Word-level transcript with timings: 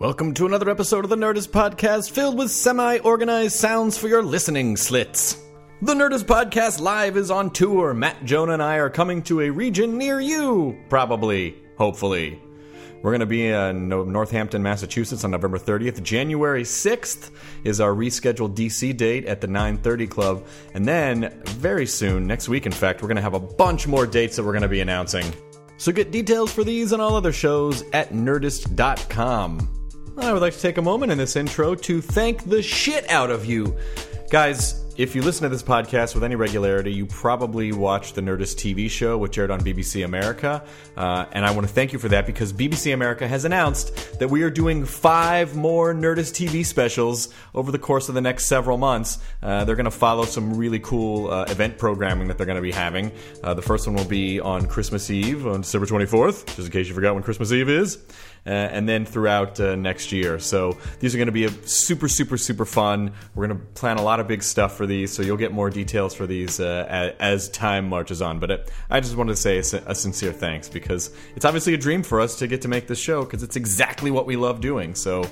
Welcome 0.00 0.32
to 0.32 0.46
another 0.46 0.70
episode 0.70 1.04
of 1.04 1.10
the 1.10 1.16
Nerdist 1.16 1.48
Podcast 1.48 2.12
filled 2.12 2.38
with 2.38 2.50
semi 2.50 3.00
organized 3.00 3.56
sounds 3.56 3.98
for 3.98 4.08
your 4.08 4.22
listening 4.22 4.78
slits. 4.78 5.36
The 5.82 5.92
Nerdist 5.92 6.24
Podcast 6.24 6.80
Live 6.80 7.18
is 7.18 7.30
on 7.30 7.50
tour. 7.50 7.92
Matt, 7.92 8.24
Jonah, 8.24 8.54
and 8.54 8.62
I 8.62 8.76
are 8.76 8.88
coming 8.88 9.22
to 9.24 9.42
a 9.42 9.50
region 9.50 9.98
near 9.98 10.18
you. 10.18 10.82
Probably. 10.88 11.54
Hopefully. 11.76 12.40
We're 13.02 13.10
going 13.10 13.20
to 13.20 13.26
be 13.26 13.46
in 13.48 13.90
Northampton, 13.90 14.62
Massachusetts 14.62 15.22
on 15.22 15.32
November 15.32 15.58
30th. 15.58 16.02
January 16.02 16.62
6th 16.62 17.30
is 17.64 17.78
our 17.78 17.92
rescheduled 17.92 18.54
DC 18.54 18.96
date 18.96 19.26
at 19.26 19.42
the 19.42 19.48
930 19.48 20.06
Club. 20.06 20.46
And 20.72 20.86
then, 20.88 21.42
very 21.44 21.84
soon, 21.84 22.26
next 22.26 22.48
week, 22.48 22.64
in 22.64 22.72
fact, 22.72 23.02
we're 23.02 23.08
going 23.08 23.16
to 23.16 23.22
have 23.22 23.34
a 23.34 23.38
bunch 23.38 23.86
more 23.86 24.06
dates 24.06 24.36
that 24.36 24.44
we're 24.44 24.52
going 24.52 24.62
to 24.62 24.68
be 24.68 24.80
announcing. 24.80 25.30
So 25.76 25.92
get 25.92 26.10
details 26.10 26.50
for 26.50 26.64
these 26.64 26.92
and 26.92 27.02
all 27.02 27.16
other 27.16 27.32
shows 27.32 27.82
at 27.92 28.14
nerdist.com. 28.14 29.79
I 30.22 30.32
would 30.32 30.42
like 30.42 30.52
to 30.52 30.60
take 30.60 30.76
a 30.76 30.82
moment 30.82 31.10
in 31.10 31.18
this 31.18 31.34
intro 31.34 31.74
to 31.74 32.00
thank 32.00 32.44
the 32.44 32.62
shit 32.62 33.08
out 33.10 33.30
of 33.30 33.46
you. 33.46 33.76
Guys, 34.28 34.84
if 34.96 35.14
you 35.14 35.22
listen 35.22 35.44
to 35.44 35.48
this 35.48 35.62
podcast 35.62 36.14
with 36.14 36.22
any 36.22 36.36
regularity, 36.36 36.92
you 36.92 37.06
probably 37.06 37.72
watch 37.72 38.12
the 38.12 38.20
Nerdist 38.20 38.56
TV 38.56 38.90
show, 38.90 39.16
which 39.16 39.38
aired 39.38 39.50
on 39.50 39.62
BBC 39.62 40.04
America. 40.04 40.62
Uh, 40.94 41.24
and 41.32 41.46
I 41.46 41.52
want 41.52 41.66
to 41.66 41.72
thank 41.72 41.94
you 41.94 41.98
for 41.98 42.08
that 42.08 42.26
because 42.26 42.52
BBC 42.52 42.92
America 42.92 43.26
has 43.26 43.46
announced 43.46 44.18
that 44.18 44.28
we 44.28 44.42
are 44.42 44.50
doing 44.50 44.84
five 44.84 45.56
more 45.56 45.94
Nerdist 45.94 46.34
TV 46.34 46.66
specials 46.66 47.32
over 47.54 47.72
the 47.72 47.78
course 47.78 48.10
of 48.10 48.14
the 48.14 48.20
next 48.20 48.44
several 48.44 48.76
months. 48.76 49.18
Uh, 49.42 49.64
they're 49.64 49.76
going 49.76 49.84
to 49.84 49.90
follow 49.90 50.26
some 50.26 50.54
really 50.54 50.80
cool 50.80 51.30
uh, 51.30 51.44
event 51.44 51.78
programming 51.78 52.28
that 52.28 52.36
they're 52.36 52.46
going 52.46 52.56
to 52.56 52.62
be 52.62 52.72
having. 52.72 53.10
Uh, 53.42 53.54
the 53.54 53.62
first 53.62 53.86
one 53.86 53.96
will 53.96 54.04
be 54.04 54.38
on 54.38 54.66
Christmas 54.66 55.10
Eve 55.10 55.46
on 55.46 55.62
December 55.62 55.86
24th, 55.86 56.44
just 56.44 56.58
in 56.58 56.70
case 56.70 56.88
you 56.88 56.94
forgot 56.94 57.14
when 57.14 57.22
Christmas 57.22 57.52
Eve 57.52 57.70
is 57.70 57.98
uh, 58.46 58.50
and 58.50 58.88
then 58.88 59.04
throughout 59.04 59.60
uh, 59.60 59.74
next 59.74 60.12
year. 60.12 60.38
So 60.38 60.78
these 60.98 61.14
are 61.14 61.18
going 61.18 61.26
to 61.26 61.32
be 61.32 61.44
a 61.44 61.50
super, 61.66 62.08
super, 62.08 62.36
super 62.36 62.64
fun. 62.64 63.12
We're 63.34 63.46
going 63.46 63.58
to 63.58 63.64
plan 63.74 63.98
a 63.98 64.02
lot 64.02 64.20
of 64.20 64.28
big 64.28 64.42
stuff 64.42 64.76
for 64.76 64.86
these, 64.86 65.12
so 65.12 65.22
you'll 65.22 65.36
get 65.36 65.52
more 65.52 65.70
details 65.70 66.14
for 66.14 66.26
these 66.26 66.60
uh, 66.60 67.14
as, 67.18 67.48
time 67.50 67.88
marches 67.88 68.22
on. 68.22 68.38
But 68.38 68.50
it, 68.50 68.70
I 68.88 69.00
just 69.00 69.16
wanted 69.16 69.32
to 69.32 69.36
say 69.36 69.58
a, 69.58 69.90
a, 69.90 69.94
sincere 69.94 70.32
thanks 70.32 70.68
because 70.68 71.14
it's 71.34 71.44
obviously 71.44 71.74
a 71.74 71.78
dream 71.78 72.02
for 72.02 72.20
us 72.20 72.36
to 72.36 72.46
get 72.46 72.62
to 72.62 72.68
make 72.68 72.86
this 72.86 72.98
show 72.98 73.24
because 73.24 73.42
it's 73.42 73.56
exactly 73.56 74.10
what 74.10 74.26
we 74.26 74.36
love 74.36 74.60
doing. 74.60 74.94
So 74.94 75.24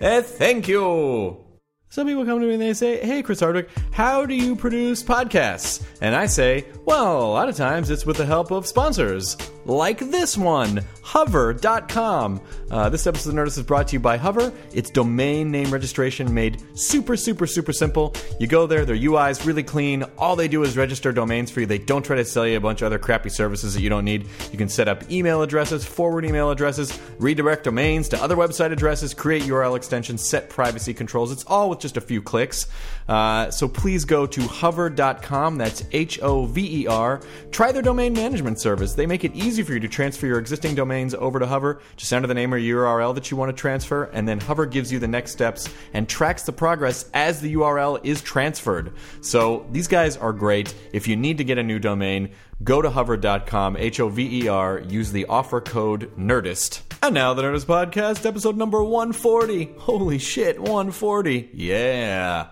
uh, 0.00 0.22
thank 0.22 0.68
you. 0.68 1.46
Some 1.88 2.06
people 2.06 2.24
come 2.24 2.40
to 2.40 2.46
me 2.46 2.54
and 2.54 2.62
they 2.62 2.74
say, 2.74 3.04
Hey, 3.04 3.22
Chris 3.22 3.40
Hardwick, 3.40 3.70
how 3.90 4.26
do 4.26 4.34
you 4.34 4.56
produce 4.56 5.02
podcasts? 5.02 5.82
And 6.00 6.14
I 6.14 6.26
say, 6.26 6.66
Well, 6.84 7.22
a 7.22 7.32
lot 7.32 7.48
of 7.48 7.56
times 7.56 7.90
it's 7.90 8.04
with 8.04 8.16
the 8.16 8.26
help 8.26 8.50
of 8.50 8.66
sponsors, 8.66 9.36
like 9.66 9.98
this 9.98 10.38
one, 10.38 10.82
Hover.com. 11.02 12.40
Uh, 12.70 12.88
this 12.88 13.06
episode 13.06 13.30
of 13.30 13.36
Nerdist 13.36 13.58
is 13.58 13.62
brought 13.62 13.88
to 13.88 13.92
you 13.94 14.00
by 14.00 14.16
Hover. 14.16 14.52
It's 14.72 14.90
domain 14.90 15.50
name 15.50 15.70
registration 15.70 16.32
made 16.32 16.62
super, 16.74 17.16
super, 17.16 17.46
super 17.46 17.72
simple. 17.72 18.14
You 18.40 18.46
go 18.46 18.66
there, 18.66 18.84
their 18.84 18.96
UI 18.96 19.30
is 19.30 19.46
really 19.46 19.62
clean. 19.62 20.02
All 20.18 20.34
they 20.34 20.48
do 20.48 20.62
is 20.64 20.76
register 20.76 21.12
domains 21.12 21.50
for 21.50 21.60
you. 21.60 21.66
They 21.66 21.78
don't 21.78 22.04
try 22.04 22.16
to 22.16 22.24
sell 22.24 22.46
you 22.46 22.56
a 22.56 22.60
bunch 22.60 22.82
of 22.82 22.86
other 22.86 22.98
crappy 22.98 23.28
services 23.28 23.74
that 23.74 23.82
you 23.82 23.88
don't 23.88 24.04
need. 24.04 24.26
You 24.50 24.58
can 24.58 24.68
set 24.68 24.88
up 24.88 25.10
email 25.10 25.42
addresses, 25.42 25.84
forward 25.84 26.24
email 26.24 26.50
addresses, 26.50 26.98
redirect 27.18 27.64
domains 27.64 28.08
to 28.10 28.22
other 28.22 28.36
website 28.36 28.72
addresses, 28.72 29.14
create 29.14 29.42
URL 29.44 29.76
extensions, 29.76 30.28
set 30.28 30.48
privacy 30.50 30.92
controls. 30.92 31.30
It's 31.30 31.44
all 31.44 31.70
with 31.70 31.78
just 31.78 31.96
a 31.96 32.00
few 32.00 32.20
clicks. 32.20 32.66
Uh, 33.08 33.50
so 33.50 33.68
please 33.68 34.04
go 34.04 34.26
to 34.26 34.42
hover.com. 34.42 35.58
That's 35.58 35.84
H 35.92 36.20
O 36.20 36.46
V 36.46 36.82
E 36.82 36.86
R. 36.88 37.20
Try 37.52 37.70
their 37.70 37.82
domain 37.82 38.12
management 38.12 38.60
service. 38.60 38.94
They 38.94 39.06
make 39.06 39.24
it 39.24 39.34
easy 39.34 39.55
for 39.64 39.72
you 39.74 39.80
to 39.80 39.88
transfer 39.88 40.26
your 40.26 40.38
existing 40.38 40.74
domains 40.74 41.14
over 41.14 41.38
to 41.38 41.46
Hover. 41.46 41.80
Just 41.96 42.12
enter 42.12 42.26
the 42.26 42.34
name 42.34 42.52
or 42.52 42.60
URL 42.60 43.14
that 43.14 43.30
you 43.30 43.36
want 43.36 43.54
to 43.54 43.60
transfer, 43.60 44.04
and 44.04 44.26
then 44.26 44.40
Hover 44.40 44.66
gives 44.66 44.92
you 44.92 44.98
the 44.98 45.08
next 45.08 45.32
steps 45.32 45.68
and 45.92 46.08
tracks 46.08 46.42
the 46.42 46.52
progress 46.52 47.08
as 47.14 47.40
the 47.40 47.54
URL 47.54 48.00
is 48.04 48.22
transferred. 48.22 48.92
So 49.20 49.66
these 49.72 49.88
guys 49.88 50.16
are 50.16 50.32
great. 50.32 50.74
If 50.92 51.08
you 51.08 51.16
need 51.16 51.38
to 51.38 51.44
get 51.44 51.58
a 51.58 51.62
new 51.62 51.78
domain, 51.78 52.30
go 52.62 52.82
to 52.82 52.90
hover.com, 52.90 53.76
H 53.76 54.00
O 54.00 54.08
V 54.08 54.44
E 54.44 54.48
R, 54.48 54.80
use 54.80 55.12
the 55.12 55.26
offer 55.26 55.60
code 55.60 56.10
NERDIST. 56.16 56.82
And 57.02 57.14
now 57.14 57.34
the 57.34 57.42
Nerdist 57.42 57.66
Podcast, 57.66 58.24
episode 58.24 58.56
number 58.56 58.82
140. 58.82 59.74
Holy 59.78 60.18
shit, 60.18 60.58
140. 60.58 61.50
Yeah. 61.52 62.48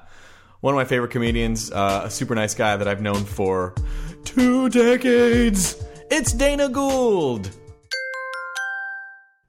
One 0.60 0.74
of 0.74 0.76
my 0.76 0.84
favorite 0.84 1.10
comedians, 1.10 1.70
uh, 1.70 2.02
a 2.04 2.10
super 2.10 2.34
nice 2.34 2.54
guy 2.54 2.76
that 2.76 2.88
I've 2.88 3.02
known 3.02 3.24
for 3.24 3.74
two 4.24 4.68
decades. 4.68 5.82
It's 6.10 6.32
Dana 6.32 6.68
Gould. 6.68 7.50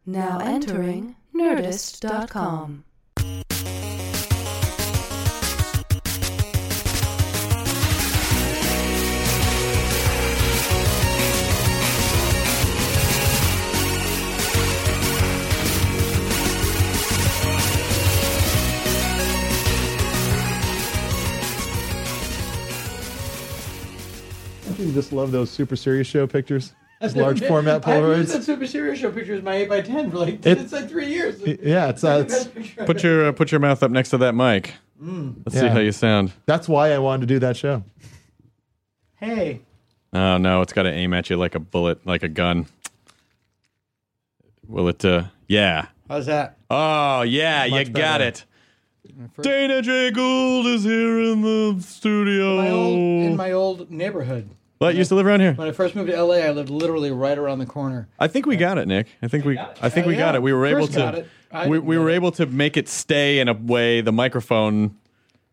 Now 0.05 0.39
entering 0.39 1.15
Nerdist.com. 1.35 2.83
just 24.95 25.13
love 25.13 25.31
those 25.31 25.51
super 25.51 25.75
serious 25.75 26.07
show 26.07 26.25
pictures. 26.25 26.73
Those 27.01 27.15
large 27.15 27.43
format 27.43 27.81
Polaroids. 27.83 28.11
I've 28.13 28.17
used 28.19 28.33
that 28.35 28.43
Super 28.43 28.65
Serious 28.65 28.97
Show 28.99 29.11
picture 29.11 29.33
as 29.35 29.43
my 29.43 29.55
8x10 29.67 30.11
for 30.11 30.17
like, 30.17 30.45
It- 30.45 30.57
it's 30.57 30.71
like 30.71 30.89
three 30.89 31.07
years. 31.07 31.39
Yeah, 31.45 31.89
it's, 31.89 32.03
uh, 32.03 32.25
it's 32.25 32.45
Put 32.85 33.03
your 33.03 33.27
uh, 33.27 33.31
put 33.33 33.51
your 33.51 33.59
mouth 33.59 33.83
up 33.83 33.91
next 33.91 34.09
to 34.11 34.17
that 34.19 34.33
mic. 34.33 34.73
Mm. 35.03 35.35
Let's 35.45 35.59
see 35.59 35.67
how 35.67 35.79
you 35.79 35.91
sound. 35.91 36.31
that's 36.45 36.67
why 36.69 36.93
I 36.93 36.97
wanted 36.99 37.27
to 37.27 37.33
do 37.35 37.39
that 37.39 37.57
show. 37.57 37.83
Hey, 39.15 39.61
Oh 40.13 40.37
no, 40.37 40.61
it's 40.61 40.71
got 40.71 40.83
to 40.83 40.89
aim 40.91 41.13
at 41.13 41.29
you 41.29 41.35
like 41.35 41.53
a 41.55 41.59
bullet, 41.59 42.07
like 42.07 42.23
a 42.23 42.29
gun. 42.29 42.65
Will 44.67 44.87
it? 44.87 45.03
uh 45.03 45.25
Yeah. 45.49 45.87
how's 46.09 46.25
that? 46.27 46.57
Oh 46.69 47.21
yeah, 47.23 47.65
you 47.65 47.71
Much 47.71 47.93
got 47.93 48.19
better. 48.19 48.23
it. 48.25 48.45
Dana 49.41 49.81
J. 49.81 50.11
Gould 50.11 50.65
is 50.65 50.83
here 50.85 51.19
in 51.19 51.41
the 51.41 51.81
studio. 51.81 52.57
My 52.57 52.69
old, 52.71 52.97
in 53.25 53.35
my 53.35 53.51
old 53.51 53.91
neighborhood. 53.91 54.49
What? 54.77 54.93
You 54.93 54.99
used 54.99 55.09
to 55.09 55.15
live 55.15 55.25
around 55.25 55.39
here? 55.41 55.53
When 55.53 55.67
I 55.67 55.71
first 55.71 55.95
moved 55.95 56.09
to 56.09 56.21
LA, 56.23 56.35
I 56.35 56.49
lived 56.51 56.69
literally 56.69 57.11
right 57.11 57.37
around 57.37 57.59
the 57.59 57.65
corner. 57.65 58.07
I 58.19 58.27
think 58.27 58.45
we 58.45 58.55
got 58.57 58.77
it, 58.77 58.87
Nick. 58.87 59.07
I 59.21 59.27
think 59.27 59.45
we. 59.45 59.57
I 59.57 59.89
think 59.89 60.05
we 60.07 60.15
got 60.15 60.35
it. 60.35 60.41
We 60.41 60.53
were 60.53 60.65
able 60.65 60.85
Chris 60.87 60.95
got 60.95 61.11
to. 61.11 61.17
it. 61.19 61.29
I 61.51 61.67
We, 61.67 61.77
didn't 61.77 61.85
we 61.87 61.97
were 61.97 62.09
it. 62.09 62.15
able 62.15 62.31
to 62.33 62.45
make 62.45 62.75
it 62.77 62.89
stay 62.89 63.39
in 63.39 63.47
a 63.47 63.53
way. 63.53 64.01
The 64.01 64.11
microphone. 64.11 64.95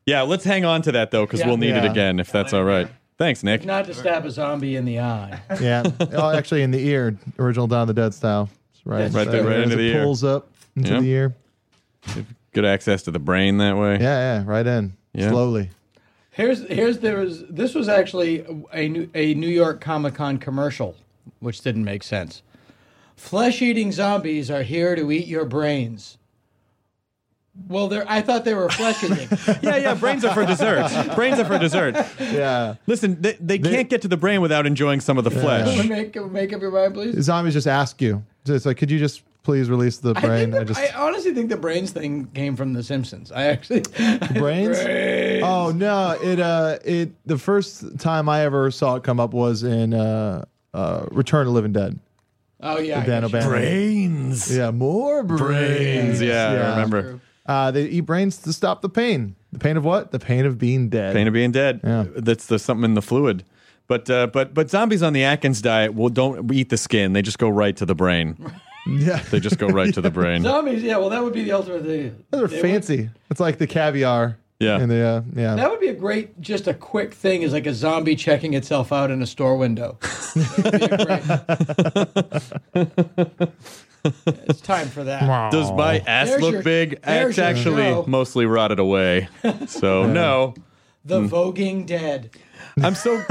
Yeah, 0.07 0.23
let's 0.23 0.43
hang 0.45 0.65
on 0.65 0.83
to 0.83 0.93
that 0.93 1.11
though, 1.13 1.25
because 1.27 1.41
Yeah. 1.41 1.47
we'll 1.47 1.57
need 1.59 1.71
it 1.77 1.85
Yeah. 1.85 1.91
again 1.91 2.19
if 2.19 2.33
that's 2.33 2.53
all 2.53 2.65
right. 2.65 2.89
Thanks, 3.19 3.45
Nick. 3.45 3.65
Not 3.65 3.85
to 3.85 3.95
stab 3.95 4.25
a 4.25 4.31
zombie 4.33 4.75
in 4.75 4.85
the 4.85 4.99
eye. 4.99 5.41
Yeah. 5.61 5.85
oh, 6.13 6.31
actually, 6.37 6.63
in 6.63 6.73
the 6.73 6.85
ear, 6.89 7.17
original 7.39 7.69
Dawn 7.69 7.83
of 7.83 7.89
the 7.89 7.95
Dead 7.95 8.13
style. 8.15 8.49
It's 8.75 8.85
right, 8.85 9.13
Right 9.13 9.31
there, 9.31 9.45
right 9.45 9.59
as 9.59 9.63
into 9.65 9.75
it 9.75 9.79
the 9.79 9.93
ear. 9.95 10.03
pulls 10.03 10.25
up 10.25 10.49
into 10.75 10.95
Yeah. 10.95 11.01
the 11.01 11.07
ear. 11.11 11.35
Good 12.53 12.65
access 12.65 13.03
to 13.05 13.13
the 13.13 13.21
brain 13.21 13.59
that 13.59 13.77
way. 13.77 13.93
Yeah, 14.01 14.39
yeah, 14.39 14.43
right 14.45 14.67
in. 14.67 14.95
Yeah. 15.15 15.31
Slowly. 15.31 15.71
Here's 16.33 16.67
here's 16.67 16.99
there 17.01 17.19
was 17.19 17.45
this 17.47 17.75
was 17.75 17.89
actually 17.89 18.45
a 18.73 18.89
New, 18.89 19.11
a 19.15 19.35
New 19.35 19.49
York 19.49 19.83
Comic 19.83 20.15
Con 20.15 20.39
commercial, 20.39 20.97
which 21.41 21.61
didn't 21.61 21.85
make 21.85 22.03
sense. 22.03 22.43
Flesh 23.17 23.61
eating 23.61 23.93
zombies 23.93 24.51
are 24.51 24.63
here 24.63 24.97
to 24.97 25.13
eat 25.13 25.27
your 25.27 25.45
brains. 25.45 26.17
Well, 27.69 27.89
they're, 27.89 28.11
I 28.11 28.23
thought 28.23 28.47
they 28.47 28.55
were 28.55 28.71
flesh 28.71 29.05
eating. 29.05 29.29
Yeah, 29.63 29.77
yeah. 29.77 29.95
Brains 29.95 30.25
are 30.25 30.33
for 30.33 30.47
dessert. 30.47 31.15
Brains 31.15 31.39
are 31.39 31.45
for 31.45 31.59
dessert. 31.59 31.95
Yeah. 32.19 32.77
Listen, 32.87 33.21
they, 33.21 33.35
they, 33.35 33.59
can't 33.59 33.91
get 33.91 34.01
to 34.03 34.09
the 34.09 34.17
brain 34.17 34.41
without 34.41 34.67
enjoying 34.67 35.01
some 35.01 35.19
of 35.19 35.25
the 35.25 35.31
flesh. 35.31 35.87
make, 35.87 36.17
make 36.31 36.53
up 36.55 36.63
your 36.63 36.71
mind, 36.71 36.95
please. 36.95 37.23
Zombies 37.23 37.53
just 37.53 37.67
ask 37.67 38.01
you. 38.01 38.25
It's 38.47 38.65
like, 38.65 38.79
could 38.79 38.91
you 38.91 38.99
just 38.99 39.23
please 39.43 39.69
release 39.71 39.99
the 39.99 40.15
I, 40.17 40.21
brain? 40.21 40.45
think 40.51 40.55
I 40.55 40.59
the- 40.61 40.65
just 40.75 40.81
I 40.81 40.89
honestly 41.07 41.35
think 41.35 41.51
the 41.51 41.57
brains 41.57 41.91
thing 41.91 42.27
came 42.35 42.57
from 42.57 42.73
The 42.73 42.83
Simpsons. 42.83 43.31
I 43.33 43.45
actually 43.45 43.81
brains? 44.35 44.79
Oh 45.43 45.73
no! 45.75 46.19
It 46.23 46.41
uh, 46.41 46.79
it 46.85 47.11
the 47.27 47.39
first 47.39 47.99
time 47.99 48.29
I 48.29 48.43
ever 48.45 48.71
saw 48.71 48.97
it 48.97 49.03
come 49.05 49.21
up 49.21 49.33
was 49.35 49.63
in 49.63 49.95
uh, 49.95 50.45
uh, 50.75 51.07
Return 51.11 51.47
of 51.47 51.53
Living 51.53 51.73
Dead. 51.73 51.99
Oh 52.61 52.79
yeah, 52.79 53.01
I 53.01 53.07
Dan 53.07 53.25
O'Bannon. 53.25 53.49
Brains. 53.49 54.57
Yeah, 54.57 54.71
more 54.71 55.23
brains. 55.25 56.21
Yeah, 56.23 56.53
Yeah. 56.53 56.67
I 56.67 56.71
remember. 56.71 57.21
Uh, 57.45 57.73
they 57.73 57.87
eat 57.87 58.03
brains 58.03 58.39
to 58.39 58.53
stop 58.53 58.83
the 58.83 58.89
pain. 58.89 59.35
The 59.53 59.59
pain 59.59 59.77
of 59.77 59.85
what? 59.85 60.13
The 60.13 60.21
pain 60.21 60.47
of 60.47 60.59
being 60.59 60.89
dead. 60.89 61.13
Pain 61.13 61.27
of 61.27 61.35
being 61.35 61.51
dead. 61.51 61.81
Yeah. 61.83 62.05
That's 62.15 62.47
the 62.47 62.61
something 62.61 62.85
in 62.85 62.95
the 62.95 63.03
fluid. 63.03 63.45
But 63.89 64.09
uh, 64.09 64.29
but 64.29 64.55
but 64.55 64.71
zombies 64.71 65.03
on 65.03 65.13
the 65.13 65.25
Atkins 65.25 65.61
diet 65.61 65.93
will 65.95 66.09
don't 66.09 66.53
eat 66.53 66.69
the 66.69 66.77
skin. 66.77 67.15
They 67.15 67.21
just 67.21 67.39
go 67.41 67.49
right 67.49 67.77
to 67.77 67.85
the 67.85 67.97
brain. 67.97 68.37
yeah, 68.87 69.19
They 69.31 69.41
just 69.41 69.59
go 69.59 69.69
right 69.69 69.93
to 69.95 70.01
the 70.01 70.11
brain. 70.19 70.43
Zombies, 70.43 70.83
yeah. 70.83 70.97
Well, 70.97 71.11
that 71.11 71.23
would 71.23 71.33
be 71.33 71.45
the 71.45 71.53
ultimate 71.53 71.85
thing. 71.85 72.25
they're 72.31 72.47
They 72.49 72.57
would- 72.57 72.63
fancy. 72.63 73.11
It's 73.31 73.41
like 73.41 73.59
the 73.59 73.67
caviar. 73.67 74.39
Yeah. 74.59 74.79
And 74.81 74.89
the 74.91 75.01
uh, 75.05 75.23
yeah. 75.35 75.57
That 75.57 75.71
would 75.71 75.81
be 75.81 75.89
a 75.89 75.95
great, 75.95 76.41
just 76.41 76.69
a 76.69 76.75
quick 76.75 77.13
thing, 77.15 77.43
is 77.43 77.53
like 77.53 77.67
a 77.67 77.75
zombie 77.75 78.15
checking 78.15 78.55
itself 78.55 78.93
out 78.93 79.11
in 79.11 79.21
a 79.21 79.27
store 79.27 79.57
window. 79.57 79.99
That'd 80.37 80.81
be 80.81 81.05
great- 81.05 81.23
it's 84.05 84.61
time 84.61 84.89
for 84.89 85.05
that. 85.05 85.51
Does 85.51 85.73
my 85.73 85.99
ass 86.07 86.29
There's 86.29 86.43
look 86.43 86.53
your- 86.53 86.63
big? 86.63 87.01
there's 87.03 87.31
It's 87.31 87.39
your 87.39 87.47
actually 87.47 87.83
show. 87.91 88.05
mostly 88.07 88.47
rotted 88.47 88.79
away. 88.79 89.29
So 89.67 90.07
no. 90.07 90.55
The 91.05 91.21
Hmm. 91.21 91.27
voguing 91.27 91.87
dead. 91.87 92.31
I'm 92.83 92.95
so 92.95 93.23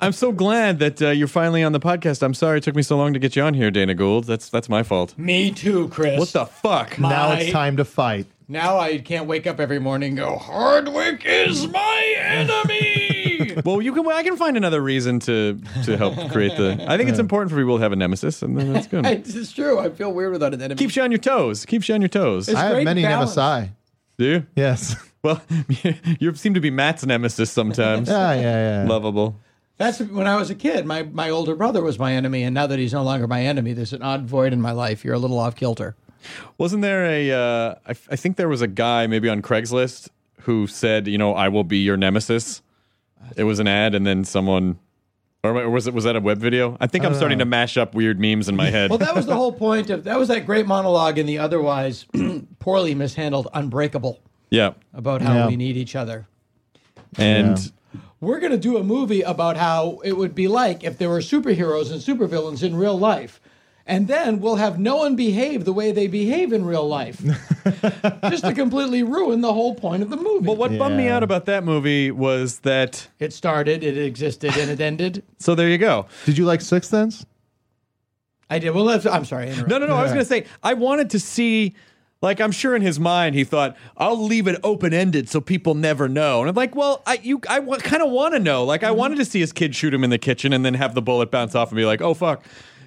I'm 0.00 0.12
so 0.12 0.32
glad 0.32 0.80
that 0.80 1.00
uh, 1.00 1.10
you're 1.10 1.28
finally 1.28 1.62
on 1.62 1.72
the 1.72 1.78
podcast. 1.80 2.22
I'm 2.22 2.34
sorry 2.34 2.58
it 2.58 2.64
took 2.64 2.74
me 2.74 2.82
so 2.82 2.96
long 2.96 3.12
to 3.12 3.18
get 3.20 3.36
you 3.36 3.42
on 3.42 3.54
here, 3.54 3.70
Dana 3.70 3.94
Gould. 3.94 4.24
That's 4.24 4.48
that's 4.48 4.68
my 4.68 4.82
fault. 4.82 5.16
Me 5.16 5.50
too, 5.52 5.88
Chris. 5.88 6.18
What 6.18 6.28
the 6.30 6.46
fuck? 6.46 6.98
now 6.98 7.32
it's 7.32 7.52
time 7.52 7.76
to 7.76 7.84
fight. 7.84 8.26
Now 8.48 8.78
I 8.78 8.98
can't 8.98 9.26
wake 9.26 9.46
up 9.46 9.58
every 9.60 9.78
morning 9.80 10.10
and 10.10 10.18
go, 10.18 10.36
Hardwick 10.36 11.22
is 11.24 11.66
my 11.68 12.14
enemy. 12.18 13.52
Well, 13.64 13.80
you 13.80 13.92
can. 13.94 14.06
I 14.06 14.22
can 14.22 14.36
find 14.36 14.56
another 14.58 14.82
reason 14.82 15.18
to 15.20 15.58
to 15.84 15.96
help 15.96 16.14
create 16.30 16.56
the. 16.58 16.84
I 16.88 16.98
think 16.98 17.08
it's 17.08 17.18
important 17.18 17.50
for 17.50 17.56
people 17.56 17.76
to 17.78 17.82
have 17.82 17.92
a 17.92 17.96
nemesis, 17.96 18.42
and 18.42 18.56
then 18.58 18.72
that's 18.74 18.86
good. 18.86 19.06
it's 19.06 19.50
true. 19.52 19.78
I 19.78 19.88
feel 19.88 20.12
weird 20.12 20.32
without 20.32 20.52
an 20.52 20.60
enemy. 20.60 20.76
Keeps 20.78 20.94
you 20.94 21.02
on 21.02 21.10
your 21.10 21.18
toes. 21.18 21.64
Keeps 21.64 21.88
you 21.88 21.94
on 21.94 22.02
your 22.02 22.08
toes. 22.10 22.48
It's 22.50 22.58
I 22.58 22.64
have 22.74 22.84
many 22.84 23.02
balance. 23.02 23.34
nemesi. 23.34 23.70
Do 24.18 24.24
you? 24.26 24.46
Yes. 24.56 24.94
Well, 25.26 25.42
you 26.20 26.32
seem 26.36 26.54
to 26.54 26.60
be 26.60 26.70
Matt's 26.70 27.04
nemesis 27.04 27.50
sometimes. 27.50 28.08
yeah, 28.08 28.32
yeah, 28.34 28.82
yeah. 28.82 28.88
Lovable. 28.88 29.40
That's 29.76 29.98
when 29.98 30.28
I 30.28 30.36
was 30.36 30.50
a 30.50 30.54
kid. 30.54 30.86
My 30.86 31.02
my 31.02 31.30
older 31.30 31.56
brother 31.56 31.82
was 31.82 31.98
my 31.98 32.12
enemy, 32.12 32.44
and 32.44 32.54
now 32.54 32.68
that 32.68 32.78
he's 32.78 32.92
no 32.92 33.02
longer 33.02 33.26
my 33.26 33.42
enemy, 33.42 33.72
there's 33.72 33.92
an 33.92 34.02
odd 34.02 34.26
void 34.26 34.52
in 34.52 34.60
my 34.60 34.70
life. 34.70 35.04
You're 35.04 35.14
a 35.14 35.18
little 35.18 35.40
off 35.40 35.56
kilter. 35.56 35.96
Wasn't 36.58 36.80
there 36.80 37.04
a? 37.04 37.32
Uh, 37.32 37.74
I, 37.88 37.90
I 37.90 38.16
think 38.16 38.36
there 38.36 38.48
was 38.48 38.62
a 38.62 38.68
guy 38.68 39.08
maybe 39.08 39.28
on 39.28 39.42
Craigslist 39.42 40.10
who 40.42 40.68
said, 40.68 41.08
you 41.08 41.18
know, 41.18 41.34
I 41.34 41.48
will 41.48 41.64
be 41.64 41.78
your 41.78 41.96
nemesis. 41.96 42.62
It 43.36 43.44
was 43.44 43.58
an 43.58 43.66
ad, 43.66 43.96
and 43.96 44.06
then 44.06 44.22
someone, 44.22 44.78
or 45.42 45.68
was 45.68 45.88
it 45.88 45.94
was 45.94 46.04
that 46.04 46.14
a 46.14 46.20
web 46.20 46.38
video? 46.38 46.76
I 46.80 46.86
think 46.86 47.04
I'm 47.04 47.14
starting 47.14 47.40
to 47.40 47.44
mash 47.44 47.76
up 47.76 47.96
weird 47.96 48.20
memes 48.20 48.48
in 48.48 48.54
my 48.54 48.70
head. 48.70 48.90
Well, 48.90 49.00
that 49.00 49.16
was 49.16 49.26
the 49.26 49.34
whole 49.34 49.52
point 49.52 49.90
of 49.90 50.04
that 50.04 50.20
was 50.20 50.28
that 50.28 50.46
great 50.46 50.68
monologue 50.68 51.18
in 51.18 51.26
the 51.26 51.38
otherwise 51.38 52.06
poorly 52.60 52.94
mishandled 52.94 53.48
Unbreakable 53.52 54.20
yeah, 54.50 54.72
about 54.94 55.22
how 55.22 55.34
Yeah. 55.34 55.46
we 55.48 55.56
need 55.56 55.76
each 55.76 55.94
other. 55.96 56.26
and 57.18 57.72
We're 58.20 58.40
going 58.40 58.52
to 58.52 58.58
do 58.58 58.76
a 58.78 58.82
movie 58.84 59.22
about 59.22 59.56
how 59.56 60.00
it 60.04 60.12
would 60.16 60.34
be 60.34 60.48
like 60.48 60.82
if 60.84 60.98
there 60.98 61.08
were 61.08 61.20
superheroes 61.20 61.90
and 61.92 62.00
supervillains 62.00 62.62
in 62.62 62.74
real 62.76 62.98
life. 62.98 63.40
And 63.88 64.08
then 64.08 64.40
we'll 64.40 64.56
have 64.56 64.80
no 64.80 64.96
one 64.96 65.14
behave 65.14 65.64
the 65.64 65.72
way 65.72 65.92
they 65.92 66.08
behave 66.08 66.52
in 66.52 66.64
real 66.64 66.88
life. 66.88 67.22
Just 68.28 68.44
to 68.44 68.52
completely 68.52 69.04
ruin 69.04 69.42
the 69.42 69.52
whole 69.52 69.76
point 69.76 70.02
of 70.02 70.10
the 70.10 70.16
movie. 70.16 70.44
But 70.44 70.56
what 70.56 70.76
bummed 70.76 70.96
me 70.96 71.04
Yeah. 71.04 71.16
out 71.16 71.22
about 71.22 71.44
that 71.46 71.62
movie 71.62 72.10
was 72.10 72.58
that. 72.60 73.06
it 73.20 73.32
started, 73.32 73.84
it 73.84 73.96
existed, 73.96 74.56
and 74.56 74.70
it 74.70 74.80
ended. 74.80 75.22
So 75.38 75.54
there 75.54 75.68
you 75.68 75.78
go. 75.78 76.06
Did 76.24 76.36
you 76.36 76.46
like 76.46 76.62
Sixth 76.62 76.90
Sense? 76.90 77.24
I 78.50 78.58
did. 78.58 78.70
Well, 78.70 78.84
let's, 78.84 79.06
I'm 79.06 79.24
sorry. 79.24 79.44
I 79.44 79.48
interrupted. 79.50 79.68
No, 79.68 79.78
no, 79.78 79.86
no. 79.86 79.96
I 79.96 80.02
was 80.02 80.12
going 80.12 80.24
to 80.24 80.28
say 80.28 80.46
I 80.62 80.74
wanted 80.74 81.10
to 81.10 81.20
see. 81.20 81.74
Like 82.26 82.40
I'm 82.40 82.52
sure 82.52 82.74
in 82.76 82.82
his 82.82 82.98
mind 83.00 83.34
he 83.34 83.44
thought 83.44 83.76
I'll 83.96 84.22
leave 84.22 84.46
it 84.48 84.58
open 84.62 84.92
ended 84.92 85.28
so 85.28 85.40
people 85.40 85.74
never 85.74 86.08
know, 86.08 86.40
and 86.40 86.48
I'm 86.48 86.54
like, 86.54 86.74
well, 86.74 87.02
I 87.06 87.20
you 87.22 87.40
I 87.48 87.60
w- 87.60 87.80
kind 87.80 88.02
of 88.02 88.10
want 88.10 88.34
to 88.34 88.40
know. 88.40 88.64
Like 88.64 88.82
I 88.82 88.90
wanted 88.90 89.16
to 89.16 89.24
see 89.24 89.40
his 89.40 89.52
kid 89.52 89.74
shoot 89.74 89.94
him 89.94 90.04
in 90.04 90.10
the 90.10 90.18
kitchen 90.18 90.52
and 90.52 90.64
then 90.64 90.74
have 90.74 90.94
the 90.94 91.02
bullet 91.02 91.30
bounce 91.30 91.54
off 91.54 91.70
and 91.70 91.76
be 91.76 91.84
like, 91.84 92.00
oh 92.02 92.14
fuck, 92.14 92.44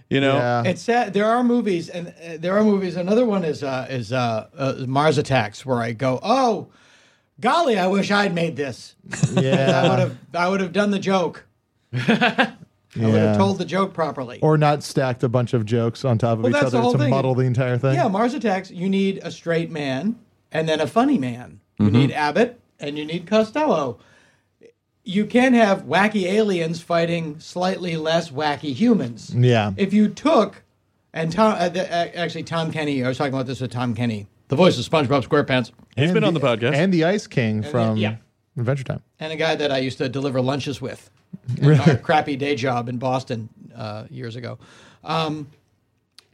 you 0.10 0.20
know. 0.22 0.36
Yeah. 0.36 0.64
It's 0.66 0.82
sad. 0.82 1.14
There 1.14 1.26
are 1.26 1.44
movies, 1.44 1.90
and 1.90 2.10
uh, 2.10 2.38
there 2.38 2.58
are 2.58 2.64
movies. 2.64 2.96
Another 2.98 3.26
one 3.26 3.44
is 3.44 3.64
uh, 3.64 3.88
is 3.90 4.12
uh, 4.12 4.50
uh, 4.58 4.74
Mars 4.88 5.18
Attacks, 5.18 5.66
where 5.66 5.78
I 5.80 5.94
go, 5.94 6.20
oh, 6.22 6.68
golly, 7.40 7.78
I 7.78 7.88
wish 7.88 8.12
I'd 8.12 8.34
made 8.36 8.56
this. 8.58 8.96
Yeah. 9.34 9.40
I 9.40 9.42
Yeah. 9.44 9.90
would 9.90 10.00
have 10.00 10.18
I 10.34 10.50
would 10.50 10.60
have 10.62 10.74
done 10.74 10.92
the 10.92 11.00
joke. 11.00 11.46
I 12.96 13.06
would 13.06 13.14
have 13.16 13.38
told 13.38 13.58
the 13.60 13.66
joke 13.66 13.94
properly. 13.94 14.40
Or 14.42 14.58
not 14.58 14.82
stacked 14.84 15.24
a 15.24 15.30
bunch 15.30 15.54
of 15.54 15.66
jokes 15.66 16.04
on 16.06 16.18
top 16.18 16.40
of 16.40 16.44
Well, 16.44 16.50
each 16.50 16.54
that's 16.60 16.72
the 16.72 16.78
other 16.78 16.84
whole 16.84 16.92
to 16.94 16.98
thing. 16.98 17.10
muddle 17.10 17.36
the 17.36 17.44
entire 17.46 17.78
thing. 17.78 17.94
yeah, 17.96 18.08
Mars 18.08 18.34
Attacks. 18.34 18.72
You 18.72 18.90
need 18.90 19.20
a 19.24 19.32
straight 19.32 19.70
man 19.70 20.18
and 20.52 20.68
then 20.68 20.80
a 20.82 20.88
funny 20.88 21.18
man. 21.18 21.60
You 21.78 21.86
Mm-hmm. 21.88 21.96
need 21.96 22.12
Abbott 22.12 22.60
and 22.80 22.98
you 22.98 23.06
need 23.06 23.28
Costello. 23.28 24.00
You 25.04 25.26
can 25.26 25.54
have 25.54 25.84
wacky 25.86 26.24
aliens 26.24 26.82
fighting 26.82 27.40
slightly 27.40 27.96
less 27.96 28.30
wacky 28.32 28.74
humans. 28.74 29.34
Yeah. 29.36 29.72
if 29.78 29.94
you 29.94 30.08
took 30.10 30.64
and 31.14 31.32
Tom 31.32 31.56
uh, 31.58 31.70
the, 31.70 31.84
uh, 31.92 32.10
actually 32.16 32.44
Tom 32.44 32.72
Kenny, 32.72 33.04
I 33.04 33.08
was 33.08 33.18
talking 33.18 33.34
about 33.34 33.48
this 33.48 33.62
with 33.62 33.72
Tom 33.72 33.96
Kenny, 33.96 34.28
the 34.50 34.56
voice 34.56 34.78
of 34.78 34.86
SpongeBob 34.92 35.26
SquarePants, 35.28 35.72
He's 35.96 36.06
And 36.10 36.14
been 36.14 36.24
on 36.24 36.34
the 36.34 36.40
podcast. 36.40 36.76
And 36.76 36.94
the 36.94 37.04
Ice 37.06 37.28
King 37.28 37.64
from 37.64 37.98
yeah. 37.98 38.18
Adventure 38.58 38.84
Time. 38.84 39.02
and 39.20 39.32
a 39.34 39.36
guy 39.36 39.56
that 39.56 39.72
I 39.72 39.78
used 39.80 39.98
to 40.00 40.10
deliver 40.10 40.42
lunches 40.42 40.80
with 40.82 41.10
in 41.58 41.80
our 41.80 41.96
crappy 41.98 42.36
day 42.36 42.56
job 42.56 42.90
in 42.90 42.98
Boston 42.98 43.50
uh, 43.76 44.06
years 44.10 44.36
ago. 44.36 44.58
Um, 45.04 45.48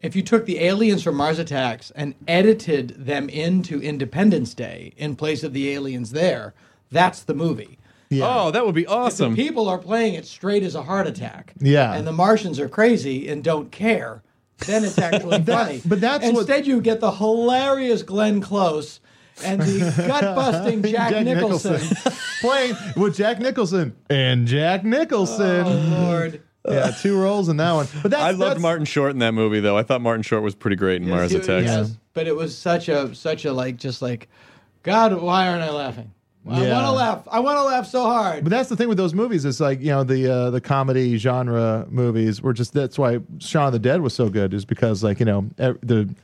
if 0.01 0.15
you 0.15 0.21
took 0.21 0.45
the 0.45 0.59
aliens 0.59 1.01
from 1.03 1.15
Mars 1.15 1.39
Attacks 1.39 1.91
and 1.91 2.13
edited 2.27 2.89
them 3.05 3.27
into 3.29 3.81
Independence 3.81 4.53
Day 4.53 4.93
in 4.97 5.15
place 5.15 5.43
of 5.43 5.53
the 5.53 5.71
aliens 5.71 6.11
there, 6.11 6.53
that's 6.91 7.23
the 7.23 7.33
movie. 7.33 7.77
Oh, 8.21 8.51
that 8.51 8.65
would 8.65 8.75
be 8.75 8.85
awesome. 8.87 9.35
People 9.35 9.67
are 9.67 9.77
playing 9.79 10.13
it 10.13 10.25
straight 10.25 10.63
as 10.63 10.75
a 10.75 10.83
heart 10.83 11.05
attack. 11.07 11.53
Yeah. 11.59 11.93
And 11.93 12.05
the 12.07 12.11
Martians 12.13 12.59
are 12.59 12.69
crazy 12.69 13.27
and 13.27 13.43
don't 13.43 13.71
care. 13.71 14.21
Then 14.67 14.85
it's 14.85 14.97
actually 14.97 15.41
funny. 15.43 15.81
but 15.83 15.99
that's 15.99 16.23
what- 16.23 16.37
Instead, 16.41 16.65
you 16.67 16.79
get 16.81 16.99
the 17.01 17.11
hilarious 17.11 18.03
Glenn 18.03 18.39
Close 18.41 19.01
and 19.43 19.61
the 19.61 19.93
gut 20.07 20.35
busting 20.35 20.81
Jack, 20.91 21.23
Nicholson. 21.25 21.79
playing 22.41 22.75
with 22.95 23.15
Jack 23.17 23.39
Nicholson 23.39 23.95
and 24.09 24.47
Jack 24.47 24.83
Nicholson. 24.83 25.65
Oh, 25.65 26.05
Lord. 26.07 26.41
Yeah, 26.67 26.91
two 26.99 27.19
roles 27.21 27.47
in 27.49 27.57
that 27.57 27.73
one. 27.73 27.87
But 28.01 28.11
that's 28.11 28.23
I 28.23 28.29
loved 28.31 28.39
that's- 28.41 28.61
Martin 28.61 28.85
Short 28.85 29.11
in 29.11 29.19
that 29.19 29.33
movie, 29.33 29.59
though. 29.59 29.77
I 29.77 29.83
thought 29.83 30.01
Martin 30.01 30.23
Short 30.23 30.41
was 30.41 30.55
pretty 30.55 30.75
great 30.77 31.01
in 31.01 31.07
Mars 31.09 31.31
Yes, 31.31 31.43
Attacks. 31.43 31.65
yes. 31.65 31.97
But 32.13 32.27
it 32.27 32.35
was 32.35 32.57
such 32.57 32.89
a, 32.89 33.13
such 33.13 33.45
a 33.45 33.53
like, 33.53 33.77
just 33.77 34.01
like, 34.01 34.29
God, 34.81 35.13
why 35.21 35.47
aren't 35.47 35.61
I 35.61 35.69
laughing? 35.69 36.11
I 36.47 36.63
Yeah. 36.63 36.73
want 36.73 36.85
to 36.85 36.91
laugh. 36.91 37.27
I 37.31 37.39
want 37.39 37.57
to 37.57 37.63
laugh 37.63 37.87
so 37.87 38.03
hard. 38.03 38.43
But 38.43 38.51
that's 38.51 38.69
the 38.69 38.75
thing 38.75 38.87
with 38.87 38.97
those 38.97 39.13
movies. 39.15 39.45
It's 39.45 39.59
like 39.59 39.79
you 39.81 39.87
know 39.87 40.03
the 40.03 40.31
uh, 40.31 40.49
the 40.51 40.61
comedy 40.61 41.17
genre 41.17 41.87
movies 41.89 42.39
were 42.39 42.53
just 42.53 42.71
that's 42.73 42.99
why 42.99 43.19
Shaun 43.39 43.65
of 43.67 43.73
the 43.73 43.79
Dead 43.79 44.01
was 44.01 44.13
so 44.13 44.29
good 44.29 44.53
is 44.53 44.63
because 44.63 45.03
like 45.03 45.19
you 45.19 45.25
know 45.25 45.49
the, 45.55 45.75
the 45.81 46.15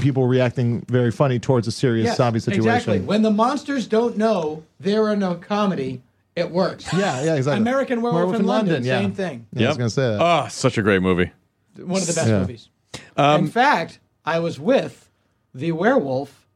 people 0.00 0.26
reacting 0.26 0.80
very 0.88 1.10
funny 1.10 1.38
towards 1.38 1.66
a 1.68 1.72
serious 1.72 2.06
Yes, 2.06 2.16
zombie 2.16 2.40
situation. 2.40 2.66
Exactly. 2.70 3.00
When 3.00 3.22
the 3.22 3.30
monsters 3.30 3.86
don't 3.86 4.16
know 4.16 4.62
they're 4.80 5.12
in 5.12 5.22
a 5.22 5.34
comedy, 5.36 6.02
it 6.36 6.50
works. 6.50 6.92
Yeah, 6.92 7.22
yeah, 7.22 7.34
exactly. 7.34 7.60
American 7.60 8.02
Werewolf, 8.02 8.34
in, 8.36 8.44
London, 8.46 8.84
yeah. 8.84 9.00
same 9.00 9.12
thing. 9.12 9.46
Yeah, 9.52 9.66
I 9.66 9.68
was 9.70 9.76
gonna 9.78 9.90
say 9.90 10.02
that. 10.16 10.20
Oh, 10.20 10.48
such 10.48 10.78
a 10.78 10.82
great 10.82 11.02
movie. 11.02 11.30
One 11.76 12.00
of 12.00 12.06
the 12.06 12.12
best 12.14 12.28
Yeah. 12.28 12.38
movies. 12.40 12.68
Um, 13.16 13.44
in 13.44 13.50
fact, 13.50 13.98
I 14.24 14.38
was 14.38 14.58
with 14.60 15.10
the 15.54 15.72
werewolf 15.72 16.46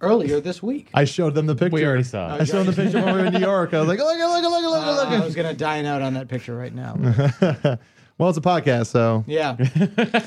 earlier 0.00 0.40
this 0.40 0.62
week. 0.62 0.88
I 0.94 1.04
showed 1.04 1.34
them 1.34 1.46
the 1.46 1.54
picture. 1.54 1.74
We 1.74 1.84
already 1.86 2.02
saw 2.04 2.34
it. 2.36 2.42
I 2.42 2.44
showed 2.44 2.64
them 2.66 2.74
the 2.74 2.82
picture 2.82 3.00
when 3.04 3.14
we 3.14 3.20
were 3.22 3.26
in 3.26 3.34
New 3.34 3.40
York. 3.40 3.74
I 3.74 3.78
was 3.80 3.88
like, 3.88 3.98
look, 3.98 4.18
look, 4.18 4.42
look, 4.42 4.42
look, 4.42 4.62
Uh, 4.86 4.94
look, 4.96 5.08
I 5.08 5.24
was 5.24 5.34
gonna 5.34 5.54
dine 5.54 5.84
out 5.86 6.02
on 6.02 6.14
that 6.14 6.28
picture 6.28 6.56
right 6.56 6.74
now. 6.74 6.94
well, 8.18 8.28
it's 8.28 8.38
a 8.38 8.42
podcast, 8.42 8.86
so 8.86 9.24
Yeah, 9.26 9.56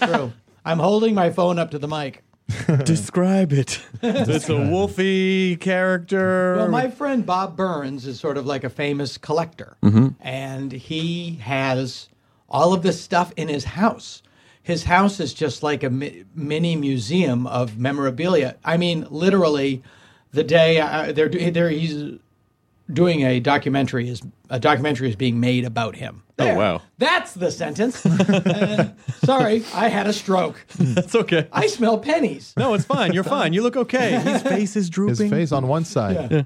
true. 0.08 0.34
I'm 0.66 0.80
holding 0.80 1.14
my 1.14 1.30
phone 1.30 1.60
up 1.60 1.72
to 1.72 1.80
the 1.80 1.88
mic. 1.88 2.24
Describe 2.84 3.54
it. 3.54 3.82
it's 4.02 4.50
a 4.50 4.54
wolfy 4.54 5.60
character. 5.60 6.56
Well, 6.58 6.68
my 6.70 6.90
friend 6.90 7.26
Bob 7.26 7.56
Burns 7.56 8.06
is 8.06 8.20
sort 8.20 8.38
of 8.38 8.46
like 8.46 8.64
a 8.64 8.70
famous 8.70 9.18
collector, 9.18 9.78
and 10.20 10.72
he 10.72 11.36
has 11.36 12.10
all 12.50 12.74
of 12.74 12.84
this 12.84 13.02
stuff 13.02 13.32
in 13.38 13.48
his 13.48 13.64
house. 13.64 14.22
His 14.62 14.84
house 14.84 15.20
is 15.20 15.34
just 15.34 15.64
like 15.64 15.84
a 15.84 15.90
mi- 15.90 16.24
mini 16.36 16.76
museum 16.76 17.48
of 17.48 17.78
memorabilia. 17.78 18.56
I 18.64 18.78
mean, 18.78 19.08
literally, 19.10 19.82
the 20.32 20.44
day 20.44 20.80
uh, 20.80 21.12
they're 21.12 21.30
they're 21.30 21.70
he's 21.70 22.20
doing 22.92 23.22
a 23.22 23.40
documentary 23.40 24.10
is 24.10 24.22
a 24.54 24.60
documentary 24.60 25.10
is 25.10 25.16
being 25.16 25.40
made 25.40 25.66
about 25.66 25.96
him. 25.96 26.22
Oh, 26.38 26.56
wow. 26.56 26.82
That's 27.00 27.34
the 27.34 27.52
sentence. 27.52 28.06
Uh, 28.54 28.90
sorry, 29.24 29.64
I 29.74 29.88
had 29.88 30.08
a 30.08 30.14
stroke. 30.14 30.66
That's 30.78 31.16
okay. 31.16 31.48
I 31.52 31.68
smell 31.68 31.98
pennies. 31.98 32.54
No, 32.58 32.74
it's 32.74 32.86
fine. 32.86 33.14
You're 33.14 33.24
fine. 33.24 33.54
You 33.54 33.62
look 33.62 33.76
okay. 33.76 34.20
His 34.20 34.42
face 34.42 34.76
is 34.76 34.90
drooping. 34.90 35.28
His 35.28 35.30
face 35.30 35.52
on 35.52 35.68
one 35.68 35.86
side. 35.86 36.46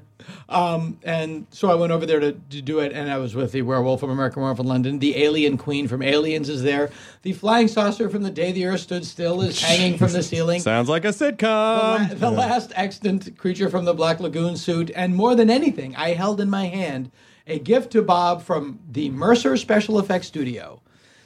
And 0.49 1.47
so 1.49 1.69
I 1.69 1.75
went 1.75 1.91
over 1.91 2.05
there 2.05 2.19
to, 2.19 2.31
to 2.33 2.61
do 2.61 2.79
it, 2.79 2.93
and 2.93 3.11
I 3.11 3.17
was 3.17 3.35
with 3.35 3.51
the 3.51 3.61
werewolf 3.61 3.99
from 3.99 4.09
American 4.09 4.41
Werewolf 4.41 4.59
in 4.59 4.67
London. 4.67 4.99
The 4.99 5.17
alien 5.17 5.57
queen 5.57 5.87
from 5.87 6.01
Aliens 6.01 6.49
is 6.49 6.63
there. 6.63 6.89
The 7.23 7.33
flying 7.33 7.67
saucer 7.67 8.09
from 8.09 8.23
The 8.23 8.31
Day 8.31 8.51
the 8.51 8.65
Earth 8.65 8.81
Stood 8.81 9.05
Still 9.05 9.41
is 9.41 9.61
hanging 9.61 9.97
from 9.97 10.11
the 10.13 10.23
ceiling. 10.23 10.61
Sounds 10.61 10.89
like 10.89 11.05
a 11.05 11.11
the, 11.11 11.31
sitcom. 11.31 12.09
la- 12.09 12.13
the 12.13 12.31
last 12.31 12.71
extant 12.75 13.37
creature 13.37 13.69
from 13.69 13.85
the 13.85 13.93
Black 13.93 14.19
Lagoon 14.19 14.55
suit, 14.55 14.91
and 14.95 15.15
more 15.15 15.35
than 15.35 15.49
anything, 15.49 15.95
I 15.95 16.13
held 16.13 16.39
in 16.41 16.49
my 16.49 16.65
hand 16.67 17.11
a 17.48 17.60
gift 17.60 17.92
to 17.94 18.01
Bob 18.01 18.44
from 18.44 18.80
the 18.92 19.10
Mercer 19.10 19.58
Special 19.58 20.00
Effects 20.00 20.27
Studio. 20.27 20.82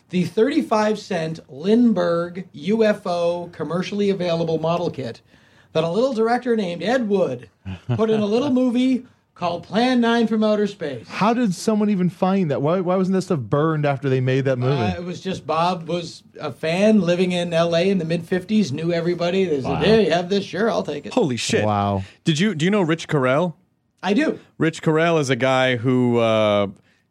The 0.10 0.26
35 0.26 1.00
cent 1.00 1.40
Lindberg 1.50 2.46
UFO 2.54 3.52
commercially 3.52 4.10
available 4.10 4.60
model 4.60 4.90
kit 4.92 5.22
that 5.74 5.84
a 5.84 5.90
little 5.90 6.14
director 6.14 6.56
named 6.56 6.84
Ed 6.84 7.08
Wood 7.08 7.50
put 7.96 8.10
in 8.10 8.20
a 8.20 8.26
little 8.26 8.50
movie 8.54 9.06
called 9.34 9.64
Plan 9.64 10.02
9 10.02 10.28
from 10.28 10.44
Outer 10.44 10.68
Space. 10.68 11.08
How 11.08 11.34
did 11.34 11.56
someone 11.56 11.90
even 11.90 12.10
find 12.10 12.52
that? 12.52 12.62
Why, 12.62 12.82
why 12.82 12.98
wasn't 12.98 13.16
this 13.16 13.26
stuff 13.26 13.40
burned 13.40 13.86
after 13.86 14.10
they 14.10 14.20
made 14.20 14.42
that 14.46 14.60
movie? 14.60 14.82
Uh, 14.82 14.98
it 14.98 15.04
was 15.04 15.22
just 15.22 15.48
Bob 15.48 15.88
was 15.88 16.24
a 16.40 16.52
fan 16.52 17.02
living 17.02 17.32
in 17.32 17.54
L.A. 17.54 17.90
in 17.90 17.98
the 17.98 18.06
mid 18.06 18.24
'50s, 18.24 18.72
knew 18.72 18.92
everybody. 18.92 19.46
They 19.46 19.62
said, 19.62 19.78
"Hey, 19.78 20.06
you 20.06 20.12
have 20.12 20.30
this? 20.30 20.44
Sure, 20.44 20.70
I'll 20.70 20.84
take 20.84 21.06
it." 21.06 21.14
Holy 21.14 21.38
shit! 21.38 21.66
Wow. 21.66 22.04
Did 22.24 22.38
you 22.38 22.54
do 22.54 22.66
you 22.66 22.70
know 22.72 22.82
Rich 22.82 23.08
Correll? 23.08 23.54
I 24.04 24.14
do. 24.14 24.40
Rich 24.58 24.82
Correll 24.82 25.20
is 25.20 25.30
a 25.30 25.36
guy 25.36 25.76
who 25.76 26.18
uh, 26.18 26.68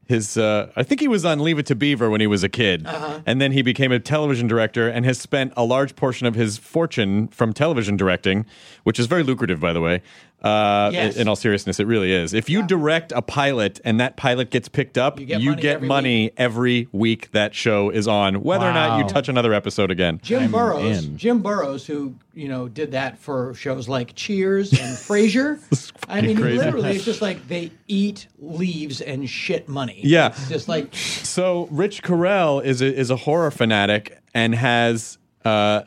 his 0.08 0.36
uh, 0.36 0.70
I 0.74 0.82
think 0.82 1.00
he 1.00 1.06
was 1.08 1.24
on 1.24 1.38
Leave 1.38 1.58
It 1.60 1.66
to 1.66 1.74
Beaver 1.76 2.10
when 2.10 2.20
he 2.20 2.26
was 2.26 2.42
a 2.42 2.48
kid, 2.48 2.84
Uh-huh. 2.86 3.20
and 3.26 3.40
then 3.40 3.52
he 3.52 3.62
became 3.62 3.92
a 3.92 4.00
television 4.00 4.48
director 4.48 4.88
and 4.88 5.04
has 5.04 5.18
spent 5.20 5.52
a 5.56 5.64
large 5.64 5.94
portion 5.94 6.26
of 6.26 6.34
his 6.34 6.58
fortune 6.58 7.28
from 7.28 7.52
television 7.52 7.96
directing, 7.96 8.44
which 8.82 8.98
is 8.98 9.06
very 9.06 9.22
lucrative, 9.22 9.60
by 9.60 9.72
the 9.72 9.80
way. 9.80 10.02
Uh, 10.42 10.90
Yes. 10.92 11.16
in, 11.16 11.22
in 11.22 11.28
all 11.28 11.36
seriousness, 11.36 11.78
it 11.80 11.86
really 11.86 12.12
is. 12.12 12.32
If 12.34 12.48
you 12.48 12.66
direct 12.66 13.12
a 13.12 13.20
pilot 13.22 13.80
and 13.84 14.00
that 14.00 14.16
pilot 14.16 14.50
gets 14.50 14.68
picked 14.68 14.96
up, 14.96 15.20
You 15.20 15.26
get 15.26 15.40
money 15.42 15.68
every 15.68 15.88
money 15.88 16.30
every 16.36 16.88
week 16.92 17.30
that 17.32 17.54
show 17.54 17.90
is 17.90 18.08
on, 18.08 18.42
whether 18.42 18.66
or 18.66 18.72
not 18.72 18.98
you 18.98 19.04
touch 19.08 19.28
another 19.28 19.52
episode 19.52 19.90
again. 19.90 20.18
Jim 20.22 20.50
Burrows, 20.50 21.04
in. 21.04 21.16
Jim 21.18 21.42
Burrows, 21.42 21.86
who 21.86 22.14
you 22.32 22.48
know 22.48 22.68
did 22.68 22.92
that 22.92 23.18
for 23.18 23.52
shows 23.54 23.88
like 23.88 24.14
Cheers 24.14 24.72
and 24.72 24.80
Frasier. 24.96 25.58
I 26.08 26.20
mean, 26.22 26.36
crazy. 26.38 26.58
literally, 26.58 26.90
it's 26.96 27.04
just 27.04 27.20
like 27.22 27.46
they 27.48 27.70
eat 27.86 28.26
leaves 28.38 29.00
and 29.00 29.28
shit 29.28 29.68
money. 29.68 30.00
Yeah. 30.02 30.28
it's 30.28 30.48
just 30.48 30.68
like 30.68 30.94
So 30.94 31.68
Rich 31.70 32.02
Correll 32.02 32.64
is 32.64 32.80
a, 32.80 32.86
is 32.94 33.10
a 33.10 33.16
horror 33.16 33.50
fanatic 33.50 34.18
and 34.34 34.54
has 34.54 35.18
uh, 35.44 35.82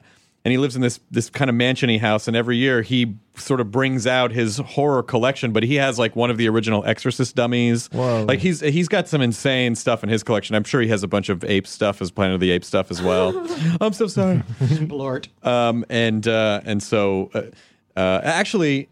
and 0.45 0.51
he 0.51 0.57
lives 0.57 0.75
in 0.75 0.81
this 0.81 0.99
this 1.09 1.29
kind 1.29 1.49
of 1.49 1.55
mansiony 1.55 1.99
house 1.99 2.27
and 2.27 2.35
every 2.35 2.57
year 2.57 2.81
he 2.81 3.15
sort 3.35 3.59
of 3.59 3.71
brings 3.71 4.05
out 4.05 4.31
his 4.31 4.57
horror 4.57 5.01
collection 5.03 5.51
but 5.51 5.63
he 5.63 5.75
has 5.75 5.97
like 5.97 6.15
one 6.15 6.29
of 6.29 6.37
the 6.37 6.47
original 6.47 6.83
exorcist 6.85 7.35
dummies 7.35 7.87
Whoa. 7.87 8.25
like 8.25 8.39
he's 8.39 8.59
he's 8.59 8.87
got 8.87 9.07
some 9.07 9.21
insane 9.21 9.75
stuff 9.75 10.03
in 10.03 10.09
his 10.09 10.23
collection 10.23 10.55
i'm 10.55 10.63
sure 10.63 10.81
he 10.81 10.89
has 10.89 11.03
a 11.03 11.07
bunch 11.07 11.29
of 11.29 11.43
ape 11.43 11.67
stuff 11.67 12.01
as 12.01 12.11
planet 12.11 12.35
of 12.35 12.41
the 12.41 12.51
ape 12.51 12.63
stuff 12.63 12.91
as 12.91 13.01
well 13.01 13.47
i'm 13.81 13.93
so 13.93 14.07
sorry 14.07 14.43
blort. 14.81 15.29
um 15.43 15.85
and 15.89 16.27
uh 16.27 16.61
and 16.65 16.83
so 16.83 17.29
uh, 17.33 17.99
uh 17.99 18.21
actually 18.23 18.89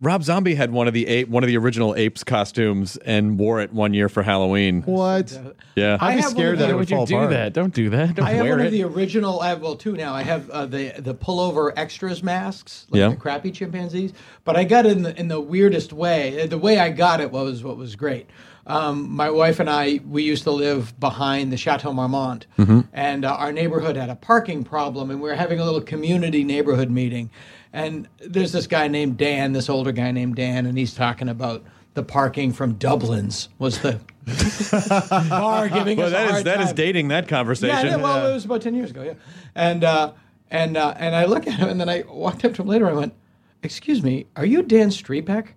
Rob 0.00 0.22
Zombie 0.22 0.54
had 0.54 0.70
one 0.70 0.86
of 0.86 0.92
the 0.92 1.06
ape, 1.06 1.28
one 1.28 1.42
of 1.44 1.46
the 1.48 1.56
original 1.56 1.94
apes 1.94 2.24
costumes 2.24 2.96
and 2.98 3.38
wore 3.38 3.60
it 3.60 3.72
one 3.72 3.94
year 3.94 4.08
for 4.10 4.22
Halloween. 4.22 4.82
What? 4.82 5.38
Yeah, 5.76 5.96
I 6.00 6.12
I'd 6.12 6.16
be 6.16 6.22
scared 6.22 6.54
of 6.54 6.58
that 6.58 6.66
the- 6.66 6.70
it 6.70 6.72
Why 6.72 6.72
would 6.74 6.78
would 6.80 6.90
you 6.90 6.96
fall 6.96 7.06
do 7.06 7.16
apart. 7.16 7.30
that? 7.30 7.52
Don't 7.54 7.72
do 7.72 7.88
that. 7.90 8.14
Don't 8.16 8.26
I 8.26 8.32
have 8.32 8.42
wear 8.44 8.52
one 8.56 8.60
it. 8.62 8.66
of 8.66 8.72
the 8.72 8.82
original. 8.82 9.40
I 9.40 9.48
have 9.48 9.62
well 9.62 9.76
two 9.76 9.92
now. 9.92 10.12
I 10.12 10.22
have 10.22 10.50
uh, 10.50 10.66
the 10.66 10.92
the 10.98 11.14
pullover 11.14 11.72
extras 11.76 12.22
masks, 12.22 12.86
like 12.90 12.98
Yeah. 12.98 13.08
the 13.10 13.16
crappy 13.16 13.50
chimpanzees. 13.50 14.12
But 14.44 14.56
I 14.56 14.64
got 14.64 14.84
it 14.84 14.92
in 14.92 15.02
the 15.04 15.18
in 15.18 15.28
the 15.28 15.40
weirdest 15.40 15.92
way. 15.92 16.46
The 16.48 16.58
way 16.58 16.78
I 16.78 16.90
got 16.90 17.20
it 17.20 17.30
was 17.30 17.62
what 17.64 17.76
was 17.78 17.96
great. 17.96 18.28
Um, 18.66 19.10
my 19.10 19.28
wife 19.30 19.60
and 19.60 19.68
I 19.68 20.00
we 20.08 20.22
used 20.22 20.44
to 20.44 20.50
live 20.50 20.98
behind 20.98 21.52
the 21.52 21.56
Chateau 21.56 21.92
Marmont, 21.92 22.46
and 22.92 23.24
uh, 23.24 23.34
our 23.34 23.52
neighborhood 23.52 23.96
had 23.96 24.08
a 24.08 24.16
parking 24.16 24.64
problem, 24.64 25.10
and 25.10 25.20
we 25.20 25.28
were 25.28 25.34
having 25.34 25.60
a 25.60 25.64
little 25.64 25.82
community 25.82 26.44
neighborhood 26.44 26.90
meeting. 26.90 27.30
And 27.72 28.08
there's 28.20 28.52
this 28.52 28.66
guy 28.66 28.88
named 28.88 29.16
Dan, 29.18 29.52
this 29.52 29.68
older 29.68 29.92
guy 29.92 30.12
named 30.12 30.36
Dan, 30.36 30.64
and 30.64 30.78
he's 30.78 30.94
talking 30.94 31.28
about 31.28 31.64
the 31.94 32.02
parking 32.02 32.52
from 32.52 32.74
Dublin's 32.74 33.48
was 33.58 33.80
the 33.80 34.00
bar 35.30 35.68
giving 35.68 35.98
well, 35.98 36.06
us 36.06 36.12
a 36.12 36.14
that 36.14 36.24
is 36.24 36.30
hard 36.30 36.44
that 36.46 36.60
is 36.60 36.66
time. 36.68 36.74
dating 36.76 37.08
that 37.08 37.28
conversation. 37.28 37.86
Yeah, 37.86 37.96
well, 37.96 38.30
it 38.30 38.32
was 38.34 38.44
about 38.44 38.62
ten 38.62 38.74
years 38.74 38.90
ago. 38.90 39.02
Yeah, 39.02 39.14
and 39.54 39.84
uh, 39.84 40.12
and 40.50 40.76
uh, 40.76 40.94
and 40.96 41.14
I 41.14 41.26
look 41.26 41.46
at 41.46 41.54
him, 41.54 41.68
and 41.68 41.80
then 41.80 41.88
I 41.88 42.04
walked 42.08 42.44
up 42.44 42.54
to 42.54 42.62
him 42.62 42.68
later. 42.68 42.88
I 42.88 42.92
went, 42.92 43.14
"Excuse 43.62 44.02
me, 44.02 44.26
are 44.36 44.46
you 44.46 44.62
Dan 44.62 44.88
Striepeke, 44.88 45.48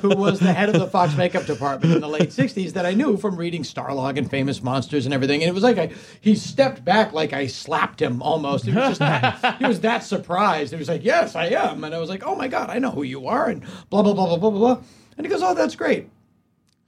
who 0.00 0.10
was 0.10 0.40
the 0.40 0.52
head 0.52 0.68
of 0.68 0.78
the 0.78 0.86
Fox 0.86 1.16
makeup 1.16 1.46
department 1.46 1.94
in 1.94 2.00
the 2.00 2.08
late 2.08 2.30
'60s 2.30 2.72
that 2.72 2.86
I 2.86 2.94
knew 2.94 3.16
from 3.16 3.36
reading 3.36 3.62
Starlog 3.62 4.18
and 4.18 4.30
Famous 4.30 4.62
Monsters 4.62 5.04
and 5.04 5.14
everything?" 5.14 5.42
And 5.42 5.48
it 5.48 5.54
was 5.54 5.62
like 5.62 5.78
I, 5.78 5.92
he 6.20 6.34
stepped 6.34 6.84
back 6.84 7.12
like 7.12 7.32
I 7.32 7.46
slapped 7.46 8.00
him 8.00 8.22
almost. 8.22 8.66
It 8.66 8.74
was 8.74 8.98
just 8.98 9.00
that, 9.00 9.56
he 9.58 9.66
was 9.66 9.80
that 9.80 10.04
surprised. 10.04 10.72
He 10.72 10.78
was 10.78 10.88
like, 10.88 11.04
"Yes, 11.04 11.34
I 11.36 11.46
am," 11.46 11.84
and 11.84 11.94
I 11.94 11.98
was 11.98 12.08
like, 12.08 12.22
"Oh 12.24 12.34
my 12.34 12.48
God, 12.48 12.70
I 12.70 12.78
know 12.78 12.90
who 12.90 13.02
you 13.02 13.26
are," 13.26 13.48
and 13.48 13.62
blah 13.90 14.02
blah 14.02 14.14
blah 14.14 14.26
blah 14.26 14.36
blah 14.36 14.50
blah. 14.50 14.82
And 15.16 15.26
he 15.26 15.30
goes, 15.30 15.42
"Oh, 15.42 15.54
that's 15.54 15.76
great." 15.76 16.08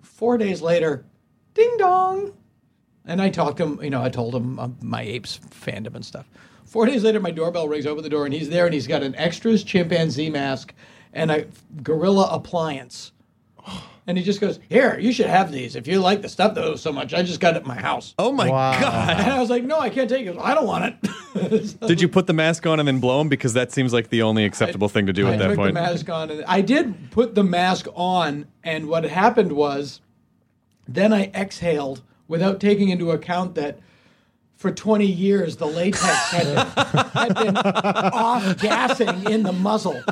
Four 0.03 0.39
days 0.39 0.63
later, 0.63 1.05
ding 1.55 1.77
dong. 1.79 2.33
And 3.07 3.21
I 3.21 3.29
talked 3.29 3.59
to 3.59 3.65
him, 3.65 3.83
you 3.83 3.91
know, 3.91 4.03
I 4.03 4.09
told 4.09 4.35
him 4.35 4.59
uh, 4.59 4.69
my 4.81 5.03
apes 5.03 5.39
fandom 5.51 5.95
and 5.95 6.05
stuff. 6.05 6.27
Four 6.65 6.87
days 6.87 7.05
later, 7.05 7.21
my 7.21 7.31
doorbell 7.31 7.69
rings, 7.69 7.87
open 7.87 8.03
the 8.03 8.09
door, 8.09 8.25
and 8.25 8.33
he's 8.33 8.49
there, 8.49 8.65
and 8.65 8.73
he's 8.75 8.87
got 8.87 9.03
an 9.03 9.15
extras 9.17 9.63
chimpanzee 9.63 10.31
mask 10.31 10.75
and 11.15 11.31
a 11.31 11.47
gorilla 11.83 12.29
appliance. 12.31 13.13
And 14.07 14.19
he 14.19 14.23
just 14.25 14.39
goes, 14.39 14.61
Here, 14.69 14.99
you 14.99 15.13
should 15.13 15.29
have 15.29 15.51
these. 15.51 15.77
If 15.77 15.87
you 15.87 15.99
like 15.99 16.21
the 16.21 16.29
stuff 16.29 16.55
though 16.55 16.77
so 16.77 16.93
much, 16.93 17.15
I 17.15 17.23
just 17.23 17.41
got 17.41 17.57
it 17.57 17.63
in 17.63 17.67
my 17.69 17.81
house. 17.81 18.13
oh 18.19 18.33
my 18.33 18.51
Wow. 18.51 18.79
god! 18.79 19.11
And 19.19 19.33
I 19.33 19.41
was 19.41 19.49
like, 19.49 19.65
No, 19.65 19.79
I 19.81 19.89
can't 19.89 20.11
take 20.11 20.27
it. 20.27 20.37
I 20.39 20.55
don't 20.55 20.67
want 20.67 20.97
it. 21.03 21.81
Did 21.87 22.03
you 22.03 22.09
put 22.09 22.27
the 22.27 22.35
mask 22.35 22.67
on 22.67 22.79
and 22.81 22.87
then 22.87 23.01
blow 23.01 23.19
him? 23.23 23.31
Because 23.31 23.55
that 23.55 23.73
seems 23.73 23.95
like 23.95 24.11
the 24.11 24.21
only 24.21 24.45
acceptable 24.45 24.91
thing 24.91 25.07
to 25.07 25.13
do 25.15 25.27
I 25.27 25.33
at 25.33 25.39
that 25.39 25.49
took 25.49 25.57
point. 25.57 25.75
the 25.75 25.81
mask 25.81 26.11
on, 26.11 26.31
and 26.31 26.45
I 26.45 26.61
did 26.61 27.11
put 27.13 27.35
the 27.35 27.43
mask 27.45 27.87
on, 27.95 28.47
and 28.63 28.89
what 28.89 29.05
happened 29.05 29.53
was, 29.53 30.03
then 30.87 31.15
I 31.15 31.31
exhaled 31.35 32.03
without 32.29 32.61
taking 32.61 32.91
into 32.91 33.11
account 33.11 33.55
that 33.55 33.79
for 34.65 34.71
20 34.73 35.05
years 35.05 35.59
the 35.59 35.67
latex 35.67 36.01
had 36.31 36.47
been, 36.47 36.57
had 37.13 37.35
been 37.35 37.57
off 37.59 38.57
gassing 38.63 39.31
in 39.31 39.43
the 39.43 39.53
muzzle, 39.53 40.03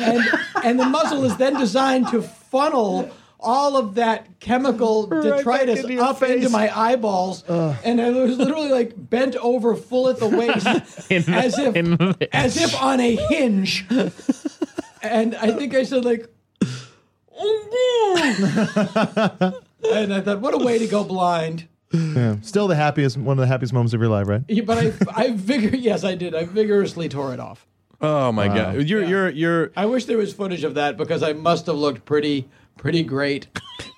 and 0.00 0.20
and 0.64 0.80
the 0.80 0.84
muzzle 0.84 1.24
is 1.24 1.36
then 1.36 1.54
designed 1.54 2.08
to 2.08 2.20
funnel. 2.22 3.08
All 3.42 3.78
of 3.78 3.94
that 3.94 4.38
chemical 4.40 5.06
detritus 5.06 5.82
into 5.84 6.02
up 6.02 6.22
into 6.22 6.50
my 6.50 6.68
eyeballs, 6.76 7.42
and 7.48 7.98
I 8.00 8.10
was 8.10 8.36
literally 8.36 8.68
like 8.68 8.92
bent 8.96 9.34
over, 9.36 9.74
full 9.76 10.08
at 10.10 10.18
the 10.18 10.28
waist, 10.28 10.66
as 11.10 11.54
if 11.56 11.74
as 12.34 12.56
if 12.60 12.82
on 12.82 13.00
a 13.00 13.16
hinge. 13.30 13.86
and 15.02 15.34
I 15.36 15.52
think 15.52 15.74
I 15.74 15.84
said 15.84 16.04
like, 16.04 16.28
and 17.32 17.46
I 20.12 20.20
thought, 20.20 20.40
what 20.40 20.52
a 20.52 20.58
way 20.58 20.78
to 20.78 20.86
go 20.86 21.02
blind. 21.04 21.66
Yeah. 21.92 22.36
Still 22.42 22.68
the 22.68 22.76
happiest, 22.76 23.16
one 23.16 23.38
of 23.38 23.42
the 23.42 23.48
happiest 23.48 23.72
moments 23.72 23.94
of 23.94 24.00
your 24.00 24.10
life, 24.10 24.28
right? 24.28 24.42
Yeah, 24.48 24.62
But 24.62 24.78
I, 24.78 24.92
I 25.14 25.30
vigor, 25.32 25.76
yes, 25.76 26.04
I 26.04 26.14
did. 26.14 26.34
I 26.34 26.44
vigorously 26.44 27.08
tore 27.08 27.34
it 27.34 27.40
off. 27.40 27.66
Oh 28.02 28.32
my 28.32 28.48
god! 28.48 28.88
You're 28.88 29.04
you're 29.04 29.28
you're. 29.28 29.72
I 29.76 29.84
wish 29.84 30.06
there 30.06 30.16
was 30.16 30.32
footage 30.32 30.64
of 30.64 30.74
that 30.76 30.96
because 30.96 31.22
I 31.22 31.34
must 31.34 31.66
have 31.66 31.76
looked 31.76 32.06
pretty, 32.06 32.48
pretty 32.78 33.02
great. 33.02 33.48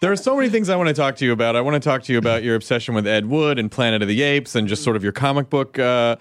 There 0.00 0.11
are 0.11 0.16
so 0.16 0.34
many 0.37 0.49
things 0.49 0.68
I 0.68 0.75
want 0.75 0.88
to 0.88 0.94
talk 0.94 1.14
to 1.16 1.25
you 1.25 1.30
about. 1.30 1.54
I 1.54 1.61
want 1.61 1.80
to 1.80 1.88
talk 1.88 2.02
to 2.04 2.12
you 2.12 2.18
about 2.18 2.42
your 2.42 2.56
obsession 2.56 2.94
with 2.96 3.06
Ed 3.06 3.26
Wood 3.26 3.61
and 3.61 3.70
Planet 3.70 4.02
of 4.02 4.08
the 4.08 4.22
Apes, 4.22 4.56
and 4.56 4.66
just 4.66 4.82
sort 4.82 4.96
of 4.96 5.04
your 5.04 5.12
comic 5.12 5.50
book 5.50 5.78
uh, 5.78 6.16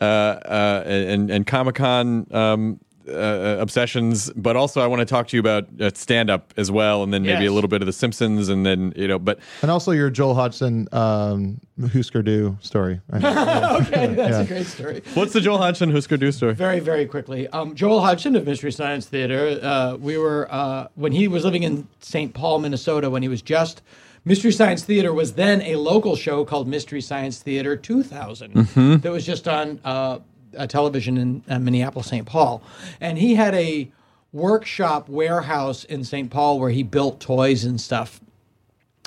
uh, 0.00 0.04
uh, 0.04 0.82
and 0.86 1.28
and 1.28 1.44
Comic 1.44 1.74
Con 1.74 2.28
um, 2.30 2.78
uh, 3.08 3.56
obsessions. 3.60 4.30
But 4.36 4.56
also, 4.56 4.80
I 4.80 4.86
want 4.86 5.00
to 5.00 5.04
talk 5.06 5.28
to 5.28 5.36
you 5.36 5.40
about 5.40 5.66
uh, 5.80 5.90
stand 5.94 6.30
up 6.30 6.52
as 6.56 6.70
well, 6.70 7.02
and 7.02 7.12
then 7.12 7.22
maybe 7.22 7.44
Yes. 7.44 7.50
a 7.50 7.52
little 7.52 7.68
bit 7.68 7.82
of 7.82 7.86
The 7.86 7.92
Simpsons, 7.92 8.48
and 8.48 8.64
then 8.64 8.92
you 8.96 9.08
know. 9.08 9.18
But 9.18 9.38
And 9.62 9.70
also 9.70 9.90
your 9.92 10.10
Joel 10.10 10.34
Hodgson 10.34 10.88
um, 10.92 11.60
Husker 11.92 12.22
Du 12.22 12.56
story. 12.60 13.00
okay, 13.14 14.06
that's 14.14 14.36
a 14.38 14.44
great 14.46 14.66
story. 14.66 15.02
what's 15.14 15.32
the 15.32 15.40
Joel 15.40 15.58
Hodgson 15.58 15.90
Husker 15.90 16.16
Du 16.16 16.32
story? 16.32 16.54
Very, 16.54 16.80
very 16.80 17.06
quickly. 17.06 17.48
Um, 17.48 17.74
Joel 17.74 18.00
Hodgson 18.00 18.36
of 18.36 18.46
Mystery 18.46 18.72
Science 18.72 19.06
Theater. 19.06 19.58
Uh, 19.62 19.96
we 19.96 20.18
were 20.18 20.48
uh, 20.50 20.88
when 20.94 21.12
he 21.12 21.28
was 21.28 21.44
living 21.44 21.62
in 21.62 21.86
St. 22.00 22.32
Paul, 22.34 22.58
Minnesota. 22.60 23.10
When 23.10 23.22
he 23.22 23.28
was 23.28 23.42
just 23.42 23.82
Mystery 24.24 24.52
Science 24.52 24.82
Theater 24.84 25.12
was 25.12 25.34
then 25.34 25.60
a 25.62 25.76
local 25.76 26.16
show 26.16 26.44
called 26.44 26.66
Mystery 26.66 27.00
Science 27.02 27.40
Theater 27.40 27.76
2000 27.76 29.00
that 29.02 29.12
was 29.12 29.26
just 29.26 29.46
on 29.46 29.78
uh, 29.84 30.18
a 30.56 30.66
television 30.66 31.16
in 31.16 31.44
uh, 31.48 31.58
Minneapolis, 31.58 32.08
St. 32.08 32.26
Paul, 32.26 32.62
and 33.00 33.18
he 33.18 33.34
had 33.34 33.54
a 33.54 33.90
workshop 34.32 35.08
warehouse 35.08 35.84
in 35.84 36.04
St. 36.04 36.30
Paul 36.30 36.58
where 36.58 36.70
he 36.70 36.82
built 36.82 37.20
toys 37.20 37.64
and 37.64 37.80
stuff. 37.80 38.20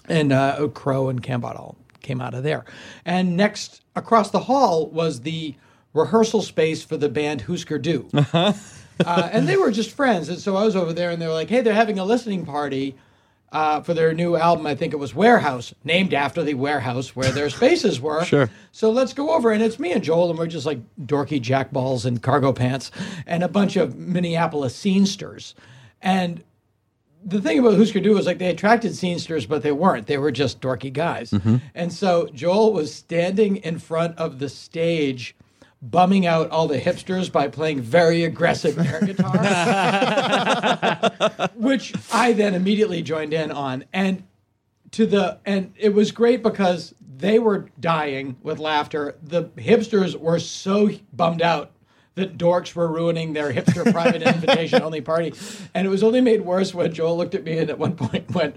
And 0.07 0.31
uh, 0.31 0.69
Crow 0.69 1.09
and 1.09 1.21
Cambot 1.21 1.55
all 1.59 1.75
came 2.01 2.21
out 2.21 2.33
of 2.33 2.43
there. 2.43 2.63
And 3.05 3.35
next, 3.35 3.81
across 3.95 4.31
the 4.31 4.39
hall, 4.39 4.87
was 4.87 5.21
the 5.21 5.55
rehearsal 5.93 6.41
space 6.41 6.83
for 6.83 6.95
the 6.95 7.09
band 7.09 7.41
Husker 7.41 7.77
Du. 7.77 8.09
Uh, 9.05 9.29
and 9.31 9.47
they 9.47 9.57
were 9.57 9.69
just 9.69 9.91
friends. 9.91 10.27
And 10.27 10.39
so 10.39 10.55
I 10.55 10.63
was 10.63 10.75
over 10.75 10.91
there 10.91 11.11
and 11.11 11.21
they 11.21 11.27
were 11.27 11.33
like, 11.33 11.49
hey, 11.49 11.61
they're 11.61 11.73
having 11.73 11.99
a 11.99 12.05
listening 12.05 12.45
party 12.45 12.95
uh, 13.51 13.81
for 13.81 13.93
their 13.93 14.13
new 14.13 14.35
album. 14.35 14.65
I 14.67 14.75
think 14.75 14.93
it 14.93 14.97
was 14.97 15.15
Warehouse, 15.15 15.73
named 15.83 16.13
after 16.13 16.43
the 16.43 16.53
warehouse 16.55 17.15
where 17.15 17.31
their 17.31 17.49
spaces 17.49 18.01
were. 18.01 18.23
Sure. 18.25 18.49
So 18.71 18.91
let's 18.91 19.13
go 19.13 19.31
over. 19.33 19.51
And 19.51 19.63
it's 19.63 19.79
me 19.79 19.91
and 19.93 20.03
Joel, 20.03 20.29
and 20.29 20.37
we're 20.37 20.47
just 20.47 20.65
like 20.65 20.79
dorky 21.05 21.41
jackballs 21.41 22.05
in 22.05 22.19
cargo 22.19 22.51
pants 22.51 22.91
and 23.25 23.43
a 23.43 23.47
bunch 23.47 23.75
of 23.77 23.95
Minneapolis 23.95 24.75
scenesters. 24.75 25.53
And 26.01 26.43
the 27.23 27.41
thing 27.41 27.59
about 27.59 27.77
Husker 27.77 27.99
Du 27.99 28.13
was 28.13 28.25
like 28.25 28.37
they 28.37 28.49
attracted 28.49 28.91
scenesters, 28.91 29.47
but 29.47 29.63
they 29.63 29.71
weren't. 29.71 30.07
They 30.07 30.17
were 30.17 30.31
just 30.31 30.61
dorky 30.61 30.91
guys. 30.93 31.33
And 31.73 31.91
so 31.91 32.27
Joel 32.33 32.73
was 32.73 32.93
standing 32.93 33.57
in 33.57 33.79
front 33.79 34.17
of 34.17 34.39
the 34.39 34.49
stage, 34.49 35.35
bumming 35.81 36.25
out 36.25 36.49
all 36.49 36.67
the 36.67 36.79
hipsters 36.79 37.31
by 37.31 37.47
playing 37.47 37.81
very 37.81 38.23
aggressive 38.23 38.77
air 38.85 39.01
guitar, 39.01 39.37
which 41.55 41.93
I 42.11 42.33
then 42.33 42.53
immediately 42.55 43.01
joined 43.01 43.33
in 43.33 43.51
on. 43.51 43.85
And 43.93 44.23
to 44.91 45.05
the 45.05 45.39
and 45.45 45.73
it 45.77 45.93
was 45.93 46.11
great 46.11 46.41
because 46.41 46.95
they 47.17 47.39
were 47.39 47.69
dying 47.79 48.37
with 48.41 48.59
laughter. 48.59 49.15
The 49.21 49.45
hipsters 49.45 50.15
were 50.15 50.39
so 50.39 50.89
bummed 51.13 51.41
out 51.41 51.71
that 52.15 52.37
dorks 52.37 52.73
were 52.73 52.87
ruining 52.87 53.33
their 53.33 53.53
hipster 53.53 53.91
private 53.91 54.21
invitation 54.35 54.81
only 54.81 55.01
party. 55.01 55.33
And 55.73 55.85
it 55.85 55.89
was 55.89 56.03
only 56.03 56.21
made 56.21 56.41
worse 56.41 56.73
when 56.73 56.91
Joel 56.93 57.15
looked 57.15 57.35
at 57.35 57.43
me 57.43 57.59
and 57.59 57.69
at 57.69 57.77
one 57.77 57.95
point 57.95 58.33
went 58.33 58.55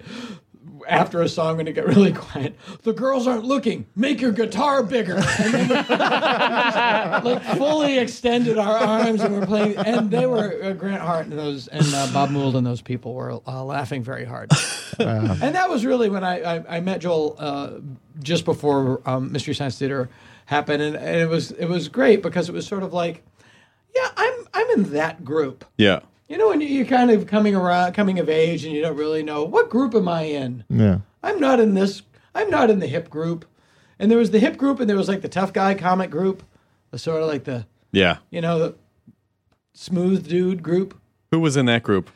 after 0.88 1.22
a 1.22 1.28
song 1.28 1.56
when 1.56 1.68
it 1.68 1.72
got 1.72 1.86
really 1.86 2.12
quiet, 2.12 2.56
the 2.82 2.92
girls 2.92 3.26
aren't 3.26 3.44
looking. 3.44 3.86
Make 3.96 4.20
your 4.20 4.32
guitar 4.32 4.82
bigger. 4.82 5.16
And 5.16 5.54
then 5.54 5.68
we, 5.68 5.74
like 7.30 7.42
fully 7.56 7.98
extended 7.98 8.58
our 8.58 8.76
arms 8.76 9.20
and 9.20 9.34
we're 9.34 9.46
playing. 9.46 9.76
And 9.76 10.10
they 10.10 10.26
were 10.26 10.62
uh, 10.62 10.72
Grant 10.72 11.02
Hart 11.02 11.26
and 11.26 11.38
those 11.38 11.68
and 11.68 11.86
uh, 11.94 12.08
Bob 12.12 12.30
Mould 12.30 12.56
and 12.56 12.66
those 12.66 12.82
people 12.82 13.14
were 13.14 13.40
uh, 13.46 13.64
laughing 13.64 14.02
very 14.02 14.24
hard. 14.24 14.50
And 14.98 15.54
that 15.54 15.70
was 15.70 15.84
really 15.86 16.08
when 16.08 16.24
I 16.24 16.40
I, 16.56 16.76
I 16.76 16.80
met 16.80 17.00
Joel 17.00 17.36
uh, 17.38 17.70
just 18.22 18.44
before 18.44 19.00
um, 19.08 19.32
Mystery 19.32 19.54
Science 19.54 19.78
Theater 19.78 20.10
happened, 20.46 20.82
and, 20.82 20.96
and 20.96 21.16
it 21.16 21.28
was 21.28 21.52
it 21.52 21.66
was 21.66 21.88
great 21.88 22.22
because 22.22 22.48
it 22.48 22.52
was 22.52 22.66
sort 22.66 22.82
of 22.82 22.92
like, 22.92 23.24
yeah, 23.94 24.08
I'm 24.16 24.34
I'm 24.52 24.70
in 24.70 24.92
that 24.92 25.24
group. 25.24 25.64
Yeah. 25.76 26.00
You 26.30 26.38
know, 26.38 26.48
when 26.48 26.60
you're 26.60 26.86
kind 26.86 27.10
of 27.10 27.26
coming 27.26 27.56
around, 27.56 27.92
coming 27.92 28.20
of 28.20 28.28
age, 28.28 28.64
and 28.64 28.72
you 28.72 28.80
don't 28.80 28.96
really 28.96 29.22
know 29.24 29.42
what 29.42 29.68
group 29.68 29.96
am 29.96 30.06
I 30.08 30.22
in. 30.22 30.62
Yeah. 30.70 30.98
I'm 31.24 31.40
not 31.40 31.58
in 31.58 31.74
this. 31.74 32.02
I'm 32.36 32.48
not 32.48 32.70
in 32.70 32.78
the 32.78 32.86
hip 32.86 33.10
group. 33.10 33.44
And 33.98 34.10
there 34.10 34.16
was 34.18 34.30
the 34.30 34.38
hip 34.38 34.56
group, 34.56 34.78
and 34.78 34.88
there 34.88 34.96
was 34.96 35.08
like 35.08 35.22
the 35.22 35.28
tough 35.28 35.52
guy 35.52 35.74
comic 35.74 36.08
group, 36.08 36.44
the 36.92 36.98
sort 36.98 37.20
of 37.20 37.26
like 37.28 37.44
the 37.44 37.66
Yeah. 37.90 38.18
you 38.30 38.40
know 38.40 38.58
the 38.60 38.74
smooth 39.74 40.28
dude 40.28 40.62
group. 40.62 40.98
Who 41.32 41.40
was 41.40 41.56
in 41.56 41.66
that 41.66 41.82
group? 41.82 42.10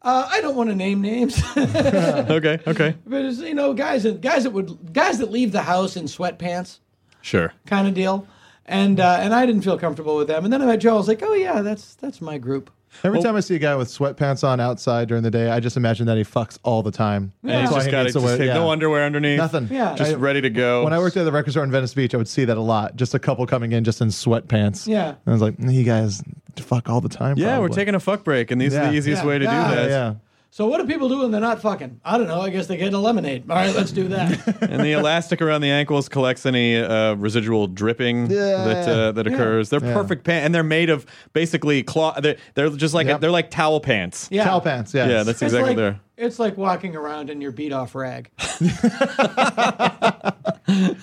Uh, 0.00 0.26
I 0.30 0.40
don't 0.40 0.56
want 0.56 0.70
to 0.70 0.74
name 0.76 1.02
names, 1.02 1.42
Okay. 1.56 2.58
Okay. 2.66 2.94
but 3.06 3.24
it's 3.24 3.38
you 3.40 3.54
know 3.54 3.74
guys 3.74 4.04
that 4.04 4.20
guys 4.22 4.44
that 4.44 4.50
would 4.50 4.94
guys 4.94 5.18
that 5.18 5.30
leave 5.30 5.52
the 5.52 5.62
house 5.62 5.94
in 5.96 6.04
sweatpants 6.04 6.78
Sure. 7.20 7.52
kind 7.66 7.86
of 7.86 7.92
deal. 7.94 8.26
And 8.64 8.98
uh, 8.98 9.18
and 9.20 9.34
I 9.34 9.44
didn't 9.44 9.62
feel 9.62 9.78
comfortable 9.78 10.16
with 10.16 10.28
them. 10.28 10.44
And 10.44 10.52
then 10.52 10.62
I 10.62 10.66
met 10.66 10.76
Joe. 10.80 10.94
I 10.94 10.96
was 10.96 11.08
like, 11.08 11.22
oh 11.22 11.34
yeah, 11.34 11.60
that's 11.60 11.94
that's 11.96 12.20
my 12.22 12.38
group. 12.38 12.70
Every 13.04 13.20
time 13.22 13.36
I 13.36 13.40
see 13.40 13.54
a 13.54 13.58
guy 13.58 13.74
with 13.76 13.88
sweatpants 13.88 14.42
on 14.42 14.60
outside 14.60 15.08
during 15.08 15.22
the 15.22 15.30
day, 15.30 15.50
I 15.50 15.60
just 15.60 15.76
imagine 15.76 16.06
that 16.06 16.16
he 16.16 16.24
fucks 16.24 16.58
all 16.62 16.82
the 16.82 16.90
time. 16.90 17.32
And 17.42 17.50
That's 17.52 17.60
he's 17.62 17.70
why 17.70 17.76
just 17.76 17.86
he 17.86 17.92
got 17.92 18.02
needs 18.04 18.16
it. 18.16 18.20
to 18.20 18.24
wear- 18.24 18.42
yeah. 18.42 18.54
no 18.54 18.70
underwear 18.70 19.04
underneath. 19.04 19.38
Nothing. 19.38 19.68
Yeah. 19.70 19.94
Just 19.94 20.12
I- 20.12 20.14
ready 20.14 20.40
to 20.40 20.50
go. 20.50 20.84
When 20.84 20.92
I 20.92 20.98
worked 20.98 21.16
at 21.16 21.24
the 21.24 21.32
record 21.32 21.50
store 21.52 21.64
in 21.64 21.70
Venice 21.70 21.94
Beach, 21.94 22.14
I 22.14 22.16
would 22.16 22.28
see 22.28 22.44
that 22.46 22.56
a 22.56 22.60
lot. 22.60 22.96
Just 22.96 23.14
a 23.14 23.18
couple 23.18 23.46
coming 23.46 23.72
in 23.72 23.84
just 23.84 24.00
in 24.00 24.08
sweatpants. 24.08 24.86
Yeah. 24.86 25.08
And 25.10 25.16
I 25.26 25.30
was 25.32 25.42
like, 25.42 25.54
you 25.58 25.84
guys 25.84 26.22
fuck 26.56 26.88
all 26.88 27.00
the 27.00 27.08
time. 27.08 27.36
yeah, 27.38 27.58
we're 27.60 27.68
taking 27.68 27.94
a 27.94 28.00
fuck 28.00 28.24
break, 28.24 28.50
and 28.50 28.60
these 28.60 28.74
are 28.74 28.86
the 28.90 28.92
easiest 28.94 29.22
Yeah. 29.22 29.28
way 29.28 29.38
to 29.38 29.44
do 29.46 29.50
Yeah. 29.52 29.74
that. 29.74 29.88
Yeah. 29.90 30.14
So 30.50 30.66
what 30.66 30.80
do 30.80 30.86
people 30.86 31.08
do 31.10 31.18
when 31.18 31.30
they're 31.30 31.40
not 31.42 31.60
fucking? 31.60 32.00
I 32.04 32.16
don't 32.16 32.26
know. 32.26 32.40
I 32.40 32.48
guess 32.48 32.66
they 32.68 32.78
get 32.78 32.92
a 32.94 32.98
lemonade. 32.98 33.48
All 33.50 33.56
right, 33.56 33.74
let's 33.74 33.92
do 33.92 34.08
that. 34.08 34.62
And 34.62 34.80
the 34.82 34.92
elastic 34.92 35.42
around 35.42 35.60
the 35.60 35.70
ankles 35.70 36.08
collects 36.08 36.46
any 36.46 36.76
uh, 36.76 37.14
residual 37.14 37.66
dripping 37.66 38.30
Yeah. 38.30 38.64
that 38.64 38.88
uh, 38.88 39.12
that 39.12 39.26
occurs. 39.26 39.68
They're 39.70 39.84
Yeah. 39.84 39.92
perfect 39.94 40.24
pants, 40.24 40.46
and 40.46 40.54
they're 40.54 40.62
made 40.64 40.88
of 40.90 41.04
basically 41.32 41.82
cloth. 41.82 42.20
They're, 42.22 42.36
they're 42.54 42.70
just 42.70 42.94
like 42.94 43.06
Yep. 43.06 43.20
they're 43.20 43.30
like 43.30 43.50
towel 43.50 43.80
pants. 43.80 44.28
Yeah. 44.30 44.44
Towel 44.44 44.60
pants. 44.62 44.94
Yeah. 44.94 45.06
Yeah, 45.08 45.16
that's 45.22 45.42
It's 45.42 45.42
exactly 45.42 45.70
like, 45.70 45.76
there. 45.76 46.00
It's 46.20 46.38
like 46.40 46.56
walking 46.56 46.96
around 46.96 47.30
in 47.30 47.40
your 47.40 47.52
beat 47.52 47.72
off 47.72 47.94
rag. 47.94 48.28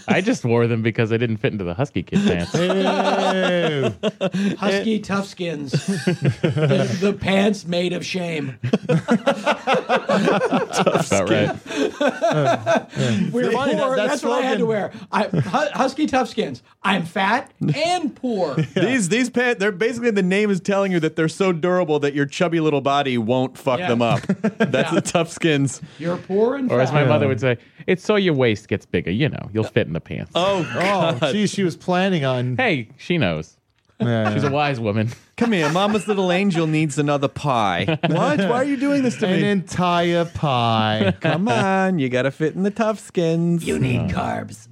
I 0.08 0.21
just 0.21 0.43
wore 0.45 0.67
them 0.67 0.82
because 0.82 1.12
I 1.13 1.17
didn't 1.17 1.38
fit 1.38 1.54
into 1.54 1.63
the 1.63 1.73
Husky 1.73 2.04
Kid 2.04 2.19
pants. 2.28 2.54
Ew. 2.54 3.93
Husky 4.58 4.99
tough 4.99 5.25
skins. 5.28 5.71
the, 5.71 6.97
the 7.01 7.13
pants 7.13 7.65
made 7.65 7.93
of 7.93 8.06
shame. 8.06 8.60
About 10.78 11.30
right. 11.30 11.56
We're 13.32 13.51
funny, 13.51 13.73
that- 13.73 13.82
poor. 13.84 13.95
that 13.95 14.08
That's 14.10 14.23
what 14.23 14.34
I 14.34 14.41
had 14.41 14.58
to 14.60 14.65
slogan- 14.65 14.67
wear. 14.67 14.91
I, 15.12 15.23
hu- 15.23 15.71
husky 15.78 16.06
tough 16.08 16.30
skins. 16.30 16.62
I'm 16.84 17.06
fat 17.06 17.51
and 17.75 18.15
poor. 18.15 18.56
These 18.75 19.10
these 19.10 19.30
pants, 19.30 19.60
they're 19.60 19.71
basically 19.71 20.12
the 20.12 20.21
name 20.23 20.49
is 20.51 20.60
telling 20.60 20.91
you 20.91 20.99
that 20.99 21.15
they're 21.15 21.28
so 21.30 21.51
durable 21.54 21.99
that 21.99 22.13
your 22.13 22.25
chubby 22.28 22.60
little 22.60 22.82
body 22.82 23.17
won't 23.17 23.58
fuck 23.58 23.80
Yeah. 23.80 23.88
them 23.89 24.01
up. 24.01 24.21
That's 24.58 24.91
Yeah. 24.91 24.99
The 25.06 25.12
tough 25.12 25.30
skins. 25.32 25.82
You're 26.00 26.18
poor 26.18 26.56
and 26.56 26.72
Or 26.72 26.82
as 26.82 26.89
fat. 26.89 27.04
my 27.04 27.06
mother 27.06 27.28
would 27.28 27.39
say, 27.39 27.58
it's 27.88 28.04
so 28.04 28.15
your 28.15 28.34
waist 28.34 28.68
gets 28.68 28.86
bigger. 28.86 29.12
You 29.12 29.30
know, 29.30 29.50
you'll 29.54 29.63
fit 29.63 29.88
in 29.88 29.94
the 29.94 30.02
pants. 30.02 30.32
Oh, 30.36 30.65
Oh, 31.22 31.32
geez, 31.32 31.52
she 31.52 31.63
was 31.63 31.76
planning 31.78 32.26
on. 32.26 32.58
Hey, 32.58 32.89
she 32.98 33.18
knows. 33.18 33.58
Yeah. 34.02 34.34
She's 34.34 34.44
a 34.44 34.52
wise 34.52 34.78
woman. 34.78 35.10
come 35.38 35.54
here, 35.54 35.72
Mama's 35.72 36.06
little 36.06 36.30
angel 36.30 36.68
needs 36.68 36.98
another 37.00 37.30
pie. 37.30 37.86
what? 38.08 38.39
Why 38.39 38.52
are 38.58 38.65
you 38.65 38.76
doing 38.76 39.04
this 39.04 39.15
to 39.20 39.28
me? 39.28 39.36
an 39.36 39.41
me? 39.41 39.50
entire 39.52 40.26
pie. 40.26 41.13
Come 41.22 41.48
on, 41.48 41.98
you 42.00 42.10
got 42.10 42.24
to 42.24 42.32
fit 42.32 42.56
in 42.56 42.63
the 42.63 42.72
tough 42.72 43.00
skins. 43.00 43.65
You 43.65 43.80
need 43.80 44.10
carbs. 44.12 44.68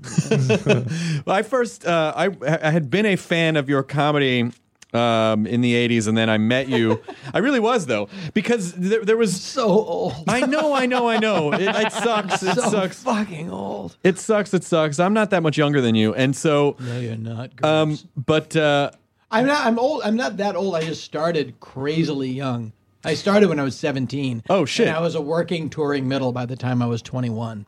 Well, 1.25 1.35
I 1.37 1.41
first, 1.43 1.85
uh, 1.85 2.11
I, 2.15 2.29
I 2.45 2.69
had 2.71 2.89
been 2.89 3.05
a 3.05 3.15
fan 3.15 3.55
of 3.55 3.69
your 3.69 3.81
comedy 3.83 4.51
um, 4.93 5.45
in 5.47 5.61
the 5.61 5.73
80s, 5.73 6.07
and 6.07 6.17
then 6.17 6.29
I 6.29 6.37
met 6.37 6.67
you. 6.69 7.01
I 7.33 7.39
really 7.39 7.59
was, 7.59 7.85
though, 7.85 8.09
because 8.33 8.73
there, 8.73 9.03
there 9.03 9.17
was. 9.17 9.39
So 9.41 9.67
old. 9.67 10.13
I 10.27 10.41
know, 10.41 10.73
I 10.73 10.85
know, 10.85 11.07
I 11.09 11.17
know. 11.19 11.51
It, 11.53 11.61
it 11.63 11.91
sucks. 12.03 12.41
It 12.43 12.55
so 12.55 12.69
sucks. 12.69 13.01
fucking 13.03 13.51
old. 13.51 13.97
It 14.03 14.19
sucks. 14.19 14.53
It 14.53 14.63
sucks. 14.63 14.99
I'm 14.99 15.13
not 15.13 15.29
that 15.31 15.43
much 15.43 15.57
younger 15.57 15.81
than 15.81 15.95
you. 15.95 16.13
And 16.13 16.35
so, 16.35 16.75
No, 16.79 16.99
you're 16.99 17.15
not. 17.15 17.51
um, 17.63 17.97
but 18.15 18.55
uh, 18.55 18.91
I'm 19.31 19.45
not. 19.47 19.65
I'm 19.65 19.79
old. 19.79 20.01
I'm 20.03 20.15
not 20.15 20.37
that 20.37 20.55
old. 20.55 20.75
I 20.75 20.81
just 20.83 21.03
started 21.03 21.59
crazily 21.59 22.29
young. 22.29 22.73
I 23.05 23.15
started 23.15 23.49
when 23.49 23.59
I 23.59 23.63
was 23.63 23.75
17. 23.75 24.43
Oh, 24.49 24.63
shit. 24.63 24.87
And 24.87 24.95
I 24.95 25.01
was 25.01 25.15
a 25.15 25.21
working 25.21 25.69
touring 25.69 26.07
middle 26.07 26.31
by 26.31 26.45
the 26.45 26.55
time 26.55 26.81
I 26.81 26.85
was 26.85 27.01
21. 27.01 27.65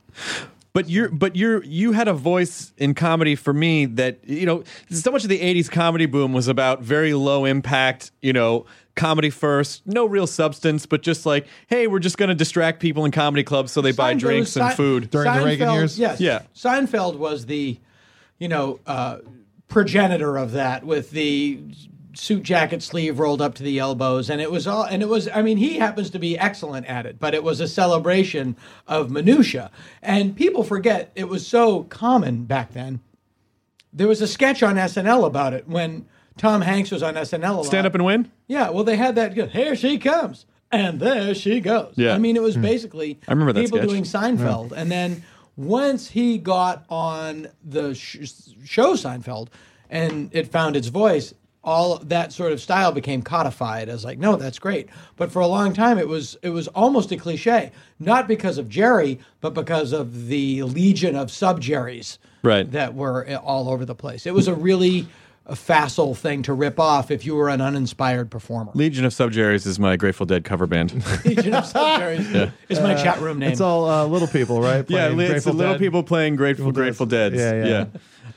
But 0.75 0.89
you're, 0.89 1.07
but 1.07 1.37
you're, 1.37 1.63
you 1.63 1.93
had 1.93 2.09
a 2.09 2.13
voice 2.13 2.73
in 2.77 2.95
comedy 2.95 3.35
for 3.35 3.53
me 3.53 3.85
that 3.85 4.19
you 4.27 4.45
know. 4.45 4.65
So 4.91 5.09
much 5.09 5.23
of 5.23 5.29
the 5.29 5.39
'80s 5.39 5.71
comedy 5.71 6.05
boom 6.05 6.33
was 6.33 6.49
about 6.49 6.81
very 6.81 7.13
low 7.13 7.45
impact, 7.45 8.11
you 8.21 8.33
know, 8.33 8.65
comedy 8.95 9.29
first, 9.29 9.87
no 9.87 10.05
real 10.05 10.27
substance, 10.27 10.85
but 10.85 11.01
just 11.01 11.25
like, 11.25 11.47
hey, 11.67 11.87
we're 11.87 11.99
just 11.99 12.17
going 12.17 12.27
to 12.27 12.35
distract 12.35 12.81
people 12.81 13.05
in 13.05 13.11
comedy 13.11 13.43
clubs 13.43 13.71
so 13.71 13.79
they 13.79 13.93
buy 13.93 14.13
Seinfeld- 14.13 14.19
drinks 14.19 14.55
and 14.57 14.73
food. 14.73 15.09
During 15.09 15.33
the 15.33 15.45
Reagan 15.45 15.71
years? 15.71 15.97
Yes. 15.97 16.19
Yeah. 16.19 16.41
Seinfeld 16.53 17.15
was 17.17 17.45
the, 17.45 17.79
you 18.37 18.49
know, 18.49 18.81
uh, 18.85 19.19
progenitor 19.69 20.35
of 20.35 20.51
that 20.51 20.83
with 20.83 21.11
the 21.11 21.61
suit 22.15 22.43
jacket 22.43 22.81
sleeve 22.81 23.19
rolled 23.19 23.41
up 23.41 23.55
to 23.55 23.63
the 23.63 23.77
elbows 23.77 24.29
and 24.29 24.41
it 24.41 24.51
was 24.51 24.65
all 24.65 24.83
and 24.83 25.01
it 25.01 25.09
was 25.09 25.27
i 25.33 25.41
mean 25.41 25.57
he 25.57 25.77
happens 25.77 26.09
to 26.09 26.19
be 26.19 26.37
excellent 26.39 26.85
at 26.87 27.05
it 27.05 27.19
but 27.19 27.33
it 27.33 27.43
was 27.43 27.59
a 27.59 27.67
celebration 27.67 28.55
of 28.87 29.11
minutia 29.11 29.69
and 30.01 30.35
people 30.35 30.63
forget 30.63 31.11
it 31.15 31.27
was 31.27 31.45
so 31.45 31.83
common 31.83 32.45
back 32.45 32.71
then 32.73 32.99
there 33.91 34.07
was 34.07 34.21
a 34.21 34.27
sketch 34.27 34.63
on 34.63 34.75
snl 34.75 35.25
about 35.25 35.53
it 35.53 35.67
when 35.67 36.05
tom 36.37 36.61
hanks 36.61 36.91
was 36.91 37.03
on 37.03 37.15
snl 37.15 37.49
a 37.49 37.53
lot. 37.53 37.65
Stand 37.65 37.85
up 37.85 37.95
and 37.95 38.05
win. 38.05 38.31
Yeah, 38.47 38.69
well, 38.69 38.83
they 38.83 38.95
had 38.95 39.15
that. 39.15 39.33
Good, 39.33 39.51
here 39.51 39.75
she 39.75 39.97
comes, 39.97 40.45
and 40.71 40.99
there 40.99 41.33
she 41.33 41.59
goes. 41.59 41.93
Yeah. 41.95 42.13
I 42.13 42.17
mean, 42.17 42.35
it 42.35 42.41
was 42.41 42.55
hmm. 42.55 42.61
basically 42.61 43.19
I 43.27 43.31
remember 43.31 43.53
that 43.53 43.61
people 43.61 43.79
sketch. 43.79 43.89
doing 43.89 44.03
Seinfeld, 44.03 44.71
and 44.71 44.91
then 44.91 45.23
once 45.55 46.09
he 46.09 46.37
got 46.37 46.85
on 46.89 47.47
the 47.63 47.95
sh- 47.95 48.17
show 48.63 48.93
Seinfeld, 48.93 49.47
and 49.89 50.29
it 50.33 50.51
found 50.51 50.75
its 50.75 50.87
voice, 50.87 51.33
all 51.65 51.97
that 51.97 52.31
sort 52.31 52.51
of 52.51 52.61
style 52.61 52.91
became 52.91 53.21
codified 53.23 53.89
as 53.89 54.05
like, 54.05 54.19
no, 54.19 54.35
that's 54.37 54.59
great. 54.59 54.87
But 55.17 55.31
for 55.31 55.41
a 55.41 55.47
long 55.47 55.73
time, 55.73 55.97
it 55.97 56.07
was 56.07 56.37
it 56.43 56.51
was 56.51 56.67
almost 56.69 57.11
a 57.11 57.17
cliche, 57.17 57.71
not 57.99 58.27
because 58.27 58.57
of 58.57 58.69
Jerry, 58.69 59.19
but 59.41 59.53
because 59.53 59.91
of 59.91 60.27
the 60.27 60.63
legion 60.63 61.15
of 61.15 61.31
sub 61.31 61.59
Jerrys 61.59 62.17
Right. 62.43 62.71
that 62.71 62.93
were 62.93 63.27
all 63.43 63.69
over 63.69 63.83
the 63.85 63.95
place. 63.95 64.27
It 64.27 64.33
was 64.35 64.47
a 64.47 64.53
really 64.53 65.07
a 65.47 65.55
facile 65.55 66.15
thing 66.15 66.41
to 66.43 66.53
rip 66.53 66.79
off 66.79 67.11
if 67.11 67.23
you 67.25 67.35
were 67.35 67.49
an 67.49 67.61
uninspired 67.61 68.31
performer. 68.31 68.71
Legion 68.73 69.05
of 69.05 69.13
Sub 69.13 69.31
Subjerries 69.31 69.67
is 69.67 69.77
my 69.79 69.95
Grateful 69.95 70.25
Dead 70.25 70.43
cover 70.43 70.65
band. 70.65 70.91
Legion 71.25 71.53
of 71.53 71.65
Subterranean 71.67 72.51
is 72.69 72.79
my 72.79 72.95
chat 72.95 73.19
room 73.21 73.37
name. 73.39 73.51
It's 73.51 73.61
all 73.61 73.87
uh, 73.87 74.05
little 74.07 74.27
people, 74.27 74.59
right? 74.61 74.83
yeah, 74.89 75.09
Playing 75.11 75.19
it's 75.19 75.27
the 75.27 75.33
Grateful 75.33 75.53
little 75.53 75.73
Dead. 75.73 75.79
people 75.79 76.01
playing 76.03 76.35
Grateful 76.35 76.71
Grateful 76.71 77.05
Deads. 77.05 77.35
Yeah, 77.35 77.63
yeah. 77.65 77.85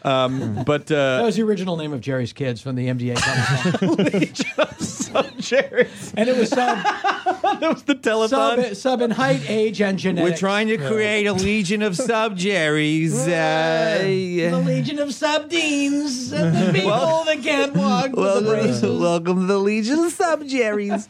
Um, 0.03 0.63
but 0.65 0.87
that 0.87 1.21
uh, 1.21 1.25
was 1.25 1.37
the 1.37 1.43
original 1.43 1.77
name 1.77 1.93
of 1.93 2.01
Jerry's 2.01 2.33
Kids 2.33 2.61
from 2.61 2.77
the 2.77 2.87
MDA 2.87 3.17
comic 3.17 4.37
song. 4.37 5.25
Subjerries. 5.39 6.13
and 6.17 6.29
it 6.29 6.37
was 6.37 6.51
sub, 6.51 6.79
that 6.83 7.61
was 7.63 7.83
the 7.85 7.95
telethon. 7.95 8.29
sub, 8.29 8.75
sub 8.77 9.01
in 9.03 9.11
height, 9.11 9.43
age, 9.49 9.81
and 9.81 9.99
genetics. 9.99 10.31
We're 10.31 10.37
trying 10.37 10.69
to 10.69 10.77
create 10.77 11.27
a 11.27 11.33
legion 11.33 11.83
of 11.83 11.97
sub 11.97 12.39
Subjerries. 12.39 13.25
the 14.51 14.63
Legion 14.65 14.99
of 14.99 15.09
Subdeans 15.09 16.33
and 16.33 16.57
the 16.57 16.73
people 16.73 17.25
that 17.25 17.41
can't 17.43 17.75
walk 17.75 18.15
with 18.15 18.45
the 18.45 18.51
braces. 18.51 19.01
welcome 19.01 19.41
to 19.41 19.47
the 19.47 19.59
Legion 19.59 19.99
of 20.01 20.13
Subjerries. 20.13 21.09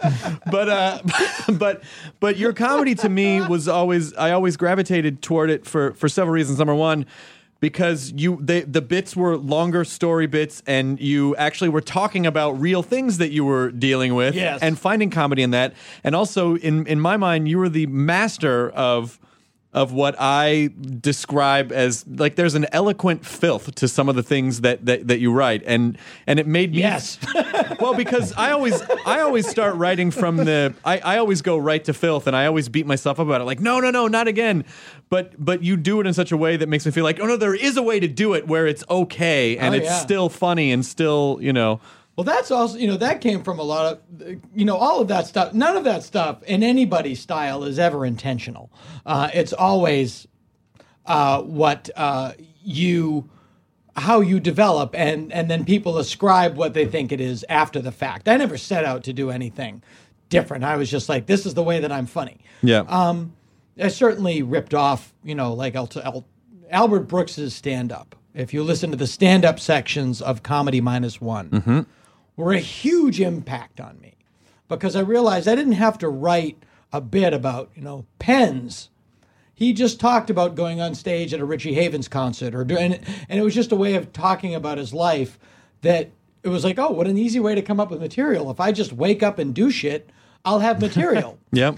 but 0.50 0.68
uh, 0.68 1.00
but 1.58 1.82
but 2.20 2.36
your 2.36 2.52
comedy 2.52 2.94
to 2.96 3.08
me 3.08 3.40
was 3.40 3.68
always 3.68 4.14
I 4.14 4.30
always 4.32 4.56
gravitated 4.56 5.22
toward 5.22 5.50
it 5.50 5.66
for 5.66 5.92
for 5.94 6.08
several 6.08 6.34
reasons. 6.34 6.58
Number 6.58 6.74
one. 6.74 7.06
Because 7.60 8.12
you, 8.12 8.38
they, 8.40 8.60
the 8.60 8.80
bits 8.80 9.16
were 9.16 9.36
longer 9.36 9.84
story 9.84 10.28
bits, 10.28 10.62
and 10.66 11.00
you 11.00 11.34
actually 11.36 11.68
were 11.70 11.80
talking 11.80 12.24
about 12.24 12.52
real 12.60 12.84
things 12.84 13.18
that 13.18 13.32
you 13.32 13.44
were 13.44 13.72
dealing 13.72 14.14
with, 14.14 14.36
Yes. 14.36 14.60
and 14.62 14.78
finding 14.78 15.10
comedy 15.10 15.42
in 15.42 15.50
that. 15.50 15.74
And 16.04 16.14
also, 16.14 16.54
in 16.56 16.86
in 16.86 17.00
my 17.00 17.16
mind, 17.16 17.48
you 17.48 17.58
were 17.58 17.68
the 17.68 17.86
master 17.86 18.70
of 18.70 19.18
of 19.74 19.92
what 19.92 20.14
I 20.18 20.70
describe 21.00 21.72
as 21.72 22.06
like 22.06 22.36
there's 22.36 22.54
an 22.54 22.66
eloquent 22.72 23.26
filth 23.26 23.74
to 23.76 23.86
some 23.86 24.08
of 24.08 24.16
the 24.16 24.22
things 24.22 24.62
that 24.62 24.86
that, 24.86 25.08
that 25.08 25.20
you 25.20 25.30
write 25.30 25.62
and 25.66 25.98
and 26.26 26.40
it 26.40 26.46
made 26.46 26.72
me 26.72 26.78
Yes. 26.78 27.18
well 27.80 27.94
because 27.94 28.32
I 28.32 28.52
always 28.52 28.80
I 29.04 29.20
always 29.20 29.46
start 29.46 29.74
writing 29.76 30.10
from 30.10 30.36
the 30.38 30.74
I, 30.86 30.98
I 31.00 31.18
always 31.18 31.42
go 31.42 31.58
right 31.58 31.84
to 31.84 31.92
filth 31.92 32.26
and 32.26 32.34
I 32.34 32.46
always 32.46 32.70
beat 32.70 32.86
myself 32.86 33.20
up 33.20 33.26
about 33.26 33.42
it 33.42 33.44
like 33.44 33.60
no 33.60 33.78
no 33.78 33.90
no 33.90 34.08
not 34.08 34.26
again 34.26 34.64
but 35.10 35.32
but 35.42 35.62
you 35.62 35.76
do 35.76 36.00
it 36.00 36.06
in 36.06 36.14
such 36.14 36.32
a 36.32 36.36
way 36.36 36.56
that 36.56 36.68
makes 36.68 36.86
me 36.86 36.92
feel 36.92 37.04
like 37.04 37.20
oh 37.20 37.26
no 37.26 37.36
there 37.36 37.54
is 37.54 37.76
a 37.76 37.82
way 37.82 38.00
to 38.00 38.08
do 38.08 38.32
it 38.32 38.46
where 38.48 38.66
it's 38.66 38.84
okay 38.88 39.58
and 39.58 39.74
Oh, 39.74 39.78
it's 39.78 39.86
yeah. 39.86 39.98
still 39.98 40.28
funny 40.30 40.72
and 40.72 40.84
still 40.84 41.38
you 41.42 41.52
know 41.52 41.78
Well, 42.18 42.24
that's 42.24 42.50
also, 42.50 42.76
you 42.78 42.88
know, 42.88 42.96
that 42.96 43.20
came 43.20 43.44
from 43.44 43.60
a 43.60 43.62
lot 43.62 43.92
of, 43.92 44.38
you 44.52 44.64
know, 44.64 44.76
all 44.76 45.00
of 45.00 45.06
that 45.06 45.28
stuff. 45.28 45.54
None 45.54 45.76
of 45.76 45.84
that 45.84 46.02
stuff 46.02 46.42
in 46.42 46.64
anybody's 46.64 47.20
style 47.20 47.62
is 47.62 47.78
ever 47.78 48.04
intentional. 48.04 48.72
Uh, 49.06 49.30
it's 49.32 49.52
always 49.52 50.26
uh, 51.06 51.42
what 51.42 51.88
uh, 51.94 52.32
you, 52.60 53.30
how 53.94 54.18
you 54.20 54.40
develop, 54.40 54.96
and 54.96 55.32
and 55.32 55.48
then 55.48 55.64
people 55.64 55.96
ascribe 55.96 56.56
what 56.56 56.74
they 56.74 56.86
think 56.86 57.12
it 57.12 57.20
is 57.20 57.44
after 57.48 57.80
the 57.80 57.92
fact. 57.92 58.28
I 58.28 58.36
never 58.36 58.58
set 58.58 58.84
out 58.84 59.04
to 59.04 59.12
do 59.12 59.30
anything 59.30 59.80
different. 60.28 60.64
I 60.64 60.74
was 60.74 60.90
just 60.90 61.08
like, 61.08 61.26
this 61.26 61.46
is 61.46 61.54
the 61.54 61.62
way 61.62 61.78
that 61.78 61.92
I'm 61.92 62.06
funny. 62.06 62.38
yeah 62.62 62.80
Um, 62.88 63.32
I 63.80 63.86
certainly 63.86 64.42
ripped 64.42 64.74
off, 64.74 65.14
you 65.22 65.36
know, 65.36 65.52
like 65.52 65.76
Al- 65.76 66.24
Albert 66.68 67.02
Brooks's 67.02 67.54
stand 67.54 67.92
up. 67.92 68.16
If 68.34 68.52
you 68.52 68.64
listen 68.64 68.90
to 68.90 68.96
the 68.96 69.06
stand 69.06 69.44
up 69.44 69.60
sections 69.60 70.20
of 70.20 70.42
Comedy 70.42 70.80
Minus 70.80 71.20
One, 71.20 71.86
were 72.38 72.52
a 72.52 72.58
huge 72.58 73.20
impact 73.20 73.80
on 73.80 74.00
me 74.00 74.14
because 74.68 74.96
I 74.96 75.00
realized 75.00 75.46
I 75.46 75.54
didn't 75.54 75.72
have 75.72 75.98
to 75.98 76.08
write 76.08 76.62
a 76.92 77.00
bit 77.00 77.34
about, 77.34 77.70
you 77.74 77.82
know, 77.82 78.06
pens. 78.18 78.88
He 79.54 79.72
just 79.72 80.00
talked 80.00 80.30
about 80.30 80.54
going 80.54 80.80
on 80.80 80.94
stage 80.94 81.34
at 81.34 81.40
a 81.40 81.44
Richie 81.44 81.74
Havens 81.74 82.08
concert 82.08 82.54
or 82.54 82.64
doing, 82.64 82.94
and 83.28 83.38
it 83.38 83.42
was 83.42 83.54
just 83.54 83.72
a 83.72 83.76
way 83.76 83.94
of 83.94 84.12
talking 84.12 84.54
about 84.54 84.78
his 84.78 84.94
life 84.94 85.38
that 85.82 86.10
it 86.42 86.48
was 86.48 86.64
like, 86.64 86.78
oh, 86.78 86.90
what 86.90 87.06
an 87.06 87.18
easy 87.18 87.40
way 87.40 87.54
to 87.54 87.62
come 87.62 87.80
up 87.80 87.90
with 87.90 88.00
material. 88.00 88.50
If 88.50 88.60
I 88.60 88.72
just 88.72 88.92
wake 88.92 89.22
up 89.22 89.38
and 89.38 89.54
do 89.54 89.70
shit, 89.70 90.08
I'll 90.44 90.60
have 90.60 90.80
material. 90.80 91.38
yeah 91.52 91.74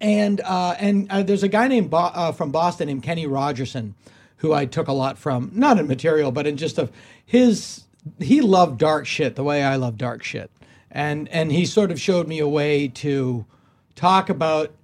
and 0.00 0.40
uh, 0.40 0.74
and 0.78 1.10
uh, 1.10 1.22
there's 1.22 1.42
a 1.42 1.48
guy 1.48 1.68
named 1.68 1.90
Bo- 1.90 1.98
uh, 1.98 2.32
from 2.32 2.50
Boston 2.52 2.88
named 2.88 3.02
Kenny 3.02 3.26
Rogerson, 3.26 3.94
who 4.38 4.52
I 4.52 4.66
took 4.66 4.88
a 4.88 4.92
lot 4.92 5.18
from, 5.18 5.50
not 5.54 5.78
in 5.78 5.86
material, 5.86 6.30
but 6.30 6.46
in 6.46 6.56
just 6.56 6.78
of 6.78 6.92
his. 7.24 7.82
He 8.18 8.40
loved 8.40 8.78
dark 8.78 9.06
shit 9.06 9.36
the 9.36 9.44
way 9.44 9.62
I 9.62 9.76
love 9.76 9.96
dark 9.96 10.22
shit, 10.22 10.50
and 10.90 11.28
and 11.28 11.50
he 11.52 11.66
sort 11.66 11.90
of 11.90 12.00
showed 12.00 12.28
me 12.28 12.38
a 12.38 12.48
way 12.48 12.88
to 12.88 13.44
talk 13.94 14.28
about 14.28 14.74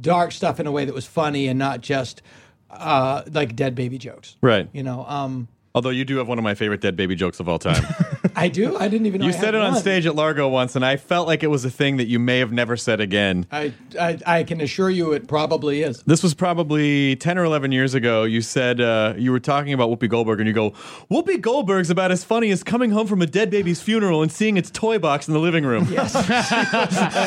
dark 0.00 0.32
stuff 0.32 0.60
in 0.60 0.66
a 0.66 0.72
way 0.72 0.84
that 0.84 0.94
was 0.94 1.06
funny 1.06 1.48
and 1.48 1.58
not 1.58 1.80
just 1.80 2.22
uh, 2.70 3.22
like 3.30 3.54
dead 3.56 3.74
baby 3.74 3.98
jokes. 3.98 4.36
right. 4.40 4.68
You 4.72 4.82
know, 4.82 5.04
um, 5.06 5.48
although 5.74 5.90
you 5.90 6.04
do 6.04 6.16
have 6.18 6.28
one 6.28 6.38
of 6.38 6.44
my 6.44 6.54
favorite 6.54 6.80
dead 6.80 6.96
baby 6.96 7.14
jokes 7.14 7.40
of 7.40 7.48
all 7.48 7.58
time 7.58 7.84
I 8.44 8.48
do. 8.48 8.76
I 8.76 8.88
didn't 8.88 9.06
even 9.06 9.20
know 9.20 9.26
You 9.26 9.32
I 9.32 9.34
said 9.36 9.44
had 9.46 9.54
it 9.54 9.60
on 9.62 9.72
one. 9.72 9.80
stage 9.80 10.04
at 10.06 10.14
Largo 10.14 10.48
once, 10.48 10.76
and 10.76 10.84
I 10.84 10.96
felt 10.96 11.26
like 11.26 11.42
it 11.42 11.46
was 11.46 11.64
a 11.64 11.70
thing 11.70 11.96
that 11.96 12.06
you 12.08 12.18
may 12.18 12.40
have 12.40 12.52
never 12.52 12.76
said 12.76 13.00
again. 13.00 13.46
I, 13.50 13.72
I 13.98 14.18
I 14.26 14.42
can 14.44 14.60
assure 14.60 14.90
you, 14.90 15.12
it 15.12 15.26
probably 15.28 15.82
is. 15.82 16.02
This 16.02 16.22
was 16.22 16.34
probably 16.34 17.16
10 17.16 17.38
or 17.38 17.44
11 17.44 17.72
years 17.72 17.94
ago. 17.94 18.24
You 18.24 18.42
said 18.42 18.80
uh, 18.80 19.14
you 19.16 19.32
were 19.32 19.40
talking 19.40 19.72
about 19.72 19.88
Whoopi 19.88 20.08
Goldberg, 20.10 20.40
and 20.40 20.46
you 20.46 20.52
go, 20.52 20.72
Whoopi 21.10 21.40
Goldberg's 21.40 21.88
about 21.90 22.10
as 22.10 22.22
funny 22.24 22.50
as 22.50 22.62
coming 22.62 22.90
home 22.90 23.06
from 23.06 23.22
a 23.22 23.26
dead 23.26 23.50
baby's 23.50 23.80
funeral 23.80 24.22
and 24.22 24.30
seeing 24.30 24.56
its 24.56 24.70
toy 24.70 24.98
box 24.98 25.26
in 25.26 25.34
the 25.34 25.40
living 25.40 25.64
room. 25.64 25.86
Yes. 25.90 26.12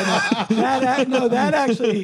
that, 0.06 0.48
that- 0.48 1.08
no, 1.08 1.28
that 1.28 1.54
actually, 1.54 2.02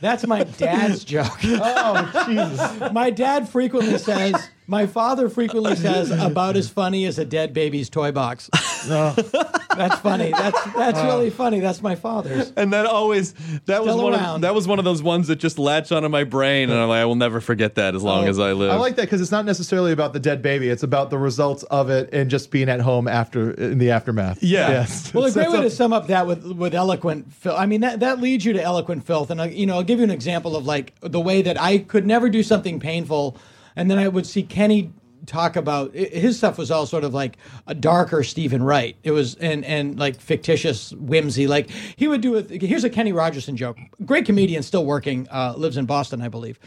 that's 0.00 0.26
my 0.26 0.44
dad's 0.44 1.04
joke. 1.04 1.38
Oh, 1.72 2.24
Jesus. 2.26 2.92
My 2.92 3.10
dad 3.10 3.48
frequently 3.48 3.96
says, 3.98 4.50
my 4.70 4.86
father 4.86 5.28
frequently 5.28 5.74
says, 5.88 6.12
about 6.12 6.56
as 6.56 6.70
funny 6.70 7.04
as 7.04 7.18
a 7.18 7.24
dead 7.24 7.52
baby's 7.52 7.90
toy 7.90 8.12
box. 8.12 8.48
That's 9.76 10.00
funny. 10.00 10.30
That's 10.30 10.64
that's 10.74 10.98
oh. 10.98 11.06
really 11.06 11.30
funny. 11.30 11.60
That's 11.60 11.80
my 11.82 11.94
father's. 11.94 12.52
And 12.56 12.72
that 12.72 12.86
always 12.86 13.34
that 13.66 13.82
was 13.82 13.92
Still 13.94 14.04
one 14.04 14.14
around. 14.14 14.36
of, 14.36 14.40
that 14.42 14.54
was 14.54 14.66
one 14.66 14.78
of 14.78 14.84
those 14.84 15.02
ones 15.02 15.28
that 15.28 15.36
just 15.36 15.58
latched 15.58 15.92
onto 15.92 16.08
my 16.08 16.24
brain, 16.24 16.70
and 16.70 16.78
I'm 16.78 16.88
like, 16.88 17.00
I 17.00 17.04
will 17.04 17.14
never 17.14 17.40
forget 17.40 17.76
that 17.76 17.94
as 17.94 18.02
long 18.02 18.24
Oh, 18.24 18.28
as 18.28 18.38
I 18.38 18.52
live. 18.52 18.70
I 18.72 18.76
like 18.76 18.96
that 18.96 19.02
because 19.02 19.20
it's 19.20 19.30
not 19.30 19.44
necessarily 19.44 19.92
about 19.92 20.12
the 20.12 20.20
dead 20.20 20.42
baby. 20.42 20.68
It's 20.68 20.82
about 20.82 21.10
the 21.10 21.18
results 21.18 21.62
of 21.64 21.88
it 21.88 22.10
and 22.12 22.30
just 22.30 22.50
being 22.50 22.68
at 22.68 22.80
home 22.80 23.06
after 23.08 23.52
in 23.52 23.78
the 23.78 23.90
aftermath. 23.90 24.42
Yeah. 24.42 24.70
Yes. 24.70 25.14
Well, 25.14 25.24
a 25.24 25.32
great 25.32 25.50
way 25.50 25.62
to 25.62 25.70
sum 25.70 25.92
up 25.92 26.08
that 26.08 26.26
with 26.26 26.44
with 26.44 26.74
eloquent 26.74 27.32
filth. 27.32 27.58
I 27.58 27.66
mean, 27.66 27.80
that 27.82 28.00
that 28.00 28.20
leads 28.20 28.44
you 28.44 28.52
to 28.54 28.62
eloquent 28.62 29.04
filth, 29.06 29.30
and 29.30 29.40
I, 29.40 29.46
you 29.48 29.66
know, 29.66 29.76
I'll 29.76 29.84
give 29.84 29.98
you 29.98 30.04
an 30.04 30.10
example 30.10 30.56
of 30.56 30.66
like 30.66 30.94
the 31.00 31.20
way 31.20 31.42
that 31.42 31.60
I 31.60 31.78
could 31.78 32.06
never 32.06 32.28
do 32.28 32.42
something 32.42 32.80
painful, 32.80 33.36
and 33.76 33.90
then 33.90 33.98
I 33.98 34.08
would 34.08 34.26
see 34.26 34.42
Kenny 34.42 34.92
talk 35.26 35.56
about 35.56 35.94
his 35.94 36.38
stuff 36.38 36.58
was 36.58 36.70
all 36.70 36.86
sort 36.86 37.04
of 37.04 37.12
like 37.14 37.36
a 37.66 37.74
darker 37.74 38.22
Stephen 38.22 38.62
Wright. 38.62 38.96
It 39.02 39.10
was 39.10 39.34
and 39.36 39.64
and 39.64 39.98
like 39.98 40.20
fictitious 40.20 40.92
whimsy. 40.92 41.46
Like 41.46 41.70
he 41.70 42.08
would 42.08 42.20
do 42.20 42.36
a 42.36 42.42
here's 42.42 42.84
a 42.84 42.90
Kenny 42.90 43.12
Rogerson 43.12 43.56
joke. 43.56 43.78
Great 44.04 44.26
comedian, 44.26 44.62
still 44.62 44.84
working, 44.84 45.28
uh, 45.30 45.54
lives 45.56 45.76
in 45.76 45.86
Boston, 45.86 46.22
I 46.22 46.28
believe. 46.28 46.58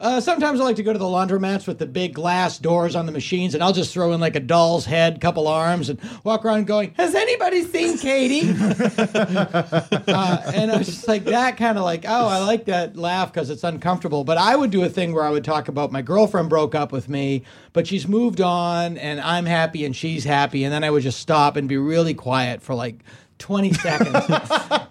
Uh, 0.00 0.20
sometimes 0.20 0.60
I 0.60 0.64
like 0.64 0.76
to 0.76 0.84
go 0.84 0.92
to 0.92 0.98
the 0.98 1.04
laundromats 1.04 1.66
with 1.66 1.78
the 1.78 1.86
big 1.86 2.14
glass 2.14 2.58
doors 2.58 2.94
on 2.94 3.06
the 3.06 3.12
machines, 3.12 3.54
and 3.54 3.64
I'll 3.64 3.72
just 3.72 3.92
throw 3.92 4.12
in 4.12 4.20
like 4.20 4.36
a 4.36 4.40
doll's 4.40 4.86
head, 4.86 5.20
couple 5.20 5.48
arms, 5.48 5.88
and 5.88 5.98
walk 6.22 6.44
around 6.44 6.68
going, 6.68 6.94
"Has 6.96 7.16
anybody 7.16 7.64
seen 7.64 7.98
Katie?" 7.98 8.48
uh, 8.48 10.42
and 10.54 10.70
I 10.70 10.76
was 10.78 10.86
just 10.86 11.08
like 11.08 11.24
that 11.24 11.56
kind 11.56 11.78
of 11.78 11.84
like, 11.84 12.04
oh, 12.06 12.28
I 12.28 12.38
like 12.44 12.66
that 12.66 12.96
laugh 12.96 13.32
because 13.32 13.50
it's 13.50 13.64
uncomfortable. 13.64 14.22
But 14.22 14.38
I 14.38 14.54
would 14.54 14.70
do 14.70 14.84
a 14.84 14.88
thing 14.88 15.12
where 15.12 15.24
I 15.24 15.30
would 15.30 15.44
talk 15.44 15.66
about 15.66 15.90
my 15.90 16.02
girlfriend 16.02 16.48
broke 16.48 16.76
up 16.76 16.92
with 16.92 17.08
me, 17.08 17.42
but 17.72 17.88
she's 17.88 18.06
moved 18.06 18.40
on, 18.40 18.98
and 18.98 19.20
I'm 19.20 19.46
happy 19.46 19.84
and 19.84 19.96
she's 19.96 20.22
happy, 20.22 20.62
and 20.62 20.72
then 20.72 20.84
I 20.84 20.90
would 20.90 21.02
just 21.02 21.18
stop 21.18 21.56
and 21.56 21.68
be 21.68 21.76
really 21.76 22.14
quiet 22.14 22.62
for 22.62 22.76
like 22.76 23.02
20 23.38 23.72
seconds. 23.74 24.14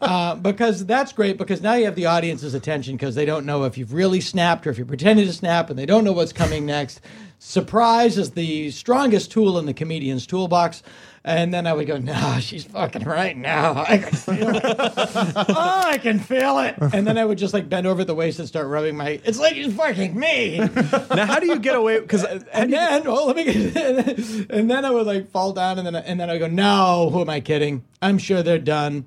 uh, 0.01 0.35
because 0.41 0.85
that's 0.85 1.11
great 1.13 1.37
because 1.37 1.61
now 1.61 1.73
you 1.73 1.85
have 1.85 1.95
the 1.95 2.05
audience's 2.05 2.53
attention 2.53 2.95
because 2.95 3.15
they 3.15 3.25
don't 3.25 3.45
know 3.45 3.63
if 3.63 3.77
you've 3.77 3.93
really 3.93 4.21
snapped 4.21 4.65
or 4.65 4.69
if 4.69 4.77
you're 4.77 4.85
pretending 4.85 5.25
to 5.25 5.33
snap 5.33 5.69
and 5.69 5.77
they 5.77 5.85
don't 5.85 6.03
know 6.03 6.13
what's 6.13 6.33
coming 6.33 6.65
next. 6.65 7.01
Surprise 7.39 8.17
is 8.17 8.31
the 8.31 8.71
strongest 8.71 9.31
tool 9.31 9.59
in 9.59 9.65
the 9.65 9.73
comedian's 9.73 10.25
toolbox. 10.25 10.81
And 11.27 11.53
then 11.53 11.67
I 11.67 11.73
would 11.73 11.87
go, 11.87 11.97
no, 11.97 12.37
she's 12.39 12.63
fucking 12.63 13.03
right 13.03 13.35
now. 13.35 13.83
I 13.85 13.97
can 13.97 14.13
feel 14.13 14.55
it. 14.55 14.63
oh, 14.65 15.83
I 15.85 15.97
can 15.97 16.19
feel 16.19 16.57
it. 16.59 16.75
And 16.79 17.05
then 17.05 17.17
I 17.17 17.25
would 17.25 17.37
just 17.37 17.53
like 17.53 17.67
bend 17.67 17.85
over 17.85 18.05
the 18.05 18.15
waist 18.15 18.39
and 18.39 18.47
start 18.47 18.67
rubbing 18.67 18.95
my. 18.95 19.19
It's 19.25 19.37
like 19.37 19.55
she's 19.55 19.75
fucking 19.75 20.17
me. 20.17 20.59
now, 20.59 21.25
how 21.25 21.41
do 21.41 21.47
you 21.47 21.59
get 21.59 21.75
away? 21.75 21.99
Because 21.99 22.23
uh, 22.23 22.39
and 22.53 22.71
then, 22.71 23.03
oh, 23.07 23.25
let 23.25 23.35
me 23.35 23.43
get. 23.43 23.75
and 24.51 24.71
then 24.71 24.85
I 24.85 24.89
would 24.89 25.05
like 25.05 25.29
fall 25.29 25.51
down, 25.51 25.77
and 25.79 25.85
then 25.85 25.97
and 25.97 26.17
then 26.17 26.29
I 26.29 26.37
go, 26.37 26.47
no, 26.47 27.09
who 27.09 27.19
am 27.19 27.29
I 27.29 27.41
kidding? 27.41 27.83
I'm 28.01 28.19
sure 28.19 28.41
they're 28.41 28.57
done. 28.57 29.05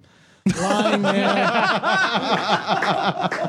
Lying 0.61 1.03
there, 1.03 1.37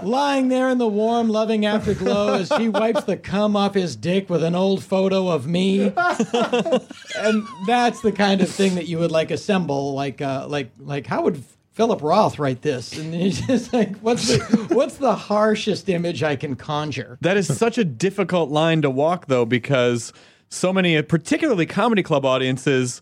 lying 0.04 0.48
there 0.50 0.70
in 0.70 0.78
the 0.78 0.88
warm, 0.88 1.30
loving 1.30 1.66
afterglow 1.66 2.34
as 2.34 2.52
he 2.58 2.70
wipes 2.70 3.06
the 3.06 3.18
cum 3.18 3.56
off 3.56 3.74
his 3.74 3.96
dick 3.96 4.30
with 4.30 4.44
an 4.44 4.56
old 4.56 4.84
photo 4.84 5.30
of 5.30 5.48
me, 5.48 5.84
and 5.86 7.48
that's 7.66 8.02
the 8.02 8.12
kind 8.12 8.42
of 8.42 8.50
thing 8.50 8.76
that 8.76 8.88
you 8.88 9.00
would 9.00 9.12
like 9.12 9.32
assemble, 9.32 9.94
like, 9.94 10.22
uh, 10.22 10.46
like, 10.48 10.72
like 10.80 11.08
how 11.08 11.24
would 11.24 11.44
Philip 11.74 12.02
Roth 12.02 12.38
write 12.38 12.62
this? 12.62 12.98
And 12.98 13.14
he's 13.14 13.40
just 13.48 13.72
like, 13.74 13.98
what's 14.00 14.28
the 14.28 14.40
what's 14.72 14.98
the 14.98 15.16
harshest 15.16 15.88
image 15.88 16.22
I 16.22 16.36
can 16.36 16.56
conjure? 16.56 17.18
That 17.22 17.38
is 17.38 17.48
such 17.58 17.78
a 17.78 17.86
difficult 17.86 18.50
line 18.50 18.82
to 18.82 18.90
walk, 18.90 19.28
though, 19.28 19.46
because 19.46 20.12
so 20.50 20.74
many, 20.74 21.02
particularly 21.02 21.66
comedy 21.66 22.04
club 22.04 22.26
audiences, 22.26 23.02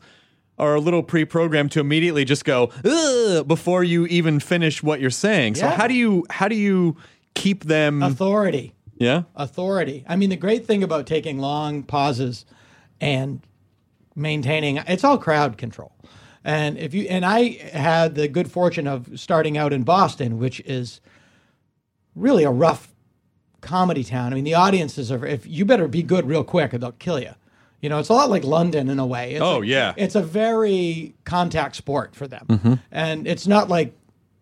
are 0.60 0.76
a 0.76 0.80
little 0.80 1.02
pre-programmed 1.04 1.72
to 1.72 1.80
immediately 1.80 2.26
just 2.26 2.46
go 2.46 2.68
before 3.44 3.84
you 3.84 4.06
even 4.08 4.40
finish 4.40 4.84
what 4.84 5.00
you're 5.00 5.10
saying. 5.10 5.56
So 5.56 5.66
Yeah. 5.66 5.76
how 5.76 5.88
do 5.88 5.94
you 5.94 6.26
how 6.30 6.48
do 6.48 6.56
you 6.56 6.98
keep 7.36 7.64
them? 7.66 8.04
Authority. 8.04 8.74
yeah. 8.98 9.24
authority. 9.36 10.04
I 10.08 10.16
mean, 10.18 10.30
the 10.30 10.36
great 10.36 10.66
thing 10.66 10.84
about 10.84 11.08
taking 11.08 11.40
long 11.40 11.84
pauses 11.84 12.46
and 13.00 13.40
maintaining 14.16 14.78
it's 14.88 15.04
all 15.04 15.18
crowd 15.18 15.58
control. 15.58 15.94
And 16.44 16.78
if 16.78 16.94
you 16.94 17.04
and 17.10 17.26
I 17.26 17.52
had 17.74 18.16
the 18.16 18.28
good 18.28 18.52
fortune 18.52 18.88
of 18.88 19.20
starting 19.20 19.58
out 19.58 19.72
in 19.74 19.84
Boston, 19.84 20.38
which 20.40 20.60
is 20.62 21.00
really 22.16 22.44
a 22.44 22.52
rough 22.52 22.94
comedy 23.62 24.04
town. 24.04 24.32
I 24.32 24.36
mean, 24.36 24.46
the 24.46 24.54
audiences 24.54 25.12
are 25.12 25.26
if 25.26 25.46
you 25.46 25.66
better 25.66 25.88
be 25.88 26.02
good 26.02 26.26
real 26.26 26.44
quick 26.46 26.74
or 26.74 26.78
they'll 26.78 26.94
kill 26.94 27.20
you. 27.20 27.34
You 27.82 27.90
know, 27.90 28.00
it's 28.00 28.10
a 28.10 28.14
lot 28.14 28.30
like 28.30 28.44
London 28.44 28.90
in 28.90 29.00
a 29.00 29.06
way. 29.06 29.34
It's 29.34 29.42
Oh, 29.42 29.62
a- 29.62 29.66
yeah. 29.66 29.94
it's 29.98 30.16
a 30.16 30.22
very 30.22 31.14
contact 31.24 31.76
sport 31.76 32.16
for 32.16 32.28
them, 32.28 32.82
and 32.92 33.26
it's 33.28 33.48
not 33.48 33.70
like 33.70 33.94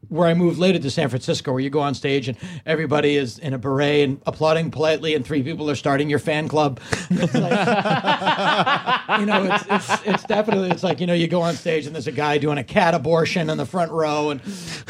where 0.10 0.28
I 0.28 0.34
moved 0.36 0.58
later 0.58 0.80
to 0.80 0.90
San 0.90 1.10
Francisco, 1.10 1.52
where 1.52 1.60
you 1.60 1.70
go 1.70 1.82
on 1.82 1.94
stage 1.94 2.30
and 2.30 2.38
everybody 2.66 3.18
is 3.18 3.40
in 3.40 3.54
a 3.54 3.58
beret 3.58 4.04
and 4.08 4.22
applauding 4.26 4.72
politely, 4.72 5.14
and 5.16 5.26
three 5.26 5.44
people 5.44 5.70
are 5.70 5.76
starting 5.76 6.10
your 6.10 6.20
fan 6.20 6.48
club. 6.48 6.80
It's 7.10 7.34
like, 7.34 7.52
you 9.20 9.26
know, 9.26 9.44
it's, 9.52 9.66
it's 9.70 10.08
it's 10.08 10.24
definitely 10.24 10.70
it's 10.72 10.84
like 10.84 11.00
you 11.00 11.08
know 11.08 11.14
you 11.14 11.28
go 11.28 11.42
on 11.42 11.56
stage 11.56 11.86
and 11.86 11.94
there's 11.96 12.08
a 12.08 12.12
guy 12.12 12.38
doing 12.38 12.58
a 12.58 12.64
cat 12.64 12.94
abortion 12.94 13.50
in 13.50 13.58
the 13.58 13.66
front 13.66 13.92
row, 13.92 14.30
and 14.32 14.42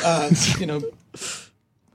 uh, 0.05 0.29
you 0.59 0.65
know, 0.67 0.81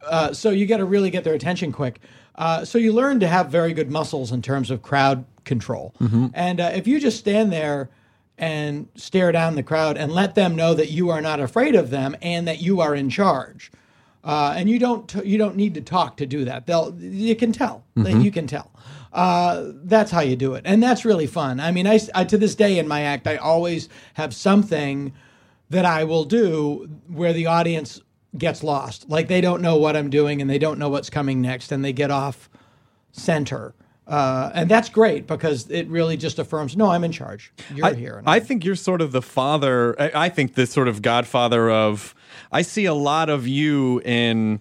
uh, 0.06 0.32
so 0.32 0.50
you 0.50 0.66
got 0.66 0.78
to 0.78 0.84
really 0.84 1.10
get 1.10 1.24
their 1.24 1.34
attention 1.34 1.72
quick. 1.72 2.00
Uh, 2.34 2.64
so 2.64 2.78
you 2.78 2.92
learn 2.92 3.20
to 3.20 3.28
have 3.28 3.50
very 3.50 3.72
good 3.72 3.90
muscles 3.90 4.32
in 4.32 4.42
terms 4.42 4.70
of 4.70 4.82
crowd 4.82 5.24
control. 5.44 5.94
And 6.34 6.60
uh, 6.60 6.70
if 6.74 6.86
you 6.86 7.00
just 7.00 7.18
stand 7.18 7.52
there 7.52 7.90
and 8.38 8.88
stare 8.94 9.30
down 9.32 9.54
the 9.56 9.62
crowd 9.62 9.96
and 9.96 10.10
let 10.12 10.34
them 10.34 10.56
know 10.56 10.74
that 10.74 10.90
you 10.90 11.10
are 11.10 11.20
not 11.20 11.38
afraid 11.40 11.74
of 11.74 11.90
them 11.90 12.16
and 12.22 12.46
that 12.48 12.60
you 12.60 12.80
are 12.80 12.94
in 12.94 13.10
charge, 13.10 13.70
uh, 14.24 14.54
and 14.56 14.70
you 14.70 14.78
don't 14.78 15.08
t- 15.08 15.24
you 15.24 15.36
don't 15.38 15.56
need 15.56 15.74
to 15.74 15.80
talk 15.80 16.16
to 16.16 16.26
do 16.26 16.44
that. 16.44 16.66
They'll 16.66 16.94
you 16.98 17.34
can 17.36 17.52
tell 17.52 17.84
you 18.22 18.30
can 18.30 18.46
tell. 18.46 18.70
Uh, 19.12 19.72
that's 19.84 20.10
how 20.10 20.20
you 20.20 20.36
do 20.36 20.54
it, 20.54 20.62
and 20.64 20.82
that's 20.82 21.04
really 21.04 21.26
fun. 21.26 21.60
I 21.60 21.70
mean, 21.70 21.86
I 21.86 21.98
to 21.98 22.38
this 22.38 22.54
day 22.54 22.78
in 22.78 22.88
my 22.88 23.02
act, 23.02 23.26
I 23.26 23.36
always 23.36 23.88
have 24.14 24.32
something 24.34 25.12
that 25.70 25.84
I 25.84 26.04
will 26.04 26.24
do 26.24 26.88
where 27.08 27.32
the 27.32 27.46
audience 27.46 28.00
gets 28.38 28.62
lost. 28.62 29.08
Like 29.08 29.28
they 29.28 29.40
don't 29.40 29.60
know 29.60 29.76
what 29.76 29.96
I'm 29.96 30.08
doing 30.10 30.40
and 30.40 30.48
they 30.48 30.58
don't 30.58 30.78
know 30.78 30.88
what's 30.88 31.10
coming 31.10 31.40
next 31.40 31.72
and 31.72 31.84
they 31.84 31.92
get 31.92 32.10
off 32.10 32.48
center. 33.10 33.74
Uh, 34.06 34.50
and 34.54 34.68
that's 34.68 34.88
great 34.88 35.26
because 35.26 35.70
it 35.70 35.86
really 35.88 36.16
just 36.16 36.38
affirms, 36.38 36.76
no, 36.76 36.90
I'm 36.90 37.04
in 37.04 37.12
charge. 37.12 37.52
You're 37.74 37.86
I, 37.86 37.94
here. 37.94 38.22
I 38.26 38.40
think 38.40 38.64
you're 38.64 38.74
sort 38.74 39.00
of 39.00 39.12
the 39.12 39.22
father. 39.22 40.00
I, 40.00 40.26
I 40.26 40.28
think 40.28 40.54
the 40.54 40.66
sort 40.66 40.88
of 40.88 41.02
godfather 41.02 41.70
of. 41.70 42.14
I 42.50 42.62
see 42.62 42.84
a 42.84 42.94
lot 42.94 43.28
of 43.28 43.46
you 43.46 44.00
in. 44.04 44.60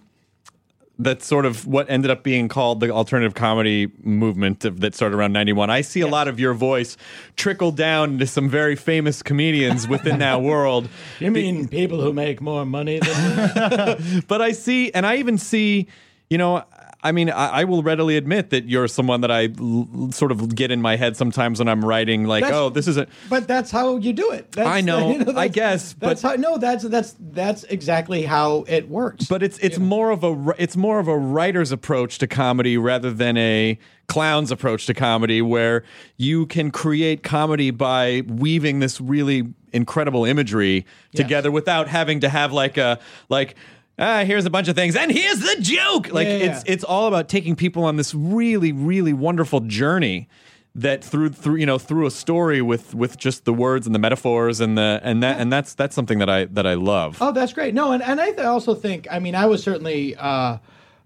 That's 0.98 1.26
sort 1.26 1.46
of 1.46 1.66
what 1.66 1.90
ended 1.90 2.12
up 2.12 2.22
being 2.22 2.46
called 2.46 2.78
the 2.78 2.90
alternative 2.90 3.34
comedy 3.34 3.90
movement 4.04 4.64
of, 4.64 4.80
that 4.80 4.94
started 4.94 5.16
around 5.16 5.32
91. 5.32 5.68
I 5.68 5.80
see 5.80 6.00
a 6.00 6.06
lot 6.06 6.28
of 6.28 6.38
your 6.38 6.54
voice 6.54 6.96
trickle 7.34 7.72
down 7.72 8.18
to 8.18 8.26
some 8.26 8.48
very 8.48 8.76
famous 8.76 9.20
comedians 9.20 9.88
within 9.88 10.20
that 10.20 10.42
world. 10.42 10.88
you 11.18 11.32
mean 11.32 11.66
people 11.66 12.00
who 12.00 12.12
make 12.12 12.40
more 12.40 12.64
money 12.64 13.00
than 13.00 14.22
but 14.28 14.42
I 14.42 14.52
see, 14.52 14.92
and 14.92 15.04
I 15.04 15.16
even 15.16 15.38
see, 15.38 15.88
you 16.30 16.38
know, 16.38 16.62
I 17.04 17.10
mean, 17.10 17.30
I, 17.30 17.48
I 17.48 17.64
will 17.64 17.82
readily 17.82 18.16
admit 18.16 18.50
that 18.50 18.68
you're 18.68 18.86
someone 18.86 19.22
that 19.22 19.30
I 19.30 19.48
l- 19.58 20.10
sort 20.12 20.30
of 20.30 20.54
get 20.54 20.70
in 20.70 20.80
my 20.80 20.94
head 20.96 21.16
sometimes 21.16 21.58
when 21.58 21.68
I'm 21.68 21.84
writing, 21.84 22.24
like, 22.26 22.42
That's- 22.42 22.56
oh, 22.58 22.68
this 22.70 22.86
isn't. 22.86 23.08
but 23.28 23.48
that's 23.48 23.72
how 23.72 23.96
you 23.96 24.12
do 24.12 24.30
it. 24.30 24.52
That's, 24.52 24.68
I 24.68 24.80
know, 24.82 25.10
I 25.14 25.24
that's- 25.24 25.50
guess, 25.52 25.92
That's 25.94 26.22
but- 26.22 26.28
how, 26.28 26.34
no, 26.36 26.58
that's, 26.58 26.84
that's, 26.84 27.16
that's 27.18 27.64
exactly 27.64 28.22
how 28.22 28.64
it 28.68 28.88
works. 28.88 29.24
But 29.26 29.42
it's 29.42 29.58
it's 29.58 29.78
more 29.78 30.10
of 30.10 30.22
a 30.22 30.54
it's 30.58 30.76
more 30.76 31.00
of 31.00 31.08
a 31.08 31.16
writer's 31.18 31.72
approach 31.72 32.18
to 32.18 32.26
comedy 32.28 32.78
rather 32.78 33.10
than 33.12 33.36
a 33.36 33.78
clown's 34.08 34.50
approach 34.52 34.86
to 34.86 34.94
comedy, 34.94 35.42
where 35.42 35.82
you 36.18 36.46
can 36.46 36.70
create 36.70 37.22
comedy 37.24 37.70
by 37.72 38.22
weaving 38.28 38.78
this 38.78 39.00
really 39.00 39.52
incredible 39.72 40.24
imagery 40.24 40.84
together 41.14 41.50
without 41.50 41.88
having 41.88 42.20
to 42.20 42.28
have 42.28 42.52
like 42.52 42.76
a 42.76 43.00
like. 43.28 43.56
Ah, 44.04 44.24
here's 44.24 44.44
a 44.44 44.50
bunch 44.50 44.66
of 44.66 44.74
things, 44.74 44.96
and 44.96 45.12
here's 45.12 45.38
the 45.38 45.56
joke. 45.60 46.12
Like 46.12 46.26
Yeah, 46.26 46.36
yeah, 46.36 46.44
it's 46.56 46.64
yeah. 46.66 46.72
it's 46.72 46.84
all 46.84 47.06
about 47.06 47.28
taking 47.28 47.54
people 47.54 47.84
on 47.84 47.96
this 47.96 48.12
really, 48.14 48.72
really 48.72 49.12
wonderful 49.12 49.60
journey 49.60 50.28
that 50.74 51.04
through 51.04 51.28
through 51.28 51.56
you 51.56 51.66
know 51.66 51.78
through 51.78 52.06
a 52.06 52.10
story 52.10 52.60
with 52.60 52.94
with 52.96 53.16
just 53.16 53.44
the 53.44 53.52
words 53.52 53.86
and 53.86 53.94
the 53.94 53.98
metaphors 54.00 54.58
and 54.58 54.76
the 54.76 55.00
and 55.04 55.22
that 55.22 55.38
and 55.38 55.52
that's 55.52 55.74
that's 55.74 55.94
something 55.94 56.18
that 56.18 56.28
I 56.28 56.46
that 56.46 56.66
I 56.66 56.74
love. 56.74 57.18
Oh, 57.20 57.30
that's 57.30 57.52
great. 57.52 57.74
No, 57.74 57.92
and, 57.92 58.02
and 58.02 58.20
I 58.20 58.32
th- 58.32 58.40
also 58.40 58.74
think, 58.74 59.06
I 59.10 59.20
mean, 59.20 59.34
I 59.36 59.46
was 59.46 59.62
certainly 59.62 60.16
uh, 60.16 60.58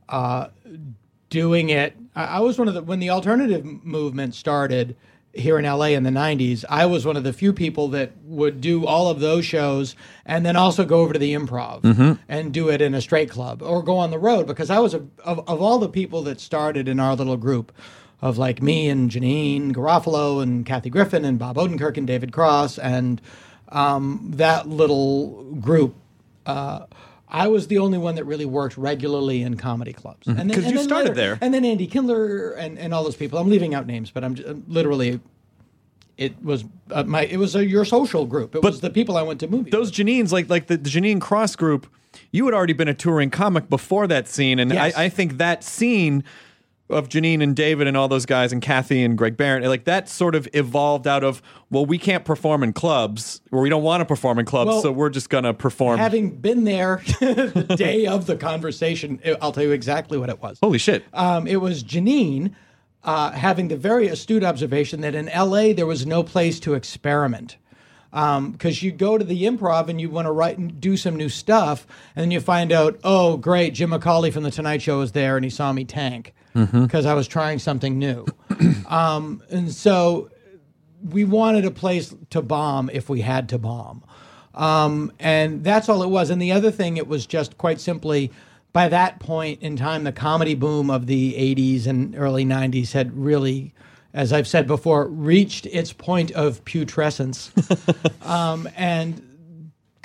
uh, 0.09 0.49
doing 1.29 1.69
it. 1.71 1.95
I, 2.15 2.25
I 2.25 2.41
was 2.41 2.59
one 2.59 2.69
of 2.69 2.75
the, 2.75 2.83
when 2.83 3.01
the 3.01 3.11
alternative 3.11 3.65
movement 3.85 4.35
started 4.35 4.97
here 5.39 5.59
in 5.59 5.65
LA 5.65 5.87
in 5.87 6.03
the 6.03 6.11
90s, 6.11 6.65
I 6.69 6.87
was 6.87 7.05
one 7.07 7.17
of 7.17 7.25
the 7.25 7.33
few 7.33 7.53
people 7.53 7.89
that 7.89 8.13
would 8.25 8.61
do 8.61 8.87
all 8.87 9.09
of 9.09 9.21
those 9.21 9.45
shows 9.45 9.95
and 10.25 10.45
then 10.45 10.57
also 10.57 10.85
go 10.85 11.01
over 11.01 11.13
to 11.13 11.19
the 11.19 11.35
improv 11.35 12.19
and 12.29 12.53
do 12.53 12.69
it 12.71 12.81
in 12.81 12.95
a 12.95 13.01
straight 13.01 13.31
club 13.31 13.63
or 13.63 13.83
go 13.83 13.97
on 13.97 14.11
the 14.11 14.19
road 14.19 14.47
because 14.47 14.71
I 14.71 14.79
was, 14.79 14.95
a, 14.95 14.99
of, 15.25 15.41
of 15.49 15.61
all 15.63 15.79
the 15.79 15.89
people 15.89 16.23
that 16.23 16.41
started 16.41 16.89
in 16.89 16.99
our 16.99 17.15
little 17.15 17.37
group, 17.37 17.73
of 18.23 18.39
like 18.39 18.63
me 18.63 18.89
and 18.89 19.11
Janeane 19.11 19.73
Garofalo 19.73 20.43
and 20.43 20.65
Kathy 20.65 20.89
Griffin 20.91 21.25
and 21.25 21.39
Bob 21.39 21.57
Odenkirk 21.57 21.97
and 21.99 22.07
David 22.07 22.33
Cross 22.33 22.79
and 22.79 23.21
um, 23.69 24.31
that 24.35 24.69
little 24.69 25.45
group. 25.55 25.95
Uh, 26.47 26.87
I 27.29 27.49
was 27.49 27.67
the 27.67 27.79
only 27.79 27.99
one 27.99 28.15
that 28.15 28.25
really 28.25 28.45
worked 28.45 28.77
regularly 28.79 29.43
in 29.43 29.57
comedy 29.57 29.93
clubs. 29.93 30.27
And 30.29 30.39
then- 30.39 30.51
and 30.51 30.65
you 30.65 30.73
then 30.77 30.85
started 30.85 31.09
later- 31.11 31.15
there. 31.15 31.39
And 31.41 31.53
then 31.53 31.65
Andy 31.65 31.87
Kindler 31.87 32.53
and, 32.53 32.79
and 32.79 32.95
all 32.95 33.03
those 33.03 33.17
people. 33.17 33.39
I'm 33.39 33.49
leaving 33.49 33.75
out 33.75 33.87
names, 33.87 34.11
but 34.11 34.23
I'm 34.25 34.35
j- 34.37 34.45
literally. 34.69 35.21
It 36.17 36.43
was 36.43 36.65
uh, 36.91 37.03
my. 37.05 37.25
It 37.27 37.37
was 37.37 37.55
a 37.55 37.67
your 37.67 37.85
social 37.85 38.25
group. 38.25 38.55
It 38.55 38.63
was 38.63 38.81
the 38.81 38.89
people 38.91 39.17
I 39.19 39.23
went 39.23 39.41
to 39.41 39.49
movies. 39.49 39.71
those 39.71 39.93
Janeanes, 39.93 40.33
like 40.33 40.49
like 40.49 40.67
the, 40.67 40.79
the 40.79 40.89
Janeane 40.89 41.21
Cross 41.21 41.57
group, 41.57 41.87
you 42.31 42.47
had 42.47 42.55
already 42.55 42.73
been 42.73 42.89
a 42.89 42.95
touring 42.95 43.29
comic 43.29 43.69
before 43.69 44.07
that 44.07 44.27
scene, 44.27 44.59
and 44.59 44.73
Yes. 44.73 44.97
I, 44.97 45.05
I 45.05 45.09
think 45.11 45.37
that 45.37 45.63
scene 45.63 46.25
of 46.89 47.09
Janeane 47.09 47.43
and 47.43 47.57
David 47.57 47.87
and 47.89 47.97
all 47.97 48.09
those 48.09 48.27
guys 48.27 48.53
and 48.53 48.63
Kathy 48.63 49.03
and 49.03 49.19
Greg 49.19 49.37
Barrett, 49.37 49.65
like 49.65 49.85
that 49.85 50.09
sort 50.09 50.35
of 50.35 50.49
evolved 50.53 51.07
out 51.07 51.25
of 51.25 51.43
well, 51.71 51.85
we 51.85 51.99
can't 51.99 52.25
perform 52.25 52.63
in 52.63 52.73
clubs, 52.73 53.41
or 53.51 53.61
we 53.61 53.69
don't 53.69 53.83
want 53.83 54.01
to 54.01 54.05
perform 54.05 54.39
in 54.39 54.47
clubs, 54.47 54.69
Well, 54.69 54.83
so 54.83 54.93
we're 54.93 55.11
just 55.11 55.31
gonna 55.31 55.53
perform. 55.53 55.99
Having 55.99 56.37
been 56.37 56.65
there 56.65 57.03
the 57.21 57.75
day 57.77 58.07
of 58.07 58.27
the 58.27 58.37
conversation, 58.37 59.21
I'll 59.41 59.53
tell 59.53 59.65
you 59.65 59.73
exactly 59.73 60.17
what 60.17 60.29
it 60.29 60.41
was. 60.41 60.59
Holy 60.63 60.79
shit! 60.79 61.05
Um, 61.13 61.47
it 61.47 61.57
was 61.57 61.83
Janeane 61.83 62.55
uh, 63.03 63.33
having 63.33 63.69
the 63.69 63.77
very 63.77 64.09
astute 64.09 64.45
observation 64.45 65.01
that 65.01 65.15
in 65.15 65.27
LA 65.27 65.73
there 65.73 65.87
was 65.87 66.07
no 66.07 66.23
place 66.23 66.61
to 66.61 66.75
experiment. 66.75 67.57
Because 68.13 68.83
you 68.83 68.93
go 68.93 69.19
to 69.19 69.25
the 69.25 69.43
improv 69.43 69.89
and 69.89 70.01
you 70.01 70.09
want 70.09 70.25
to 70.27 70.33
write 70.33 70.57
and 70.57 70.81
do 70.81 70.97
some 70.97 71.17
new 71.17 71.29
stuff, 71.29 71.87
and 72.15 72.23
then 72.23 72.31
you 72.31 72.41
find 72.41 72.73
out, 72.73 72.99
oh, 73.05 73.37
great, 73.37 73.75
Jim 73.75 73.91
McCawley 73.91 74.33
from 74.33 74.43
The 74.43 74.51
Tonight 74.51 74.81
Show 74.81 75.03
is 75.03 75.13
there 75.13 75.37
and 75.37 75.45
he 75.45 75.51
saw 75.51 75.71
me 75.71 75.85
tank 75.85 76.33
because 76.65 77.07
I 77.07 77.15
was 77.15 77.29
trying 77.29 77.59
something 77.59 77.99
new. 77.99 78.27
um, 78.89 79.43
and 79.51 79.71
so 79.71 80.31
we 81.03 81.25
wanted 81.25 81.65
a 81.65 81.71
place 81.71 82.15
to 82.31 82.43
bomb 82.43 82.91
if 82.93 83.09
we 83.09 83.21
had 83.21 83.49
to 83.51 83.59
bomb. 83.59 84.03
Um, 84.55 85.13
and 85.21 85.63
that's 85.63 85.89
all 85.89 86.03
it 86.03 86.09
was. 86.09 86.31
And 86.31 86.41
the 86.41 86.53
other 86.53 86.71
thing, 86.71 86.97
it 86.97 87.07
was 87.07 87.27
just 87.27 87.59
quite 87.59 87.81
simply 87.81 88.33
by 88.77 88.89
that 88.89 89.21
point 89.21 89.63
in 89.63 89.75
time, 89.75 90.05
the 90.05 90.13
comedy 90.13 90.55
boom 90.55 90.91
of 90.91 91.07
the 91.07 91.33
80s 91.33 91.87
and 91.87 92.15
early 92.15 92.45
90s 92.45 92.93
had 92.93 93.17
really, 93.17 93.73
as 94.13 94.35
I've 94.35 94.47
said 94.47 94.67
before, 94.67 95.09
reached 95.09 95.65
its 95.65 95.95
point 95.95 96.31
of 96.33 96.63
putrescence. 96.67 97.53
um, 98.23 98.69
and 98.77 99.26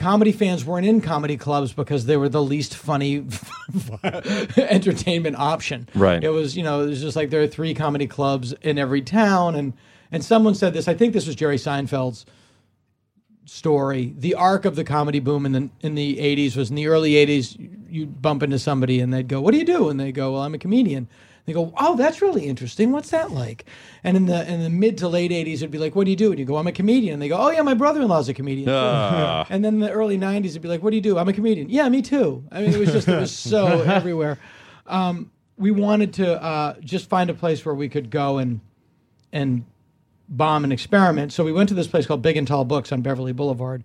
comedy 0.02 0.32
fans 0.32 0.66
weren't 0.66 0.86
in 0.86 1.00
comedy 1.00 1.38
clubs 1.38 1.74
because 1.74 2.06
they 2.06 2.18
were 2.18 2.28
the 2.28 2.42
least 2.42 2.76
funny 2.76 3.26
entertainment 4.58 5.36
option. 5.38 5.88
Right. 5.94 6.24
It 6.24 6.30
was, 6.30 6.58
you 6.58 6.64
know, 6.64 6.82
it 6.82 6.88
was 6.88 7.02
just 7.02 7.16
like 7.16 7.30
there 7.30 7.42
are 7.42 7.48
three 7.48 7.74
comedy 7.74 8.08
clubs 8.08 8.54
in 8.62 8.78
every 8.78 9.02
town. 9.02 9.56
And, 9.56 9.74
and 10.12 10.26
someone 10.26 10.56
said 10.56 10.74
this, 10.74 10.88
I 10.88 10.96
think 10.96 11.14
this 11.14 11.28
was 11.28 11.36
Jerry 11.36 11.58
Seinfeld's 11.58 12.26
story. 13.46 14.14
The 14.18 14.36
arc 14.36 14.66
of 14.66 14.76
the 14.76 14.84
comedy 14.84 15.20
boom 15.20 15.46
in 15.46 15.52
the 15.52 15.70
in 15.82 15.96
the 15.96 16.18
80s 16.18 16.56
was 16.56 16.70
in 16.70 16.76
the 16.76 16.88
early 16.88 17.12
80s 17.14 17.58
you'd 17.90 18.22
bump 18.22 18.42
into 18.42 18.58
somebody 18.58 19.00
and 19.02 19.14
they'd 19.14 19.28
go, 19.28 19.42
"What 19.42 19.52
do 19.52 19.58
you 19.58 19.66
do?" 19.66 19.90
and 19.90 20.00
they 20.00 20.12
go, 20.12 20.34
"Well, 20.34 20.42
I'm 20.42 20.54
a 20.54 20.58
comedian." 20.58 21.10
They 21.52 21.56
go, 21.56 21.74
"Oh, 21.78 21.98
that's 21.98 22.22
really 22.22 22.46
interesting. 22.46 22.94
What's 22.94 23.10
that 23.10 23.32
like?" 23.32 23.66
And 24.06 24.16
in 24.16 24.26
the 24.26 24.50
in 24.50 24.62
the 24.62 24.70
mid 24.70 24.98
to 25.00 25.10
late 25.10 25.32
80s 25.32 25.56
it'd 25.56 25.70
be 25.72 25.78
like, 25.78 25.96
"What 25.96 26.06
do 26.06 26.12
you 26.12 26.16
do?" 26.16 26.32
and 26.32 26.40
you 26.40 26.46
go, 26.46 26.56
"I'm 26.56 26.68
a 26.68 26.72
comedian." 26.72 27.14
And 27.14 27.22
they 27.22 27.28
go, 27.28 27.38
"Oh, 27.38 27.50
yeah, 27.52 27.62
my 27.62 27.74
brother-in-law's 27.74 28.30
a 28.30 28.34
comedian." 28.34 28.68
too." 28.68 28.74
Ah. 28.74 29.46
and 29.50 29.66
then 29.66 29.74
in 29.76 29.80
the 29.82 29.92
early 29.92 30.18
90s 30.18 30.52
it'd 30.52 30.62
be 30.62 30.70
like, 30.70 30.82
"What 30.82 30.92
do 30.92 30.96
you 30.96 31.02
do?" 31.02 31.18
"I'm 31.18 31.28
a 31.28 31.34
comedian." 31.34 31.70
"Yeah, 31.70 31.90
me 31.90 32.02
too." 32.02 32.46
I 32.52 32.62
mean, 32.62 32.74
it 32.74 32.80
was 32.80 32.92
just 32.94 33.08
it 33.08 33.20
was 33.20 33.32
so 33.32 33.82
everywhere. 33.86 34.40
Um, 34.88 35.32
we 35.58 35.72
wanted 35.72 36.14
to 36.14 36.42
uh, 36.42 36.76
just 36.80 37.10
find 37.10 37.30
a 37.30 37.34
place 37.34 37.66
where 37.66 37.76
we 37.76 37.90
could 37.90 38.10
go 38.10 38.38
and 38.38 38.62
and 39.34 39.66
bomb 40.30 40.64
an 40.64 40.72
experiment. 40.72 41.34
So 41.34 41.44
we 41.44 41.52
went 41.52 41.68
to 41.70 41.76
this 41.76 41.88
place 41.88 42.06
called 42.06 42.22
Big 42.22 42.38
and 42.38 42.48
Tall 42.48 42.64
Books 42.64 42.92
on 42.94 43.02
Beverly 43.02 43.34
Boulevard, 43.34 43.84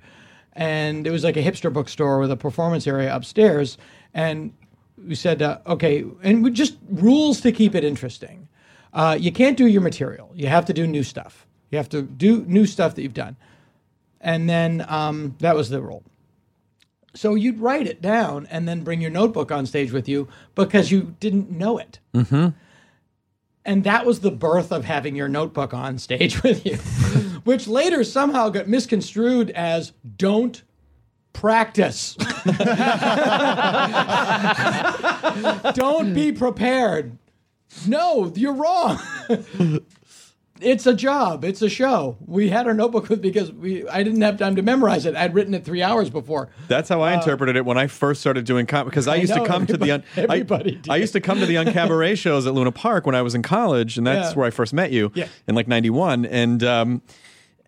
and 0.52 1.06
it 1.06 1.10
was 1.10 1.24
like 1.24 1.36
a 1.36 1.42
hipster 1.42 1.72
bookstore 1.72 2.20
with 2.20 2.30
a 2.30 2.36
performance 2.36 2.86
area 2.86 3.14
upstairs. 3.14 3.76
And 4.14 4.52
we 4.98 5.14
said, 5.14 5.42
uh, 5.42 5.58
okay, 5.66 6.04
and 6.22 6.42
we 6.42 6.50
just 6.50 6.76
rules 6.88 7.40
to 7.42 7.52
keep 7.52 7.74
it 7.74 7.84
interesting. 7.84 8.48
Uh, 8.92 9.16
you 9.18 9.30
can't 9.30 9.56
do 9.56 9.66
your 9.66 9.82
material. 9.82 10.30
You 10.34 10.46
have 10.46 10.64
to 10.66 10.72
do 10.72 10.86
new 10.86 11.02
stuff. 11.02 11.46
You 11.70 11.78
have 11.78 11.88
to 11.90 12.02
do 12.02 12.44
new 12.46 12.66
stuff 12.66 12.94
that 12.94 13.02
you've 13.02 13.14
done. 13.14 13.36
And 14.20 14.48
then 14.48 14.84
um, 14.88 15.36
that 15.40 15.54
was 15.54 15.68
the 15.68 15.80
rule. 15.82 16.02
So 17.14 17.34
you'd 17.34 17.60
write 17.60 17.86
it 17.86 18.02
down 18.02 18.46
and 18.50 18.68
then 18.68 18.82
bring 18.82 19.00
your 19.00 19.10
notebook 19.10 19.50
on 19.50 19.66
stage 19.66 19.92
with 19.92 20.08
you 20.08 20.28
because 20.54 20.90
you 20.90 21.14
didn't 21.20 21.50
know 21.50 21.78
it. 21.78 21.98
Mm-hmm. 22.14 22.48
And 23.64 23.84
that 23.84 24.06
was 24.06 24.20
the 24.20 24.30
birth 24.30 24.70
of 24.70 24.84
having 24.84 25.16
your 25.16 25.28
notebook 25.28 25.74
on 25.74 25.98
stage 25.98 26.42
with 26.42 26.64
you, 26.64 26.76
which 27.44 27.66
later 27.66 28.04
somehow 28.04 28.48
got 28.48 28.68
misconstrued 28.68 29.50
as 29.50 29.92
don't 30.16 30.62
practice. 31.36 32.14
don't 35.74 36.14
be 36.14 36.32
prepared. 36.32 37.16
No, 37.86 38.32
you're 38.34 38.54
wrong. 38.54 38.98
it's 40.60 40.86
a 40.86 40.94
job. 40.94 41.44
It's 41.44 41.60
a 41.60 41.68
show. 41.68 42.16
We 42.26 42.48
had 42.48 42.66
our 42.66 42.72
notebook 42.74 43.08
with 43.10 43.20
because 43.20 43.52
we 43.52 43.86
I 43.88 44.02
didn't 44.02 44.22
have 44.22 44.38
time 44.38 44.56
to 44.56 44.62
memorize 44.62 45.04
it. 45.04 45.14
I'd 45.14 45.34
written 45.34 45.52
it 45.52 45.64
three 45.64 45.82
hours 45.82 46.08
before. 46.08 46.48
That's 46.68 46.88
how 46.88 47.02
I 47.02 47.12
interpreted 47.12 47.56
it 47.56 47.66
when 47.66 47.76
I 47.76 47.86
first 47.86 48.20
started 48.20 48.46
doing 48.46 48.66
comedy. 48.66 48.90
Because 48.90 49.08
I, 49.08 49.12
Uh, 49.12 49.14
I 49.14 49.18
used 49.18 49.34
know, 49.34 49.42
to 49.44 49.48
come 49.48 49.66
to 49.66 49.76
the 49.76 49.90
un- 49.90 50.04
everybody- 50.16 50.80
I- 50.88 50.94
I, 50.94 50.96
used 50.96 51.12
to 51.12 51.20
come 51.20 51.38
to 51.40 51.46
the 51.46 51.56
uncabaret 51.56 52.16
shows 52.16 52.46
at 52.46 52.54
Luna 52.54 52.72
Park 52.72 53.04
when 53.04 53.14
I 53.14 53.22
was 53.22 53.34
in 53.34 53.42
college, 53.42 53.98
and 53.98 54.06
that's 54.06 54.30
Yeah. 54.30 54.36
where 54.38 54.46
I 54.46 54.50
first 54.50 54.72
met 54.72 54.90
you 54.92 55.12
Yeah. 55.14 55.26
in 55.46 55.54
like 55.54 55.68
'91. 55.68 56.24
And 56.24 56.64
um, 56.64 57.02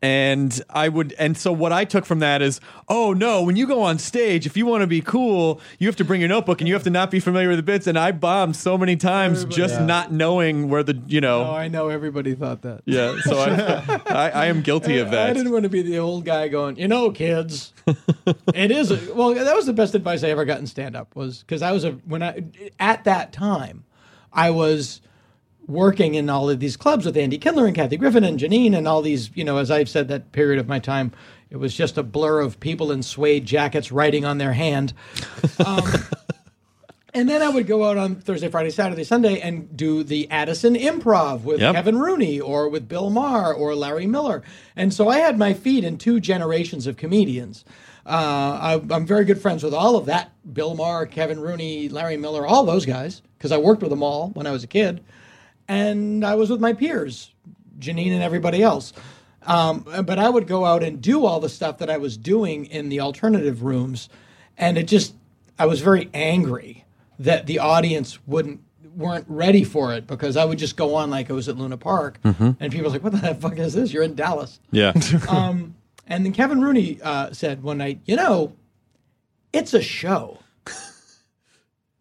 and 0.03 0.61
I 0.71 0.89
would 0.89 1.15
and 1.19 1.37
so 1.37 1.53
what 1.53 1.73
I 1.73 1.85
took 1.85 2.05
from 2.07 2.21
that 2.21 2.43
is, 2.43 2.61
oh 2.89 3.13
no, 3.13 3.43
when 3.43 3.57
you 3.57 3.67
go 3.67 3.83
on 3.83 3.99
stage, 3.99 4.47
if 4.47 4.57
you 4.57 4.67
want 4.67 4.83
to 4.83 4.87
be 4.87 5.01
cool, 5.01 5.61
you 5.79 5.87
have 5.89 5.97
to 5.97 6.05
bring 6.05 6.21
your 6.21 6.29
notebook 6.29 6.61
and 6.61 6.69
you 6.69 6.75
have 6.75 6.85
to 6.85 6.91
not 6.91 7.11
be 7.11 7.21
familiar 7.21 7.49
with 7.49 7.59
the 7.59 7.63
bits. 7.63 7.87
And 7.87 7.99
I 7.99 8.13
bombed 8.13 8.57
so 8.57 8.79
many 8.79 8.97
times 8.97 9.45
just 9.47 9.75
Yeah. 9.75 9.87
not 9.87 10.13
knowing 10.13 10.69
where 10.69 10.83
the 10.83 11.01
you 11.07 11.21
know. 11.21 11.45
Oh, 11.47 11.53
I 11.55 11.69
know 11.69 11.89
everybody 11.89 12.35
thought 12.35 12.63
that. 12.63 12.83
yeah, 12.85 13.17
so 13.23 13.39
I, 13.39 14.01
I, 14.07 14.31
I 14.31 14.47
am 14.47 14.63
guilty 14.63 14.99
of 14.99 15.11
that 15.11 15.31
I 15.31 15.33
didn't 15.33 15.53
want 15.53 15.65
to 15.65 15.69
be 15.69 15.83
the 15.83 15.99
old 15.99 16.25
guy 16.25 16.49
going, 16.49 16.77
you 16.79 16.89
know, 16.89 17.11
kids. 17.11 17.73
it 18.55 18.71
is 18.71 18.91
a, 18.91 19.15
well. 19.15 19.35
That 19.35 19.57
was 19.57 19.67
the 19.67 19.73
best 19.73 19.95
advice 19.95 20.23
I 20.25 20.29
ever 20.29 20.45
got 20.45 20.59
in 20.61 20.67
stand 20.67 20.97
up 20.97 21.15
was 21.17 21.41
because 21.41 21.63
I 21.63 21.73
was 21.73 21.85
a 21.85 21.93
when 21.93 22.23
I 22.23 22.45
at 22.79 23.05
that 23.05 23.33
time, 23.33 23.85
I 24.33 24.51
was 24.51 25.01
working 25.69 26.15
in 26.15 26.29
all 26.29 26.51
of 26.51 26.59
these 26.59 26.77
clubs 26.77 27.07
with 27.07 27.17
Andy 27.17 27.39
Kindler 27.39 27.67
and 27.67 27.77
Kathy 27.77 27.97
Griffin 27.97 28.25
and 28.25 28.41
Janeane 28.41 28.75
and 28.77 28.89
all 28.89 29.03
these. 29.03 29.31
You 29.37 29.45
know, 29.45 29.59
as 29.59 29.71
I've 29.71 29.89
said, 29.89 30.09
that 30.09 30.33
period 30.33 30.59
of 30.59 30.67
my 30.67 30.81
time, 30.81 31.13
it 31.51 31.59
was 31.59 31.77
just 31.77 31.97
a 31.97 32.03
blur 32.03 32.41
of 32.41 32.59
people 32.59 32.91
in 32.91 33.03
suede 33.05 33.47
jackets 33.47 33.93
writing 33.93 34.25
on 34.25 34.39
their 34.39 34.55
hand. 34.55 34.93
Um, 35.65 35.83
And 37.15 37.29
then 37.29 37.41
I 37.41 37.49
would 37.49 37.67
go 37.67 37.89
out 37.89 37.97
on 37.97 38.17
Thursday, 38.17 38.49
Friday, 38.49 38.71
Saturday, 38.71 39.03
Sunday 39.03 39.41
and 39.41 39.75
do 39.75 40.05
the 40.05 40.31
Addison 40.31 40.75
Improv 40.75 41.43
with 41.43 41.59
Yep. 41.59 41.75
Kevin 41.75 41.99
Rooney 41.99 42.39
or 42.39 42.69
with 42.69 42.87
Bill 42.87 43.09
Maher 43.09 43.53
or 43.53 43.75
Larry 43.75 44.07
Miller. 44.07 44.43
And 44.77 44.93
so 44.93 45.09
I 45.09 45.19
had 45.19 45.39
my 45.39 45.55
feet 45.55 45.85
in 45.85 45.97
two 45.97 46.21
generations 46.21 46.87
of 46.87 46.99
comedians. 46.99 47.65
Uh, 48.07 48.11
I, 48.11 48.95
I'm 48.95 49.07
very 49.07 49.25
good 49.25 49.41
friends 49.41 49.63
with 49.65 49.73
all 49.75 49.97
of 49.97 50.05
that 50.07 50.33
Bill 50.53 50.75
Maher, 50.75 51.07
Kevin 51.07 51.41
Rooney, 51.41 51.89
Larry 51.89 52.19
Miller, 52.19 52.47
all 52.47 52.65
those 52.65 52.85
guys, 52.87 53.23
because 53.39 53.53
I 53.53 53.57
worked 53.57 53.81
with 53.83 53.91
them 53.91 54.03
all 54.03 54.29
when 54.31 54.47
I 54.47 54.51
was 54.51 54.63
a 54.63 54.69
kid. 54.69 55.03
And 55.69 56.25
I 56.25 56.35
was 56.35 56.51
with 56.51 56.61
my 56.61 56.73
peers, 56.73 57.33
Janeane 57.79 58.13
and 58.13 58.23
everybody 58.23 58.63
else. 58.63 58.93
Um, 59.47 59.87
but 60.05 60.19
I 60.19 60.29
would 60.29 60.47
go 60.47 60.65
out 60.65 60.83
and 60.83 61.01
do 61.01 61.25
all 61.25 61.41
the 61.41 61.49
stuff 61.49 61.79
that 61.79 61.91
I 61.91 61.99
was 61.99 62.17
doing 62.17 62.67
in 62.67 62.89
the 62.89 63.01
alternative 63.01 63.63
rooms. 63.63 64.09
And 64.57 64.77
it 64.77 64.89
just, 64.89 65.15
I 65.59 65.67
was 65.67 65.81
very 65.81 66.11
angry 66.13 66.85
that 67.19 67.47
the 67.47 67.59
audience 67.59 68.19
wouldn't 68.27 68.61
weren't 68.95 69.27
ready 69.29 69.63
for 69.63 69.95
it 69.95 70.07
because 70.09 70.37
I 70.37 70.45
would 70.45 70.59
just 70.59 70.77
go 70.77 70.97
on 70.97 71.09
like 71.09 71.31
I 71.31 71.33
was 71.33 71.49
at 71.49 71.57
Luna 71.57 71.77
Park, 71.77 72.19
and 72.59 72.73
people 72.73 72.83
were 72.83 72.91
like, 72.91 73.05
"What 73.05 73.13
the 73.13 73.35
fuck 73.35 73.57
is 73.59 73.73
this? 73.75 73.93
You're 73.93 74.03
in 74.03 74.15
Dallas." 74.15 74.59
yeah. 74.73 74.93
Um, 75.29 75.77
and 76.07 76.25
then 76.25 76.33
Kevin 76.33 76.61
Rooney 76.61 76.99
uh, 77.03 77.33
said 77.33 77.63
one 77.63 77.79
night, 77.79 78.01
"You 78.07 78.17
know, 78.17 78.55
it's 79.53 79.73
a 79.73 79.83
show. 79.83 80.41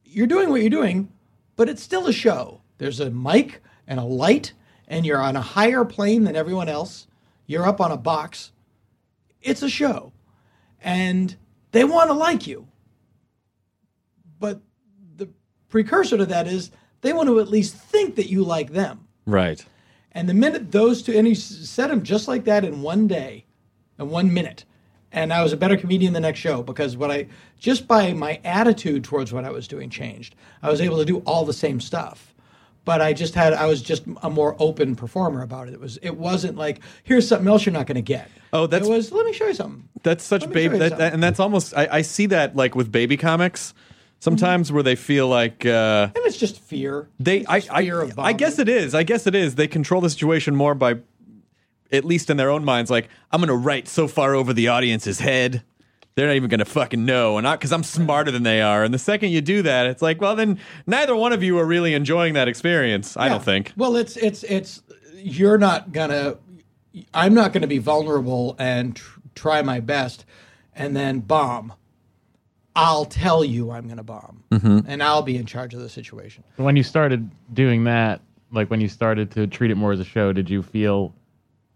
you're 0.06 0.28
doing 0.28 0.50
what 0.50 0.62
you're 0.62 0.70
doing, 0.70 1.10
but 1.56 1.70
it's 1.70 1.84
still 1.84 2.08
a 2.08 2.14
show. 2.14 2.57
There's 2.78 3.00
a 3.00 3.10
mic 3.10 3.62
and 3.88 4.00
a 4.00 4.04
light, 4.04 4.54
and 4.88 5.06
you're 5.06 5.22
on 5.22 5.36
a 5.36 5.42
higher 5.42 5.86
plane 5.86 6.24
than 6.24 6.36
everyone 6.36 6.70
else. 6.70 7.08
You're 7.46 7.66
up 7.66 7.82
on 7.82 7.92
a 7.92 7.98
box. 7.98 8.52
It's 9.42 9.63
a 9.63 9.70
show, 9.70 10.12
and 10.82 11.36
they 11.72 11.84
want 11.84 12.10
to 12.10 12.13
like 12.13 12.48
you. 12.48 12.68
But 14.40 14.62
the 15.16 15.30
precursor 15.70 16.18
to 16.18 16.26
that 16.26 16.48
is 16.48 16.72
they 17.02 17.13
want 17.13 17.28
to 17.30 17.40
at 17.40 17.48
least 17.48 17.76
think 17.76 18.16
that 18.16 18.30
you 18.30 18.44
like 18.44 18.72
them." 18.72 19.08
right. 19.26 19.66
And 20.13 20.28
the 20.28 20.34
minute 20.34 20.72
those 20.72 21.04
two, 21.04 21.16
and 21.16 21.28
he 21.28 21.36
said 21.36 21.92
them 21.92 22.02
just 22.02 22.28
like 22.28 22.46
that 22.46 22.66
in 22.66 22.82
one 22.82 23.06
day, 23.08 23.46
in 24.00 24.10
one 24.10 24.34
minute. 24.34 24.66
And 25.12 25.32
I 25.32 25.44
was 25.44 25.54
a 25.54 25.58
better 25.58 25.78
comedian 25.78 26.13
the 26.13 26.20
next 26.20 26.40
show 26.40 26.63
because 26.63 26.98
what 26.98 27.12
I, 27.12 27.28
just 27.60 27.88
by 27.88 28.13
my 28.13 28.42
attitude 28.44 29.04
towards 29.04 29.32
what 29.32 29.46
I 29.46 29.52
was 29.52 29.68
doing 29.68 29.92
changed. 29.92 30.34
I 30.63 30.72
was 30.72 30.82
able 30.82 30.98
to 30.98 31.06
do 31.06 31.20
all 31.20 31.46
the 31.46 31.54
same 31.54 31.80
stuff. 31.80 32.27
But 32.88 33.02
I 33.02 33.12
just 33.12 33.36
had, 33.36 33.52
I 33.52 33.65
was 33.65 33.82
just 33.82 34.04
a 34.23 34.30
more 34.30 34.56
open 34.60 34.95
performer 34.95 35.41
about 35.41 35.67
it. 35.67 35.73
It 35.73 35.80
was, 35.82 35.97
it 36.02 36.15
wasn't 36.15 36.56
like, 36.58 36.80
here's 37.04 37.28
something 37.28 37.45
else 37.45 37.65
you're 37.65 37.73
not 37.73 37.86
going 37.86 37.95
to 37.95 38.02
get. 38.02 38.32
Oh, 38.54 38.65
that's- 38.65 38.88
It 38.88 38.89
was, 38.89 39.12
let 39.12 39.26
me 39.26 39.34
show 39.34 39.45
you 39.47 39.54
something. 39.54 39.89
That's 40.04 40.23
such 40.23 40.50
baby, 40.50 40.78
that, 40.78 40.97
that- 40.97 41.13
and 41.13 41.21
that's 41.21 41.41
almost. 41.41 41.73
I, 41.76 41.89
I 41.91 42.02
see 42.02 42.28
that 42.28 42.56
like 42.56 42.76
with 42.76 42.89
baby 42.89 43.17
comics 43.17 43.73
sometimes 44.19 44.71
where 44.71 44.84
they 44.84 44.95
feel 44.95 45.28
like 45.28 45.65
uh, 45.65 46.08
And 46.15 46.26
it's 46.26 46.38
just 46.38 46.62
fear. 46.62 47.10
they. 47.19 47.45
I, 47.45 47.58
I, 47.69 47.82
fear 47.84 48.04
of 48.04 48.17
I 48.17 48.32
guess 48.32 48.58
it 48.58 48.69
is. 48.69 48.95
I 48.95 49.04
guess 49.04 49.28
it 49.28 49.36
is. 49.36 49.56
They 49.56 49.67
control 49.67 50.00
the 50.00 50.10
situation 50.10 50.56
more 50.56 50.73
by, 50.73 50.95
at 51.91 52.06
least 52.06 52.30
in 52.30 52.38
their 52.38 52.50
own 52.50 52.63
minds, 52.63 52.89
like 52.89 53.10
I'm 53.34 53.41
going 53.41 53.50
to 53.50 53.54
write 53.56 53.89
so 53.89 54.08
far 54.08 54.34
over 54.34 54.54
the 54.54 54.69
audience's 54.69 55.19
head. 55.19 55.62
They're 56.18 56.26
not 56.26 56.36
even 56.36 56.50
going 56.50 56.58
to 56.58 56.66
fucking 56.66 57.06
know, 57.06 57.38
and 57.38 57.44
not 57.44 57.60
because 57.60 57.72
I'm 57.72 57.84
smarter 57.84 58.32
than 58.32 58.42
they 58.42 58.60
are. 58.60 58.84
And 58.84 58.92
the 58.92 58.98
second 58.98 59.30
you 59.30 59.40
do 59.40 59.62
that, 59.62 59.86
it's 59.86 60.02
like, 60.02 60.20
well, 60.20 60.36
then 60.36 60.58
neither 60.88 61.16
one 61.16 61.32
of 61.32 61.44
you 61.44 61.60
are 61.60 61.66
really 61.66 61.94
enjoying 61.94 62.34
that 62.34 62.48
experience. 62.48 63.16
I 63.16 63.26
Yeah. 63.28 63.34
don't 63.34 63.44
think. 63.44 63.72
Well, 63.78 63.96
it's 63.96 64.18
it's 64.18 64.42
it's 64.46 64.82
you're 65.14 65.60
not 65.60 65.92
gonna. 65.92 66.38
I'm 67.14 67.36
not 67.36 67.54
going 67.54 67.62
to 67.62 67.68
be 67.68 67.78
vulnerable 67.78 68.56
and 68.58 68.96
tr- 68.96 69.20
try 69.36 69.62
my 69.62 69.80
best, 69.80 70.26
and 70.76 70.96
then 70.98 71.20
bomb. 71.20 71.74
I'll 72.76 73.06
tell 73.06 73.46
you 73.46 73.70
I'm 73.70 73.86
going 73.86 73.98
to 73.98 74.04
bomb, 74.04 74.44
mm-hmm. 74.50 74.80
and 74.88 75.04
I'll 75.04 75.22
be 75.22 75.38
in 75.38 75.46
charge 75.46 75.76
of 75.76 75.82
the 75.82 75.90
situation. 75.90 76.44
When 76.56 76.76
you 76.76 76.82
started 76.82 77.30
doing 77.54 77.84
that, 77.84 78.22
like 78.52 78.72
when 78.72 78.82
you 78.82 78.88
started 78.88 79.30
to 79.34 79.46
treat 79.46 79.70
it 79.70 79.76
more 79.76 79.92
as 79.92 80.00
a 80.00 80.04
show, 80.04 80.34
did 80.34 80.50
you 80.50 80.64
feel 80.64 81.14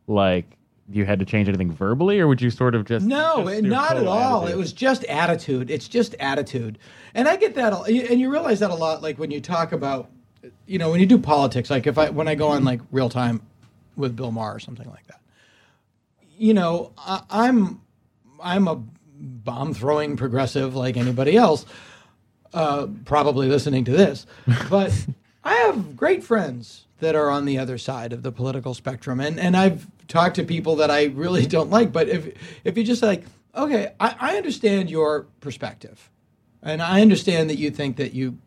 like 0.07 0.47
you 0.93 1.05
had 1.05 1.19
to 1.19 1.25
change 1.25 1.47
anything 1.47 1.71
verbally, 1.71 2.19
or 2.19 2.27
would 2.27 2.41
you 2.41 2.49
sort 2.49 2.75
of 2.75 2.85
just 2.85 3.05
No, 3.05 3.45
just 3.49 3.63
not 3.63 3.97
at 3.97 4.05
all. 4.07 4.41
attitude? 4.41 4.55
It 4.55 4.57
was 4.57 4.73
just 4.73 5.03
attitude. 5.05 5.69
It's 5.71 5.87
just 5.87 6.15
attitude, 6.19 6.77
and 7.13 7.27
I 7.27 7.37
get 7.37 7.55
that, 7.55 7.73
and 7.87 8.19
you 8.19 8.31
realize 8.31 8.59
that 8.59 8.71
a 8.71 8.75
lot. 8.75 9.01
Like 9.01 9.17
when 9.19 9.31
you 9.31 9.41
talk 9.41 9.71
about, 9.71 10.09
you 10.65 10.77
know, 10.77 10.91
when 10.91 10.99
you 10.99 11.05
do 11.05 11.17
politics. 11.17 11.69
Like 11.69 11.87
if 11.87 11.97
I 11.97 12.09
when 12.09 12.27
I 12.27 12.35
go 12.35 12.49
on 12.49 12.63
like 12.63 12.81
real 12.91 13.09
time 13.09 13.41
with 13.95 14.15
Bill 14.15 14.31
Maher 14.31 14.55
or 14.55 14.59
something 14.59 14.89
like 14.89 15.05
that. 15.07 15.19
You 16.37 16.53
know, 16.53 16.91
I, 16.97 17.21
I'm 17.29 17.81
I'm 18.41 18.67
a 18.67 18.81
bomb 19.23 19.73
throwing 19.73 20.17
progressive 20.17 20.75
like 20.75 20.97
anybody 20.97 21.37
else, 21.37 21.65
uh, 22.53 22.87
probably 23.05 23.47
listening 23.47 23.85
to 23.85 23.91
this, 23.91 24.25
but 24.69 24.91
I 25.43 25.53
have 25.55 25.95
great 25.95 26.23
friends 26.23 26.85
that 26.99 27.15
are 27.15 27.29
on 27.29 27.45
the 27.45 27.57
other 27.59 27.77
side 27.77 28.13
of 28.13 28.23
the 28.23 28.31
political 28.31 28.73
spectrum, 28.73 29.19
and 29.19 29.39
and 29.39 29.55
I've 29.55 29.87
talked 30.11 30.35
to 30.35 30.43
people 30.43 30.75
that 30.75 30.91
I 30.91 31.05
really 31.05 31.45
don't 31.55 31.69
like. 31.69 31.91
But 31.91 32.09
if 32.09 32.35
if 32.63 32.77
you 32.77 32.83
just 32.83 33.01
like, 33.01 33.25
okay, 33.55 33.93
I, 33.99 34.15
I 34.19 34.37
understand 34.37 34.89
your 34.89 35.27
perspective, 35.39 36.09
and 36.61 36.81
I 36.81 37.01
understand 37.01 37.49
that 37.49 37.57
you 37.57 37.71
think 37.71 37.97
that 37.97 38.13
you 38.13 38.37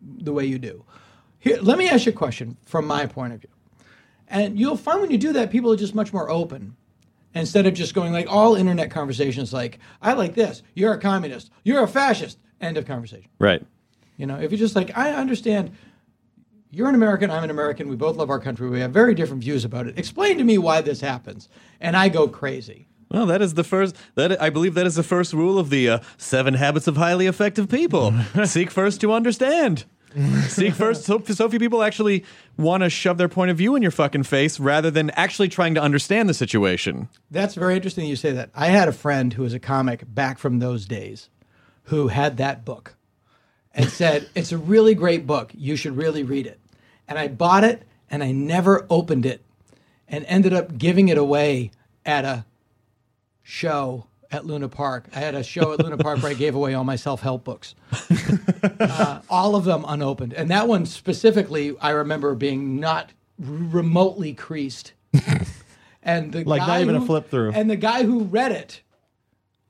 the 0.00 0.32
way 0.32 0.44
you 0.44 0.58
do. 0.58 0.84
Here, 1.38 1.58
let 1.60 1.78
me 1.78 1.88
ask 1.88 2.06
you 2.06 2.12
a 2.12 2.14
question 2.14 2.56
from 2.64 2.86
my 2.86 3.06
point 3.06 3.32
of 3.32 3.40
view. 3.40 3.50
And 4.28 4.58
you'll 4.58 4.76
find 4.76 5.00
when 5.00 5.10
you 5.10 5.18
do 5.18 5.32
that, 5.34 5.50
people 5.50 5.72
are 5.72 5.76
just 5.76 5.94
much 5.94 6.12
more 6.12 6.28
open. 6.28 6.76
Instead 7.34 7.66
of 7.66 7.74
just 7.74 7.94
going 7.94 8.12
like 8.12 8.26
all 8.30 8.54
internet 8.54 8.90
conversations, 8.90 9.52
like, 9.52 9.78
I 10.00 10.12
like 10.12 10.34
this, 10.34 10.62
you're 10.74 10.92
a 10.92 11.00
communist, 11.00 11.50
you're 11.64 11.82
a 11.82 11.88
fascist, 11.88 12.38
end 12.60 12.76
of 12.76 12.86
conversation. 12.86 13.28
Right. 13.38 13.64
You 14.16 14.26
know, 14.26 14.36
if 14.36 14.50
you're 14.52 14.58
just 14.58 14.76
like, 14.76 14.96
I 14.96 15.10
understand 15.12 15.72
you're 16.74 16.88
an 16.88 16.94
American, 16.94 17.30
I'm 17.30 17.44
an 17.44 17.50
American, 17.50 17.88
we 17.88 17.96
both 17.96 18.16
love 18.16 18.30
our 18.30 18.40
country, 18.40 18.68
we 18.68 18.80
have 18.80 18.90
very 18.90 19.14
different 19.14 19.42
views 19.42 19.64
about 19.64 19.86
it. 19.86 19.98
Explain 19.98 20.38
to 20.38 20.44
me 20.44 20.58
why 20.58 20.80
this 20.80 21.00
happens. 21.00 21.48
And 21.80 21.96
I 21.96 22.08
go 22.08 22.28
crazy. 22.28 22.86
Well, 23.10 23.26
that 23.26 23.42
is 23.42 23.54
the 23.54 23.64
first. 23.64 23.94
That 24.16 24.40
I 24.42 24.50
believe 24.50 24.74
that 24.74 24.86
is 24.86 24.96
the 24.96 25.02
first 25.02 25.32
rule 25.32 25.58
of 25.58 25.70
the 25.70 25.88
uh, 25.88 25.98
Seven 26.16 26.54
Habits 26.54 26.88
of 26.88 26.96
Highly 26.96 27.26
Effective 27.26 27.68
People. 27.68 28.12
Seek 28.44 28.70
first 28.70 29.00
to 29.02 29.12
understand. 29.12 29.84
Seek 30.48 30.74
first. 30.74 31.04
So, 31.04 31.20
so 31.24 31.48
few 31.48 31.58
people 31.58 31.82
actually 31.82 32.24
want 32.56 32.82
to 32.82 32.90
shove 32.90 33.18
their 33.18 33.28
point 33.28 33.50
of 33.50 33.56
view 33.56 33.74
in 33.74 33.82
your 33.82 33.90
fucking 33.90 34.22
face 34.22 34.60
rather 34.60 34.90
than 34.90 35.10
actually 35.10 35.48
trying 35.48 35.74
to 35.74 35.82
understand 35.82 36.28
the 36.28 36.34
situation. 36.34 37.08
That's 37.30 37.54
very 37.54 37.74
interesting 37.74 38.06
you 38.06 38.16
say 38.16 38.32
that. 38.32 38.50
I 38.54 38.66
had 38.66 38.88
a 38.88 38.92
friend 38.92 39.32
who 39.32 39.42
was 39.42 39.54
a 39.54 39.58
comic 39.58 40.02
back 40.06 40.38
from 40.38 40.60
those 40.60 40.86
days 40.86 41.30
who 41.84 42.08
had 42.08 42.36
that 42.36 42.64
book 42.64 42.94
and 43.72 43.90
said, 43.90 44.28
It's 44.34 44.52
a 44.52 44.58
really 44.58 44.94
great 44.94 45.26
book. 45.26 45.50
You 45.52 45.76
should 45.76 45.96
really 45.96 46.22
read 46.22 46.46
it. 46.46 46.60
And 47.08 47.18
I 47.18 47.28
bought 47.28 47.64
it 47.64 47.82
and 48.10 48.22
I 48.22 48.32
never 48.32 48.86
opened 48.90 49.26
it 49.26 49.42
and 50.08 50.24
ended 50.26 50.52
up 50.52 50.78
giving 50.78 51.08
it 51.08 51.18
away 51.18 51.70
at 52.06 52.24
a 52.24 52.44
show 53.42 54.06
at 54.30 54.44
Luna 54.46 54.68
Park. 54.68 55.06
I 55.14 55.20
had 55.20 55.34
a 55.34 55.42
show 55.42 55.72
at 55.72 55.80
Luna 55.80 55.96
Park 55.96 56.22
where 56.22 56.30
I 56.32 56.34
gave 56.34 56.54
away 56.54 56.74
all 56.74 56.84
my 56.84 56.96
self 56.96 57.20
help 57.20 57.44
books, 57.44 57.74
uh, 58.80 59.20
all 59.30 59.54
of 59.56 59.64
them 59.64 59.84
unopened. 59.86 60.32
And 60.34 60.50
that 60.50 60.66
one 60.68 60.86
specifically, 60.86 61.76
I 61.80 61.90
remember 61.90 62.34
being 62.34 62.80
not 62.80 63.12
r- 63.40 63.48
remotely 63.52 64.34
creased. 64.34 64.92
And 66.06 66.32
the 66.32 66.44
Like, 66.44 66.58
not 66.58 66.66
guy 66.66 66.82
even 66.82 66.96
a 66.96 67.00
flip 67.00 67.30
through. 67.30 67.52
And 67.52 67.70
the 67.70 67.76
guy 67.76 68.04
who 68.04 68.24
read 68.24 68.52
it 68.52 68.82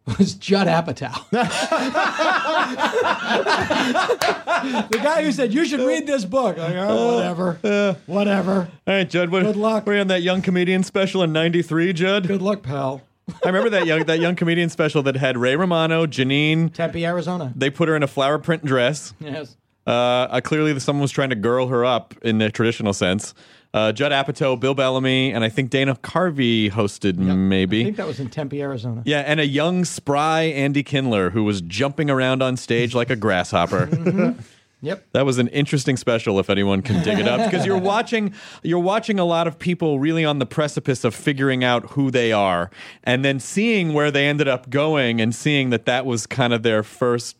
was 0.07 0.35
Judd 0.35 0.67
Apatow. 0.67 1.15
the 4.91 5.01
guy 5.03 5.25
who 5.25 5.33
said 5.33 5.55
you 5.55 5.65
should 5.65 5.81
read 5.81 6.07
this 6.07 6.25
book. 6.25 6.59
Like, 6.59 6.75
oh, 6.75 6.83
uh, 6.83 7.15
whatever, 7.15 7.59
uh, 7.65 7.95
whatever. 8.07 8.69
All 8.87 8.95
right, 8.95 9.09
Judd. 9.09 9.31
What, 9.31 9.45
Good 9.45 9.57
luck. 9.57 9.87
Were 9.87 9.95
you 9.95 10.01
on 10.01 10.09
that 10.09 10.23
young 10.23 10.43
comedian 10.43 10.83
special 10.83 11.23
in 11.23 11.33
'93, 11.33 11.93
Judd? 11.93 12.29
Good 12.29 12.43
luck, 12.43 12.63
pal. 12.63 13.03
I 13.43 13.49
remember 13.49 13.71
that 13.71 13.87
young 13.87 14.05
that 14.05 14.21
young 14.21 14.37
comedian 14.37 14.69
special 14.69 15.03
that 15.05 15.17
had 15.17 15.39
Ray 15.39 15.57
Romano, 15.57 16.07
Janeane. 16.07 16.73
Tempe, 16.73 17.07
Arizona. 17.07 17.53
They 17.57 17.71
put 17.71 17.89
her 17.89 17.97
in 17.97 18.03
a 18.03 18.09
flower 18.09 18.39
print 18.39 18.65
dress. 18.65 19.15
Yes. 19.19 19.57
Uh, 19.87 19.91
uh, 19.91 20.41
clearly, 20.41 20.79
someone 20.81 21.03
was 21.03 21.11
trying 21.11 21.31
to 21.31 21.37
girl 21.37 21.69
her 21.69 21.85
up 21.85 22.15
in 22.23 22.39
the 22.39 22.51
traditional 22.51 22.93
sense. 22.93 23.35
Uh, 23.75 23.91
Judd 23.91 24.13
Apatow, 24.13 24.59
Bill 24.59 24.75
Bellamy, 24.75 25.33
and 25.33 25.43
I 25.43 25.49
think 25.49 25.71
Dana 25.71 25.97
Carvey 25.97 26.71
hosted, 26.71 27.17
maybe. 27.17 27.81
I 27.81 27.85
think 27.85 27.97
that 27.97 28.07
was 28.07 28.21
in 28.21 28.31
Tempe, 28.31 28.63
Arizona. 28.63 29.03
Yeah, 29.05 29.21
and 29.27 29.41
a 29.41 29.47
young, 29.47 29.85
spry 29.85 30.43
Andy 30.43 30.85
Kindler 30.85 31.31
who 31.31 31.43
was 31.43 31.61
jumping 31.61 32.09
around 32.09 32.41
on 32.41 32.57
stage 32.57 32.95
like 32.95 33.11
a 33.11 33.17
grasshopper. 33.17 34.35
Yep. 34.85 35.07
That 35.13 35.25
was 35.25 35.39
an 35.39 35.49
interesting 35.49 35.97
special 35.97 36.39
if 36.39 36.51
anyone 36.51 36.83
can 36.83 37.03
dig 37.03 37.19
it 37.19 37.27
up 37.27 37.51
because 37.51 37.65
you're 37.65 37.79
watching 37.79 38.35
you're 38.63 38.79
watching 38.79 39.19
a 39.19 39.25
lot 39.25 39.47
of 39.47 39.59
people 39.59 39.99
really 39.99 40.27
on 40.27 40.41
the 40.41 40.47
precipice 40.47 41.05
of 41.05 41.15
figuring 41.15 41.65
out 41.65 41.93
who 41.93 42.11
they 42.11 42.33
are 42.33 42.71
and 43.03 43.25
then 43.25 43.41
seeing 43.41 43.95
where 43.95 44.11
they 44.11 44.27
ended 44.27 44.47
up 44.47 44.69
going 44.69 45.23
and 45.23 45.35
seeing 45.35 45.71
that 45.71 45.87
that 45.87 46.05
was 46.05 46.27
kind 46.27 46.53
of 46.53 46.63
their 46.63 46.83
first 46.83 47.37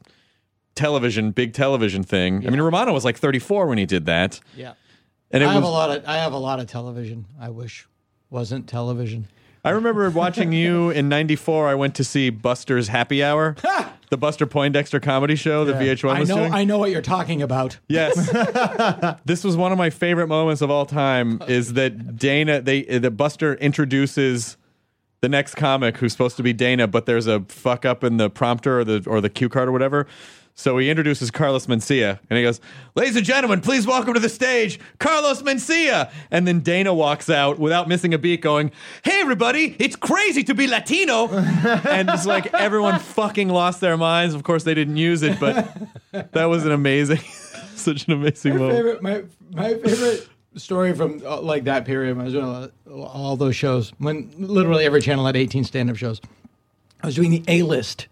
television 0.75 1.31
big 1.31 1.53
television 1.53 2.03
thing. 2.03 2.47
I 2.47 2.51
mean 2.51 2.61
Romano 2.61 2.93
was 2.93 3.05
like 3.05 3.19
34 3.19 3.67
when 3.67 3.79
he 3.79 3.87
did 3.87 4.07
that. 4.07 4.41
Yeah. 4.57 4.75
And 5.31 5.43
I 5.43 5.53
have 5.53 5.63
was 5.63 5.69
a 5.69 5.73
lot 5.73 5.91
of 5.91 6.05
I 6.07 6.17
have 6.17 6.33
a 6.33 6.39
lot 6.39 6.61
of 6.61 6.67
television. 6.67 7.27
I 7.41 7.51
wish 7.51 7.87
wasn't 8.31 8.69
television. 8.69 9.27
I 9.65 9.71
remember 9.71 10.09
watching 10.11 10.53
you 10.53 10.91
in 10.91 11.09
94 11.09 11.69
I 11.69 11.75
went 11.75 11.95
to 11.97 12.05
see 12.05 12.31
Buster's 12.31 12.89
Happy 12.89 13.23
Hour. 13.23 13.57
the 14.11 14.17
Buster 14.17 14.47
Poindexter 14.47 15.01
comedy 15.01 15.35
show 15.35 15.65
that 15.65 15.77
VH1 15.77 16.11
I 16.11 16.21
was 16.21 16.29
know 16.29 16.37
doing. 16.37 16.53
I 16.53 16.65
know 16.65 16.79
what 16.79 16.91
you're 16.91 17.03
talking 17.03 17.43
about. 17.43 17.79
Yes. 17.89 18.15
this 19.25 19.43
was 19.43 19.57
one 19.57 19.73
of 19.73 19.79
my 19.79 19.91
favorite 19.91 20.29
moments 20.29 20.63
of 20.63 20.71
all 20.71 20.87
time 20.87 21.43
is 21.49 21.73
that 21.73 22.17
Dana 22.17 22.61
they 22.61 22.83
that 22.83 23.13
Buster 23.13 23.55
introduces 23.55 24.57
the 25.25 25.29
next 25.31 25.55
comic 25.55 25.97
who's 25.97 26.13
supposed 26.13 26.37
to 26.37 26.43
be 26.43 26.53
Dana, 26.53 26.87
but 26.87 27.07
there's 27.07 27.27
a 27.27 27.41
fuck 27.49 27.87
up 27.87 28.05
in 28.05 28.19
the 28.19 28.29
prompter 28.29 28.81
or 28.81 28.85
the 28.85 29.03
or 29.07 29.23
the 29.23 29.31
cue 29.31 29.49
card 29.49 29.69
or 29.69 29.73
whatever. 29.73 30.07
So 30.57 30.79
he 30.79 30.89
introduces 30.89 31.33
Carlos 31.33 31.67
Mencia 31.67 32.21
and 32.31 32.37
he 32.37 32.43
goes, 32.45 32.61
Ladies 32.95 33.17
and 33.17 33.27
gentlemen, 33.27 33.61
please 33.61 33.89
welcome 33.89 34.15
to 34.15 34.21
the 34.21 34.29
stage, 34.29 34.79
Carlos 35.01 35.43
Mencia. 35.43 36.13
And 36.31 36.47
then 36.47 36.61
Dana 36.61 36.95
walks 36.95 37.29
out 37.29 37.59
without 37.59 37.89
missing 37.89 38.15
a 38.15 38.19
beat 38.19 38.41
going, 38.41 38.71
Hey 39.03 39.21
everybody, 39.21 39.75
it's 39.81 39.97
crazy 39.97 40.45
to 40.45 40.55
be 40.55 40.69
Latino. 40.69 41.29
and 41.29 42.09
it's 42.09 42.25
like 42.25 42.55
everyone 42.55 43.01
fucking 43.01 43.49
lost 43.49 43.81
their 43.81 43.97
minds. 43.97 44.33
Of 44.35 44.45
course 44.45 44.63
they 44.63 44.75
didn't 44.75 44.97
use 44.97 45.23
it, 45.23 45.41
but 45.41 45.77
that 46.33 46.45
was 46.45 46.65
an 46.65 46.73
amazing 46.73 47.19
such 47.75 48.07
an 48.07 48.13
amazing 48.13 48.53
My 48.55 48.59
moment. 48.61 48.77
favorite 48.79 49.03
my 49.03 49.25
my 49.51 49.75
favorite 49.75 50.29
story 50.55 50.95
from 50.95 51.21
uh, 51.27 51.41
like 51.41 51.65
that 51.65 51.85
period 51.85 52.17
when 52.17 52.23
I 52.23 52.25
was 52.27 52.33
doing 52.33 52.71
all, 52.93 53.03
all 53.03 53.37
those 53.37 53.57
shows 53.57 53.91
when 53.99 54.31
literally 54.39 54.85
every 54.85 55.03
channel 55.03 55.27
had 55.27 55.37
18 55.37 55.65
stand-up 55.65 55.97
shows. 55.97 56.21
I 57.03 57.07
was 57.07 57.17
doing 57.17 57.31
the 57.31 57.43
A 57.49 57.63
list, 57.65 58.07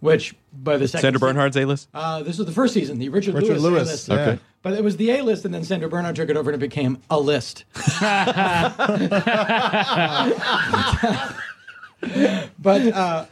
which 0.00 0.34
by 0.62 0.76
the 0.76 0.88
second 0.88 1.02
Sandra 1.02 1.20
se- 1.20 1.26
Bernhard's 1.26 1.56
A 1.56 1.64
list? 1.64 1.88
Uh, 1.94 2.22
this 2.22 2.38
was 2.38 2.46
the 2.46 2.52
first 2.52 2.74
season, 2.74 2.98
the 2.98 3.08
Richard, 3.08 3.34
Richard 3.34 3.58
Lewis, 3.58 3.62
Lewis, 3.62 3.88
A-list. 3.88 4.08
yeah. 4.08 4.14
Okay. 4.14 4.38
But 4.62 4.72
it 4.74 4.84
was 4.84 4.96
the 4.96 5.10
A 5.12 5.22
list, 5.22 5.44
and 5.44 5.54
then 5.54 5.64
Sandra 5.64 5.88
Bernhard 5.88 6.16
took 6.16 6.28
it 6.28 6.36
over, 6.36 6.50
and 6.50 6.62
it 6.62 6.66
became 6.66 6.98
a 7.10 7.18
list. 7.18 7.64
but 12.58 12.86
uh, 12.92 13.26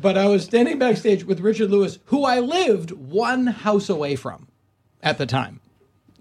but 0.00 0.18
I 0.18 0.26
was 0.26 0.44
standing 0.44 0.78
backstage 0.78 1.24
with 1.24 1.40
Richard 1.40 1.70
Lewis, 1.70 1.98
who 2.06 2.24
I 2.24 2.40
lived 2.40 2.92
one 2.92 3.46
house 3.46 3.88
away 3.88 4.16
from 4.16 4.48
at 5.02 5.18
the 5.18 5.26
time 5.26 5.60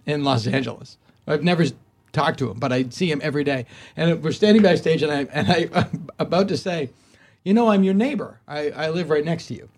in 0.06 0.24
Los 0.24 0.48
Angeles. 0.48 0.98
I've 1.28 1.44
never 1.44 1.66
talked 2.14 2.40
to 2.40 2.50
him, 2.50 2.60
but 2.60 2.72
I 2.72 2.86
see 2.90 3.12
him 3.12 3.20
every 3.24 3.44
day. 3.44 3.66
And 3.96 4.24
we're 4.24 4.32
standing 4.32 4.64
backstage, 4.64 5.04
and 5.04 5.12
I 5.12 5.22
and 5.32 5.50
I, 5.50 5.70
I'm 5.74 6.10
about 6.20 6.48
to 6.50 6.58
say, 6.58 6.90
you 7.44 7.54
know, 7.54 7.70
I'm 7.70 7.84
your 7.84 7.94
neighbor. 7.94 8.40
I, 8.48 8.72
I 8.72 8.90
live 8.90 9.10
right 9.10 9.24
next 9.24 9.48
to 9.48 9.54
you 9.54 9.70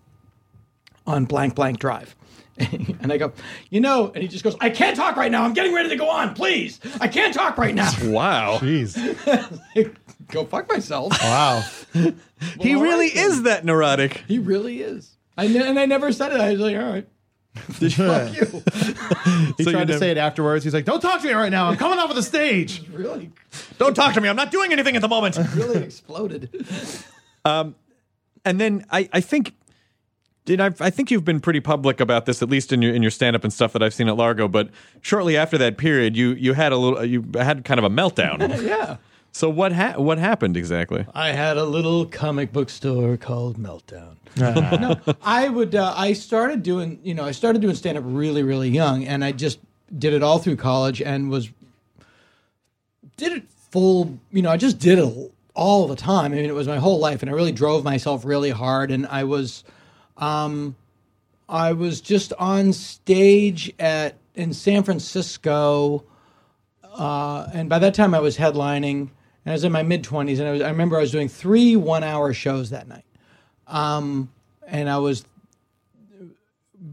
on 1.10 1.24
blank 1.24 1.54
blank 1.54 1.78
drive. 1.78 2.14
and 2.58 3.10
I 3.10 3.16
go, 3.16 3.32
you 3.70 3.80
know, 3.80 4.12
and 4.14 4.22
he 4.22 4.28
just 4.28 4.44
goes, 4.44 4.54
I 4.60 4.68
can't 4.68 4.94
talk 4.94 5.16
right 5.16 5.30
now. 5.30 5.44
I'm 5.44 5.54
getting 5.54 5.72
ready 5.72 5.88
to 5.88 5.96
go 5.96 6.10
on. 6.10 6.34
Please, 6.34 6.78
I 7.00 7.08
can't 7.08 7.32
talk 7.32 7.56
right 7.56 7.74
now. 7.74 7.90
Wow. 8.04 8.58
Jeez. 8.60 8.96
go 10.30 10.44
fuck 10.44 10.68
myself. 10.70 11.12
Wow. 11.22 11.64
he 12.60 12.74
really 12.74 13.06
right 13.06 13.14
then. 13.14 13.30
is 13.30 13.42
that 13.44 13.64
neurotic. 13.64 14.22
He 14.28 14.38
really 14.38 14.82
is. 14.82 15.16
I 15.38 15.46
ne- 15.46 15.66
and 15.66 15.78
I 15.78 15.86
never 15.86 16.12
said 16.12 16.32
it. 16.32 16.40
I 16.40 16.50
was 16.52 16.60
like, 16.60 16.76
all 16.76 16.82
right. 16.82 17.06
He 17.78 17.88
So 17.90 18.26
you 18.26 18.62
He 19.56 19.64
tried 19.64 19.72
to 19.72 19.84
never- 19.86 19.98
say 19.98 20.10
it 20.10 20.18
afterwards. 20.18 20.62
He's 20.62 20.72
like, 20.74 20.84
"Don't 20.84 21.00
talk 21.00 21.20
to 21.22 21.26
me 21.26 21.32
right 21.32 21.50
now. 21.50 21.68
I'm 21.68 21.76
coming 21.76 21.98
off 21.98 22.08
of 22.10 22.14
the 22.16 22.22
stage." 22.22 22.86
Really, 22.92 23.32
Don't 23.78 23.94
talk 23.94 24.14
to 24.14 24.20
me. 24.20 24.28
I'm 24.28 24.36
not 24.36 24.50
doing 24.52 24.70
anything 24.72 24.94
at 24.96 25.02
the 25.02 25.08
moment. 25.08 25.36
really 25.56 25.82
exploded. 25.82 26.48
Um, 27.44 27.74
and 28.44 28.60
then 28.60 28.84
I, 28.90 29.08
I 29.12 29.20
think 29.20 29.54
did 30.44 30.60
I, 30.60 30.72
I 30.80 30.90
think 30.90 31.10
you've 31.10 31.24
been 31.24 31.40
pretty 31.40 31.60
public 31.60 32.00
about 32.00 32.26
this, 32.26 32.42
at 32.42 32.48
least 32.48 32.72
in 32.72 32.82
your 32.82 32.94
in 32.94 33.02
your 33.02 33.10
stand 33.10 33.36
up 33.36 33.44
and 33.44 33.52
stuff 33.52 33.72
that 33.72 33.82
I've 33.82 33.94
seen 33.94 34.08
at 34.08 34.16
Largo. 34.16 34.48
But 34.48 34.70
shortly 35.00 35.36
after 35.36 35.58
that 35.58 35.76
period, 35.76 36.16
you 36.16 36.30
you 36.30 36.54
had 36.54 36.72
a 36.72 36.76
little 36.76 37.04
you 37.04 37.24
had 37.34 37.64
kind 37.64 37.78
of 37.78 37.84
a 37.84 37.90
meltdown. 37.90 38.62
yeah. 38.66 38.96
so 39.32 39.48
what 39.48 39.72
ha- 39.72 39.94
what 39.96 40.18
happened 40.18 40.56
exactly? 40.56 41.06
I 41.14 41.32
had 41.32 41.56
a 41.56 41.64
little 41.64 42.06
comic 42.06 42.52
book 42.52 42.70
store 42.70 43.16
called 43.16 43.58
Meltdown. 43.58 44.16
no, 44.36 44.96
I 45.22 45.48
would. 45.48 45.74
Uh, 45.74 45.92
I 45.96 46.12
started 46.14 46.62
doing. 46.62 47.00
You 47.02 47.14
know, 47.14 47.24
I 47.24 47.32
started 47.32 47.60
doing 47.60 47.74
stand 47.74 47.98
up 47.98 48.04
really, 48.06 48.42
really 48.42 48.70
young, 48.70 49.04
and 49.04 49.24
I 49.24 49.32
just 49.32 49.58
did 49.96 50.12
it 50.14 50.22
all 50.22 50.38
through 50.38 50.56
college 50.56 51.02
and 51.02 51.30
was 51.30 51.50
did 53.16 53.32
it 53.32 53.50
full. 53.70 54.18
You 54.30 54.42
know, 54.42 54.50
I 54.50 54.56
just 54.56 54.78
did 54.78 54.98
it 54.98 55.32
all 55.54 55.86
the 55.86 55.96
time. 55.96 56.32
I 56.32 56.36
mean, 56.36 56.44
it 56.46 56.54
was 56.54 56.68
my 56.68 56.78
whole 56.78 56.98
life, 56.98 57.22
and 57.22 57.30
I 57.30 57.34
really 57.34 57.52
drove 57.52 57.84
myself 57.84 58.24
really 58.24 58.50
hard, 58.50 58.90
and 58.90 59.06
I 59.06 59.24
was. 59.24 59.64
Um, 60.20 60.76
I 61.48 61.72
was 61.72 62.00
just 62.00 62.32
on 62.34 62.72
stage 62.72 63.72
at 63.78 64.16
in 64.34 64.52
San 64.52 64.84
Francisco 64.84 66.04
uh, 66.92 67.48
and 67.52 67.68
by 67.68 67.78
that 67.78 67.94
time 67.94 68.14
I 68.14 68.20
was 68.20 68.36
headlining, 68.36 69.00
and 69.00 69.46
I 69.46 69.52
was 69.52 69.64
in 69.64 69.72
my 69.72 69.82
mid 69.82 70.04
twenties, 70.04 70.38
and 70.38 70.48
I 70.48 70.52
was 70.52 70.60
I 70.60 70.68
remember 70.68 70.98
I 70.98 71.00
was 71.00 71.12
doing 71.12 71.28
three 71.28 71.76
one 71.76 72.02
hour 72.04 72.32
shows 72.34 72.70
that 72.70 72.88
night, 72.88 73.04
um, 73.66 74.30
and 74.66 74.90
I 74.90 74.98
was 74.98 75.24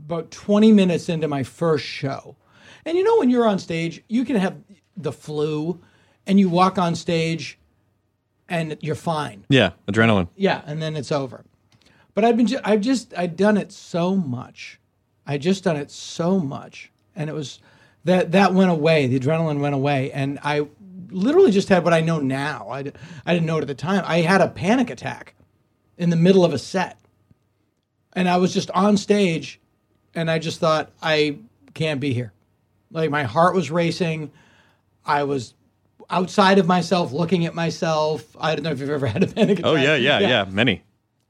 about 0.06 0.32
twenty 0.32 0.72
minutes 0.72 1.10
into 1.10 1.28
my 1.28 1.44
first 1.44 1.86
show, 1.86 2.36
and 2.86 2.98
you 2.98 3.04
know 3.04 3.18
when 3.18 3.30
you're 3.30 3.48
on 3.48 3.60
stage, 3.60 4.04
you 4.08 4.24
can 4.24 4.36
have 4.36 4.56
the 4.96 5.12
flu, 5.12 5.82
and 6.26 6.40
you 6.40 6.48
walk 6.48 6.78
on 6.78 6.96
stage, 6.96 7.58
and 8.48 8.78
you're 8.82 8.96
fine. 8.96 9.46
Yeah, 9.50 9.72
adrenaline. 9.88 10.30
Yeah, 10.36 10.62
and 10.66 10.82
then 10.82 10.96
it's 10.96 11.12
over. 11.12 11.44
But 12.18 12.26
I've 12.26 12.36
been, 12.36 12.48
I've 12.64 12.82
just, 12.82 13.14
I've 13.16 13.36
done 13.36 13.58
it 13.58 13.72
so 13.72 14.16
much. 14.16 14.80
I 15.28 15.38
just 15.38 15.64
done 15.64 15.76
it 15.76 15.92
so 15.92 16.40
much, 16.40 16.92
and 17.16 17.30
it 17.30 17.34
was 17.34 17.60
that 18.06 18.32
that 18.32 18.56
went 18.56 18.72
away. 18.72 19.06
The 19.06 19.20
adrenaline 19.20 19.60
went 19.60 19.76
away, 19.76 20.12
and 20.12 20.40
I 20.42 20.66
literally 21.12 21.52
just 21.52 21.70
had 21.70 21.84
what 21.84 21.94
I 21.94 22.02
know 22.02 22.20
now. 22.20 22.70
I, 22.72 22.80
I 23.24 23.34
didn't 23.36 23.46
know 23.46 23.60
it 23.60 23.62
at 23.62 23.68
the 23.68 23.76
time. 23.76 24.04
I 24.04 24.22
had 24.22 24.42
a 24.42 24.48
panic 24.48 24.90
attack 24.90 25.36
in 26.00 26.10
the 26.10 26.16
middle 26.16 26.44
of 26.44 26.54
a 26.54 26.58
set, 26.58 26.98
and 28.14 28.28
I 28.28 28.38
was 28.38 28.52
just 28.52 28.72
on 28.72 28.98
stage, 28.98 29.62
and 30.16 30.32
I 30.32 30.40
just 30.40 30.60
thought 30.60 30.92
I 31.04 31.38
can't 31.76 32.00
be 32.00 32.14
here. 32.14 32.34
Like 32.90 33.12
my 33.12 33.26
heart 33.26 33.54
was 33.54 33.70
racing. 33.70 34.32
I 35.06 35.22
was 35.22 35.54
outside 36.10 36.58
of 36.58 36.66
myself, 36.66 37.12
looking 37.12 37.46
at 37.46 37.54
myself. 37.54 38.36
I 38.40 38.56
don't 38.56 38.64
know 38.64 38.72
if 38.72 38.80
you've 38.80 38.90
ever 38.90 39.06
had 39.06 39.22
a 39.22 39.28
panic 39.28 39.60
oh, 39.64 39.76
attack. 39.76 39.88
Oh 39.88 39.94
yeah, 39.94 39.96
yeah, 39.98 40.20
yeah, 40.20 40.46
many. 40.50 40.82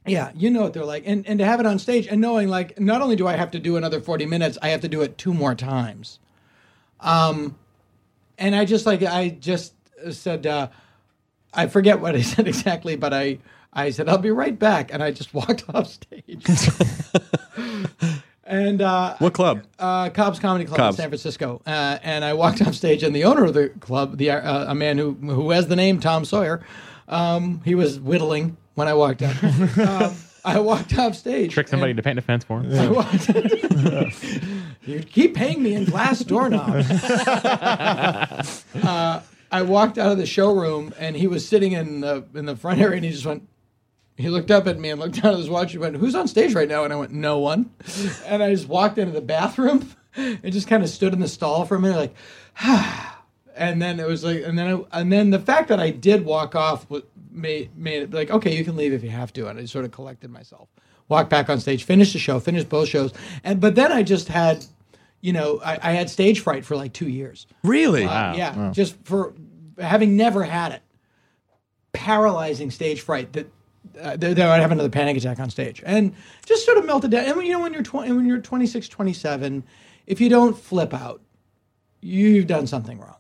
Yeah, 0.08 0.32
you 0.36 0.49
know 0.49 0.62
what 0.64 0.74
they're 0.74 0.86
like, 0.86 1.03
and 1.05 1.28
and 1.28 1.39
to 1.39 1.45
have 1.45 1.60
it 1.60 1.66
on 1.66 1.80
stage 1.80 2.08
and 2.08 2.22
knowing 2.22 2.47
like 2.47 2.80
not 2.80 3.01
only 3.01 3.16
do 3.16 3.28
I 3.28 3.34
have 3.36 3.51
to 3.51 3.60
do 3.60 3.76
another 3.78 3.99
forty 3.99 4.26
minutes, 4.26 4.58
I 4.62 4.70
have 4.70 4.82
to 4.82 4.88
do 4.89 5.01
it 5.01 5.18
two 5.18 5.34
more 5.34 5.53
times. 5.55 6.20
Um, 6.99 7.55
and 8.38 8.55
I 8.55 8.66
just 8.66 8.86
like 8.86 9.03
I 9.03 9.30
just 9.30 9.74
said 10.12 10.47
uh, 10.47 10.70
I 11.53 11.68
forget 11.68 11.99
what 11.99 12.16
I 12.16 12.22
said 12.34 12.47
exactly, 12.47 12.95
but 12.95 13.14
I 13.14 13.39
I 13.74 13.89
said 13.91 14.08
I'll 14.10 14.18
be 14.18 14.32
right 14.32 14.58
back, 14.58 14.93
and 14.93 15.03
I 15.03 15.12
just 15.12 15.34
walked 15.36 15.66
off 15.74 15.88
stage. 15.88 16.45
and 18.45 18.82
uh, 18.82 19.16
What 19.20 19.34
club? 19.34 19.64
uh, 19.78 20.10
Cobb's 20.10 20.39
Comedy 20.39 20.66
Club 20.66 20.78
Cobb's. 20.78 20.95
in 20.97 21.01
San 21.03 21.10
Francisco, 21.10 21.62
uh, 21.68 21.99
and 22.01 22.24
I 22.24 22.34
walked 22.34 22.62
off 22.62 22.76
stage, 22.76 23.03
and 23.03 23.16
the 23.16 23.26
owner 23.26 23.43
of 23.45 23.53
the 23.53 23.70
club, 23.70 24.18
the 24.18 24.32
uh, 24.32 24.72
a 24.72 24.76
man 24.76 24.97
who 24.97 25.14
who 25.14 25.51
has 25.51 25.68
the 25.68 25.76
name 25.76 25.99
Tom 25.99 26.26
Sawyer, 26.26 26.66
um, 27.08 27.62
he 27.66 27.76
was 27.76 27.99
whittling 27.99 28.58
when 28.78 28.88
I 28.88 28.93
walked 28.93 29.23
out. 29.23 29.43
um, 29.80 30.15
I 30.45 30.59
walked 30.59 30.95
off 30.99 31.15
stage. 31.15 31.51
Trick 31.51 31.67
somebody 31.67 31.89
and 31.91 31.97
to 31.97 32.03
paint 32.03 32.19
a 32.19 32.21
fence 32.21 32.43
for 32.43 32.61
him. 32.61 32.71
I 32.80 32.88
walked- 32.88 33.28
you 34.86 34.99
keep 35.01 35.34
paying 35.36 35.63
me 35.63 35.73
in 35.73 35.86
glass 35.86 36.19
doorknobs. 36.19 36.88
uh, 38.75 39.21
I 39.51 39.61
walked 39.63 39.97
out 39.97 40.11
of 40.11 40.17
the 40.19 40.25
showroom, 40.28 40.93
and 40.99 41.15
he 41.15 41.25
was 41.28 41.47
sitting 41.47 41.71
in 41.71 42.01
the 42.01 42.23
in 42.36 42.45
the 42.45 42.55
front 42.55 42.80
area, 42.82 42.97
and 42.97 43.05
he 43.05 43.11
just 43.11 43.25
went. 43.25 43.47
He 44.15 44.30
looked 44.30 44.49
up 44.51 44.65
at 44.67 44.80
me 44.80 44.89
and 44.89 44.99
looked 44.99 45.21
down 45.21 45.34
at 45.34 45.38
his 45.39 45.49
watch 45.49 45.73
and 45.73 45.82
went, 45.82 45.95
Who's 45.97 46.15
on 46.15 46.28
stage 46.28 46.53
right 46.55 46.67
now? 46.67 46.84
And 46.84 46.91
I 46.91 46.95
went, 46.95 47.11
No 47.11 47.38
one. 47.39 47.69
And 48.25 48.41
I 48.41 48.49
just 48.51 48.67
walked 48.67 48.97
into 48.97 49.11
the 49.11 49.21
bathroom 49.21 49.91
and 50.15 50.51
just 50.51 50.67
kind 50.67 50.82
of 50.84 50.89
stood 50.89 51.13
in 51.13 51.19
the 51.19 51.28
stall 51.28 51.65
for 51.65 51.75
a 51.75 51.80
minute, 51.80 51.97
like, 51.97 52.15
and 53.55 53.80
then 53.80 53.99
it 53.99 54.07
was 54.07 54.23
like, 54.23 54.41
and 54.43 54.57
then, 54.57 54.84
I, 54.91 54.99
and 55.01 55.11
then 55.11 55.30
the 55.30 55.38
fact 55.38 55.67
that 55.69 55.80
I 55.80 55.91
did 55.91 56.25
walk 56.25 56.55
off 56.55 56.89
wa- 56.89 57.01
made, 57.38 57.77
made 57.77 58.03
it 58.03 58.13
like, 58.13 58.29
okay, 58.31 58.55
you 58.55 58.63
can 58.63 58.75
leave 58.75 58.93
if 58.93 59.03
you 59.03 59.09
have 59.09 59.31
to. 59.33 59.47
And 59.47 59.59
I 59.59 59.65
sort 59.65 59.85
of 59.85 59.91
collected 59.91 60.29
myself, 60.31 60.69
walked 61.07 61.29
back 61.29 61.49
on 61.49 61.59
stage, 61.59 61.83
finished 61.83 62.13
the 62.13 62.19
show, 62.19 62.39
finished 62.39 62.69
both 62.69 62.89
shows. 62.89 63.13
And, 63.43 63.61
but 63.61 63.75
then 63.75 63.91
I 63.91 64.03
just 64.03 64.27
had, 64.27 64.65
you 65.21 65.33
know, 65.33 65.61
I, 65.63 65.79
I 65.81 65.91
had 65.93 66.09
stage 66.09 66.41
fright 66.41 66.65
for 66.65 66.75
like 66.75 66.93
two 66.93 67.09
years. 67.09 67.47
Really? 67.63 68.05
Uh, 68.05 68.35
yeah, 68.35 68.71
just 68.73 68.95
for 69.05 69.33
having 69.79 70.17
never 70.17 70.43
had 70.43 70.73
it, 70.73 70.81
paralyzing 71.93 72.71
stage 72.71 73.01
fright 73.01 73.33
that 73.33 73.51
uh, 73.99 74.17
that 74.17 74.35
that 74.35 74.49
I'd 74.49 74.61
have 74.61 74.71
another 74.71 74.89
panic 74.89 75.17
attack 75.17 75.39
on 75.39 75.49
stage, 75.49 75.81
and 75.85 76.13
just 76.45 76.65
sort 76.65 76.77
of 76.77 76.85
melted 76.85 77.11
down. 77.11 77.25
And 77.25 77.41
you 77.45 77.53
know, 77.53 77.61
when 77.61 77.73
you're 77.73 77.83
20, 77.83 78.11
when 78.11 78.25
you're 78.25 78.39
26, 78.39 78.88
27, 78.88 79.63
if 80.05 80.21
you 80.21 80.29
don't 80.29 80.57
flip 80.57 80.93
out, 80.93 81.21
you've 82.01 82.47
done 82.47 82.67
something 82.67 82.99
wrong. 82.99 83.15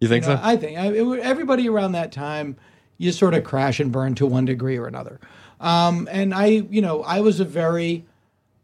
You 0.00 0.08
think 0.08 0.24
You 0.24 0.30
know, 0.30 0.36
so? 0.36 0.42
I 0.42 0.56
think 0.56 0.78
I, 0.78 0.86
it, 0.86 1.20
everybody 1.20 1.68
around 1.68 1.92
that 1.92 2.12
time, 2.12 2.56
you 3.00 3.10
sort 3.12 3.32
of 3.32 3.42
crash 3.42 3.80
and 3.80 3.90
burn 3.90 4.14
to 4.14 4.26
one 4.26 4.44
degree 4.44 4.76
or 4.76 4.86
another. 4.86 5.18
Um, 5.58 6.06
and 6.12 6.34
I, 6.34 6.44
you 6.46 6.82
know, 6.82 7.02
I 7.02 7.20
was 7.20 7.40
a 7.40 7.46
very, 7.46 8.04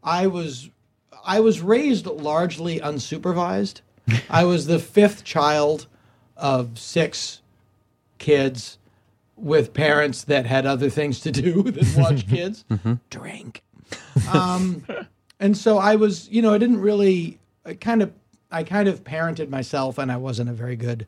I 0.03 0.27
was, 0.27 0.69
I 1.25 1.39
was 1.39 1.59
raised 1.61 2.05
largely 2.05 2.79
unsupervised. 2.79 3.81
I 4.29 4.43
was 4.43 4.67
the 4.67 4.77
fifth 4.77 5.23
child 5.23 5.87
of 6.37 6.77
six 6.77 7.41
kids 8.19 8.77
with 9.35 9.73
parents 9.73 10.23
that 10.25 10.45
had 10.45 10.67
other 10.67 10.91
things 10.91 11.19
to 11.21 11.31
do 11.31 11.63
than 11.71 12.01
watch 12.03 12.27
kids 12.27 12.63
drink. 13.09 13.63
Um, 14.31 14.85
and 15.39 15.57
so 15.57 15.79
I 15.79 15.95
was, 15.95 16.29
you 16.29 16.43
know, 16.43 16.53
I 16.53 16.59
didn't 16.59 16.79
really, 16.81 17.39
I 17.65 17.73
kind 17.73 18.03
of, 18.03 18.13
I 18.51 18.63
kind 18.63 18.87
of 18.87 19.03
parented 19.03 19.49
myself, 19.49 19.97
and 19.97 20.11
I 20.11 20.17
wasn't 20.17 20.49
a 20.51 20.53
very 20.53 20.75
good. 20.75 21.07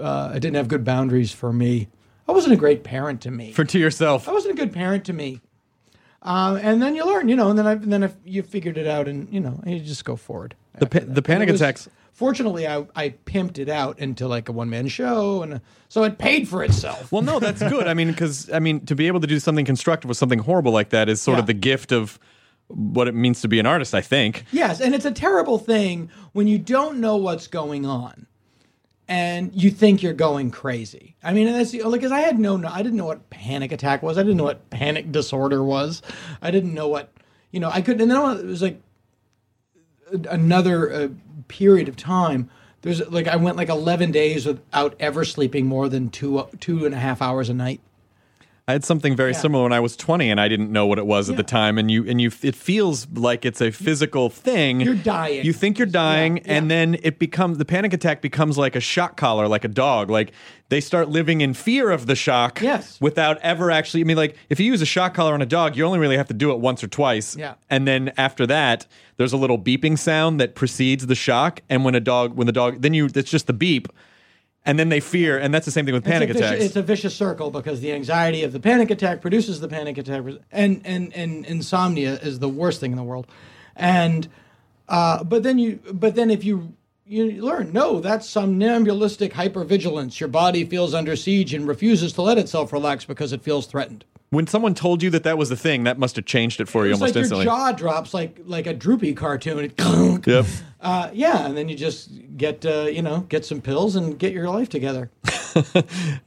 Uh, 0.00 0.30
I 0.34 0.38
didn't 0.38 0.56
have 0.56 0.68
good 0.68 0.84
boundaries 0.84 1.32
for 1.32 1.52
me. 1.52 1.88
I 2.28 2.32
wasn't 2.32 2.52
a 2.54 2.56
great 2.56 2.84
parent 2.84 3.20
to 3.22 3.30
me. 3.30 3.52
For 3.52 3.64
to 3.64 3.78
yourself. 3.78 4.28
I 4.28 4.32
wasn't 4.32 4.54
a 4.54 4.56
good 4.56 4.72
parent 4.72 5.04
to 5.06 5.12
me. 5.12 5.40
Uh, 6.22 6.58
and 6.60 6.82
then 6.82 6.94
you 6.96 7.04
learn, 7.06 7.28
you 7.28 7.36
know, 7.36 7.48
and 7.48 7.58
then 7.58 7.66
I, 7.66 7.72
and 7.72 7.92
then 7.92 8.02
if 8.02 8.14
you 8.24 8.42
figured 8.42 8.76
it 8.76 8.86
out, 8.86 9.06
and 9.08 9.32
you 9.32 9.40
know, 9.40 9.60
you 9.64 9.78
just 9.80 10.04
go 10.04 10.16
forward. 10.16 10.54
The 10.78 10.86
pa- 10.86 11.00
the 11.06 11.22
panic 11.22 11.48
was- 11.48 11.60
attacks- 11.60 11.88
Fortunately, 12.12 12.66
I, 12.66 12.84
I 12.96 13.10
pimped 13.26 13.58
it 13.58 13.68
out 13.68 14.00
into 14.00 14.26
like 14.26 14.48
a 14.48 14.52
one 14.52 14.68
man 14.68 14.88
show, 14.88 15.40
and 15.44 15.54
uh, 15.54 15.58
so 15.88 16.02
it 16.02 16.18
paid 16.18 16.48
for 16.48 16.64
itself. 16.64 17.12
Well, 17.12 17.22
no, 17.22 17.38
that's 17.38 17.62
good. 17.62 17.86
I 17.86 17.94
mean, 17.94 18.08
because 18.08 18.50
I 18.50 18.58
mean, 18.58 18.84
to 18.86 18.96
be 18.96 19.06
able 19.06 19.20
to 19.20 19.28
do 19.28 19.38
something 19.38 19.64
constructive 19.64 20.08
with 20.08 20.18
something 20.18 20.40
horrible 20.40 20.72
like 20.72 20.88
that 20.90 21.08
is 21.08 21.22
sort 21.22 21.36
Yeah. 21.36 21.42
of 21.42 21.46
the 21.46 21.54
gift 21.54 21.92
of 21.92 22.18
what 22.66 23.06
it 23.06 23.14
means 23.14 23.40
to 23.42 23.48
be 23.48 23.60
an 23.60 23.66
artist. 23.66 23.94
I 23.94 24.00
think. 24.00 24.44
Yes, 24.50 24.80
and 24.80 24.96
it's 24.96 25.04
a 25.04 25.12
terrible 25.12 25.58
thing 25.58 26.10
when 26.32 26.48
you 26.48 26.58
don't 26.58 26.98
know 26.98 27.16
what's 27.16 27.46
going 27.46 27.86
on, 27.86 28.26
and 29.08 29.50
you 29.54 29.70
think 29.70 30.02
you're 30.02 30.12
going 30.12 30.50
crazy. 30.50 31.16
I 31.22 31.32
mean, 31.32 31.50
that's 31.50 31.70
the 31.70 31.82
like, 31.82 32.00
because 32.00 32.12
I 32.12 32.20
had 32.20 32.38
no, 32.38 32.62
I 32.66 32.82
didn't 32.82 32.98
know 32.98 33.06
what 33.06 33.30
panic 33.30 33.72
attack 33.72 34.02
was. 34.02 34.18
I 34.18 34.22
didn't 34.22 34.36
know 34.36 34.44
what 34.44 34.68
panic 34.70 35.10
disorder 35.10 35.64
was. 35.64 36.02
I 36.42 36.50
didn't 36.50 36.74
know 36.74 36.88
what, 36.88 37.10
you 37.50 37.58
know, 37.58 37.70
I 37.70 37.80
couldn't. 37.80 38.02
And 38.02 38.10
then 38.10 38.38
it 38.38 38.44
was 38.44 38.62
like 38.62 38.82
another 40.12 40.92
uh, 40.92 41.08
period 41.48 41.88
of 41.88 41.96
time. 41.96 42.50
There's 42.82 43.06
like 43.08 43.26
I 43.26 43.36
went 43.36 43.56
like 43.56 43.70
11 43.70 44.12
days 44.12 44.46
without 44.46 44.94
ever 45.00 45.24
sleeping 45.24 45.66
more 45.66 45.88
than 45.88 46.10
two 46.10 46.46
two 46.60 46.84
and 46.84 46.94
a 46.94 46.98
half 46.98 47.20
hours 47.22 47.48
a 47.48 47.54
night. 47.54 47.80
I 48.68 48.72
had 48.72 48.84
something 48.84 49.16
very 49.16 49.32
Yeah. 49.32 49.38
similar 49.38 49.62
when 49.64 49.72
I 49.72 49.80
was 49.80 49.96
20 49.96 50.28
and 50.30 50.38
I 50.38 50.46
didn't 50.46 50.70
know 50.70 50.86
what 50.86 50.98
it 50.98 51.06
was 51.06 51.30
at 51.30 51.38
the 51.38 51.42
time 51.42 51.78
and 51.78 51.90
you 51.90 52.04
and 52.06 52.20
you 52.20 52.30
it 52.42 52.54
feels 52.54 53.06
like 53.14 53.46
it's 53.46 53.62
a 53.62 53.70
physical 53.70 54.28
thing. 54.28 54.82
You're 54.82 54.94
dying. 54.94 55.42
You 55.46 55.54
think 55.54 55.78
you're 55.78 55.86
dying 55.86 56.36
Yeah, 56.36 56.42
yeah. 56.44 56.54
and 56.58 56.70
then 56.70 56.96
it 57.02 57.18
becomes 57.18 57.56
the 57.56 57.64
panic 57.64 57.94
attack 57.94 58.20
becomes 58.20 58.58
like 58.58 58.76
a 58.76 58.80
shock 58.80 59.16
collar 59.16 59.48
like 59.48 59.64
a 59.64 59.68
dog. 59.68 60.10
Like 60.10 60.32
they 60.68 60.82
start 60.82 61.08
living 61.08 61.40
in 61.40 61.54
fear 61.54 61.90
of 61.90 62.04
the 62.04 62.14
shock 62.14 62.60
Yes. 62.60 62.98
without 63.00 63.38
ever 63.38 63.70
actually 63.70 64.02
I 64.02 64.04
mean 64.04 64.18
like 64.18 64.36
if 64.50 64.60
you 64.60 64.66
use 64.66 64.82
a 64.82 64.86
shock 64.86 65.14
collar 65.14 65.32
on 65.32 65.40
a 65.40 65.46
dog, 65.46 65.74
you 65.74 65.84
only 65.84 65.98
really 65.98 66.18
have 66.18 66.28
to 66.28 66.34
do 66.34 66.50
it 66.52 66.60
once 66.60 66.84
or 66.84 66.88
twice. 66.88 67.36
Yeah. 67.38 67.54
And 67.70 67.88
then 67.88 68.12
after 68.18 68.46
that, 68.48 68.86
there's 69.16 69.32
a 69.32 69.38
little 69.38 69.58
beeping 69.58 69.98
sound 69.98 70.38
that 70.40 70.54
precedes 70.54 71.06
the 71.06 71.14
shock 71.14 71.62
and 71.70 71.86
when 71.86 71.94
a 71.94 72.00
dog 72.00 72.36
when 72.36 72.46
the 72.46 72.52
dog 72.52 72.82
then 72.82 72.92
you 72.92 73.08
it's 73.14 73.30
just 73.30 73.46
the 73.46 73.54
beep 73.54 73.88
and 74.64 74.78
then 74.78 74.88
they 74.88 75.00
fear 75.00 75.38
and 75.38 75.52
that's 75.54 75.64
the 75.64 75.70
same 75.72 75.84
thing 75.84 75.94
with 75.94 76.04
panic 76.04 76.30
it's 76.30 76.38
vicious, 76.38 76.50
attacks. 76.50 76.64
It's 76.66 76.76
a 76.76 76.82
vicious 76.82 77.14
circle 77.14 77.50
because 77.50 77.80
the 77.80 77.92
anxiety 77.92 78.42
of 78.42 78.52
the 78.52 78.60
panic 78.60 78.90
attack 78.90 79.20
produces 79.20 79.60
the 79.60 79.68
panic 79.68 79.98
attack, 79.98 80.22
and 80.52 80.82
and 80.84 81.12
and 81.14 81.46
insomnia 81.46 82.14
is 82.16 82.38
the 82.38 82.48
worst 82.48 82.80
thing 82.80 82.90
in 82.90 82.96
the 82.96 83.04
world. 83.04 83.26
And 83.76 84.28
uh, 84.88 85.24
but 85.24 85.42
then 85.42 85.58
you, 85.58 85.80
but 85.92 86.14
then 86.14 86.30
if 86.30 86.44
you 86.44 86.74
you 87.06 87.42
learn, 87.42 87.72
no, 87.72 88.00
that's 88.00 88.28
somnambulistic 88.28 89.32
hypervigilance. 89.32 90.20
Your 90.20 90.28
body 90.28 90.64
feels 90.64 90.92
under 90.92 91.16
siege 91.16 91.54
and 91.54 91.66
refuses 91.66 92.12
to 92.14 92.22
let 92.22 92.36
itself 92.36 92.72
relax 92.72 93.04
because 93.04 93.32
it 93.32 93.42
feels 93.42 93.66
threatened. 93.66 94.04
When 94.30 94.46
someone 94.46 94.74
told 94.74 95.02
you 95.02 95.08
that 95.10 95.22
that 95.22 95.38
was 95.38 95.48
the 95.48 95.56
thing, 95.56 95.84
that 95.84 95.98
must 95.98 96.16
have 96.16 96.26
changed 96.26 96.60
it 96.60 96.68
for 96.68 96.84
you 96.84 96.92
It's 96.92 97.00
almost 97.00 97.14
like 97.14 97.22
instantly. 97.22 97.46
your 97.46 97.54
jaw 97.54 97.72
drops 97.72 98.12
like 98.12 98.38
like 98.44 98.66
a 98.66 98.74
droopy 98.74 99.14
cartoon. 99.14 99.64
It 99.64 99.74
Yep. 100.26 100.44
Uh, 100.80 101.10
yeah, 101.12 101.44
and 101.46 101.56
then 101.56 101.68
you 101.68 101.74
just 101.76 102.10
get 102.36 102.64
uh, 102.64 102.82
you 102.82 103.02
know 103.02 103.20
get 103.28 103.44
some 103.44 103.60
pills 103.60 103.96
and 103.96 104.18
get 104.18 104.32
your 104.32 104.48
life 104.48 104.68
together. 104.68 105.10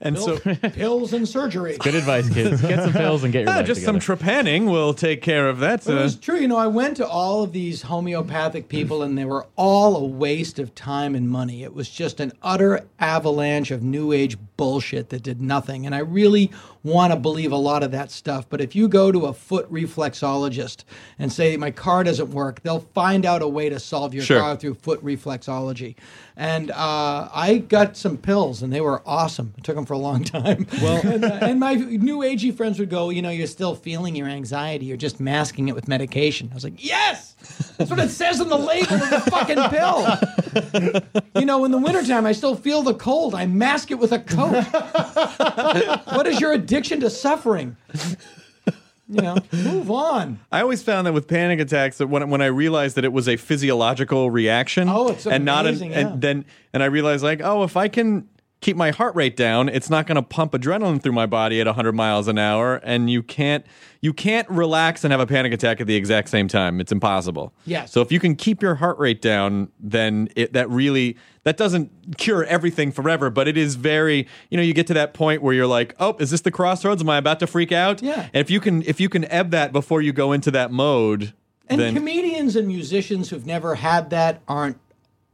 And 0.01 0.17
so, 0.17 0.37
pills 0.39 1.13
and 1.13 1.29
surgery. 1.29 1.77
Good 1.77 1.95
advice, 1.95 2.27
kids. 2.33 2.59
Get 2.61 2.83
some 2.83 2.91
pills 2.91 3.23
and 3.23 3.31
get 3.31 3.41
your 3.43 3.49
Ah, 3.53 3.57
life 3.57 3.67
just 3.67 3.81
together. 3.81 4.01
some 4.01 4.17
trepanning 4.17 4.69
will 4.69 4.93
take 4.93 5.21
care 5.21 5.47
of 5.47 5.59
that. 5.59 5.85
But 5.85 5.93
it 5.93 5.99
uh, 5.99 6.03
was 6.03 6.15
true. 6.17 6.37
You 6.37 6.47
know, 6.49 6.57
I 6.57 6.67
went 6.67 6.97
to 6.97 7.07
all 7.07 7.43
of 7.43 7.53
these 7.53 7.83
homeopathic 7.83 8.67
people, 8.67 9.03
and 9.03 9.17
they 9.17 9.23
were 9.23 9.45
all 9.55 9.95
a 9.95 10.03
waste 10.05 10.59
of 10.59 10.73
time 10.75 11.15
and 11.15 11.29
money. 11.29 11.63
It 11.63 11.73
was 11.73 11.89
just 11.89 12.19
an 12.19 12.33
utter 12.41 12.81
avalanche 12.99 13.71
of 13.71 13.83
new 13.83 14.11
age 14.11 14.37
bullshit 14.57 15.09
that 15.09 15.23
did 15.23 15.39
nothing. 15.39 15.85
And 15.85 15.95
I 15.95 15.99
really 15.99 16.51
want 16.83 17.13
to 17.13 17.19
believe 17.19 17.51
a 17.51 17.57
lot 17.57 17.83
of 17.83 17.91
that 17.91 18.11
stuff. 18.11 18.47
But 18.49 18.59
if 18.59 18.75
you 18.75 18.87
go 18.89 19.11
to 19.11 19.27
a 19.27 19.33
foot 19.33 19.71
reflexologist 19.71 20.83
and 21.19 21.31
say, 21.31 21.55
my 21.57 21.71
car 21.71 22.03
doesn't 22.03 22.31
work, 22.31 22.61
they'll 22.63 22.79
find 22.93 23.25
out 23.25 23.41
a 23.41 23.47
way 23.47 23.69
to 23.69 23.79
solve 23.79 24.13
your 24.13 24.23
Sure. 24.23 24.40
Car 24.41 24.55
through 24.55 24.75
foot 24.75 25.03
reflexology. 25.03 25.95
And 26.35 26.71
uh, 26.71 27.29
I 27.33 27.57
got 27.67 27.97
some 27.97 28.17
pills, 28.17 28.61
and 28.61 28.71
they 28.71 28.81
were 28.81 29.01
awesome. 29.05 29.53
It 29.57 29.63
took 29.63 29.75
them 29.75 29.85
for 29.85 29.93
a 29.93 29.97
long 29.97 30.23
time. 30.23 30.67
Well, 30.81 31.01
and, 31.05 31.25
uh, 31.25 31.39
and 31.41 31.59
my 31.59 31.75
new 31.75 32.19
agey 32.19 32.55
friends 32.55 32.79
would 32.79 32.89
go, 32.89 33.09
you 33.09 33.21
know, 33.21 33.29
you're 33.29 33.47
still 33.47 33.75
feeling 33.75 34.15
your 34.15 34.27
anxiety. 34.27 34.85
You're 34.85 34.97
just 34.97 35.19
masking 35.19 35.67
it 35.67 35.75
with 35.75 35.87
medication. 35.87 36.49
I 36.51 36.55
was 36.55 36.63
like, 36.63 36.83
yes, 36.83 37.35
that's 37.77 37.89
what 37.89 37.99
it 37.99 38.09
says 38.09 38.41
on 38.41 38.49
the 38.49 38.57
label 38.57 38.95
of 38.95 39.09
the 39.09 39.19
fucking 39.31 39.69
pill. 39.69 41.21
you 41.39 41.45
know, 41.45 41.65
in 41.65 41.71
the 41.71 41.77
wintertime, 41.77 42.25
I 42.25 42.31
still 42.31 42.55
feel 42.55 42.81
the 42.81 42.93
cold. 42.93 43.35
I 43.35 43.45
mask 43.45 43.91
it 43.91 43.99
with 43.99 44.11
a 44.11 44.19
coat. 44.19 44.63
what 46.15 46.27
is 46.27 46.39
your 46.39 46.53
addiction 46.53 46.99
to 47.01 47.09
suffering? 47.09 47.75
You 49.09 49.21
know, 49.21 49.35
move 49.51 49.91
on. 49.91 50.39
I 50.51 50.61
always 50.61 50.81
found 50.83 51.05
that 51.07 51.13
with 51.13 51.27
panic 51.27 51.59
attacks 51.59 51.97
that 51.97 52.07
when 52.07 52.29
when 52.29 52.41
I 52.41 52.45
realized 52.47 52.95
that 52.97 53.03
it 53.05 53.11
was 53.13 53.27
a 53.27 53.35
physiological 53.37 54.31
reaction, 54.31 54.87
Oh, 54.89 55.09
it's 55.09 55.25
and 55.27 55.43
not 55.45 55.65
an, 55.65 55.69
amazing, 55.69 55.91
yeah. 55.91 55.99
and 55.99 56.21
then 56.21 56.45
and 56.73 56.81
I 56.81 56.85
realized 56.87 57.23
like, 57.23 57.41
oh, 57.43 57.63
if 57.63 57.75
I 57.75 57.87
can 57.87 58.27
keep 58.61 58.77
my 58.77 58.91
heart 58.91 59.15
rate 59.15 59.35
down, 59.35 59.67
it's 59.67 59.89
not 59.89 60.05
going 60.05 60.15
to 60.15 60.21
pump 60.21 60.53
adrenaline 60.53 61.01
through 61.01 61.11
my 61.11 61.25
body 61.25 61.59
at 61.59 61.65
100 61.65 61.93
miles 61.93 62.27
an 62.27 62.37
hour, 62.37 62.75
and 62.83 63.09
you 63.09 63.23
can't 63.23 63.65
you 64.01 64.13
can't 64.13 64.49
relax 64.49 65.03
and 65.03 65.11
have 65.11 65.19
a 65.19 65.27
panic 65.27 65.51
attack 65.51 65.81
at 65.81 65.87
the 65.87 65.95
exact 65.95 66.29
same 66.29 66.47
time. 66.47 66.79
It's 66.79 66.91
impossible. 66.91 67.53
Yes. 67.65 67.91
So 67.91 68.01
if 68.01 68.11
you 68.11 68.19
can 68.19 68.35
keep 68.35 68.61
your 68.61 68.75
heart 68.75 68.97
rate 68.97 69.21
down, 69.21 69.69
then 69.79 70.29
it 70.35 70.53
that 70.53 70.69
really 70.69 71.17
that 71.43 71.57
doesn't 71.57 72.17
cure 72.17 72.43
everything 72.45 72.91
forever, 72.91 73.29
but 73.29 73.47
it 73.47 73.57
is 73.57 73.75
very 73.75 74.27
you 74.49 74.57
know 74.57 74.63
you 74.63 74.73
get 74.73 74.87
to 74.87 74.93
that 74.93 75.13
point 75.13 75.41
where 75.41 75.53
you're 75.53 75.67
like, 75.67 75.95
oh, 75.99 76.15
is 76.19 76.31
this 76.31 76.41
the 76.41 76.51
crossroads? 76.51 77.01
Am 77.01 77.09
I 77.09 77.17
about 77.17 77.39
to 77.39 77.47
freak 77.47 77.71
out? 77.71 78.01
Yeah. 78.01 78.29
And 78.33 78.41
if 78.41 78.49
you 78.49 78.59
can 78.59 78.83
if 78.83 78.99
you 78.99 79.09
can 79.09 79.25
ebb 79.25 79.51
that 79.51 79.71
before 79.71 80.01
you 80.01 80.13
go 80.13 80.31
into 80.31 80.51
that 80.51 80.71
mode, 80.71 81.33
And 81.67 81.81
then 81.81 81.95
comedians 81.95 82.55
and 82.55 82.67
musicians 82.67 83.29
who've 83.31 83.45
never 83.45 83.75
had 83.75 84.11
that 84.11 84.41
aren't 84.47 84.77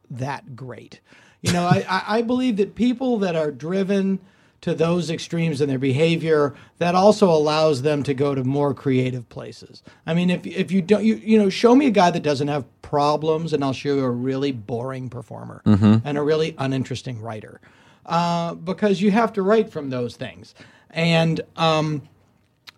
that 0.09 0.55
great. 0.55 1.01
You 1.41 1.53
know, 1.53 1.65
I, 1.65 2.03
I, 2.07 2.21
believe 2.23 2.57
that 2.57 2.73
people 2.75 3.19
that 3.19 3.35
are 3.35 3.51
driven 3.51 4.19
to 4.61 4.73
those 4.73 5.11
extremes 5.11 5.61
in 5.61 5.69
their 5.69 5.77
behavior, 5.77 6.55
that 6.79 6.95
also 6.95 7.29
allows 7.29 7.83
them 7.83 8.01
to 8.03 8.13
go 8.15 8.33
to 8.33 8.43
more 8.43 8.73
creative 8.73 9.29
places. 9.29 9.83
I 10.07 10.15
mean, 10.15 10.31
if 10.31 10.45
if 10.47 10.71
you 10.71 10.81
don't, 10.81 11.03
you 11.05 11.15
you 11.15 11.37
know, 11.37 11.49
show 11.49 11.75
me 11.75 11.85
a 11.85 11.91
guy 11.91 12.09
that 12.09 12.23
doesn't 12.23 12.47
have 12.47 12.65
problems, 12.81 13.53
and 13.53 13.63
I'll 13.63 13.71
show 13.73 13.95
you 13.95 14.03
a 14.03 14.09
really 14.09 14.51
boring 14.51 15.09
performer 15.09 15.61
and 16.03 16.17
a 16.17 16.23
really 16.23 16.55
uninteresting 16.57 17.21
writer, 17.21 17.61
uh, 18.07 18.55
because 18.55 18.99
you 18.99 19.11
have 19.11 19.31
to 19.33 19.43
write 19.43 19.69
from 19.71 19.91
those 19.91 20.15
things, 20.15 20.55
and 20.89 21.39
um, 21.55 22.01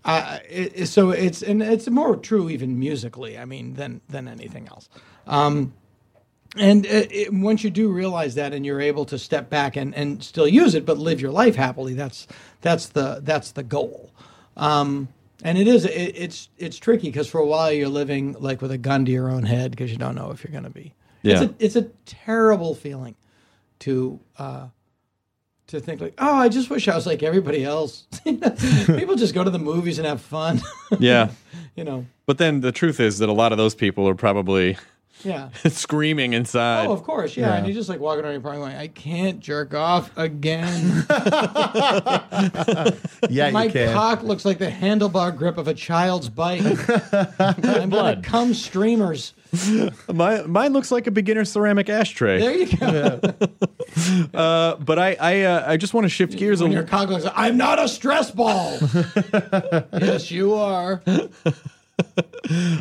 uh, 0.03 0.39
it- 0.49 0.87
so 0.87 1.11
it's 1.11 1.41
and 1.41 1.63
it's 1.63 1.89
more 1.89 2.17
true 2.17 2.49
even 2.49 2.77
musically. 2.77 3.37
I 3.37 3.45
mean, 3.45 3.75
than 3.75 4.01
than 4.09 4.27
anything 4.27 4.67
else. 4.67 4.89
Um, 5.27 5.73
and 6.59 6.85
it, 6.85 7.11
it, 7.11 7.33
once 7.33 7.63
you 7.63 7.69
do 7.69 7.89
realize 7.89 8.35
that, 8.35 8.53
and 8.53 8.65
you're 8.65 8.81
able 8.81 9.05
to 9.05 9.17
step 9.17 9.49
back 9.49 9.75
and, 9.75 9.95
and 9.95 10.23
still 10.23 10.47
use 10.47 10.75
it, 10.75 10.85
but 10.85 10.97
live 10.97 11.21
your 11.21 11.31
life 11.31 11.55
happily, 11.55 11.93
that's 11.93 12.27
that's 12.61 12.87
the 12.87 13.21
that's 13.23 13.51
the 13.51 13.63
goal. 13.63 14.11
Um, 14.57 15.07
and 15.43 15.57
it 15.57 15.67
is 15.67 15.85
it, 15.85 16.15
it's 16.15 16.49
it's 16.57 16.77
tricky 16.77 17.07
because 17.07 17.27
for 17.27 17.39
a 17.39 17.45
while 17.45 17.71
you're 17.71 17.87
living 17.87 18.35
like 18.39 18.61
with 18.61 18.71
a 18.71 18.77
gun 18.77 19.05
to 19.05 19.11
your 19.11 19.29
own 19.29 19.43
head 19.43 19.71
because 19.71 19.91
you 19.91 19.97
don't 19.97 20.15
know 20.15 20.31
if 20.31 20.43
you're 20.43 20.51
going 20.51 20.65
to 20.65 20.69
be. 20.69 20.93
Yeah. 21.21 21.43
It's 21.43 21.51
a, 21.51 21.55
it's 21.59 21.75
a 21.75 21.83
terrible 22.05 22.75
feeling 22.75 23.15
to 23.79 24.19
uh, 24.37 24.67
to 25.67 25.79
think 25.79 26.01
like, 26.01 26.15
oh, 26.17 26.35
I 26.35 26.49
just 26.49 26.69
wish 26.69 26.87
I 26.87 26.95
was 26.95 27.05
like 27.05 27.23
everybody 27.23 27.63
else. 27.63 28.07
People 28.23 29.15
just 29.15 29.33
go 29.33 29.43
to 29.43 29.49
the 29.49 29.59
movies 29.59 29.97
and 29.99 30.07
have 30.07 30.21
fun. 30.21 30.61
Yeah. 30.99 31.29
you 31.75 31.83
know. 31.83 32.05
But 32.25 32.37
then 32.37 32.61
the 32.61 32.71
truth 32.71 32.99
is 32.99 33.19
that 33.19 33.29
a 33.29 33.33
lot 33.33 33.51
of 33.51 33.57
those 33.57 33.75
people 33.75 34.07
are 34.07 34.15
probably 34.15 34.77
Yeah. 35.23 35.49
screaming 35.67 36.33
inside. 36.33 36.87
Oh, 36.87 36.93
of 36.93 37.03
course, 37.03 37.35
yeah. 37.35 37.47
Yeah. 37.49 37.55
And 37.57 37.67
you're 37.67 37.75
just 37.75 37.89
like 37.89 37.99
walking 37.99 38.23
around 38.23 38.33
your 38.33 38.41
parking 38.41 38.61
lot. 38.61 38.75
I 38.75 38.87
can't 38.87 39.39
jerk 39.39 39.73
off 39.73 40.11
again. 40.17 41.05
Yeah, 43.29 43.51
My 43.51 43.65
you 43.65 43.71
can. 43.71 43.93
cock 43.93 44.23
looks 44.23 44.45
like 44.45 44.57
the 44.59 44.69
handlebar 44.71 45.35
grip 45.35 45.57
of 45.57 45.67
a 45.67 45.73
child's 45.73 46.29
bike. 46.29 46.61
I'm 47.39 47.89
gonna 47.89 48.21
come 48.23 48.53
streamers. 48.53 49.33
My, 50.11 50.41
mine 50.43 50.73
looks 50.73 50.91
like 50.91 51.07
a 51.07 51.11
beginner 51.11 51.45
ceramic 51.45 51.89
ashtray. 51.89 52.39
There 52.39 52.53
you 52.53 52.77
go. 52.77 53.19
Uh, 54.33 54.75
but 54.77 54.99
I 54.99 55.15
I, 55.19 55.41
uh, 55.41 55.71
I 55.71 55.77
just 55.77 55.93
want 55.93 56.05
to 56.05 56.09
shift 56.09 56.37
gears 56.37 56.61
a 56.61 56.63
When 56.63 56.71
your 56.71 56.83
cock 56.83 57.09
looks 57.09 57.25
I'm 57.35 57.57
not 57.57 57.79
a 57.79 57.87
stress 57.87 58.31
ball. 58.31 58.77
yes, 59.93 60.31
you 60.31 60.53
are. 60.53 61.01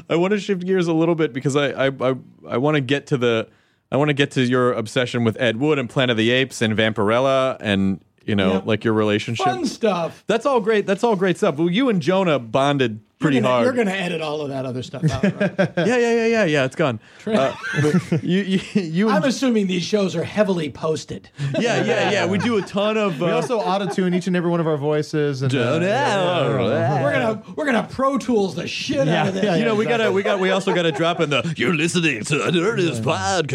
I 0.08 0.16
want 0.16 0.32
to 0.32 0.38
shift 0.40 0.64
gears 0.64 0.86
a 0.88 0.92
little 0.92 1.14
bit 1.14 1.32
because 1.32 1.56
I 1.56 1.86
I 1.86 1.86
I, 2.00 2.14
I 2.48 2.56
want 2.58 2.76
to 2.76 2.80
get 2.80 3.06
to 3.08 3.16
the 3.16 3.48
I 3.90 3.96
want 3.96 4.08
to 4.08 4.14
get 4.14 4.30
to 4.32 4.42
your 4.42 4.72
obsession 4.72 5.24
with 5.24 5.40
Ed 5.40 5.56
Wood 5.58 5.78
and 5.78 5.88
Planet 5.88 6.12
of 6.12 6.16
the 6.16 6.30
Apes 6.30 6.62
and 6.62 6.76
Vampirella 6.76 7.56
and 7.60 8.00
you 8.24 8.34
know 8.36 8.54
Yep. 8.54 8.66
like 8.66 8.84
your 8.84 8.94
relationship. 8.94 9.46
Fun 9.46 9.66
stuff. 9.66 10.24
That's 10.26 10.46
all 10.46 10.60
great. 10.60 10.86
That's 10.86 11.02
all 11.04 11.16
great 11.16 11.36
stuff. 11.38 11.56
Well, 11.56 11.70
you 11.70 11.88
and 11.88 12.00
Jonah 12.02 12.38
bonded 12.38 13.00
pretty 13.18 13.36
you're 13.36 13.42
gonna, 13.42 13.52
hard. 13.54 13.64
You're 13.64 13.74
going 13.74 13.86
to 13.86 13.94
edit 14.00 14.20
all 14.20 14.40
of 14.40 14.48
that 14.50 14.64
other 14.66 14.82
stuff 14.82 15.04
out, 15.10 15.22
right? 15.22 15.58
yeah, 15.76 15.84
yeah, 15.86 15.96
yeah, 15.96 16.26
yeah, 16.26 16.44
yeah. 16.44 16.64
It's 16.64 16.76
gone. 16.76 17.00
Uh, 17.28 17.54
but 17.82 18.22
you, 18.24 18.40
you, 18.40 18.60
you. 18.80 19.08
I'm 19.10 19.16
and- 19.16 19.26
assuming 19.26 19.66
these 19.66 19.82
shows 19.82 20.16
are 20.16 20.24
heavily 20.24 20.70
posted. 20.70 21.28
yeah, 21.60 21.84
yeah, 21.84 22.10
yeah. 22.10 22.26
We 22.26 22.38
do 22.38 22.56
a 22.56 22.62
ton 22.62 22.96
of. 22.96 23.22
Uh, 23.22 23.26
We 23.26 23.32
also 23.32 23.60
auto 23.60 23.86
tune 23.86 24.14
each 24.14 24.26
and 24.28 24.34
every 24.34 24.50
one 24.50 24.60
of 24.60 24.66
our 24.66 24.78
voices. 24.78 25.42
And, 25.42 25.54
uh, 25.54 25.78
We're 25.78 27.12
gonna 27.12 27.42
we're 27.54 27.66
gonna 27.66 27.86
Pro 27.90 28.16
Tools 28.16 28.54
the 28.54 28.66
shit 28.66 29.06
out 29.08 29.28
of 29.28 29.34
this. 29.34 29.44
yeah, 29.44 29.56
you 29.56 29.64
know, 29.66 29.74
we 29.74 29.84
exactly. 29.84 30.04
gotta, 30.04 30.12
we 30.12 30.22
got, 30.22 30.40
we 30.40 30.50
also 30.50 30.74
gotta 30.74 30.90
drop 30.90 31.20
in 31.20 31.28
the. 31.30 31.54
You're 31.58 31.74
listening 31.74 32.24
to 32.24 32.38
the 32.38 32.50
Nerdist 32.50 33.02
podcast. 33.02 33.48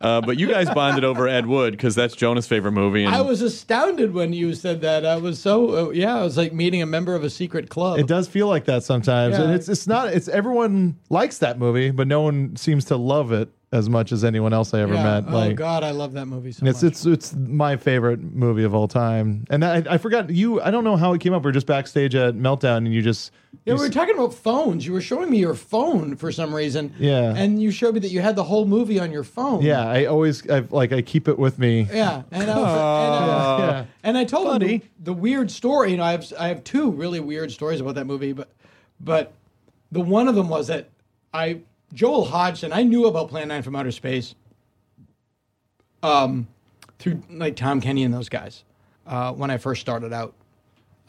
Uh, 0.00 0.20
but 0.20 0.38
you 0.38 0.46
guys 0.48 0.70
bonded 0.70 1.04
over 1.04 1.28
Ed 1.28 1.46
Wood 1.46 1.72
because 1.72 1.94
that's 1.94 2.14
Jonah's 2.14 2.46
favorite 2.46 2.72
movie. 2.72 3.04
And 3.04 3.14
I 3.14 3.20
was 3.20 3.42
astounded 3.42 4.14
when 4.14 4.32
you 4.32 4.54
said 4.54 4.80
that. 4.80 5.04
I 5.04 5.16
was 5.16 5.38
so 5.38 5.88
uh, 5.88 5.90
yeah. 5.90 6.16
I 6.16 6.22
was 6.22 6.36
like 6.36 6.52
meeting 6.52 6.82
a 6.82 6.86
member 6.86 7.14
of 7.14 7.24
a 7.24 7.30
secret 7.32 7.68
club. 7.68 7.98
It 7.98 8.06
does 8.06 8.28
feel 8.28 8.46
like 8.48 8.66
that 8.66 8.84
sometimes, 8.84 9.36
and 9.36 9.52
it's 9.52 9.68
it's 9.68 9.86
not. 9.86 10.12
It's 10.12 10.28
everyone 10.28 10.98
likes 11.10 11.38
that 11.38 11.58
movie, 11.58 11.90
but 11.90 12.06
no 12.06 12.22
one 12.22 12.56
seems 12.56 12.84
to 12.86 12.96
love 12.96 13.32
it 13.32 13.48
as 13.72 13.88
much 13.88 14.12
as 14.12 14.22
anyone 14.22 14.52
else 14.52 14.74
I 14.74 14.80
ever 14.80 14.92
Yeah. 14.92 15.02
met. 15.20 15.24
oh 15.28 15.32
Like, 15.32 15.56
God, 15.56 15.82
I 15.82 15.92
love 15.92 16.12
that 16.12 16.26
movie 16.26 16.52
so 16.52 16.66
It's 16.66 16.82
much. 16.82 16.92
it's 16.92 17.06
it's 17.06 17.34
my 17.34 17.76
favorite 17.76 18.20
movie 18.22 18.64
of 18.64 18.74
all 18.74 18.86
time, 18.86 19.44
and 19.48 19.64
I, 19.64 19.82
I 19.88 19.96
forgot 19.98 20.28
you. 20.30 20.60
I 20.60 20.70
don't 20.70 20.84
know 20.84 20.96
how 20.96 21.14
it 21.14 21.20
came 21.22 21.32
up. 21.32 21.42
We 21.42 21.48
are 21.48 21.52
just 21.52 21.66
backstage 21.66 22.14
at 22.14 22.34
Meltdown, 22.34 22.78
and 22.78 22.92
you 22.92 23.00
just 23.00 23.32
yeah, 23.64 23.72
you 23.72 23.74
we 23.74 23.80
were 23.80 23.86
s- 23.88 23.94
talking 23.94 24.14
about 24.14 24.34
phones. 24.34 24.84
You 24.86 24.92
were 24.92 25.00
showing 25.00 25.30
me 25.30 25.38
your 25.38 25.54
phone 25.54 26.16
for 26.16 26.30
some 26.30 26.54
reason. 26.54 26.92
Yeah. 26.98 27.34
and 27.34 27.62
you 27.62 27.70
showed 27.70 27.94
me 27.94 28.00
that 28.00 28.10
you 28.10 28.20
had 28.20 28.36
the 28.36 28.44
whole 28.44 28.66
movie 28.66 29.00
on 29.00 29.10
your 29.10 29.24
phone. 29.24 29.62
yeah. 29.62 29.86
I 29.86 30.04
always 30.04 30.48
I 30.50 30.60
like 30.70 30.92
I 30.92 31.00
keep 31.00 31.26
it 31.26 31.38
with 31.38 31.58
me. 31.58 31.88
Yeah, 31.92 32.22
and 32.30 32.50
I, 32.50 32.56
was, 32.58 32.66
and, 32.68 32.74
uh, 32.74 33.56
yeah. 33.60 33.84
and 34.02 34.18
I 34.18 34.24
told 34.24 34.62
him 34.62 34.68
the, 34.68 34.82
the 35.02 35.12
weird 35.14 35.50
story. 35.50 35.92
You 35.92 35.96
know, 35.96 36.04
I 36.04 36.12
have 36.12 36.30
I 36.38 36.48
have 36.48 36.62
two 36.62 36.90
really 36.90 37.20
weird 37.20 37.50
stories 37.50 37.80
about 37.80 37.94
that 37.94 38.06
movie, 38.06 38.32
but 38.34 38.50
but 39.00 39.32
the 39.90 40.00
one 40.00 40.28
of 40.28 40.34
them 40.34 40.48
was 40.50 40.66
that 40.68 40.90
I 41.34 41.60
Joel 41.92 42.24
Hodgson. 42.24 42.72
I 42.72 42.82
knew 42.82 43.06
about 43.06 43.28
Plan 43.28 43.48
Nine 43.48 43.62
from 43.62 43.76
Outer 43.76 43.92
Space. 43.92 44.34
Um, 46.02 46.48
through 46.98 47.22
like 47.30 47.56
Tom 47.56 47.80
Kenny 47.80 48.02
and 48.02 48.12
those 48.12 48.28
guys, 48.28 48.64
uh, 49.06 49.32
when 49.32 49.50
I 49.50 49.58
first 49.58 49.80
started 49.80 50.12
out. 50.12 50.34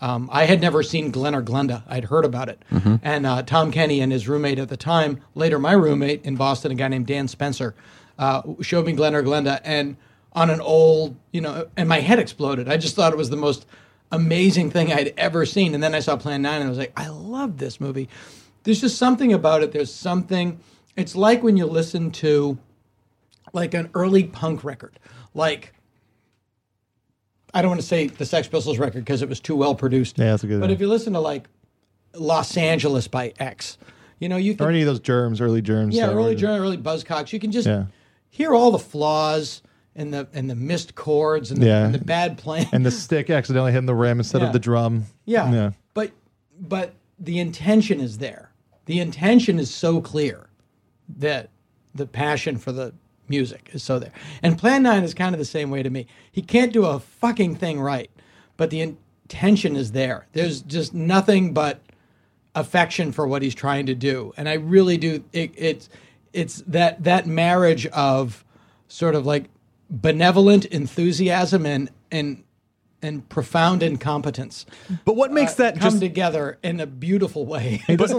Um, 0.01 0.29
I 0.31 0.45
had 0.45 0.59
never 0.59 0.83
seen 0.83 1.11
Glen 1.11 1.33
or 1.33 1.41
Glenda. 1.41 1.83
I'd 1.87 2.05
heard 2.05 2.25
about 2.25 2.49
it. 2.49 2.61
And 3.01 3.25
uh, 3.25 3.43
Tom 3.43 3.71
Kenny 3.71 4.01
and 4.01 4.11
his 4.11 4.27
roommate 4.27 4.59
at 4.59 4.67
the 4.69 4.75
time, 4.77 5.21
later 5.33 5.57
my 5.57 5.71
roommate 5.71 6.25
in 6.25 6.35
Boston, 6.35 6.71
a 6.71 6.75
guy 6.75 6.89
named 6.89 7.07
Dan 7.07 7.27
Spencer, 7.27 7.73
uh, 8.19 8.41
showed 8.61 8.85
me 8.85 8.91
Glen 8.93 9.15
or 9.15 9.23
Glenda. 9.23 9.61
And 9.63 9.95
on 10.33 10.49
an 10.49 10.59
old, 10.59 11.15
you 11.31 11.39
know, 11.41 11.67
and 11.77 11.87
my 11.87 12.01
head 12.01 12.19
exploded. 12.19 12.67
I 12.67 12.75
just 12.77 12.95
thought 12.95 13.13
it 13.13 13.17
was 13.17 13.29
the 13.29 13.37
most 13.37 13.65
amazing 14.11 14.71
thing 14.71 14.91
I'd 14.91 15.13
ever 15.15 15.45
seen. 15.45 15.73
And 15.73 15.81
then 15.81 15.95
I 15.95 15.99
saw 15.99 16.17
Plan 16.17 16.41
9 16.41 16.55
and 16.55 16.65
I 16.65 16.69
was 16.69 16.77
like, 16.77 16.93
I 16.97 17.07
love 17.07 17.57
this 17.57 17.79
movie. 17.79 18.09
There's 18.63 18.81
just 18.81 18.97
something 18.97 19.31
about 19.31 19.63
it. 19.63 19.71
There's 19.71 19.93
something, 19.93 20.59
it's 20.95 21.15
like 21.15 21.43
when 21.43 21.57
you 21.57 21.65
listen 21.65 22.11
to 22.11 22.57
like 23.53 23.73
an 23.73 23.89
early 23.93 24.23
punk 24.23 24.63
record. 24.63 24.99
Like, 25.33 25.73
I 27.53 27.61
don't 27.61 27.69
want 27.69 27.81
to 27.81 27.87
say 27.87 28.07
the 28.07 28.25
Sex 28.25 28.47
Pistols 28.47 28.79
record 28.79 29.05
because 29.05 29.21
it 29.21 29.29
was 29.29 29.39
too 29.39 29.55
well 29.55 29.75
produced. 29.75 30.17
Yeah, 30.17 30.31
that's 30.31 30.43
a 30.43 30.47
good 30.47 30.59
But 30.59 30.67
one. 30.67 30.71
if 30.71 30.79
you 30.81 30.87
listen 30.87 31.13
to 31.13 31.19
like 31.19 31.47
Los 32.15 32.57
Angeles 32.57 33.07
by 33.07 33.33
X, 33.39 33.77
you 34.19 34.27
know, 34.29 34.37
you 34.37 34.55
Or 34.59 34.69
any 34.69 34.81
of 34.81 34.87
those 34.87 34.99
germs, 34.99 35.39
early 35.41 35.61
germs. 35.61 35.95
yeah, 35.95 36.09
early 36.11 36.35
journal, 36.35 36.57
early 36.57 36.77
buzzcocks. 36.77 37.31
You 37.33 37.39
can 37.39 37.51
just 37.51 37.67
Yeah. 37.67 37.85
hear 38.29 38.53
all 38.53 38.71
the 38.71 38.79
flaws 38.79 39.61
and 39.95 40.11
the 40.13 40.27
and 40.33 40.49
the 40.49 40.55
missed 40.55 40.95
chords 40.95 41.51
and 41.51 41.61
the, 41.61 41.67
Yeah. 41.67 41.85
and 41.85 41.93
the 41.93 41.99
bad 42.03 42.37
playing. 42.37 42.67
and 42.71 42.83
the 42.85 42.91
stick 42.91 43.29
accidentally 43.29 43.71
hitting 43.71 43.85
the 43.85 43.93
rim 43.95 44.19
instead 44.19 44.41
Yeah. 44.41 44.47
of 44.47 44.53
the 44.53 44.59
drum. 44.59 45.05
yeah. 45.25 45.51
Yeah. 45.51 45.71
But 45.93 46.11
but 46.59 46.93
the 47.19 47.39
intention 47.39 47.99
is 47.99 48.17
there. 48.17 48.51
The 48.85 48.99
intention 48.99 49.59
is 49.59 49.71
so 49.73 50.01
clear 50.01 50.47
that 51.17 51.49
the 51.95 52.05
passion 52.05 52.57
for 52.57 52.71
the 52.71 52.93
music 53.27 53.69
is 53.73 53.83
so 53.83 53.99
there. 53.99 54.11
And 54.41 54.57
Plan 54.57 54.83
9 54.83 55.03
is 55.03 55.13
kind 55.13 55.33
of 55.33 55.39
the 55.39 55.45
same 55.45 55.69
way 55.69 55.83
to 55.83 55.89
me. 55.89 56.07
He 56.31 56.41
can't 56.41 56.73
do 56.73 56.85
a 56.85 56.99
fucking 56.99 57.55
thing 57.55 57.79
right, 57.79 58.11
but 58.57 58.69
the 58.69 58.81
intention 58.81 59.75
is 59.75 59.91
there. 59.91 60.27
There's 60.33 60.61
just 60.61 60.93
nothing 60.93 61.53
but 61.53 61.81
affection 62.55 63.11
for 63.11 63.27
what 63.27 63.41
he's 63.41 63.55
trying 63.55 63.85
to 63.87 63.95
do. 63.95 64.33
And 64.37 64.47
I 64.47 64.53
really 64.53 64.97
do 64.97 65.23
it, 65.31 65.51
it's 65.55 65.89
it's 66.33 66.63
that 66.67 67.03
that 67.03 67.27
marriage 67.27 67.85
of 67.87 68.43
sort 68.87 69.15
of 69.15 69.25
like 69.25 69.45
benevolent 69.89 70.65
enthusiasm 70.65 71.65
and 71.65 71.89
and 72.11 72.43
and 73.03 73.27
profound 73.29 73.83
incompetence 73.83 74.65
but 75.05 75.15
what 75.15 75.31
makes 75.31 75.53
uh, 75.53 75.63
that 75.63 75.73
come 75.79 75.91
just? 75.91 75.99
together 76.01 76.57
in 76.63 76.79
a 76.79 76.87
beautiful 76.87 77.45
way. 77.45 77.81
but, 77.87 78.09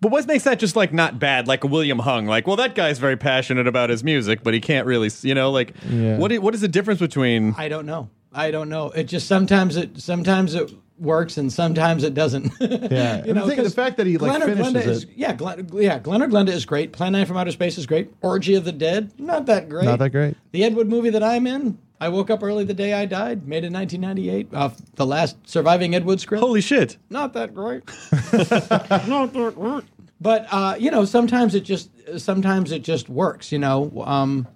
but 0.00 0.10
what 0.10 0.26
makes 0.26 0.44
that 0.44 0.58
just 0.58 0.76
like 0.76 0.92
not 0.92 1.18
bad? 1.18 1.48
Like 1.48 1.64
a 1.64 1.66
William 1.66 1.98
Hung, 1.98 2.26
like 2.26 2.46
well, 2.46 2.56
that 2.56 2.74
guy's 2.74 2.98
very 2.98 3.16
passionate 3.16 3.66
about 3.66 3.90
his 3.90 4.04
music, 4.04 4.42
but 4.42 4.54
he 4.54 4.60
can't 4.60 4.86
really, 4.86 5.10
you 5.22 5.34
know, 5.34 5.50
like 5.50 5.74
Yeah. 5.88 6.18
what? 6.18 6.32
What 6.38 6.54
is 6.54 6.60
the 6.60 6.68
difference 6.68 7.00
between? 7.00 7.54
I 7.56 7.68
don't 7.68 7.86
know. 7.86 8.10
I 8.34 8.50
don't 8.50 8.68
know. 8.68 8.90
It 8.90 9.04
just 9.04 9.26
sometimes 9.28 9.76
it 9.76 9.98
sometimes 10.00 10.54
it 10.54 10.72
works 10.98 11.36
and 11.38 11.52
sometimes 11.52 12.04
it 12.04 12.14
doesn't. 12.14 12.52
Yeah. 12.60 13.24
you 13.24 13.30
And 13.30 13.36
the 13.38 13.46
thing- 13.46 13.56
the 13.56 13.62
'cause 13.64 13.74
fact 13.74 13.96
that 13.96 14.06
he, 14.06 14.16
like, 14.18 14.30
Glenn 14.38 14.42
finishes 14.56 14.72
Glenda 14.72 14.86
is, 14.86 15.02
it. 15.04 15.10
yeah, 15.16 15.32
Glenn, 15.32 15.68
yeah, 15.74 15.98
Glen 15.98 16.22
or 16.22 16.28
Glenda 16.28 16.50
is 16.50 16.64
great. 16.64 16.92
Plan 16.92 17.12
9 17.12 17.26
from 17.26 17.36
Outer 17.36 17.50
Space 17.52 17.78
is 17.78 17.86
great. 17.86 18.12
Orgy 18.22 18.54
of 18.54 18.64
the 18.64 18.72
Dead, 18.72 19.12
not 19.18 19.46
that 19.46 19.68
great. 19.68 19.86
Not 19.86 19.98
that 19.98 20.10
great. 20.10 20.36
The 20.52 20.62
Ed 20.64 20.74
Wood 20.76 20.88
movie 20.88 21.10
that 21.10 21.22
I'm 21.22 21.46
in, 21.48 21.78
I 22.00 22.08
woke 22.10 22.30
up 22.30 22.42
early 22.42 22.64
the 22.64 22.74
day 22.74 22.92
I 22.92 23.06
died, 23.06 23.46
made 23.48 23.64
in 23.64 23.72
1998, 23.72 24.54
off 24.54 24.76
the 24.94 25.06
last 25.06 25.36
surviving 25.48 25.94
Ed 25.94 26.04
Wood 26.04 26.20
script. 26.20 26.42
Holy 26.42 26.60
shit! 26.60 26.96
not 27.10 27.32
that 27.34 27.54
great. 27.54 27.82
not 29.08 29.32
that 29.32 29.52
great. 29.56 29.84
But 30.20 30.46
uh, 30.50 30.76
you 30.78 30.90
know, 30.90 31.04
sometimes 31.04 31.54
it 31.54 31.60
just 31.64 31.90
sometimes 32.18 32.70
it 32.72 32.82
just 32.84 33.08
works. 33.08 33.50
You 33.52 33.58
know, 33.58 33.90
um, 34.06 34.46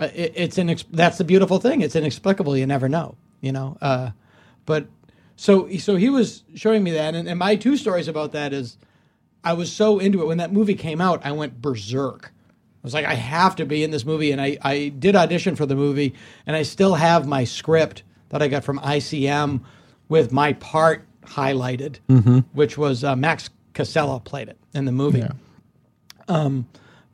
it, 0.00 0.32
it's 0.34 0.56
inex- 0.58 0.84
that's 0.90 1.18
the 1.18 1.24
beautiful 1.24 1.58
thing. 1.58 1.80
It's 1.80 1.96
inexplicable. 1.96 2.56
You 2.56 2.66
never 2.66 2.88
know. 2.88 3.16
You 3.40 3.52
know, 3.52 3.76
uh, 3.80 4.10
but 4.66 4.86
so 5.36 5.68
so 5.78 5.96
he 5.96 6.08
was 6.08 6.44
showing 6.54 6.84
me 6.84 6.92
that, 6.92 7.14
and, 7.14 7.28
and 7.28 7.38
my 7.38 7.56
two 7.56 7.76
stories 7.76 8.06
about 8.08 8.32
that 8.32 8.52
is, 8.52 8.78
I 9.42 9.54
was 9.54 9.72
so 9.72 9.98
into 9.98 10.22
it 10.22 10.26
when 10.26 10.38
that 10.38 10.52
movie 10.52 10.74
came 10.74 11.00
out. 11.00 11.24
I 11.24 11.32
went 11.32 11.60
berserk. 11.60 12.32
I 12.32 12.84
was 12.84 12.94
like, 12.94 13.04
I 13.04 13.14
have 13.14 13.56
to 13.56 13.64
be 13.66 13.82
in 13.84 13.90
this 13.92 14.04
movie. 14.04 14.32
And 14.32 14.40
I, 14.40 14.58
I 14.62 14.88
did 14.88 15.14
audition 15.14 15.54
for 15.56 15.66
the 15.66 15.76
movie, 15.76 16.14
and 16.46 16.56
I 16.56 16.62
still 16.62 16.94
have 16.94 17.26
my 17.28 17.44
script 17.44 18.02
that 18.30 18.42
I 18.42 18.48
got 18.48 18.64
from 18.64 18.78
ICM 18.80 19.60
with 20.08 20.32
my 20.32 20.52
part 20.54 21.06
highlighted, 21.22 21.98
which 22.52 22.76
was 22.78 23.04
uh, 23.04 23.14
Max 23.16 23.50
Casella 23.72 24.20
played 24.20 24.48
it 24.48 24.58
in 24.74 24.84
the 24.84 24.92
movie. 24.92 25.20
Um, 26.28 26.66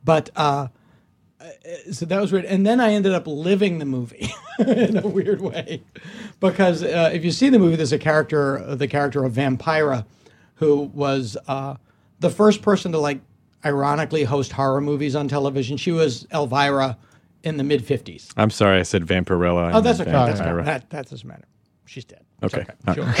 but 0.03 0.29
uh, 0.35 0.67
so 1.91 2.05
that 2.05 2.19
was 2.21 2.31
weird. 2.31 2.45
And 2.45 2.65
then 2.65 2.79
I 2.79 2.93
ended 2.93 3.13
up 3.13 3.27
living 3.27 3.79
the 3.79 3.85
movie 3.85 4.29
in 4.59 4.97
a 4.97 5.07
weird 5.07 5.41
way, 5.41 5.83
because 6.39 6.83
uh, 6.83 7.11
if 7.13 7.23
you 7.23 7.31
see 7.31 7.49
the 7.49 7.59
movie, 7.59 7.75
there's 7.75 7.93
a 7.93 7.97
character, 7.99 8.59
uh, 8.59 8.75
the 8.75 8.87
character 8.87 9.23
of 9.23 9.33
Vampira, 9.33 10.05
who 10.55 10.83
was 10.93 11.37
uh, 11.47 11.75
the 12.19 12.29
first 12.29 12.61
person 12.61 12.91
to 12.91 12.97
like 12.97 13.19
ironically 13.65 14.23
host 14.23 14.51
horror 14.51 14.81
movies 14.81 15.15
on 15.15 15.27
television. 15.27 15.77
She 15.77 15.91
was 15.91 16.27
Elvira 16.33 16.97
in 17.43 17.57
the 17.57 17.63
mid 17.63 17.85
'50s. 17.85 18.31
I'm 18.35 18.49
sorry, 18.49 18.79
I 18.79 18.83
said 18.83 19.05
Vampirella. 19.05 19.71
Oh, 19.73 19.81
that's 19.81 19.99
okay. 19.99 20.11
That's 20.11 20.41
Vampira. 20.41 20.55
okay. 20.57 20.65
That, 20.65 20.89
that 20.89 21.09
doesn't 21.09 21.27
matter. 21.27 21.45
She's 21.85 22.05
dead. 22.05 22.25
It's 22.41 22.53
Okay. 22.53 22.65
Sure. 22.93 23.13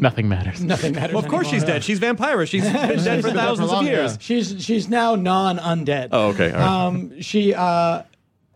Nothing 0.00 0.28
matters. 0.28 0.62
Nothing 0.64 0.94
matters. 0.94 1.14
Well, 1.14 1.24
of 1.24 1.30
course 1.30 1.48
she's 1.48 1.64
dead. 1.64 1.84
She's 1.84 2.00
Vampira. 2.00 2.46
She's 2.50 2.62
been 2.64 2.72
dead 3.04 3.22
for 3.22 3.30
thousands 3.30 3.70
of 3.72 3.82
years. 3.84 4.18
She's 4.20 4.62
she's 4.64 4.88
now 4.88 5.14
non-undead. 5.14 6.08
Oh, 6.12 6.28
okay. 6.28 6.50
All 6.52 6.58
right. 6.58 6.86
Um, 6.86 7.20
she 7.20 7.54
uh, 7.54 8.02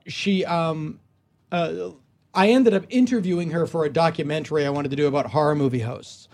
she 0.06 0.44
um, 0.44 1.00
uh, 1.52 1.90
I 2.34 2.50
ended 2.50 2.74
up 2.74 2.84
interviewing 2.88 3.50
her 3.50 3.66
for 3.66 3.84
a 3.84 3.90
documentary 3.92 4.64
I 4.66 4.70
wanted 4.70 4.90
to 4.90 4.96
do 4.96 5.06
about 5.06 5.26
horror 5.26 5.54
movie 5.54 5.80
hosts, 5.80 6.28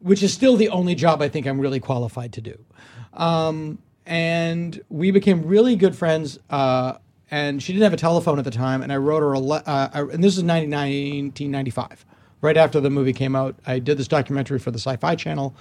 which 0.00 0.22
is 0.22 0.32
still 0.32 0.56
the 0.56 0.68
only 0.70 0.94
job 0.94 1.20
I 1.22 1.28
think 1.28 1.46
I'm 1.46 1.60
really 1.60 1.80
qualified 1.80 2.32
to 2.34 2.40
do. 2.40 2.64
Um, 3.12 3.78
and 4.06 4.80
we 4.88 5.10
became 5.10 5.44
really 5.44 5.76
good 5.76 5.94
friends. 5.96 6.38
Uh, 6.48 6.94
and 7.32 7.62
she 7.62 7.72
didn't 7.72 7.84
have 7.84 7.92
a 7.92 7.96
telephone 7.96 8.38
at 8.40 8.44
the 8.44 8.50
time, 8.50 8.82
and 8.82 8.92
I 8.92 8.96
wrote 8.96 9.20
her 9.20 9.32
a 9.32 9.38
le- 9.38 9.62
uh, 9.64 9.88
I- 9.92 10.00
and 10.00 10.22
this 10.24 10.36
is 10.36 10.42
99 10.42 11.26
1995, 11.26 12.04
right 12.40 12.56
after 12.56 12.80
the 12.80 12.90
movie 12.90 13.12
came 13.12 13.36
out. 13.36 13.56
I 13.66 13.78
did 13.78 13.98
this 13.98 14.08
documentary 14.08 14.58
for 14.58 14.70
the 14.70 14.78
Sci-Fi 14.78 15.14
Channel. 15.14 15.54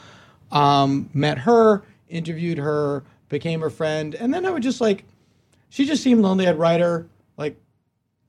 Um, 0.51 1.09
met 1.13 1.39
her, 1.39 1.84
interviewed 2.07 2.57
her, 2.57 3.03
became 3.30 3.61
her 3.61 3.69
friend, 3.69 4.15
and 4.15 4.34
then 4.34 4.45
I 4.45 4.49
would 4.49 4.63
just 4.63 4.82
like 4.82 5.05
she 5.69 5.86
just 5.86 6.01
seemed 6.01 6.21
lonely. 6.21 6.47
I'd 6.47 6.57
write 6.57 6.82
her 6.82 7.07
like, 7.38 7.55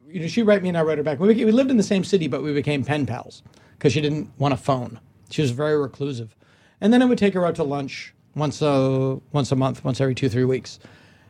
you 0.06 0.20
know, 0.20 0.26
she'd 0.26 0.42
write 0.42 0.62
me 0.62 0.68
and 0.68 0.78
I'd 0.78 0.82
write 0.82 0.98
her 0.98 1.04
back. 1.04 1.18
We, 1.18 1.44
we 1.44 1.52
lived 1.52 1.70
in 1.70 1.78
the 1.78 1.82
same 1.82 2.04
city, 2.04 2.28
but 2.28 2.42
we 2.42 2.52
became 2.52 2.84
pen 2.84 3.06
pals 3.06 3.42
because 3.78 3.92
she 3.92 4.00
didn't 4.00 4.30
want 4.38 4.52
a 4.52 4.58
phone. 4.58 5.00
She 5.30 5.40
was 5.40 5.50
very 5.50 5.78
reclusive. 5.78 6.36
And 6.80 6.92
then 6.92 7.02
I 7.02 7.06
would 7.06 7.18
take 7.18 7.34
her 7.34 7.46
out 7.46 7.54
to 7.56 7.64
lunch 7.64 8.14
once 8.34 8.62
a 8.62 9.18
once 9.32 9.50
a 9.50 9.56
month, 9.56 9.84
once 9.84 10.00
every 10.00 10.14
two 10.14 10.28
three 10.28 10.44
weeks, 10.44 10.78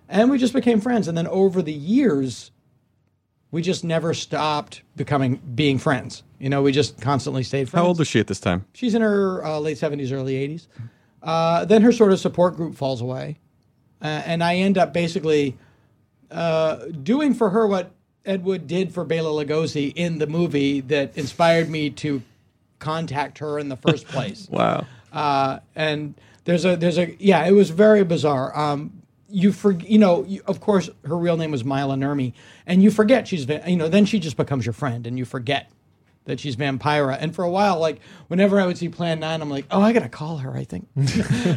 and 0.08 0.30
we 0.30 0.38
just 0.38 0.52
became 0.52 0.80
friends. 0.80 1.08
And 1.08 1.16
then 1.16 1.26
over 1.28 1.62
the 1.62 1.72
years, 1.72 2.50
we 3.50 3.62
just 3.62 3.84
never 3.84 4.14
stopped 4.14 4.82
becoming 4.96 5.40
being 5.54 5.78
friends. 5.78 6.22
You 6.38 6.48
know, 6.48 6.62
we 6.62 6.72
just 6.72 7.00
constantly 7.00 7.42
stayed 7.42 7.68
friends. 7.68 7.82
How 7.82 7.88
old 7.88 8.00
is 8.00 8.08
she 8.08 8.20
at 8.20 8.26
this 8.26 8.40
time? 8.40 8.64
She's 8.72 8.94
in 8.94 9.02
her 9.02 9.44
uh, 9.44 9.58
late 9.58 9.76
70s, 9.76 10.12
early 10.12 10.34
80s. 10.48 10.66
Uh, 11.22 11.64
then 11.64 11.82
her 11.82 11.92
sort 11.92 12.12
of 12.12 12.20
support 12.20 12.56
group 12.56 12.74
falls 12.74 13.00
away. 13.00 13.38
Uh, 14.00 14.22
and 14.24 14.42
I 14.42 14.56
end 14.56 14.78
up 14.78 14.94
basically 14.94 15.58
uh, 16.30 16.76
doing 17.02 17.34
for 17.34 17.50
her 17.50 17.66
what 17.66 17.90
Ed 18.24 18.44
Wood 18.44 18.66
did 18.66 18.94
for 18.94 19.04
Bela 19.04 19.44
Lugosi 19.44 19.92
in 19.94 20.18
the 20.18 20.26
movie 20.26 20.80
that 20.82 21.16
inspired 21.16 21.68
me 21.68 21.90
to 21.90 22.22
contact 22.78 23.38
her 23.38 23.58
in 23.58 23.68
the 23.68 23.76
first 23.76 24.06
place. 24.08 24.48
Wow. 24.50 24.86
Uh, 25.12 25.58
and 25.74 26.14
there's 26.44 26.64
a 26.64 26.76
there's 26.76 26.98
a 26.98 27.14
yeah, 27.18 27.44
it 27.44 27.52
was 27.52 27.70
very 27.70 28.04
bizarre. 28.04 28.56
Um, 28.58 28.99
you 29.30 29.52
for 29.52 29.72
you 29.72 29.98
know, 29.98 30.24
you, 30.24 30.42
of 30.46 30.60
course, 30.60 30.90
her 31.04 31.16
real 31.16 31.36
name 31.36 31.50
was 31.50 31.62
Maila 31.62 31.96
Nurmi, 31.98 32.32
and 32.66 32.82
you 32.82 32.90
forget 32.90 33.28
she's 33.28 33.46
you 33.66 33.76
know, 33.76 33.88
then 33.88 34.04
she 34.04 34.18
just 34.18 34.36
becomes 34.36 34.66
your 34.66 34.72
friend, 34.72 35.06
and 35.06 35.18
you 35.18 35.24
forget 35.24 35.70
that 36.26 36.38
she's 36.38 36.54
Vampira. 36.54 37.16
And 37.18 37.34
for 37.34 37.44
a 37.44 37.50
while, 37.50 37.78
like 37.80 38.00
whenever 38.28 38.60
I 38.60 38.66
would 38.66 38.76
see 38.78 38.88
Plan 38.88 39.20
Nine, 39.20 39.40
I'm 39.40 39.48
like, 39.50 39.64
oh, 39.70 39.80
I 39.80 39.92
gotta 39.92 40.08
call 40.08 40.38
her. 40.38 40.54
I 40.56 40.64
think, 40.64 40.86
you 40.96 41.06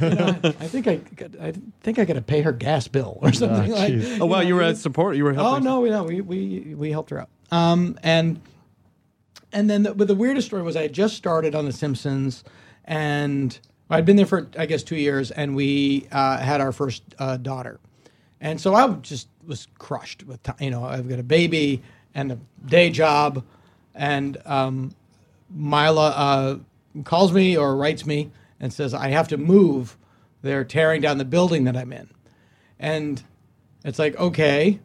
know, 0.09 0.39
I 0.43 0.67
think 0.67 0.87
I, 0.87 0.95
got- 0.95 1.39
I 1.39 1.53
think 1.81 1.99
I 1.99 2.05
gotta 2.05 2.21
pay 2.21 2.41
her 2.41 2.51
gas 2.53 2.87
bill 2.87 3.19
or 3.21 3.33
something 3.33 3.71
like. 3.71 3.91
jeez. 3.93 4.19
Oh 4.21 4.25
wow, 4.25 4.39
you 4.39 4.55
were 4.55 4.63
at 4.63 4.77
support. 4.77 5.15
You 5.17 5.25
were 5.25 5.33
helping. 5.33 5.67
Oh 5.67 5.71
no, 5.75 5.81
we 5.81 5.89
no, 5.89 6.03
we 6.03 6.21
we 6.21 6.75
we 6.75 6.91
helped 6.91 7.09
her 7.09 7.19
out. 7.21 7.29
Um, 7.51 7.99
and 8.03 8.39
and 9.51 9.69
then, 9.69 9.83
the, 9.83 9.93
but 9.93 10.07
the 10.07 10.15
weirdest 10.15 10.47
story 10.47 10.63
was 10.63 10.75
I 10.75 10.83
had 10.83 10.93
just 10.93 11.15
started 11.15 11.53
on 11.53 11.65
The 11.65 11.71
Simpsons, 11.73 12.43
and 12.85 13.59
I'd 13.93 14.05
been 14.05 14.15
there 14.15 14.25
for 14.25 14.47
I 14.57 14.65
guess 14.65 14.83
two 14.83 14.95
years, 14.95 15.31
and 15.31 15.55
we 15.55 16.07
uh, 16.11 16.37
had 16.37 16.61
our 16.61 16.71
first 16.71 17.03
uh, 17.19 17.37
daughter, 17.37 17.79
and 18.41 18.59
so 18.59 18.73
I 18.73 18.87
just 18.95 19.27
was 19.45 19.67
crushed 19.77 20.23
with 20.23 20.41
ti- 20.43 20.65
you 20.65 20.71
know 20.71 20.83
I've 20.83 21.07
got 21.07 21.19
a 21.19 21.23
baby 21.23 21.83
and 22.15 22.31
a 22.31 22.39
day 22.65 22.89
job, 22.89 23.43
and 23.93 24.37
um, 24.45 24.95
Maila 25.55 26.13
uh, 26.15 27.01
calls 27.03 27.31
me 27.31 27.55
or 27.55 27.75
writes 27.75 28.05
me 28.05 28.31
and 28.59 28.73
says 28.73 28.93
I 28.93 29.09
have 29.09 29.27
to 29.29 29.37
move. 29.37 29.97
They're 30.41 30.65
tearing 30.65 31.01
down 31.01 31.19
the 31.19 31.25
building 31.25 31.65
that 31.65 31.77
I'm 31.77 31.93
in, 31.93 32.09
and 32.79 33.23
it's 33.85 33.99
like 33.99 34.15
okay 34.17 34.79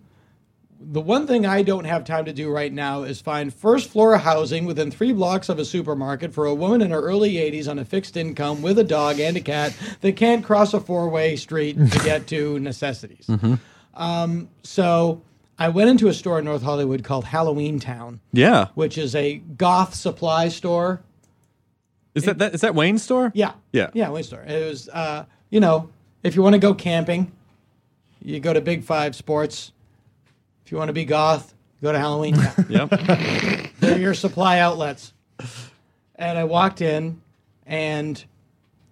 the 0.81 1.01
one 1.01 1.26
thing 1.26 1.45
I 1.45 1.62
don't 1.62 1.85
have 1.85 2.05
time 2.05 2.24
to 2.26 2.33
do 2.33 2.51
right 2.51 2.72
now 2.72 3.03
is 3.03 3.20
find 3.20 3.53
first 3.53 3.91
floor 3.91 4.16
housing 4.16 4.64
within 4.64 4.91
three 4.91 5.12
blocks 5.12 5.49
of 5.49 5.59
a 5.59 5.64
supermarket 5.64 6.33
for 6.33 6.47
a 6.47 6.55
woman 6.55 6.81
in 6.83 6.91
her 6.93 7.01
early 7.01 7.35
80s 7.35 7.68
on 7.68 7.79
a 7.79 7.85
fixed 7.85 8.16
income 8.16 8.62
with 8.62 8.79
a 8.79 8.85
dog 8.85 9.18
and 9.18 9.37
a 9.37 9.41
cat 9.41 9.74
that 10.03 10.16
can't 10.16 10.45
cross 10.45 10.72
a 10.74 10.81
four 10.81 11.09
way 11.09 11.35
street 11.37 11.76
to 11.76 11.99
get 12.05 12.26
to 12.29 12.59
necessities. 12.61 13.29
Um, 13.95 14.49
so 14.62 15.22
I 15.59 15.68
went 15.70 15.91
into 15.91 16.07
a 16.09 16.14
store 16.14 16.39
in 16.39 16.45
North 16.45 16.62
Hollywood 16.62 17.03
called 17.03 17.24
Halloween 17.24 17.81
Town, 17.81 18.20
Yeah. 18.33 18.68
which 18.74 18.97
is 18.97 19.14
a 19.16 19.37
goth 19.39 19.95
supply 19.95 20.49
store. 20.49 21.01
Is 22.14 22.24
that, 22.24 22.39
that 22.39 22.55
is 22.55 22.61
that 22.62 22.74
Wayne's 22.74 23.03
store? 23.03 23.31
Yeah. 23.35 23.53
Yeah. 23.72 23.91
Yeah, 23.95 24.11
Wayne 24.11 24.24
Store. 24.24 24.43
It 24.43 24.68
was, 24.68 24.89
uh, 24.89 25.24
you 25.51 25.61
know, 25.61 25.91
if 26.22 26.35
you 26.37 26.43
want 26.43 26.55
to 26.55 26.59
go 26.59 26.74
camping, 26.74 27.31
you 28.22 28.41
go 28.41 28.53
to 28.53 28.61
Big 28.61 28.83
Five 28.85 29.14
Sports. 29.14 29.72
If 30.69 30.73
you 30.73 30.77
want 30.77 30.91
to 30.91 30.93
be 30.93 31.07
goth, 31.07 31.55
go 31.81 31.93
to 31.93 31.99
Halloween 31.99 32.35
Town. 32.35 32.66
Yep. 32.69 33.71
They're 33.81 33.99
your 33.99 34.12
supply 34.12 34.59
outlets. 34.59 35.14
And 36.14 36.37
I 36.37 36.45
walked 36.45 36.83
in, 36.83 37.23
and 37.64 38.23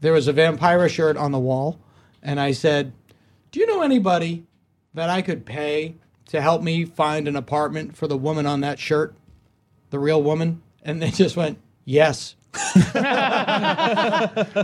there 0.00 0.14
was 0.14 0.26
a 0.26 0.32
Vampira 0.32 0.88
shirt 0.88 1.18
on 1.18 1.32
the 1.32 1.38
wall. 1.38 1.78
And 2.22 2.40
I 2.40 2.52
said, 2.52 2.94
Do 3.52 3.60
you 3.60 3.66
know 3.66 3.82
anybody 3.82 4.46
that 4.94 5.10
I 5.10 5.20
could 5.20 5.44
pay 5.44 5.96
to 6.28 6.40
help 6.40 6.62
me 6.62 6.86
find 6.86 7.28
an 7.28 7.36
apartment 7.36 7.94
for 7.94 8.06
the 8.06 8.16
woman 8.16 8.46
on 8.46 8.62
that 8.62 8.78
shirt? 8.78 9.14
The 9.90 9.98
real 9.98 10.22
woman? 10.22 10.62
And 10.82 11.02
they 11.02 11.10
just 11.10 11.36
went, 11.36 11.58
Yes. 11.84 12.36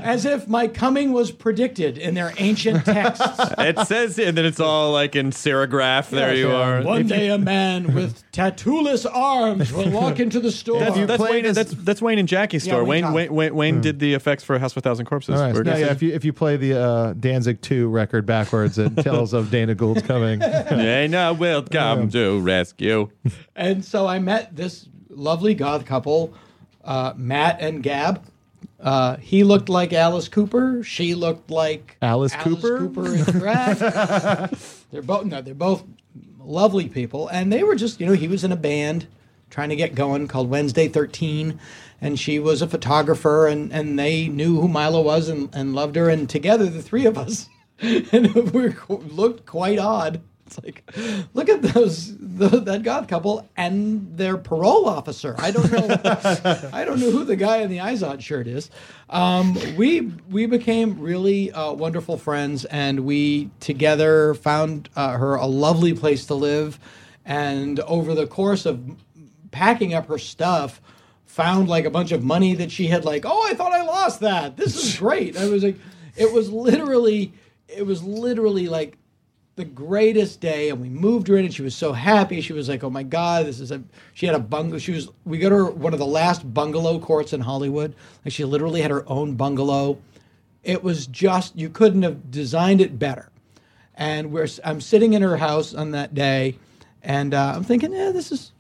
As 0.03 0.25
if 0.25 0.49
my 0.49 0.67
coming 0.69 1.13
was 1.13 1.31
predicted 1.31 1.99
in 1.99 2.15
their 2.15 2.33
ancient 2.39 2.85
texts. 2.85 3.25
it 3.59 3.79
says, 3.87 4.19
and 4.19 4.37
then 4.37 4.45
it's 4.45 4.61
all 4.61 4.93
like 4.93 5.15
in 5.17 5.31
serigraph. 5.31 6.11
There 6.11 6.35
you 6.35 6.51
are. 6.51 6.83
One 6.83 7.07
day 7.07 7.29
a 7.29 7.39
man 7.39 7.95
with 7.95 8.23
tattooless 8.33 9.07
arms 9.13 9.73
will 9.73 9.91
walk 9.91 10.21
into 10.21 10.41
the 10.41 10.51
store. 10.51 10.81
That's, 10.81 10.97
that's 11.07 11.17
play 11.23 11.31
Wayne. 11.33 11.43
this- 11.45 11.57
That's 11.57 11.75
that's 11.75 12.03
Wayne 12.03 12.19
and 12.19 12.29
Jackie's 12.29 12.67
Yeah, 12.67 12.73
store. 12.75 12.85
Wayne 12.85 12.93
Wayne 12.93 13.03
Cobb. 13.05 13.15
Wayne, 13.15 13.35
Wayne, 13.35 13.55
Wayne 13.55 13.81
did 13.81 13.99
the 13.99 14.15
effects 14.15 14.43
for 14.45 14.59
House 14.59 14.75
with 14.75 14.85
a 14.87 14.89
Thousand 14.89 15.07
Corpses. 15.07 15.35
All 15.39 15.43
right. 15.47 15.55
We're- 15.55 15.65
No, 15.65 15.77
yeah, 15.77 15.91
if 15.93 16.03
you 16.03 16.13
if 16.13 16.25
you 16.25 16.33
play 16.33 16.57
the 16.57 16.81
uh, 16.81 17.13
Danzig 17.15 17.61
two 17.61 17.89
record 17.89 18.27
backwards, 18.27 18.79
it 18.79 18.97
tells 19.03 19.33
of 19.33 19.51
Dana 19.51 19.75
Gould's 19.75 20.03
coming. 20.03 20.39
Dana 20.71 21.33
will 21.35 21.63
come 21.63 22.09
to 22.11 22.41
rescue. 22.41 23.11
And 23.55 23.85
so 23.85 24.07
I 24.07 24.19
met 24.19 24.57
this 24.57 24.89
lovely 25.09 25.55
goth 25.55 25.85
couple, 25.85 26.33
uh, 26.85 27.15
Matt 27.17 27.61
and 27.61 27.83
Gab. 27.83 28.23
Uh, 28.81 29.17
he 29.17 29.45
looked 29.45 29.69
like 29.69 29.93
Alice 29.93 30.29
Cooper. 30.29 30.83
She 30.83 31.15
looked 31.15 31.51
like 31.51 31.97
Alice 32.03 32.35
Cooper? 32.37 32.79
Cooper 32.79 33.15
in 33.15 33.25
drag. 33.25 33.77
they're 34.91 35.03
both 35.03 35.25
no, 35.25 35.41
they're 35.41 35.55
both 35.55 35.85
lovely 36.41 36.89
people, 36.89 37.29
and 37.29 37.53
they 37.53 37.63
were 37.63 37.77
just 37.77 38.01
you 38.01 38.07
know 38.07 38.13
he 38.13 38.29
was 38.29 38.45
in 38.45 38.53
a 38.53 38.57
band 38.57 39.07
trying 39.51 39.69
to 39.69 39.77
get 39.77 39.95
going 39.95 40.27
called 40.27 40.51
Wednesday 40.51 40.89
Thirteen, 40.89 41.61
and 42.01 42.19
she 42.19 42.39
was 42.41 42.61
a 42.61 42.69
photographer, 42.69 43.47
and 43.47 43.73
and 43.73 43.99
they 43.99 44.27
knew 44.27 44.61
who 44.61 44.69
Milo 44.69 45.01
was 45.01 45.29
and, 45.29 45.49
and 45.55 45.75
loved 45.75 45.95
her, 45.95 46.09
and 46.09 46.29
together 46.29 46.67
the 46.67 46.83
three 46.83 47.07
of 47.07 47.17
us, 47.17 47.49
and 47.79 48.35
we 48.53 48.75
looked 48.89 49.47
quite 49.47 49.79
odd. 49.79 50.21
It's 50.53 50.65
like, 50.65 51.29
look 51.35 51.49
at 51.49 51.63
those 51.63 52.17
the, 52.19 52.49
that 52.49 52.83
goth 52.83 53.09
couple 53.09 53.49
and 53.57 54.17
their 54.17 54.37
parole 54.37 54.89
officer. 54.89 55.35
I 55.39 55.51
don't 55.51 55.71
know, 55.73 56.01
I 56.73 56.85
don't 56.85 57.01
know 57.01 57.11
who 57.11 57.25
the 57.25 57.37
guy 57.37 57.59
in 57.59 57.71
the 57.71 57.79
Izod 57.79 58.21
shirt 58.21 58.47
is. 58.47 58.71
Um, 59.09 59.57
we 59.77 60.13
we 60.31 60.47
became 60.47 61.01
really 61.01 61.53
uh, 61.53 61.73
wonderful 61.73 62.17
friends, 62.17 62.65
and 62.67 63.01
we 63.01 63.51
together 63.61 64.35
found 64.35 64.89
uh, 64.97 65.17
her 65.17 65.35
a 65.35 65.47
lovely 65.47 65.95
place 65.95 66.27
to 66.27 66.35
live. 66.35 66.79
And 67.25 67.79
over 67.81 68.15
the 68.15 68.27
course 68.27 68.67
of 68.67 68.97
packing 69.53 69.95
up 69.95 70.09
her 70.09 70.19
stuff, 70.19 70.81
found 71.25 71.69
like 71.69 71.85
a 71.85 71.91
bunch 71.91 72.13
of 72.13 72.23
money 72.23 72.55
that 72.55 72.71
she 72.71 72.89
had 72.89 73.05
like, 73.05 73.25
oh, 73.25 73.49
I 73.49 73.55
thought 73.55 73.73
I 73.73 73.85
lost 73.85 74.21
that. 74.21 74.57
This 74.57 74.77
is 74.77 74.97
great. 74.99 75.37
I 75.37 75.49
was 75.49 75.63
like, 75.63 75.77
it 76.17 76.33
was 76.33 76.51
literally, 76.51 77.33
it 77.69 77.87
was 77.87 78.03
literally 78.03 78.69
like 78.69 78.99
the 79.55 79.65
greatest 79.65 80.41
day, 80.41 80.71
and 80.71 80.81
we 80.81 80.89
moved 80.89 81.29
her 81.29 81.37
in, 81.37 81.45
and 81.45 81.55
she 81.55 81.63
was 81.63 81.77
so 81.77 81.93
happy. 81.93 82.41
She 82.41 82.53
was 82.53 82.69
like, 82.69 82.83
"Oh 82.83 82.91
my 82.91 83.03
god, 83.03 83.47
this 83.47 83.61
is 83.61 83.71
a." 83.71 83.83
She 84.15 84.27
had 84.27 84.35
a 84.35 84.41
bungalow. 84.41 84.79
She 84.79 84.93
was. 84.93 85.09
We 85.25 85.39
got 85.39 85.53
her 85.53 85.67
one 85.67 85.93
of 85.93 85.99
the 85.99 86.07
last 86.07 86.53
bungalow 86.55 86.99
courts 86.99 87.33
in 87.33 87.41
Hollywood. 87.41 87.95
Like 88.25 88.33
she 88.33 88.45
literally 88.45 88.81
had 88.81 88.91
her 88.91 89.05
own 89.09 89.35
bungalow. 89.35 89.99
It 90.63 90.83
was 90.83 91.07
just 91.07 91.57
you 91.57 91.69
couldn't 91.69 92.03
have 92.03 92.31
designed 92.31 92.81
it 92.81 92.99
better. 92.99 93.29
And 93.95 94.33
we're 94.33 94.49
I'm 94.65 94.81
sitting 94.81 95.13
in 95.13 95.23
her 95.23 95.37
house 95.37 95.75
on 95.75 95.91
that 95.91 96.15
day, 96.15 96.59
and 97.03 97.35
uh, 97.35 97.53
I'm 97.57 97.65
thinking, 97.65 97.93
yeah, 97.93 98.11
this 98.11 98.33
is 98.33 98.53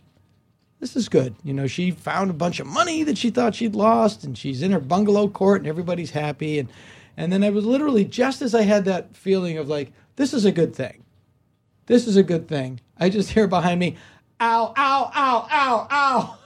this 0.78 0.94
is 0.94 1.08
good. 1.08 1.34
You 1.42 1.54
know, 1.54 1.66
she 1.66 1.92
found 1.92 2.28
a 2.28 2.34
bunch 2.34 2.60
of 2.60 2.66
money 2.66 3.02
that 3.04 3.16
she 3.16 3.30
thought 3.30 3.54
she'd 3.54 3.74
lost, 3.74 4.24
and 4.24 4.36
she's 4.36 4.62
in 4.62 4.72
her 4.72 4.80
bungalow 4.80 5.28
court, 5.28 5.62
and 5.62 5.68
everybody's 5.68 6.10
happy. 6.10 6.58
And 6.58 6.68
and 7.16 7.32
then 7.32 7.44
I 7.44 7.50
was 7.50 7.64
literally 7.64 8.04
just 8.04 8.42
as 8.42 8.54
I 8.54 8.62
had 8.62 8.84
that 8.86 9.16
feeling 9.16 9.58
of 9.58 9.68
like, 9.68 9.92
this 10.16 10.32
is 10.34 10.44
a 10.44 10.52
good 10.52 10.74
thing. 10.74 11.04
This 11.86 12.06
is 12.06 12.16
a 12.16 12.22
good 12.22 12.48
thing. 12.48 12.80
I 12.98 13.08
just 13.08 13.30
hear 13.30 13.46
behind 13.46 13.80
me, 13.80 13.96
ow, 14.40 14.72
ow, 14.76 15.10
ow, 15.14 15.48
ow, 15.50 15.86
ow. 15.90 16.38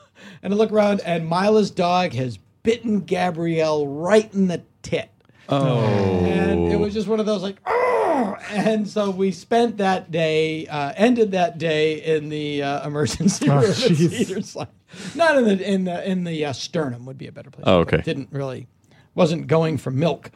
And 0.42 0.52
I 0.52 0.56
look 0.56 0.72
around, 0.72 1.00
and 1.04 1.26
Maila's 1.28 1.70
dog 1.70 2.12
has 2.14 2.38
bitten 2.62 3.00
Gabrielle 3.00 3.86
right 3.86 4.32
in 4.32 4.48
the 4.48 4.62
tit. 4.82 5.10
Oh. 5.48 5.78
And 6.24 6.72
it 6.72 6.76
was 6.76 6.94
just 6.94 7.06
one 7.06 7.20
of 7.20 7.26
those 7.26 7.42
like, 7.42 7.56
oh! 7.66 8.36
And 8.50 8.88
so 8.88 9.10
we 9.10 9.30
spent 9.30 9.76
that 9.76 10.10
day, 10.10 10.66
uh, 10.66 10.92
ended 10.96 11.32
that 11.32 11.58
day 11.58 12.02
in 12.02 12.28
the 12.30 12.62
uh, 12.62 12.86
emergency 12.86 13.48
Oh, 13.48 13.60
room 13.60 13.70
at. 13.70 13.76
Cedars-Sinai. 13.76 14.70
Not 15.14 15.36
in 15.38 15.44
the 15.44 15.70
in 15.72 15.84
the 15.84 16.10
in 16.10 16.24
the 16.24 16.46
uh, 16.46 16.52
sternum 16.52 17.04
would 17.06 17.18
be 17.18 17.26
a 17.26 17.32
better 17.32 17.50
place. 17.50 17.64
Oh, 17.66 17.80
to 17.80 17.84
put 17.84 17.94
it. 17.94 17.96
okay. 17.98 18.04
Didn't 18.04 18.28
really, 18.32 18.66
wasn't 19.14 19.46
going 19.46 19.76
for 19.78 19.90
milk. 19.90 20.30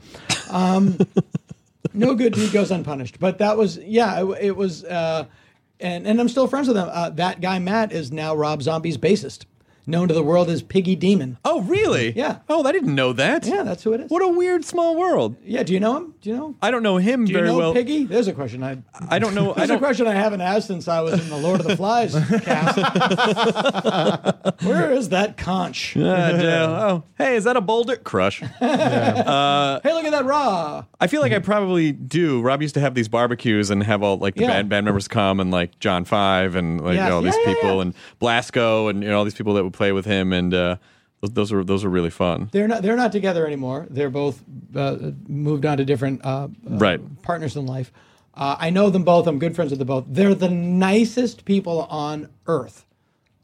Um, 0.51 0.99
no 1.93 2.15
good 2.15 2.35
deed 2.35 2.53
goes 2.53 2.71
unpunished. 2.71 3.19
But 3.19 3.39
that 3.39 3.57
was 3.57 3.79
yeah, 3.79 4.23
it, 4.23 4.39
it 4.41 4.57
was. 4.57 4.85
Uh, 4.85 5.27
and 5.81 6.07
and 6.07 6.21
I'm 6.21 6.29
still 6.29 6.47
friends 6.47 6.69
with 6.69 6.77
him. 6.77 6.89
Uh, 6.91 7.11
that 7.11 7.41
guy 7.41 7.59
Matt 7.59 7.93
is 7.93 8.13
now 8.13 8.35
Rob 8.35 8.63
Zombie's 8.63 8.99
bassist, 8.99 9.47
known 9.87 10.09
to 10.09 10.15
the 10.15 10.23
world 10.23 10.49
as 10.51 10.63
Piggy 10.63 10.95
Demon. 10.97 11.39
Oh, 11.45 11.61
really? 11.63 12.13
Yeah. 12.13 12.39
Oh, 12.49 12.65
I 12.65 12.73
didn't 12.73 12.95
know 12.95 13.13
that. 13.13 13.45
Yeah, 13.47 13.63
that's 13.63 13.83
who 13.83 13.93
it 13.93 14.01
is. 14.03 14.11
What 14.11 14.23
a 14.23 14.29
weird 14.29 14.65
small 14.65 14.97
world. 14.97 15.37
Yeah, 15.45 15.63
do 15.63 15.73
you 15.73 15.81
know 15.81 15.97
him? 15.97 16.15
Do 16.21 16.31
you 16.31 16.37
know? 16.37 16.55
I 16.63 16.71
don't 16.71 16.83
know 16.83 16.97
him 16.99 17.25
Do 17.25 17.33
you 17.33 17.39
very 17.39 17.49
know 17.49 17.57
well. 17.59 17.73
Piggy? 17.75 18.05
There's 18.05 18.29
a 18.29 18.33
question 18.33 18.63
I. 18.63 18.79
I 19.09 19.19
don't 19.19 19.35
know. 19.35 19.53
I 19.55 19.55
There's 19.59 19.71
a 19.71 19.73
don't. 19.75 19.79
question 19.81 20.07
I 20.07 20.13
haven't 20.15 20.41
asked 20.43 20.67
since 20.69 20.87
I 20.89 21.01
was 21.01 21.15
in 21.21 21.29
the 21.29 21.37
Lord 21.37 21.61
of 21.61 21.67
the 21.67 21.77
Flies 21.77 22.13
cast. 22.43 22.77
Where 24.65 24.93
is 24.93 25.09
that 25.11 25.37
conch? 25.37 25.97
Uh, 25.97 26.01
yeah. 26.01 26.65
oh, 26.69 27.05
hey, 27.19 27.37
is 27.37 27.45
that 27.45 27.57
a 27.57 27.61
boulder? 27.61 27.97
Crush. 27.97 28.43
Hey, 29.83 29.93
look 29.95 30.05
at 30.05 30.11
that 30.13 30.25
raw. 30.25 30.85
I 31.01 31.07
feel 31.07 31.21
like 31.21 31.33
I 31.33 31.39
probably 31.39 31.93
do. 31.93 32.41
Rob 32.43 32.61
used 32.63 32.75
to 32.75 32.81
have 32.81 32.95
these 32.95 33.09
barbecues 33.09 33.71
and 33.71 33.83
have 33.83 34.03
all 34.03 34.19
like 34.19 34.35
the 34.35 34.43
Yeah. 34.43 34.49
band 34.49 34.69
band 34.69 34.85
members 34.85 35.09
come 35.09 35.41
and 35.41 35.51
like 35.51 35.79
John 35.81 36.05
Five 36.05 36.55
and 36.57 36.81
like 36.83 36.97
Yes. 36.97 37.11
all 37.11 37.23
these 37.23 37.35
Yeah, 37.37 37.49
yeah, 37.49 37.55
people 37.55 37.77
yeah. 37.77 37.83
and 37.83 37.95
Blasko 38.21 38.91
and 38.91 39.03
you 39.03 39.09
know 39.09 39.19
all 39.19 39.25
these 39.25 39.35
people 39.35 39.55
that 39.55 39.70
would 39.71 39.77
play 39.77 39.93
with 39.93 40.05
him 40.05 40.33
and 40.33 40.53
uh, 40.53 40.77
those, 41.21 41.31
those 41.33 41.53
are 41.53 41.65
those 41.65 41.85
are 41.85 41.89
really 41.89 42.11
fun. 42.11 42.49
They're 42.53 42.67
not. 42.69 42.83
They're 42.83 42.97
not 42.97 43.13
together 43.13 43.47
anymore. 43.47 43.87
They're 43.91 44.11
both 44.11 44.43
uh, 44.75 44.97
moved 45.29 45.65
on 45.67 45.77
to 45.79 45.85
different 45.85 46.25
uh, 46.25 46.29
uh, 46.29 46.49
Right. 46.65 47.01
partners 47.23 47.57
in 47.57 47.67
life. 47.67 47.93
Uh, 48.35 48.57
I 48.59 48.71
know 48.71 48.91
them 48.91 49.05
both. 49.05 49.27
I'm 49.27 49.39
good 49.39 49.55
friends 49.55 49.71
with 49.71 49.79
them 49.79 49.89
both. 49.89 50.05
They're 50.09 50.35
the 50.35 50.49
nicest 50.49 51.45
people 51.45 51.83
on 51.91 52.29
earth, 52.47 52.87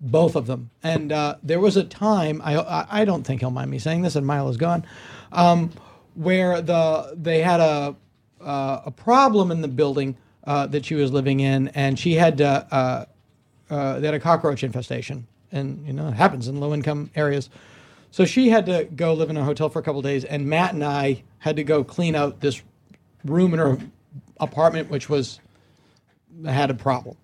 both 0.01 0.37
of 0.37 0.47
them. 0.47 0.71
And 0.83 1.13
uh, 1.13 1.37
there 1.43 1.61
was 1.61 1.77
a 1.77 1.85
time 1.85 2.41
I, 2.43 2.87
I 2.91 3.05
don't 3.05 3.25
think 3.25 3.41
he'll 3.41 3.51
mind 3.51 3.71
me 3.71 3.79
saying 3.79 4.03
this, 4.03 4.17
and 4.17 4.27
Mile 4.27 4.49
is 4.49 4.57
gone, 4.57 4.87
um, 5.33 5.71
where 6.15 6.63
the 6.63 7.13
they 7.15 7.43
had 7.43 7.61
a 7.61 7.95
uh, 8.41 8.81
a 8.87 8.91
problem 8.91 9.51
in 9.51 9.61
the 9.61 9.69
building 9.69 10.17
uh, 10.45 10.67
that 10.69 10.87
she 10.87 10.95
was 10.95 11.13
living 11.13 11.41
in, 11.41 11.69
and 11.69 11.99
she 11.99 12.15
had 12.15 12.41
uh, 12.41 12.65
uh, 12.71 13.99
they 13.99 14.07
had 14.07 14.15
a 14.15 14.21
cockroach 14.21 14.63
infestation, 14.65 15.27
and 15.53 15.87
you 15.87 15.93
know 15.93 16.09
it 16.09 16.15
happens 16.15 16.49
in 16.49 16.61
low 16.61 16.75
income 16.75 17.11
areas. 17.15 17.49
So 18.11 18.25
she 18.25 18.49
had 18.49 18.67
to 18.67 18.85
go 18.85 19.15
live 19.15 19.31
in 19.31 19.37
a 19.37 19.45
hotel 19.45 19.69
for 19.69 19.79
a 19.79 19.83
couple 19.83 20.01
days, 20.03 20.25
and 20.25 20.47
Matt 20.47 20.75
and 20.75 20.85
I 20.85 21.23
had 21.39 21.57
to 21.57 21.65
go 21.65 21.85
clean 21.85 22.15
out 22.15 22.41
this 22.41 22.63
room 23.25 23.53
in 23.53 23.59
her 23.59 23.79
apartment, 24.41 24.91
which 24.91 25.09
was 25.09 25.41
had 26.45 26.71
a 26.71 26.75
problem, 26.75 27.17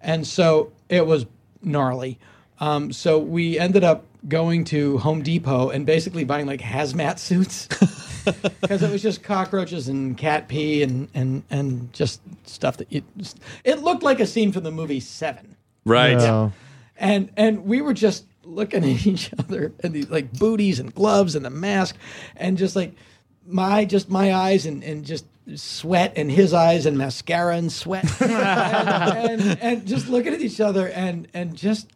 and 0.00 0.26
so 0.26 0.72
it 0.88 1.06
was 1.06 1.26
gnarly. 1.62 2.18
Um, 2.58 2.92
so 2.92 3.18
we 3.18 3.58
ended 3.58 3.84
up 3.84 4.04
going 4.28 4.64
to 4.64 4.98
Home 4.98 5.22
Depot 5.22 5.70
and 5.70 5.86
basically 5.86 6.24
buying 6.24 6.46
like 6.46 6.60
hazmat 6.60 7.18
suits 7.20 7.68
because 8.60 8.82
it 8.82 8.90
was 8.90 9.02
just 9.02 9.22
cockroaches 9.22 9.88
and 9.88 10.16
cat 10.16 10.48
pee 10.48 10.82
and 10.82 11.08
and 11.14 11.42
and 11.50 11.92
just 11.92 12.20
stuff 12.46 12.76
that 12.78 12.92
you. 12.92 13.02
It 13.64 13.80
looked 13.80 14.02
like 14.02 14.20
a 14.20 14.26
scene 14.26 14.52
from 14.52 14.64
the 14.64 14.70
movie 14.70 15.00
Seven 15.00 15.56
Right. 15.84 16.16
No. 16.16 16.52
And 17.00 17.30
and 17.36 17.64
we 17.64 17.80
were 17.80 17.94
just 17.94 18.26
looking 18.44 18.84
at 18.84 19.06
each 19.06 19.32
other 19.38 19.72
and 19.82 19.92
these 19.94 20.08
like 20.10 20.32
booties 20.32 20.78
and 20.78 20.94
gloves 20.94 21.34
and 21.34 21.44
the 21.44 21.50
mask 21.50 21.96
and 22.36 22.56
just 22.56 22.76
like 22.76 22.94
my 23.46 23.84
just 23.84 24.08
my 24.08 24.32
eyes 24.32 24.66
and 24.66 24.84
and 24.84 25.04
just 25.04 25.24
sweat 25.56 26.12
and 26.14 26.30
his 26.30 26.52
eyes 26.52 26.86
and 26.86 26.96
mascara 26.96 27.56
and 27.56 27.72
sweat. 27.72 28.04
And, 28.20 29.40
and 29.40 29.58
and 29.60 29.86
just 29.86 30.08
looking 30.08 30.32
at 30.32 30.40
each 30.40 30.60
other 30.60 30.88
and 30.88 31.26
and 31.34 31.56
just 31.56 31.88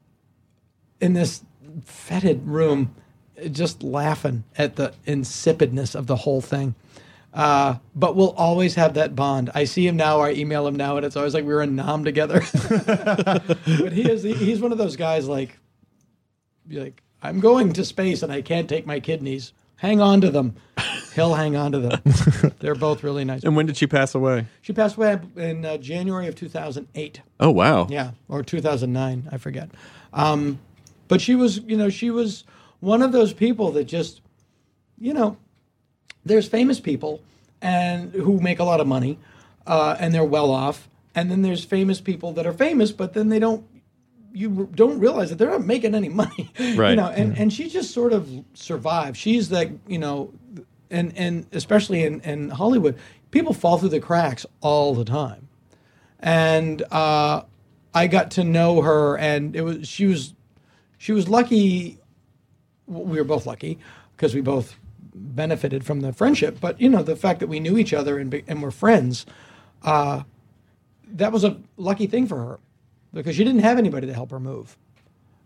in 1.00 1.12
this 1.12 1.42
fetid 1.84 2.46
room 2.46 2.94
just 3.50 3.82
laughing 3.82 4.44
at 4.57 4.76
the 4.76 4.94
insipidness 5.07 5.94
of 5.94 6.07
the 6.07 6.16
whole 6.16 6.40
thing 6.40 6.74
uh, 7.35 7.76
but 7.95 8.14
we'll 8.14 8.30
always 8.30 8.76
have 8.76 8.95
that 8.95 9.16
bond. 9.16 9.51
I 9.55 9.64
see 9.64 9.87
him 9.87 9.97
now, 9.97 10.20
I 10.20 10.32
email 10.32 10.66
him 10.66 10.76
now, 10.76 10.97
and 10.97 11.05
it's 11.05 11.16
always 11.16 11.35
like 11.35 11.45
we 11.45 11.53
were 11.53 11.62
in 11.62 11.74
Nam 11.74 12.05
together. 12.05 12.41
but 12.87 13.93
he 13.93 14.09
is 14.11 14.22
he's 14.22 14.61
one 14.61 14.72
of 14.72 14.78
those 14.78 14.97
guys 14.97 15.28
like 15.28 15.59
be 16.66 16.78
like 16.78 17.03
I'm 17.22 17.41
going 17.41 17.72
to 17.72 17.85
space 17.85 18.22
and 18.22 18.30
I 18.30 18.41
can't 18.41 18.68
take 18.68 18.87
my 18.87 19.01
kidneys. 19.01 19.53
Hang 19.76 20.01
on 20.01 20.20
to 20.20 20.30
them. 20.30 20.55
He'll 21.14 21.35
hang 21.35 21.57
on 21.57 21.72
to 21.72 21.78
them. 21.80 22.03
They're 22.61 22.74
both 22.74 23.03
really 23.03 23.24
nice. 23.24 23.43
And 23.43 23.57
when 23.57 23.66
did 23.66 23.76
she 23.76 23.87
pass 23.87 24.14
away? 24.14 24.47
She 24.62 24.72
passed 24.72 24.97
away 24.97 25.18
in 25.37 25.64
uh, 25.64 25.76
January 25.78 26.28
of 26.28 26.37
2008. 26.37 27.20
Oh 27.41 27.51
wow. 27.51 27.87
Yeah, 27.89 28.12
or 28.28 28.43
2009, 28.43 29.28
I 29.32 29.39
forget. 29.39 29.70
Um, 30.12 30.61
but 31.09 31.20
she 31.20 31.35
was, 31.35 31.59
you 31.59 31.76
know, 31.76 31.89
she 31.89 32.11
was 32.11 32.45
one 32.80 33.03
of 33.03 33.12
those 33.12 33.32
people 33.32 33.72
that 33.72 33.85
just, 33.85 34.20
you 34.99 35.12
know, 35.12 35.37
there's 36.24 36.48
famous 36.48 36.80
people 36.80 37.20
and 37.60 38.12
who 38.12 38.40
make 38.40 38.58
a 38.58 38.64
lot 38.64 38.80
of 38.80 38.86
money 38.86 39.18
uh, 39.66 39.96
and 39.98 40.12
they're 40.12 40.24
well 40.24 40.50
off, 40.50 40.88
and 41.14 41.30
then 41.30 41.42
there's 41.42 41.64
famous 41.64 42.00
people 42.00 42.32
that 42.32 42.46
are 42.46 42.52
famous, 42.52 42.92
but 42.92 43.14
then 43.14 43.28
they 43.28 43.38
don't. 43.38 43.64
You 44.36 44.68
don't 44.74 44.98
realize 44.98 45.30
that 45.30 45.36
they're 45.36 45.50
not 45.50 45.64
making 45.64 45.94
any 45.94 46.08
money, 46.08 46.50
right? 46.74 46.90
You 46.90 46.96
know, 46.96 47.06
and, 47.06 47.38
and 47.38 47.52
she 47.52 47.68
just 47.68 47.92
sort 47.92 48.12
of 48.12 48.28
survived. 48.52 49.16
She's 49.16 49.52
like, 49.52 49.70
you 49.86 49.98
know, 49.98 50.32
and 50.90 51.16
and 51.16 51.46
especially 51.52 52.02
in, 52.02 52.20
in 52.22 52.50
Hollywood, 52.50 52.98
people 53.30 53.54
fall 53.54 53.78
through 53.78 53.90
the 53.90 54.00
cracks 54.00 54.44
all 54.60 54.92
the 54.92 55.04
time 55.04 55.44
and 56.24 56.82
uh, 56.90 57.42
I 57.92 58.06
got 58.06 58.32
to 58.32 58.44
know 58.44 58.80
her, 58.80 59.16
and 59.18 59.54
it 59.54 59.60
was 59.60 59.86
she 59.86 60.06
was 60.06 60.34
she 60.98 61.12
was 61.12 61.28
lucky. 61.28 61.98
We 62.86 63.18
were 63.18 63.24
both 63.24 63.46
lucky 63.46 63.78
because 64.16 64.34
we 64.34 64.40
both 64.40 64.74
benefited 65.35 65.85
from 65.85 66.01
the 66.01 66.12
friendship. 66.12 66.59
But 66.61 66.80
you 66.80 66.89
know, 66.89 67.03
the 67.03 67.16
fact 67.16 67.41
that 67.41 67.49
we 67.49 67.61
knew 67.61 67.78
each 67.78 67.93
other 67.93 68.18
and 68.18 68.43
and 68.47 68.62
were 68.62 68.70
friends, 68.70 69.26
uh, 69.82 70.22
that 71.09 71.32
was 71.32 71.45
a 71.45 71.59
lucky 71.76 72.07
thing 72.07 72.26
for 72.26 72.37
her 72.37 72.59
because 73.12 73.37
she 73.37 73.45
didn't 73.45 73.62
have 73.62 73.78
anybody 73.78 74.07
to 74.07 74.14
help 74.14 74.30
her 74.30 74.41
move, 74.41 74.76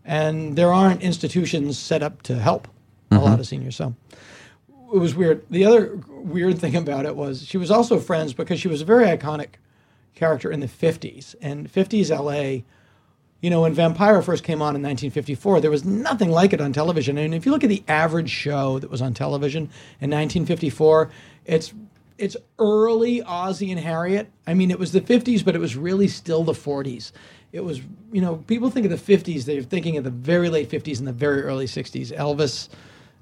and 0.05 0.55
there 0.55 0.71
aren't 0.73 1.01
institutions 1.01 1.77
set 1.77 2.03
up 2.03 2.21
to 2.23 2.35
help 2.35 2.67
a 3.11 3.19
lot 3.19 3.39
of 3.39 3.47
seniors. 3.47 3.75
So 3.75 3.95
it 4.93 4.97
was 4.97 5.15
weird. 5.15 5.45
The 5.49 5.65
other 5.65 5.99
weird 6.09 6.59
thing 6.59 6.75
about 6.75 7.05
it 7.05 7.15
was 7.15 7.45
she 7.45 7.57
was 7.57 7.71
also 7.71 7.99
friends 7.99 8.33
because 8.33 8.59
she 8.59 8.67
was 8.67 8.81
a 8.81 8.85
very 8.85 9.05
iconic 9.05 9.55
character 10.15 10.51
in 10.51 10.59
the 10.59 10.67
50s. 10.67 11.35
And 11.41 11.71
50s 11.71 12.09
LA, 12.09 12.63
you 13.41 13.49
know, 13.49 13.61
when 13.61 13.73
Vampira 13.73 14.23
first 14.23 14.43
came 14.43 14.61
on 14.61 14.75
in 14.75 14.81
1954, 14.81 15.61
there 15.61 15.71
was 15.71 15.85
nothing 15.85 16.29
like 16.29 16.51
it 16.51 16.59
on 16.59 16.73
television. 16.73 17.17
And 17.17 17.33
if 17.33 17.45
you 17.45 17.51
look 17.51 17.63
at 17.63 17.69
the 17.69 17.83
average 17.87 18.29
show 18.29 18.79
that 18.79 18.89
was 18.89 19.01
on 19.01 19.13
television 19.13 19.63
in 20.01 20.09
1954, 20.09 21.09
it's 21.45 21.73
it's 22.17 22.35
early 22.59 23.21
Ozzie 23.21 23.71
and 23.71 23.79
Harriet. 23.79 24.29
I 24.45 24.53
mean, 24.53 24.71
it 24.71 24.77
was 24.77 24.91
the 24.91 24.99
50s, 24.99 25.43
but 25.43 25.55
it 25.55 25.59
was 25.59 25.77
really 25.77 26.09
still 26.09 26.43
the 26.43 26.51
40s. 26.51 27.13
It 27.53 27.61
was, 27.61 27.79
you 28.11 28.19
know, 28.19 28.43
people 28.45 28.69
think 28.69 28.85
of 28.85 28.91
the 28.91 29.17
50s, 29.17 29.45
they're 29.45 29.63
thinking 29.63 29.95
of 29.95 30.03
the 30.03 30.09
very 30.09 30.49
late 30.49 30.69
50s 30.69 30.99
and 30.99 31.07
the 31.07 31.13
very 31.13 31.41
early 31.43 31.65
60s. 31.65 32.13
Elvis 32.13 32.67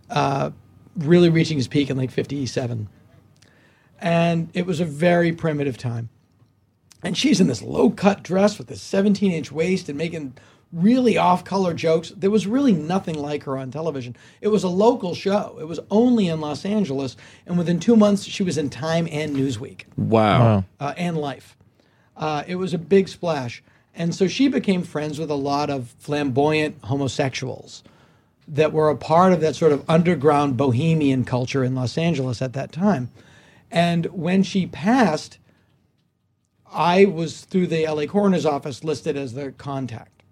uh, 0.09 0.49
really 0.97 1.29
reaching 1.29 1.57
his 1.57 1.67
peak 1.67 1.91
in 1.91 1.95
like 1.95 2.09
57. 2.09 2.89
And 4.01 4.49
it 4.55 4.65
was 4.65 4.79
a 4.79 4.85
very 4.85 5.31
primitive 5.31 5.77
time. 5.77 6.09
And 7.07 7.17
she's 7.17 7.39
in 7.39 7.47
this 7.47 7.61
low 7.61 7.89
cut 7.89 8.21
dress 8.21 8.57
with 8.57 8.67
this 8.67 8.81
17 8.81 9.31
inch 9.31 9.49
waist 9.49 9.87
and 9.87 9.97
making 9.97 10.33
really 10.73 11.17
off 11.17 11.45
color 11.45 11.73
jokes. 11.73 12.09
There 12.09 12.29
was 12.29 12.45
really 12.45 12.73
nothing 12.73 13.15
like 13.17 13.45
her 13.45 13.57
on 13.57 13.71
television. 13.71 14.13
It 14.41 14.49
was 14.49 14.65
a 14.65 14.67
local 14.67 15.15
show, 15.15 15.57
it 15.57 15.69
was 15.69 15.79
only 15.89 16.27
in 16.27 16.41
Los 16.41 16.65
Angeles. 16.65 17.15
And 17.45 17.57
within 17.57 17.79
two 17.79 17.95
months, 17.95 18.25
she 18.25 18.43
was 18.43 18.57
in 18.57 18.69
Time 18.69 19.07
and 19.09 19.33
Newsweek 19.33 19.83
Wow. 19.95 20.65
uh, 20.81 20.93
and 20.97 21.17
Life. 21.17 21.55
Uh, 22.17 22.43
it 22.45 22.55
was 22.55 22.73
a 22.73 22.77
big 22.77 23.07
splash. 23.07 23.63
And 23.95 24.13
so 24.13 24.27
she 24.27 24.49
became 24.49 24.83
friends 24.83 25.17
with 25.17 25.31
a 25.31 25.35
lot 25.35 25.69
of 25.69 25.95
flamboyant 25.99 26.75
homosexuals 26.83 27.83
that 28.49 28.73
were 28.73 28.89
a 28.89 28.97
part 28.97 29.31
of 29.31 29.39
that 29.39 29.55
sort 29.55 29.71
of 29.71 29.89
underground 29.89 30.57
bohemian 30.57 31.23
culture 31.23 31.63
in 31.63 31.73
Los 31.73 31.97
Angeles 31.97 32.41
at 32.41 32.51
that 32.51 32.73
time. 32.73 33.09
And 33.71 34.07
when 34.07 34.43
she 34.43 34.67
passed, 34.67 35.37
I 36.71 37.05
was 37.05 37.41
through 37.41 37.67
the 37.67 37.87
LA 37.87 38.05
coroner's 38.05 38.45
office 38.45 38.83
listed 38.83 39.17
as 39.17 39.33
the 39.33 39.51
contact. 39.51 40.23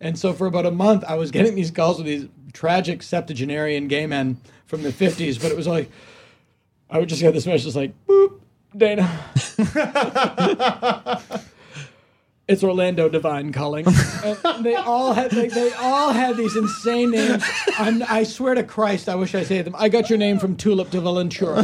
And 0.00 0.18
so 0.18 0.32
for 0.32 0.46
about 0.46 0.66
a 0.66 0.70
month, 0.70 1.04
I 1.06 1.14
was 1.16 1.30
getting 1.32 1.54
these 1.54 1.70
calls 1.70 1.98
with 1.98 2.06
these 2.06 2.28
tragic 2.52 3.02
septuagenarian 3.02 3.88
gay 3.88 4.06
men 4.06 4.40
from 4.66 4.82
the 4.82 4.90
50s, 4.90 5.40
but 5.40 5.50
it 5.50 5.56
was 5.56 5.66
like, 5.66 5.90
I 6.90 6.98
would 6.98 7.08
just 7.08 7.20
get 7.20 7.34
this 7.34 7.46
message 7.46 7.74
like, 7.76 7.92
boop, 8.06 8.40
Dana. 8.76 9.08
it's 12.48 12.64
Orlando 12.64 13.08
Divine 13.08 13.52
calling. 13.52 13.86
And 14.24 14.64
they 14.64 14.74
all 14.74 15.12
had 15.12 15.30
they, 15.30 15.48
they 15.48 15.72
all 15.74 16.12
had 16.12 16.36
these 16.36 16.56
insane 16.56 17.10
names. 17.10 17.44
I'm, 17.78 18.02
I 18.08 18.22
swear 18.24 18.54
to 18.54 18.62
Christ, 18.62 19.08
I 19.08 19.14
wish 19.14 19.34
I 19.34 19.42
say 19.42 19.62
them. 19.62 19.74
I 19.76 19.88
got 19.88 20.08
your 20.08 20.18
name 20.18 20.38
from 20.38 20.56
Tulip 20.56 20.90
de 20.90 21.00
Valentura, 21.00 21.62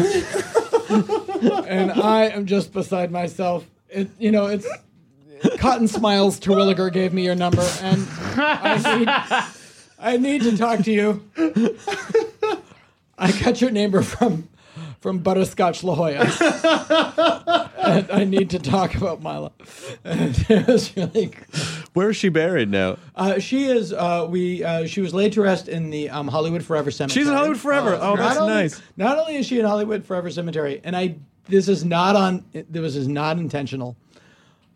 and 1.66 1.92
I 1.92 2.26
am 2.26 2.46
just 2.46 2.72
beside 2.72 3.10
myself. 3.10 3.66
It, 3.94 4.10
you 4.18 4.30
know, 4.32 4.46
it's 4.46 4.66
Cotton 5.58 5.88
Smiles 5.88 6.40
Terwilliger 6.40 6.92
gave 6.92 7.12
me 7.12 7.24
your 7.24 7.34
number, 7.34 7.62
and 7.80 8.06
I 8.36 8.98
need, 8.98 9.08
I 9.98 10.16
need 10.16 10.42
to 10.42 10.56
talk 10.56 10.80
to 10.80 10.90
you. 10.92 11.22
I 13.16 13.30
got 13.42 13.60
your 13.60 13.70
number 13.70 14.02
from 14.02 14.48
from 15.00 15.18
Butterscotch 15.18 15.84
La 15.84 15.94
Jolla. 15.94 17.70
and 17.78 18.10
I 18.10 18.24
need 18.24 18.50
to 18.50 18.58
talk 18.58 18.94
about 18.94 19.22
Maila. 19.22 19.52
And 20.02 20.34
it 20.48 20.66
was 20.66 20.96
really. 20.96 21.32
Where 21.92 22.10
is 22.10 22.16
she 22.16 22.30
buried 22.30 22.70
now? 22.70 22.96
Uh, 23.14 23.38
she 23.38 23.66
is. 23.66 23.92
Uh, 23.92 24.26
we. 24.28 24.64
Uh, 24.64 24.86
she 24.86 25.00
was 25.00 25.14
laid 25.14 25.32
to 25.34 25.42
rest 25.42 25.68
in 25.68 25.90
the 25.90 26.10
um, 26.10 26.26
Hollywood 26.26 26.64
Forever 26.64 26.90
Cemetery. 26.90 27.22
She's 27.22 27.28
in 27.28 27.34
Hollywood 27.36 27.60
Forever. 27.60 27.98
Oh, 28.00 28.16
that's 28.16 28.38
only- 28.38 28.54
nice. 28.54 28.82
Not 28.96 29.18
only 29.18 29.36
is 29.36 29.46
she 29.46 29.60
in 29.60 29.66
Hollywood 29.66 30.04
Forever 30.04 30.30
Cemetery, 30.30 30.80
and 30.82 30.96
I. 30.96 31.16
This 31.48 31.68
is 31.68 31.84
not 31.84 32.16
on. 32.16 32.44
This 32.52 32.96
is 32.96 33.08
not 33.08 33.38
intentional. 33.38 33.96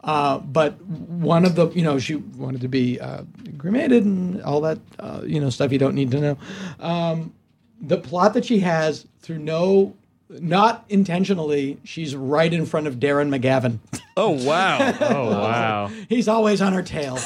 Uh, 0.05 0.39
but 0.39 0.81
one 0.83 1.45
of 1.45 1.55
the, 1.57 1.69
you 1.71 1.83
know, 1.83 1.99
she 1.99 2.15
wanted 2.15 2.61
to 2.61 2.69
be 2.69 3.01
uh, 3.01 3.25
cremated 3.59 4.05
and 4.05 4.41
all 4.43 4.61
that, 4.61 4.79
uh, 5.01 5.23
you 5.25 5.41
know, 5.41 5.51
stuff 5.51 5.73
you 5.73 5.79
don't 5.79 5.95
need 5.95 6.11
to 6.13 6.21
know. 6.21 6.39
Um, 6.79 7.35
the 7.81 7.99
plot 7.99 8.35
that 8.35 8.45
she 8.45 8.61
has 8.61 9.07
through 9.21 9.39
no, 9.39 9.97
not 10.29 10.85
intentionally, 10.89 11.79
she's 11.85 12.15
right 12.15 12.53
in 12.53 12.65
front 12.65 12.87
of 12.87 12.97
Darren 12.97 13.29
McGavin. 13.29 13.79
Oh 14.17 14.31
wow. 14.45 14.79
Oh 15.01 15.31
wow. 15.31 15.91
He's 16.09 16.29
always 16.29 16.61
on 16.61 16.73
her 16.73 16.83
tail. 16.83 17.19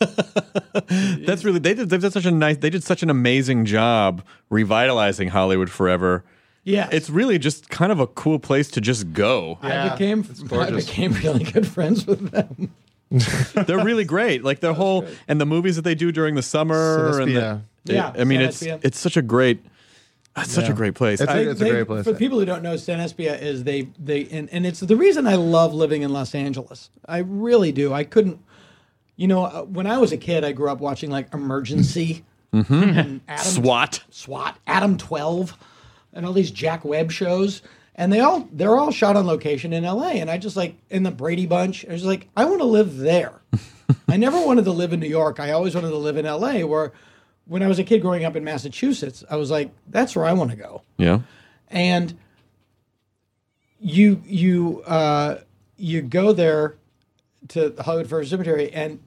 That's 1.26 1.44
really 1.44 1.58
they 1.58 1.74
did 1.74 1.90
they 1.90 1.98
did 1.98 2.12
such 2.12 2.24
a 2.24 2.30
nice 2.30 2.56
they 2.56 2.70
did 2.70 2.82
such 2.82 3.02
an 3.02 3.10
amazing 3.10 3.66
job 3.66 4.24
revitalizing 4.48 5.28
Hollywood 5.28 5.70
forever. 5.70 6.24
Yeah, 6.62 6.88
It's 6.92 7.08
really 7.08 7.38
just 7.38 7.70
kind 7.70 7.90
of 7.90 8.00
a 8.00 8.06
cool 8.06 8.38
place 8.38 8.70
to 8.72 8.80
just 8.80 9.12
go. 9.12 9.58
I 9.62 9.88
became 9.90 10.24
I 10.52 10.70
became 10.70 11.12
really 11.14 11.44
good 11.44 11.66
friends 11.66 12.06
with 12.06 12.30
them. 12.30 12.72
They're 13.66 13.84
really 13.84 14.04
great. 14.04 14.44
Like 14.44 14.60
their 14.60 14.74
whole 14.74 15.06
and 15.26 15.40
the 15.40 15.46
movies 15.46 15.76
that 15.76 15.82
they 15.82 15.94
do 15.94 16.12
during 16.12 16.34
the 16.34 16.42
summer 16.42 17.20
and 17.20 17.30
the, 17.34 17.40
Cinespia. 17.40 17.62
Yeah, 17.84 18.12
I 18.16 18.24
mean 18.24 18.40
it's 18.42 18.62
Cinespia. 18.62 18.80
it's 18.84 18.98
such 18.98 19.16
a 19.16 19.22
great 19.22 19.64
it's 20.36 20.52
such 20.52 20.68
a 20.68 20.72
great 20.72 20.94
place. 20.94 21.20
It's 21.20 21.30
I- 21.30 21.38
a- 21.38 21.50
it's 21.50 21.60
a 21.60 21.64
They- 21.64 21.70
great 21.70 21.86
place. 21.86 22.04
For 22.04 22.14
people 22.14 22.38
who 22.38 22.44
don't 22.44 22.62
know, 22.62 22.74
Cinespia 22.74 23.40
is 23.40 23.64
they 23.64 23.88
they 23.98 24.26
and, 24.30 24.48
and 24.52 24.64
it's 24.66 24.80
the 24.80 24.96
reason 24.96 25.26
I 25.26 25.34
love 25.36 25.74
living 25.74 26.02
in 26.02 26.12
Los 26.12 26.34
Angeles. 26.34 26.90
I 27.06 27.18
really 27.18 27.72
do. 27.72 27.92
I 27.92 28.04
couldn't, 28.04 28.38
you 29.16 29.26
know, 29.26 29.44
uh, 29.44 29.62
when 29.62 29.86
I 29.86 29.98
was 29.98 30.12
a 30.12 30.16
kid, 30.18 30.44
I 30.44 30.52
grew 30.52 30.70
up 30.70 30.78
watching 30.80 31.10
like 31.10 31.32
Emergency, 31.34 32.24
and 32.52 33.20
Adam, 33.26 33.44
SWAT. 33.44 34.04
SWAT, 34.10 34.56
Adam 34.68 34.96
Twelve, 34.98 35.56
and 36.12 36.26
all 36.26 36.32
these 36.32 36.50
Jack 36.50 36.84
Webb 36.84 37.10
shows. 37.10 37.62
And 37.96 38.12
they 38.12 38.20
all 38.20 38.48
they're 38.52 38.76
all 38.78 38.90
shot 38.92 39.16
on 39.16 39.26
location 39.26 39.72
in 39.72 39.84
L.A. 39.84 40.12
And 40.20 40.30
I 40.30 40.38
just 40.38 40.56
like 40.56 40.76
in 40.88 41.02
the 41.02 41.10
Brady 41.10 41.44
Bunch. 41.46 41.84
I 41.88 41.92
was 41.92 42.04
like, 42.04 42.28
I 42.36 42.44
want 42.46 42.60
to 42.60 42.64
live 42.64 42.96
there. 42.96 43.42
I 44.08 44.16
never 44.16 44.40
wanted 44.40 44.64
to 44.64 44.72
live 44.72 44.92
in 44.92 45.00
New 45.00 45.08
York. 45.08 45.38
I 45.40 45.50
always 45.50 45.74
wanted 45.74 45.90
to 45.90 45.96
live 45.96 46.16
in 46.16 46.24
L.A. 46.24 46.64
Where, 46.64 46.92
when 47.46 47.62
I 47.62 47.66
was 47.66 47.78
a 47.78 47.84
kid 47.84 48.00
growing 48.00 48.24
up 48.24 48.36
in 48.36 48.44
Massachusetts, 48.44 49.22
I 49.28 49.36
was 49.36 49.50
like, 49.50 49.70
that's 49.88 50.14
where 50.16 50.24
I 50.24 50.32
want 50.32 50.50
to 50.52 50.56
go 50.56 50.82
Yeah. 50.98 51.20
and 51.68 52.16
you 53.78 54.22
you 54.26 54.82
uh, 54.86 55.38
you 55.76 56.02
go 56.02 56.32
there 56.32 56.76
to 57.48 57.70
the 57.70 57.82
Hollywood 57.82 58.08
Forever 58.08 58.26
Cemetery, 58.26 58.72
and 58.72 59.00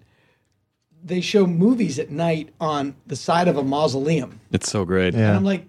they 1.04 1.22
show 1.22 1.46
movies 1.46 2.00
at 2.00 2.10
night 2.10 2.50
on 2.60 2.96
the 3.08 3.16
side 3.16 3.48
of 3.48 3.58
a 3.58 3.64
mausoleum, 3.64 4.40
It's 4.52 4.70
so 4.70 4.84
great. 4.86 5.14
and 5.14 5.18
Yeah. 5.24 5.36
I'm 5.36 5.44
like, 5.44 5.66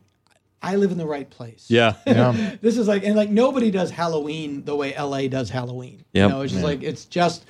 I 0.64 0.76
live 0.76 0.90
in 0.90 0.98
the 0.98 1.06
right 1.06 1.28
place. 1.28 1.66
Yeah. 1.68 1.94
Yeah. 2.06 2.56
This 2.60 2.76
is 2.78 2.88
like, 2.88 3.04
and 3.04 3.16
like 3.16 3.30
nobody 3.30 3.70
does 3.70 3.90
Halloween 3.90 4.64
the 4.64 4.74
way 4.76 4.94
LA 4.98 5.28
does 5.28 5.50
Halloween. 5.50 6.04
Yep. 6.12 6.28
You 6.28 6.34
know, 6.34 6.40
it's 6.42 6.52
just 6.52 6.64
like 6.64 6.82
it's 6.82 7.04
just 7.04 7.44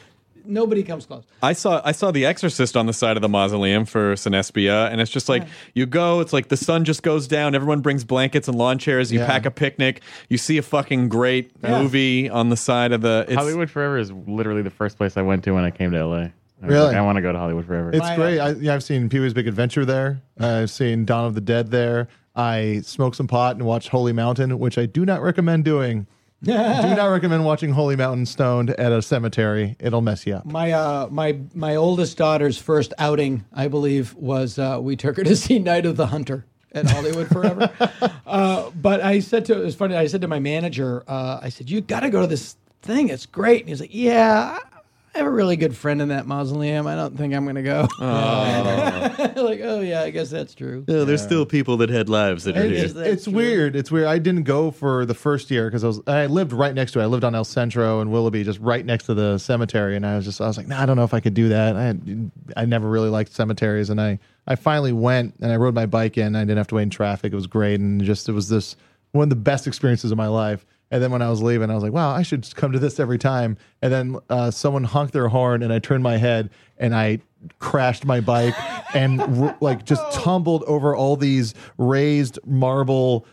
nobody 0.47 0.83
comes 0.83 1.07
close. 1.07 1.25
I 1.43 1.53
saw 1.55 1.81
I 1.85 1.93
saw 1.93 2.11
The 2.11 2.27
Exorcist 2.27 2.77
on 2.77 2.87
the 2.87 2.93
side 2.93 3.17
of 3.17 3.23
the 3.23 3.29
mausoleum 3.29 3.85
for 3.87 4.15
Cinespia, 4.15 4.91
and 4.91 5.01
it's 5.01 5.11
just 5.11 5.29
like 5.29 5.47
you 5.75 5.87
go. 5.87 6.21
It's 6.21 6.33
like 6.33 6.49
the 6.49 6.57
sun 6.57 6.85
just 6.85 7.03
goes 7.03 7.27
down. 7.29 7.55
Everyone 7.55 7.81
brings 7.81 8.05
blankets 8.05 8.49
and 8.49 8.57
lawn 8.59 8.79
chairs. 8.79 9.13
You 9.13 9.21
Yeah. 9.21 9.27
pack 9.27 9.47
a 9.47 9.51
picnic. 9.51 10.03
You 10.29 10.39
see 10.39 10.59
a 10.59 10.63
fucking 10.63 11.09
great 11.09 11.51
Yeah. 11.63 11.81
movie 11.83 12.29
on 12.29 12.49
the 12.51 12.57
side 12.57 12.93
of 12.93 13.01
the. 13.01 13.25
It's, 13.29 13.37
Hollywood 13.37 13.71
Forever 13.71 13.99
is 13.99 14.11
literally 14.13 14.63
the 14.63 14.71
first 14.71 14.97
place 14.99 15.17
I 15.17 15.23
went 15.23 15.45
to 15.45 15.53
when 15.53 15.65
I 15.65 15.71
came 15.71 15.93
to 15.93 15.99
LA. 15.99 16.17
I 16.63 16.67
Really? 16.67 16.87
like, 16.87 16.97
I 16.97 17.01
want 17.03 17.17
to 17.17 17.23
go 17.23 17.31
to 17.33 17.39
Hollywood 17.39 17.67
Forever. 17.67 17.91
It's 17.91 17.99
My, 17.99 18.15
uh, 18.15 18.17
great. 18.17 18.39
I, 18.39 18.51
yeah, 18.53 18.75
I've 18.75 18.83
seen 18.85 19.09
Pee 19.11 19.19
Wee's 19.21 19.35
Big 19.35 19.47
Adventure 19.49 19.85
there. 19.85 20.23
I've 20.41 20.71
seen 20.71 21.05
Dawn 21.05 21.27
of 21.27 21.35
the 21.35 21.41
Dead 21.43 21.71
there. 21.71 22.09
I 22.35 22.81
smoked 22.85 23.17
some 23.17 23.29
pot 23.29 23.57
and 23.57 23.65
watched 23.65 23.89
Holy 23.89 24.13
Mountain, 24.13 24.59
which 24.59 24.79
I 24.79 24.87
do 24.87 25.05
not 25.05 25.23
recommend 25.23 25.65
doing. 25.65 26.07
do 26.43 26.53
not 26.53 27.07
recommend 27.13 27.45
watching 27.45 27.73
Holy 27.73 27.97
Mountain 27.97 28.27
stoned 28.27 28.71
at 28.71 28.93
a 28.93 29.01
cemetery. 29.03 29.77
It'll 29.79 30.01
mess 30.03 30.27
you 30.27 30.35
up. 30.35 30.45
My 30.45 30.73
uh, 30.73 31.09
my 31.11 31.39
my 31.55 31.77
oldest 31.77 32.17
daughter's 32.17 32.59
first 32.59 32.93
outing, 32.99 33.45
I 33.53 33.69
believe, 33.69 34.15
was 34.15 34.59
uh, 34.59 34.79
we 34.81 34.97
took 34.97 35.17
her 35.17 35.25
to 35.25 35.37
see 35.37 35.59
Night 35.59 35.87
of 35.87 35.97
the 35.97 36.09
Hunter 36.09 36.45
at 36.73 36.87
Hollywood 36.91 37.29
Forever. 37.29 37.71
uh, 38.27 38.71
but 38.71 39.01
I 39.01 39.21
said 39.21 39.45
to 39.47 39.61
it 39.61 39.65
was 39.65 39.75
funny. 39.75 39.95
I 39.95 40.07
said 40.07 40.21
to 40.23 40.29
my 40.29 40.41
manager, 40.41 41.05
uh, 41.07 41.39
I 41.41 41.49
said, 41.49 41.71
"You 41.71 41.81
got 41.81 42.01
to 42.01 42.11
go 42.11 42.21
to 42.21 42.27
this 42.27 42.57
thing. 42.83 43.09
It's 43.09 43.27
great." 43.27 43.61
And 43.61 43.69
he's 43.69 43.81
like, 43.81 43.95
"Yeah." 43.95 44.59
I 45.15 45.19
have 45.19 45.27
a 45.29 45.31
really 45.31 45.57
good 45.57 45.77
friend 45.77 46.03
in 46.03 46.09
that 46.09 46.27
mausoleum. 46.27 46.89
I 46.89 46.97
don't 46.97 47.17
think 47.17 47.35
I'm 47.35 47.45
going 47.45 47.55
to 47.55 47.63
go. 47.63 47.87
Oh. 48.01 49.33
like, 49.37 49.61
oh 49.63 49.81
yeah, 49.81 50.03
I 50.03 50.11
guess 50.11 50.29
that's 50.31 50.55
true. 50.55 50.85
Yeah, 50.89 51.05
there's 51.05 51.23
still 51.23 51.47
people 51.47 51.77
that 51.79 51.91
had 51.91 52.09
lives 52.09 52.45
that 52.45 52.57
are 52.57 52.65
It 52.65 52.73
here. 52.73 52.85
is- 52.85 52.95
That's 52.95 53.09
it's 53.09 53.25
true. 53.25 53.33
weird. 53.35 53.77
It's 53.77 53.91
weird. 53.93 54.07
I 54.07 54.19
didn't 54.19 54.43
go 54.43 54.71
for 54.73 55.07
the 55.07 55.15
first 55.15 55.51
year 55.53 55.67
because 55.69 55.85
I 55.85 55.87
was 55.87 56.01
I 56.09 56.27
lived 56.27 56.53
right 56.53 56.75
next 56.75 56.93
to 56.93 57.01
it. 57.01 57.05
I 57.05 57.07
lived 57.07 57.23
on 57.23 57.35
El 57.35 57.45
Centro 57.45 58.01
and 58.01 58.11
Willoughby, 58.11 58.43
just 58.43 58.59
right 58.61 58.85
next 58.85 59.05
to 59.05 59.15
the 59.15 59.39
cemetery. 59.39 59.95
And 59.97 60.05
I 60.05 60.17
was 60.17 60.25
just 60.25 60.41
I 60.41 60.47
was 60.49 60.57
like, 60.57 60.67
nah, 60.67 60.83
I 60.83 60.87
don't 60.87 60.97
know 60.97 61.05
if 61.05 61.15
I 61.15 61.21
could 61.21 61.35
do 61.35 61.49
that. 61.49 61.77
I 61.77 61.95
I 62.61 62.65
never 62.65 62.89
really 62.89 63.09
liked 63.11 63.33
cemeteries, 63.33 63.91
and 63.91 64.01
I 64.01 64.19
I 64.49 64.57
finally 64.57 64.93
went 64.93 65.35
and 65.41 65.53
I 65.53 65.57
rode 65.57 65.75
my 65.75 65.87
bike 65.87 66.19
in. 66.19 66.35
I 66.35 66.41
didn't 66.41 66.59
have 66.59 66.69
to 66.69 66.75
wait 66.75 66.83
in 66.83 66.91
traffic. 66.91 67.33
It 67.33 67.37
was 67.37 67.47
great, 67.47 67.79
and 67.79 68.03
just 68.03 68.29
it 68.29 68.33
was 68.33 68.49
this 68.49 68.75
one 69.13 69.23
of 69.23 69.31
the 69.31 69.37
best 69.37 69.67
experiences 69.69 70.11
of 70.11 70.19
my 70.19 70.27
life. 70.27 70.67
And 70.91 71.03
then 71.03 71.11
when 71.11 71.23
I 71.23 71.31
was 71.31 71.43
leaving, 71.43 71.71
I 71.71 71.75
was 71.75 71.83
like, 71.83 71.93
wow, 71.93 72.11
I 72.11 72.23
should 72.23 72.55
come 72.55 72.71
to 72.73 72.79
this 72.79 73.01
every 73.01 73.19
time. 73.19 73.57
And 73.83 73.93
then 73.93 74.17
uh, 74.31 74.51
someone 74.51 74.85
honked 74.85 75.13
their 75.13 75.29
horn, 75.29 75.63
and 75.63 75.73
I 75.73 75.79
turned 75.81 76.03
my 76.05 76.17
head 76.19 76.51
and 76.79 76.95
I 76.95 77.19
crashed 77.59 78.05
my 78.05 78.21
bike 78.21 78.55
and 78.95 79.21
r- 79.21 79.57
like 79.61 79.85
just 79.85 80.03
tumbled 80.13 80.63
over 80.65 80.95
all 80.95 81.17
these 81.17 81.53
raised 81.79 82.39
marble 82.47 83.27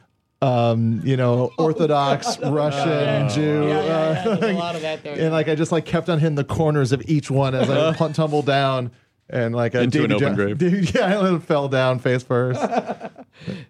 um 0.43 1.01
you 1.05 1.15
know 1.15 1.51
orthodox 1.59 2.37
russian 2.39 3.29
jew 3.29 3.67
Yeah, 3.67 3.83
yeah, 3.85 3.85
yeah. 4.25 4.31
uh, 4.31 4.35
There's 4.35 4.55
a 4.55 4.59
lot 4.59 4.75
of 4.75 4.81
that 4.81 5.03
there. 5.03 5.13
and 5.19 5.31
like 5.31 5.47
i 5.47 5.53
just 5.55 5.71
like 5.71 5.85
kept 5.85 6.09
on 6.09 6.19
hitting 6.19 6.33
the 6.35 6.43
corners 6.43 6.91
of 6.91 7.01
each 7.07 7.29
one 7.31 7.53
as 7.55 7.69
i 7.69 7.93
tumbled 8.11 8.47
down 8.47 8.91
and 9.29 9.55
like 9.55 9.75
a 9.75 9.81
Into 9.83 10.03
an 10.03 10.09
Davy 10.09 10.25
open 10.25 10.35
grave. 10.35 10.57
Davy- 10.57 10.91
yeah 10.97 11.21
i 11.21 11.37
fell 11.39 11.69
down 11.69 11.99
face 11.99 12.23
first 12.23 12.59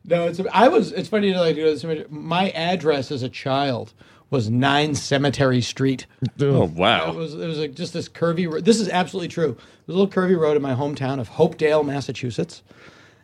No, 0.04 0.28
it's 0.28 0.42
I 0.52 0.68
was. 0.68 0.92
It's 0.92 1.10
funny 1.10 1.32
to 1.34 1.40
like 1.40 1.56
the 1.56 1.78
cemetery. 1.78 2.06
My 2.10 2.50
address 2.52 3.12
as 3.12 3.24
a 3.24 3.30
child 3.30 3.94
was 4.30 4.50
Nine 4.50 4.96
Cemetery 4.96 5.62
Street. 5.62 6.06
Oh 6.40 6.64
It 6.64 6.72
wow! 6.72 7.14
was 7.14 7.34
it 7.34 7.46
was 7.48 7.58
like 7.60 7.74
just 7.76 7.94
this 7.94 8.10
curvy. 8.10 8.52
ro- 8.52 8.62
This 8.62 8.80
is 8.80 8.90
absolutely 8.90 9.28
true. 9.30 9.56
There's 9.86 9.96
a 9.96 10.00
little 10.00 10.08
curvy 10.08 10.38
road 10.40 10.56
in 10.58 10.62
my 10.64 10.74
hometown 10.74 11.20
of 11.20 11.30
Hopedale, 11.32 11.86
Massachusetts. 11.86 12.64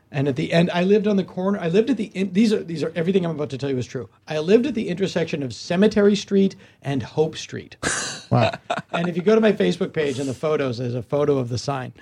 And 0.10 0.30
at 0.30 0.38
the 0.38 0.54
end, 0.54 0.72
I 0.74 0.84
lived 0.84 1.06
on 1.06 1.18
the 1.18 1.24
corner. 1.26 1.60
I 1.60 1.68
lived 1.68 1.90
at 1.90 1.98
the. 1.98 2.06
In, 2.06 2.32
these 2.32 2.54
are 2.54 2.64
these 2.64 2.82
are 2.82 2.94
everything 2.96 3.26
I'm 3.26 3.32
about 3.32 3.50
to 3.50 3.58
tell 3.58 3.70
you 3.70 3.78
is 3.78 3.86
true. 3.86 4.08
I 4.28 4.40
lived 4.40 4.66
at 4.66 4.74
the 4.74 4.88
intersection 4.88 5.44
of 5.44 5.54
Cemetery 5.54 6.16
Street 6.16 6.56
and 6.82 7.04
Hope 7.04 7.36
Street. 7.36 7.76
wow 8.32 8.52
and 8.92 9.08
if 9.10 9.16
you 9.18 9.22
go 9.22 9.36
to 9.36 9.42
my 9.42 9.52
Facebook 9.54 9.92
page 9.94 10.18
and 10.20 10.28
the 10.30 10.34
photos, 10.34 10.78
there's 10.78 10.96
a 10.96 11.02
photo 11.04 11.38
of 11.38 11.50
the 11.50 11.58
sign. 11.58 11.94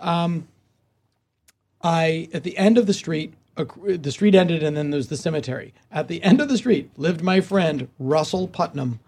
Um, 0.00 0.48
I 1.82 2.28
at 2.32 2.42
the 2.42 2.56
end 2.56 2.78
of 2.78 2.86
the 2.86 2.92
street, 2.94 3.34
the 3.56 4.10
street 4.10 4.34
ended, 4.34 4.62
and 4.62 4.76
then 4.76 4.90
there's 4.90 5.08
the 5.08 5.16
cemetery. 5.16 5.72
At 5.90 6.08
the 6.08 6.22
end 6.22 6.40
of 6.40 6.48
the 6.48 6.58
street 6.58 6.90
lived 6.96 7.22
my 7.22 7.40
friend 7.40 7.88
Russell 7.98 8.48
Putnam, 8.48 9.00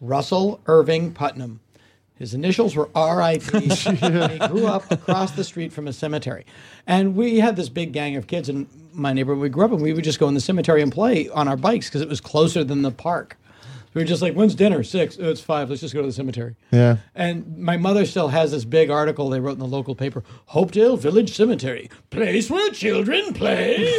Russell 0.00 0.60
Irving 0.66 1.12
Putnam. 1.12 1.60
His 2.14 2.34
initials 2.34 2.74
were 2.74 2.88
R.I.P. 2.94 3.60
he 3.68 4.38
grew 4.48 4.66
up 4.66 4.90
across 4.90 5.32
the 5.32 5.44
street 5.44 5.72
from 5.72 5.86
a 5.86 5.92
cemetery. 5.92 6.44
And 6.86 7.14
we 7.14 7.38
had 7.38 7.54
this 7.54 7.68
big 7.68 7.92
gang 7.92 8.16
of 8.16 8.26
kids 8.26 8.48
in 8.48 8.68
my 8.92 9.12
neighborhood 9.12 9.40
we 9.40 9.48
grew 9.48 9.64
up 9.64 9.70
and 9.70 9.80
We 9.80 9.92
would 9.92 10.02
just 10.02 10.18
go 10.18 10.26
in 10.26 10.34
the 10.34 10.40
cemetery 10.40 10.82
and 10.82 10.90
play 10.90 11.28
on 11.28 11.46
our 11.46 11.56
bikes 11.56 11.86
because 11.88 12.00
it 12.00 12.08
was 12.08 12.20
closer 12.20 12.64
than 12.64 12.82
the 12.82 12.90
park. 12.90 13.36
We 13.94 14.02
were 14.02 14.06
just 14.06 14.22
like, 14.22 14.34
when's 14.34 14.54
dinner? 14.54 14.82
Six. 14.82 15.18
Oh, 15.20 15.30
it's 15.30 15.40
five. 15.40 15.70
Let's 15.70 15.80
just 15.80 15.94
go 15.94 16.00
to 16.00 16.06
the 16.06 16.12
cemetery. 16.12 16.56
Yeah. 16.70 16.98
And 17.14 17.58
my 17.58 17.76
mother 17.76 18.04
still 18.06 18.28
has 18.28 18.50
this 18.50 18.64
big 18.64 18.90
article 18.90 19.28
they 19.30 19.40
wrote 19.40 19.52
in 19.52 19.58
the 19.58 19.66
local 19.66 19.94
paper 19.94 20.22
Hopedale 20.50 20.98
Village 20.98 21.34
Cemetery, 21.34 21.90
place 22.10 22.50
where 22.50 22.70
children 22.70 23.32
play. 23.32 23.96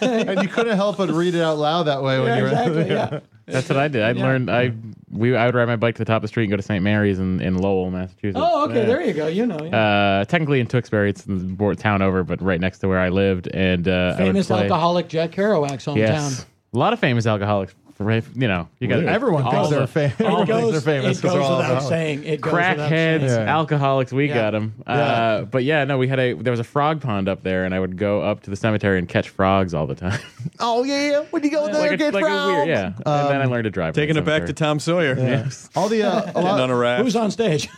and 0.00 0.42
you 0.42 0.48
couldn't 0.48 0.76
help 0.76 0.96
but 0.98 1.10
read 1.10 1.34
it 1.34 1.42
out 1.42 1.58
loud 1.58 1.84
that 1.84 2.02
way 2.02 2.18
when 2.18 2.28
Yeah, 2.28 2.36
you 2.36 2.42
were 2.42 2.48
exactly, 2.48 2.88
yeah. 2.90 3.20
That's 3.46 3.68
what 3.68 3.78
I 3.78 3.88
did. 3.88 4.02
I 4.02 4.12
learned. 4.12 4.50
I 4.50 4.72
we 5.10 5.34
I 5.36 5.46
would 5.46 5.54
ride 5.54 5.66
my 5.66 5.76
bike 5.76 5.96
to 5.96 5.98
the 5.98 6.04
top 6.04 6.16
of 6.16 6.22
the 6.22 6.28
street 6.28 6.44
and 6.44 6.50
go 6.52 6.56
to 6.56 6.62
St. 6.62 6.82
Mary's 6.82 7.18
in, 7.18 7.40
in 7.40 7.58
Lowell, 7.58 7.90
Massachusetts. 7.90 8.38
Oh, 8.40 8.68
okay. 8.68 8.84
There 8.86 9.02
you 9.02 9.12
go. 9.12 9.26
You 9.26 9.46
know. 9.46 9.58
yeah. 9.64 10.20
Uh, 10.20 10.24
technically 10.26 10.60
in 10.60 10.68
Tewksbury, 10.68 11.10
it's 11.10 11.26
in 11.26 11.56
the 11.56 11.74
town 11.76 12.02
over, 12.02 12.22
but 12.22 12.40
right 12.40 12.60
next 12.60 12.78
to 12.78 12.88
where 12.88 13.00
I 13.00 13.08
lived. 13.08 13.48
And 13.52 13.88
uh, 13.88 14.14
I 14.16 14.22
would 14.22 14.28
Famous 14.28 14.46
play- 14.46 14.62
alcoholic 14.62 15.08
Jack 15.08 15.32
Kerouac's 15.32 15.84
hometown. 15.84 15.96
Yes, 15.96 16.46
a 16.72 16.78
lot 16.78 16.92
of 16.92 17.00
famous 17.00 17.26
alcoholics. 17.26 17.74
For, 18.04 18.38
you 18.40 18.48
know, 18.48 18.68
you 18.78 18.88
got 18.88 19.04
Everyone 19.04 19.42
thinks 19.42 19.56
all 19.56 19.68
they're 19.68 19.80
the- 19.80 19.86
famous. 19.86 20.12
It 20.20 20.24
Everyone 20.24 20.46
thinks 20.46 20.60
goes, 20.62 20.72
they're 20.84 21.00
famous 21.02 21.18
it 21.18 21.22
'cause 21.22 21.30
goes 21.30 21.32
they're 21.32 21.42
all 21.42 21.56
without 21.58 21.70
alcoholics. 21.72 21.88
saying. 21.88 22.24
It 22.24 22.40
goes 22.40 22.52
without 22.52 22.76
crackheads, 22.78 22.88
saying. 22.90 23.46
Yeah. 23.46 23.56
alcoholics. 23.56 24.12
We 24.12 24.28
Yeah. 24.28 24.34
got 24.34 24.50
them. 24.52 24.74
Uh, 24.86 25.42
but 25.42 25.64
yeah, 25.64 25.84
no, 25.84 25.98
we 25.98 26.08
had 26.08 26.18
a 26.18 26.32
there 26.34 26.50
was 26.50 26.60
a 26.60 26.64
frog 26.64 27.00
pond 27.00 27.28
up 27.28 27.42
there, 27.42 27.64
and 27.64 27.74
I 27.74 27.80
would 27.80 27.96
go 27.96 28.22
up 28.22 28.42
to 28.44 28.50
the 28.50 28.56
cemetery 28.56 28.98
and 28.98 29.08
catch 29.08 29.28
frogs 29.28 29.74
all 29.74 29.86
the 29.86 29.94
time. 29.94 30.20
Oh 30.64 30.84
yeah, 30.84 31.10
yeah. 31.10 31.20
when 31.30 31.42
you 31.42 31.50
go 31.50 31.64
there, 31.66 31.74
like 31.80 31.90
a, 31.92 31.96
get 31.96 32.14
like 32.14 32.22
a 32.24 32.26
frogs. 32.28 32.54
weird, 32.56 32.68
yeah. 32.68 32.84
and 32.86 33.30
then 33.30 33.40
I 33.40 33.46
learned 33.46 33.64
to 33.64 33.70
drive. 33.70 33.94
Taking 33.94 34.16
it 34.16 34.24
back 34.24 34.46
to 34.46 34.52
Tom 34.52 34.78
Sawyer. 34.78 35.16
Yes. 35.18 35.68
All 35.76 35.88
the 35.88 36.02
uh, 36.04 36.20
a 36.22 36.26
Getting 36.26 36.42
lot 36.42 36.60
on 36.60 36.70
a 36.70 36.76
raft. 36.76 37.02
Who's 37.02 37.16
on 37.16 37.30
stage? 37.32 37.68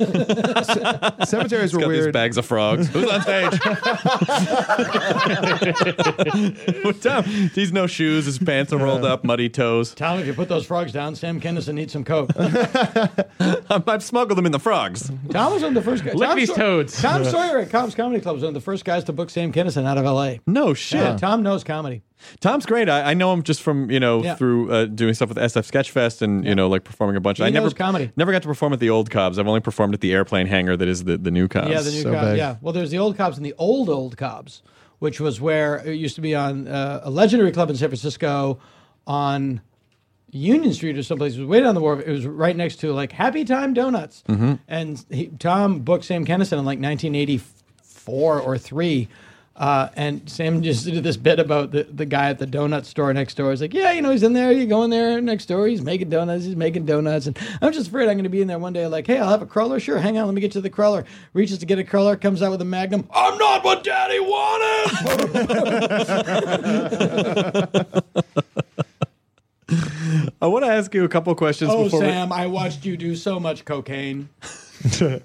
cemeteries 1.27 1.73
were 1.73 1.81
Got 1.81 1.89
these 1.89 2.01
weird. 2.03 2.13
bags 2.13 2.37
of 2.37 2.45
frogs. 2.45 2.89
Who's 2.89 3.09
on 3.11 3.23
stage? 3.23 3.59
Tom, 7.01 7.25
he's 7.55 7.73
no 7.73 7.87
shoes. 7.87 8.27
His 8.27 8.39
pants 8.39 8.73
are 8.73 8.79
rolled 8.79 9.05
up, 9.05 9.25
muddy 9.25 9.49
toes. 9.49 9.95
Tom, 10.15 10.21
if 10.21 10.27
you 10.29 10.35
put 10.35 10.49
those 10.49 10.65
frogs 10.67 10.93
down, 10.93 11.17
Sam 11.17 11.41
Kinison 11.41 11.75
needs 11.75 11.93
some 11.93 12.05
coke. 12.05 12.31
I'm, 12.37 13.83
I've 13.89 14.03
smuggled 14.03 14.39
them 14.39 14.47
in 14.47 14.53
the 14.53 14.59
frogs. 14.61 15.11
Tom 15.31 15.53
was 15.53 15.63
one 15.63 15.77
of 15.77 15.83
the 15.85 15.91
first 15.91 16.05
guys. 16.05 16.15
Lick 16.15 16.29
Tom 16.29 16.39
these 16.39 16.49
Saw- 16.49 16.55
toads. 16.57 17.03
Tom 17.03 17.25
Sawyer 17.25 17.59
at 17.59 17.71
Cobb's 17.71 17.95
Comedy 17.95 18.21
Club 18.21 18.35
was 18.37 18.43
one 18.43 18.49
of 18.49 18.55
the 18.55 18.61
first 18.61 18.85
guys 18.85 19.05
to 19.05 19.13
book 19.13 19.31
Sam 19.31 19.53
Kinison 19.53 19.85
out 19.87 19.99
of 19.99 20.05
L.A. 20.05 20.41
No 20.47 20.73
shit. 20.75 21.01
Yeah, 21.01 21.17
Tom 21.17 21.43
knows 21.43 21.65
comedy. 21.65 22.03
Tom's 22.41 22.65
great. 22.65 22.89
I, 22.89 23.11
I 23.11 23.15
know 23.15 23.33
him 23.33 23.43
just 23.43 23.61
from 23.61 23.91
you 23.91 24.01
know 24.01 24.23
Yeah. 24.23 24.35
through 24.37 24.73
uh, 24.73 24.85
doing 24.87 25.13
stuff 25.15 25.29
with 25.29 25.37
SF 25.39 25.71
Sketchfest 25.71 26.23
and 26.23 26.45
you 26.47 26.55
know 26.55 26.69
like 26.69 26.85
performing 26.85 27.17
a 27.17 27.21
bunch. 27.21 27.39
He 27.39 27.45
I 27.45 27.51
never 27.51 27.67
knows 27.67 27.75
comedy. 27.75 28.13
never 28.17 28.33
got 28.33 28.43
to 28.43 28.49
perform 28.49 28.73
at 28.73 28.81
the 28.81 28.89
old 28.91 29.11
Cobbs. 29.11 29.39
I've 29.39 29.49
only 29.49 29.61
performed 29.61 29.95
at 29.95 30.01
the 30.01 30.13
airplane 30.13 30.47
hangar 30.47 30.77
that 30.77 30.89
is 30.89 31.05
the 31.05 31.19
the 31.19 31.31
new 31.31 31.49
Cobbs. 31.49 31.71
Yeah, 31.71 31.81
the 31.81 31.91
new 31.91 32.03
so 32.03 32.13
Cobbs. 32.13 32.29
big. 32.29 32.39
Yeah. 32.39 32.57
Well, 32.63 32.73
there's 32.73 32.91
the 32.91 32.99
old 32.99 33.17
Cobbs 33.19 33.37
and 33.37 33.45
the 33.45 33.55
old 33.59 33.91
old 33.91 34.17
Cobbs, 34.17 34.63
which 35.01 35.21
was 35.21 35.39
where 35.41 35.77
it 35.87 35.97
used 35.97 36.15
to 36.15 36.23
be 36.23 36.35
on 36.35 36.67
uh, 36.67 37.01
a 37.03 37.11
legendary 37.11 37.53
club 37.53 37.69
in 37.69 37.77
San 37.77 37.89
Francisco 37.91 38.59
on 39.07 39.61
Union 40.35 40.73
Street 40.75 40.99
or 40.99 41.03
someplace. 41.03 41.37
It 41.37 41.41
was 41.41 41.49
way 41.49 41.61
down 41.61 41.75
the 41.75 41.81
wharf. 41.81 42.03
It 42.05 42.11
was 42.11 42.27
right 42.27 42.57
next 42.57 42.77
to 42.77 42.93
like 42.93 43.13
Happy 43.13 43.45
Time 43.45 43.73
Donuts. 43.73 44.25
Mm-hmm. 44.29 44.55
And 44.67 45.05
he, 45.09 45.29
Tom 45.29 45.81
booked 45.81 46.05
Sam 46.05 46.25
Kinison 46.27 46.59
in 46.59 46.65
like 46.65 46.81
1984 46.81 48.41
or 48.41 48.59
three. 48.59 49.09
Uh, 49.57 49.89
and 49.95 50.29
Sam 50.29 50.65
just 50.65 50.85
did 50.85 51.05
this 51.05 51.17
bit 51.17 51.39
about 51.39 51.71
the, 51.71 51.85
the 51.85 52.05
guy 52.05 52.31
at 52.31 52.41
the 52.41 52.47
donut 52.47 52.85
store 52.85 53.15
next 53.15 53.37
door. 53.37 53.51
He's 53.51 53.61
like, 53.61 53.73
yeah, 53.73 53.93
you 53.93 54.03
know, 54.03 54.11
he's 54.11 54.25
in 54.25 54.33
there. 54.33 54.51
You 54.51 54.67
go 54.67 54.83
in 54.83 54.91
there 54.91 55.21
next 55.21 55.47
door. 55.47 55.69
He's 55.69 55.81
making 55.81 56.11
donuts. 56.11 56.45
He's 56.45 56.57
making 56.57 56.87
donuts. 56.87 57.29
And 57.29 57.39
I'm 57.63 57.73
just 57.73 57.87
afraid 57.87 58.09
I'm 58.09 58.17
going 58.17 58.25
to 58.25 58.31
be 58.31 58.43
in 58.43 58.49
there 58.49 58.59
one 58.59 58.73
day. 58.73 58.89
Like, 58.89 59.07
hey, 59.07 59.19
I'll 59.19 59.29
have 59.29 59.43
a 59.43 59.47
cruller. 59.47 59.79
Sure, 59.79 59.99
hang 59.99 60.19
on. 60.19 60.27
Let 60.27 60.35
me 60.35 60.41
get 60.41 60.57
you 60.57 60.61
the 60.61 60.71
cruller. 60.71 61.05
Reaches 61.33 61.59
to 61.59 61.67
get 61.67 61.79
a 61.79 61.85
cruller. 61.85 62.17
Comes 62.17 62.43
out 62.43 62.51
with 62.51 62.61
a 62.63 62.65
Magnum. 62.65 63.09
I'm 63.15 63.39
not 63.39 63.63
what 63.63 63.85
Daddy 63.85 64.19
wanted. 64.19 64.65
I 70.41 70.47
want 70.47 70.65
to 70.65 70.71
ask 70.71 70.93
you 70.95 71.05
a 71.05 71.09
couple 71.09 71.35
questions 71.35 71.71
oh, 71.73 71.85
before 71.85 72.01
we- 72.01 72.07
Sam, 72.07 72.33
I 72.33 72.47
watched 72.47 72.85
you 72.85 72.97
do 72.97 73.15
so 73.17 73.39
much 73.41 73.65
cocaine. 73.65 74.29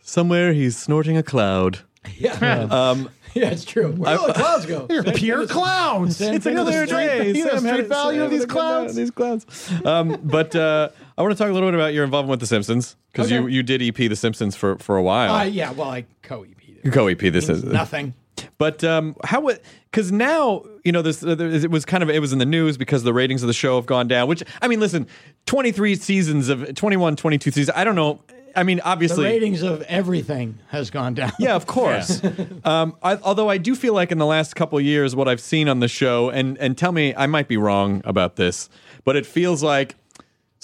Somewhere 0.00 0.52
he's 0.52 0.76
snorting 0.76 1.16
a 1.16 1.22
cloud. 1.22 1.78
Yeah, 2.16 2.32
um, 2.70 3.08
yeah, 3.34 3.50
it's 3.50 3.64
true. 3.64 3.92
Where 3.92 4.16
do 4.16 4.26
the 4.26 4.32
clouds 4.32 4.66
go? 4.66 4.86
You're 4.90 5.02
pure 5.04 5.44
Kinison- 5.46 5.50
clouds. 5.50 6.16
Sam 6.18 6.34
It's 6.34 6.46
another 6.46 6.86
day. 6.86 7.32
you 7.32 7.44
know 7.44 7.50
the 7.54 7.58
Sam 7.60 7.64
had 7.64 7.72
street 7.74 7.84
it- 7.84 7.88
value 7.88 8.22
of 8.22 8.30
Sam 8.30 8.30
these 8.30 8.40
had 8.40 8.44
a 8.44 8.46
good 8.46 8.52
clouds? 8.52 8.94
These 8.94 9.10
clouds. 9.10 9.72
Um, 9.84 10.20
but 10.22 10.54
uh, 10.54 10.88
I 11.18 11.22
want 11.22 11.32
to 11.32 11.38
talk 11.38 11.50
a 11.50 11.52
little 11.52 11.68
bit 11.68 11.74
about 11.74 11.94
your 11.94 12.04
involvement 12.04 12.30
with 12.30 12.40
The 12.40 12.46
Simpsons 12.46 12.96
because 13.12 13.30
you, 13.30 13.44
Okay. 13.44 13.52
you 13.52 13.62
did 13.62 13.82
EP 13.82 13.94
The 13.96 14.16
Simpsons 14.16 14.54
for, 14.56 14.76
for 14.78 14.96
a 14.96 15.02
while. 15.02 15.34
Uh, 15.34 15.44
yeah, 15.44 15.72
well, 15.72 15.90
I 15.90 16.04
co-EP'd 16.22 16.86
it. 16.86 16.92
Co 16.92 17.06
EP. 17.08 17.18
This 17.18 17.48
is 17.48 17.64
Nothing. 17.64 18.14
But 18.58 18.82
um, 18.84 19.16
how 19.24 19.40
would 19.42 19.60
because 19.90 20.10
now 20.12 20.62
you 20.84 20.92
know 20.92 21.02
this 21.02 21.22
uh, 21.22 21.36
it 21.38 21.70
was 21.70 21.84
kind 21.84 22.02
of 22.02 22.10
it 22.10 22.20
was 22.20 22.32
in 22.32 22.38
the 22.38 22.46
news 22.46 22.76
because 22.76 23.02
the 23.02 23.12
ratings 23.12 23.42
of 23.42 23.46
the 23.48 23.52
show 23.52 23.76
have 23.76 23.86
gone 23.86 24.08
down. 24.08 24.28
Which 24.28 24.42
I 24.62 24.68
mean, 24.68 24.80
listen, 24.80 25.06
twenty 25.46 25.72
three 25.72 25.94
seasons 25.94 26.48
of 26.48 26.74
21, 26.74 27.16
22 27.16 27.50
seasons. 27.50 27.76
I 27.76 27.84
don't 27.84 27.94
know. 27.96 28.22
I 28.54 28.62
mean, 28.62 28.78
The 28.78 28.88
obviously, 28.88 29.24
ratings 29.24 29.62
of 29.62 29.82
everything 29.82 30.58
has 30.68 30.88
gone 30.88 31.12
down. 31.12 31.32
yeah, 31.38 31.54
of 31.54 31.66
course. 31.66 32.22
um, 32.64 32.96
I, 33.02 33.16
although 33.16 33.50
I 33.50 33.58
do 33.58 33.74
feel 33.74 33.92
like 33.92 34.10
in 34.10 34.16
the 34.16 34.24
last 34.24 34.56
couple 34.56 34.78
of 34.78 34.84
years, 34.84 35.14
what 35.14 35.28
I've 35.28 35.42
seen 35.42 35.68
on 35.68 35.80
the 35.80 35.88
show, 35.88 36.30
and 36.30 36.56
and 36.56 36.78
tell 36.78 36.92
me 36.92 37.14
I 37.14 37.26
might 37.26 37.48
be 37.48 37.58
wrong 37.58 38.00
about 38.04 38.36
this, 38.36 38.68
but 39.04 39.16
it 39.16 39.26
feels 39.26 39.62
like. 39.62 39.94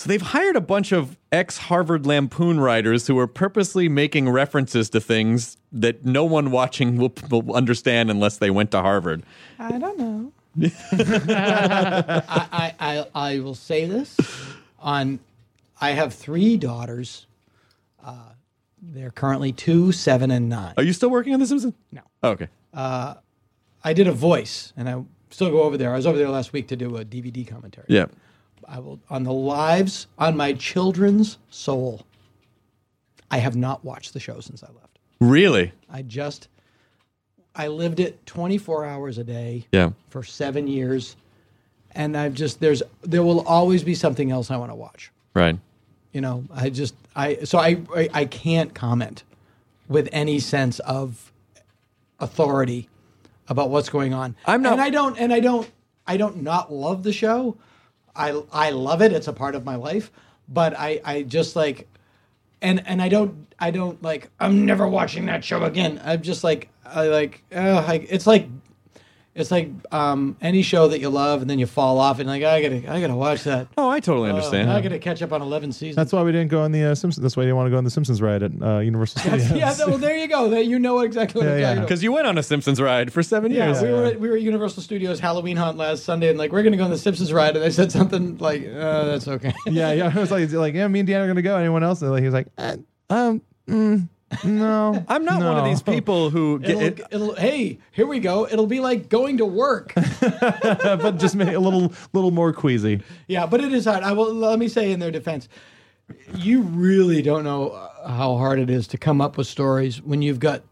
So 0.03 0.09
they've 0.09 0.21
hired 0.21 0.57
a 0.57 0.61
bunch 0.61 0.91
of 0.91 1.17
ex 1.31 1.59
Harvard 1.59 2.07
Lampoon 2.07 2.59
writers 2.59 3.07
who 3.07 3.17
are 3.21 3.29
purposely 3.29 3.89
making 3.89 4.29
references 4.29 4.91
to 4.91 5.01
things 5.01 5.59
that 5.71 6.05
no 6.05 6.25
one 6.25 6.51
watching 6.51 6.97
will, 6.97 7.13
will 7.31 7.55
understand 7.55 8.11
unless 8.11 8.39
they 8.39 8.51
went 8.51 8.73
to 8.73 8.81
Harvard. 8.81 9.23
I 9.61 9.79
don't 9.79 9.97
know. 9.97 10.33
I, 10.83 12.25
I, 12.51 12.75
I, 12.81 13.07
I 13.15 13.39
will 13.39 13.55
say 13.55 13.87
this 13.87 14.17
on 14.81 15.21
I 15.81 15.93
have 15.93 16.13
three 16.13 16.57
daughters. 16.57 17.29
Uh, 18.05 18.31
they're 18.83 19.13
currently 19.13 19.53
two, 19.53 19.93
seven, 19.93 20.33
and 20.33 20.49
nine. 20.49 20.75
Are 20.79 20.83
you 20.83 20.95
still 20.95 21.11
working 21.11 21.33
on 21.33 21.39
The 21.39 21.47
Simpsons? 21.47 21.75
No. 21.93 22.01
Oh, 22.25 22.31
okay. 22.31 22.49
I 22.75 23.93
did 23.93 24.09
a 24.09 24.13
voice, 24.13 24.73
and 24.77 24.89
I 24.89 25.01
still 25.31 25.53
go 25.53 25.63
over 25.63 25.77
there. 25.77 25.93
I 25.93 25.97
was 25.97 26.09
over 26.09 26.19
there 26.19 26.29
last 26.29 26.53
week 26.53 26.67
to 26.69 26.77
do 26.77 26.97
a 26.97 27.05
DVD 27.05 27.47
commentary. 27.47 27.87
Yeah. 27.89 28.07
I 28.73 28.79
will 28.79 28.99
on 29.11 29.23
the 29.23 29.33
lives 29.33 30.07
on 30.19 30.35
my 30.37 30.55
children's 30.55 31.37
soul. 31.51 32.07
I 33.31 33.37
have 33.37 33.55
not 33.55 33.85
watched 33.85 34.15
the 34.15 34.21
show 34.21 34.41
since 34.41 34.65
I 34.65 34.69
left. 34.69 34.99
Really? 35.21 35.73
I 35.91 36.01
just 36.03 36.49
I 37.55 37.69
lived 37.69 38.01
it 38.01 38.25
24 38.25 38.87
hours 38.87 39.19
a 39.19 39.25
day 39.25 39.67
Yeah. 39.73 39.91
for 40.09 40.23
7 40.23 40.67
years 40.67 41.17
and 41.95 42.17
I've 42.17 42.33
just 42.33 42.61
there's 42.61 42.83
there 43.03 43.23
will 43.23 43.47
always 43.47 43.85
be 43.85 43.95
something 43.95 44.31
else 44.31 44.51
I 44.51 44.57
want 44.57 44.71
to 44.71 44.75
watch. 44.77 45.13
Right. 45.35 45.59
You 46.13 46.23
know, 46.23 46.45
I 46.51 46.71
just 46.71 46.95
I 47.15 47.37
so 47.45 47.59
I 47.59 47.83
I, 47.95 48.09
I 48.15 48.25
can't 48.25 48.75
comment 48.75 49.23
with 49.87 50.09
any 50.13 50.39
sense 50.41 50.79
of 50.81 51.31
authority 52.21 52.89
about 53.49 53.69
what's 53.69 53.91
going 53.91 54.15
on. 54.15 54.35
I'm 54.47 54.63
not- 54.63 54.73
and 54.73 54.81
I 54.81 54.89
don't 54.89 55.19
and 55.19 55.31
I 55.31 55.41
don't 55.41 55.71
I 56.07 56.17
don't 56.17 56.43
not 56.43 56.73
love 56.73 57.03
the 57.03 57.13
show. 57.13 57.59
I 58.15 58.43
I 58.53 58.71
love 58.71 59.03
it. 59.03 59.13
It's 59.13 59.29
a 59.29 59.33
part 59.33 59.55
of 59.55 59.65
my 59.65 59.77
life, 59.77 60.11
but 60.49 60.79
I 60.79 61.01
I 61.05 61.23
just 61.23 61.57
like 61.57 61.89
and 62.61 62.83
and 62.87 63.03
I 63.03 63.09
don't 63.09 63.53
I 63.59 63.71
don't 63.71 64.03
like 64.03 64.31
I'm 64.41 64.65
never 64.67 64.87
watching 64.89 65.27
that 65.27 65.45
show 65.45 65.65
again. 65.65 66.01
I'm 66.05 66.23
just 66.23 66.45
like 66.45 66.69
I 66.85 67.09
like 67.09 67.43
uh, 67.55 67.85
I, 67.87 67.95
it's 68.09 68.27
like 68.27 68.49
it's 69.35 69.51
like 69.51 69.71
um, 69.93 70.37
any 70.43 70.61
show 70.63 70.89
that 70.89 71.01
you 71.01 71.09
love 71.09 71.41
and 71.41 71.49
then 71.49 71.59
you 71.59 71.65
fall 71.67 71.99
off 71.99 72.19
and 72.19 72.29
like 72.29 72.43
I 72.43 72.61
gotta 72.61 72.93
I 72.93 73.01
gotta 73.01 73.15
watch 73.15 73.45
that. 73.45 73.69
Oh, 73.79 73.89
I 73.89 73.99
totally 74.01 74.29
Uh, 74.29 74.35
understand. 74.35 74.71
I 74.71 74.81
gotta 74.83 74.99
catch 74.99 75.23
up 75.23 75.33
on 75.33 75.41
eleven 75.41 75.73
seasons. 75.73 75.97
That's 75.97 76.13
why 76.13 76.23
we 76.23 76.33
didn't 76.33 76.49
go 76.51 76.61
on 76.63 76.71
the 76.73 76.85
uh, 76.85 76.95
Simpsons. 76.95 77.23
That's 77.23 77.35
why 77.37 77.45
you 77.45 77.47
didn't 77.47 77.57
want 77.57 77.67
to 77.69 77.71
go 77.71 77.79
on 77.79 77.85
the 77.85 77.91
Simpsons 77.91 78.21
ride 78.21 78.43
at 78.43 78.53
uh, 78.61 78.79
Universal 78.81 79.21
Studios. 79.23 79.51
yeah, 79.53 79.75
well, 79.87 79.97
there 79.99 80.17
you 80.19 80.29
go. 80.29 80.51
That 80.51 80.67
you 80.67 80.79
know 80.79 81.01
exactly 81.01 81.41
what 81.41 81.47
Yeah, 81.47 81.53
I'm 81.55 81.59
yeah. 81.61 81.65
talking 81.67 81.79
about. 81.79 81.89
Because 81.89 82.03
you 82.03 82.13
went 82.13 82.27
on 82.27 82.37
a 82.37 82.43
Simpsons 82.43 82.81
ride 82.81 83.13
for 83.13 83.23
seven 83.23 83.53
Yeah, 83.53 83.67
years. 83.69 83.81
we 83.83 83.91
were 83.91 84.05
at, 84.05 84.21
we 84.21 84.29
were 84.29 84.37
at 84.37 84.43
Universal 84.43 84.83
Studios 84.83 85.19
Halloween 85.19 85.57
hunt 85.57 85.79
last 85.79 86.05
Sunday, 86.05 86.29
and 86.29 86.39
like 86.39 86.53
we're 86.53 86.63
gonna 86.63 86.77
go 86.77 86.85
on 86.85 86.91
the 86.91 86.99
Simpsons 86.99 87.33
ride, 87.33 87.57
and 87.57 87.65
I 87.65 87.71
said 87.71 87.91
something 87.91 88.37
like, 88.39 88.67
uh, 88.67 89.05
"That's 89.05 89.29
okay." 89.29 89.55
yeah, 89.67 89.93
yeah. 89.93 90.13
I 90.15 90.19
was 90.21 90.31
like, 90.31 90.51
like, 90.53 90.75
yeah, 90.75 90.89
me 90.89 91.01
and 91.01 91.09
Deanna 91.09 91.25
are 91.25 91.27
gonna 91.29 91.41
go. 91.43 91.57
Anyone 91.57 91.83
else? 91.83 92.03
And 92.03 92.11
like, 92.11 92.21
he 92.21 92.27
was 92.27 92.35
like, 92.35 92.49
uh, 92.59 92.77
um, 93.09 93.41
mm, 93.67 94.09
no. 94.45 95.05
I'm 95.09 95.25
not 95.25 95.43
one 95.43 95.59
of 95.59 95.65
no. 95.65 95.69
these 95.69 95.83
people 95.83 96.31
who 96.31 96.59
get 96.59 96.71
It'll, 96.71 96.83
it. 96.83 97.01
it'll, 97.11 97.35
hey, 97.35 97.79
here 97.93 98.07
we 98.07 98.21
go. 98.21 98.47
It'll 98.47 98.67
be 98.67 98.81
like 98.81 99.09
going 99.09 99.39
to 99.39 99.45
work. 99.45 99.93
but 100.21 101.19
just 101.19 101.37
make 101.37 101.49
it 101.49 101.55
a 101.55 101.61
little, 101.61 101.93
little 102.13 102.31
more 102.31 102.53
queasy. 102.53 103.03
yeah, 103.27 103.47
but 103.47 103.63
it 103.63 103.73
is 103.73 103.85
hard. 103.85 104.03
I 104.03 104.13
will. 104.13 104.33
Let 104.33 104.59
me 104.59 104.69
say 104.69 104.93
in 104.93 105.01
their 105.01 105.11
defense, 105.11 105.49
you 106.35 106.63
really 106.63 107.23
don't 107.23 107.45
know 107.45 107.71
uh, 107.71 108.09
how 108.09 108.37
hard 108.37 108.59
it 108.59 108.71
is 108.71 108.87
to 108.89 108.99
come 108.99 109.21
up 109.21 109.37
with 109.37 109.47
stories 109.47 110.03
when 110.03 110.23
you've 110.23 110.41
got 110.41 110.63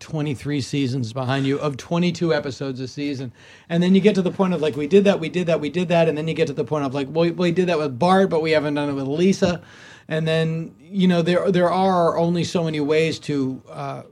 23 0.00 0.60
seasons 0.60 1.12
behind 1.12 1.46
you 1.46 1.58
of 1.58 1.76
22 1.76 2.34
episodes 2.34 2.80
a 2.80 2.88
season. 2.88 3.32
And 3.68 3.82
then 3.82 3.94
you 3.94 4.00
get 4.00 4.14
to 4.16 4.22
the 4.22 4.30
point 4.30 4.52
of 4.52 4.60
like, 4.60 4.76
we 4.76 4.86
did 4.86 5.04
that, 5.04 5.18
we 5.20 5.28
did 5.28 5.46
that, 5.46 5.60
we 5.60 5.70
did 5.70 5.88
that. 5.88 6.08
And 6.08 6.18
then 6.18 6.28
you 6.28 6.34
get 6.34 6.46
to 6.48 6.52
the 6.52 6.64
point 6.64 6.84
of 6.84 6.94
like, 6.94 7.08
well, 7.10 7.30
we 7.32 7.52
did 7.52 7.68
that 7.68 7.78
with 7.78 7.98
Bart, 7.98 8.28
but 8.28 8.42
we 8.42 8.50
haven't 8.50 8.74
done 8.74 8.90
it 8.90 8.92
with 8.92 9.06
Lisa. 9.06 9.62
And 10.08 10.26
then 10.26 10.74
you 10.80 11.08
know 11.08 11.22
there 11.22 11.50
there 11.50 11.70
are 11.70 12.16
only 12.16 12.44
so 12.44 12.64
many 12.64 12.80
ways 12.80 13.18
to 13.20 13.62
uh, 13.70 14.02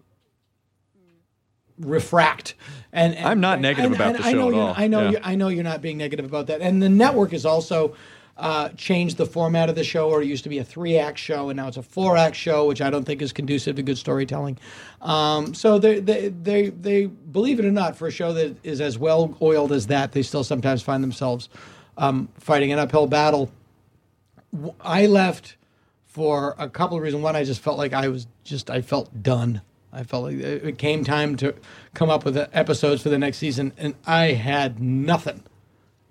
refract. 1.78 2.55
And, 2.93 3.14
and 3.14 3.27
I'm 3.27 3.40
not 3.40 3.60
negative 3.60 3.93
about 3.93 4.16
the 4.16 4.24
I 4.24 4.32
show 4.32 4.48
know 4.48 4.48
at 4.48 4.55
all. 4.55 4.74
I 4.77 4.86
know 4.86 5.02
Yeah. 5.02 5.10
you're, 5.10 5.20
I 5.23 5.35
know 5.35 5.48
you're 5.48 5.64
not 5.64 5.82
being 5.82 5.98
negative 5.98 6.24
about 6.24 6.47
that. 6.48 6.60
And 6.60 6.82
the 6.82 6.89
network 6.89 7.32
has 7.32 7.47
also 7.47 7.94
uh, 8.36 8.70
changed 8.70 9.19
the 9.19 9.27
format 9.27 9.69
of 9.69 9.74
the 9.74 9.85
show, 9.85 10.09
or 10.09 10.23
it 10.23 10.27
used 10.27 10.43
to 10.44 10.48
be 10.48 10.59
a 10.59 10.64
three 10.64 10.97
act 10.98 11.19
show, 11.19 11.51
and 11.51 11.56
now 11.56 11.69
it's 11.69 11.77
a 11.77 11.82
four 11.82 12.16
act 12.16 12.35
show, 12.35 12.66
which 12.66 12.81
I 12.81 12.90
don't 12.90 13.05
think 13.05 13.20
is 13.20 13.32
conducive 13.32 13.77
to 13.77 13.82
good 13.82 13.98
storytelling. 13.98 14.59
Um, 15.01 15.55
so 15.55 15.78
they, 15.78 16.01
they, 16.01 16.28
they, 16.28 16.70
they, 16.70 17.06
believe 17.06 17.60
it 17.60 17.66
or 17.66 17.70
not, 17.70 17.97
for 17.97 18.09
a 18.09 18.10
show 18.10 18.32
that 18.32 18.56
is 18.64 18.81
as 18.81 18.98
well 18.98 19.36
oiled 19.43 19.70
as 19.73 19.86
that, 19.89 20.12
they 20.12 20.23
still 20.23 20.44
sometimes 20.44 20.82
find 20.82 21.02
themselves 21.02 21.51
um, 21.98 22.28
fighting 22.39 22.73
an 22.73 22.78
uphill 22.78 23.06
battle. 23.06 23.51
I 24.81 25.06
left 25.06 25.56
for 26.13 26.55
a 26.59 26.69
couple 26.69 26.97
of 26.97 27.03
reasons. 27.03 27.23
One, 27.23 27.35
I 27.35 27.43
just 27.43 27.61
felt 27.61 27.79
like 27.79 27.95
I 27.95 28.09
was 28.09 28.27
just, 28.45 28.71
I 28.71 28.83
felt 28.83 29.23
done. 29.23 29.63
I 29.93 30.05
felt 30.05 30.25
like 30.25 30.37
it 30.37 30.79
came 30.79 31.05
time 31.05 31.37
to 31.37 31.55
come 31.95 32.11
up 32.11 32.25
with 32.25 32.35
the 32.35 32.55
episodes 32.57 33.03
for 33.03 33.09
the 33.09 33.19
next 33.19 33.39
season, 33.39 33.73
and 33.77 33.95
I 34.07 34.33
had 34.33 34.81
nothing. 34.81 35.43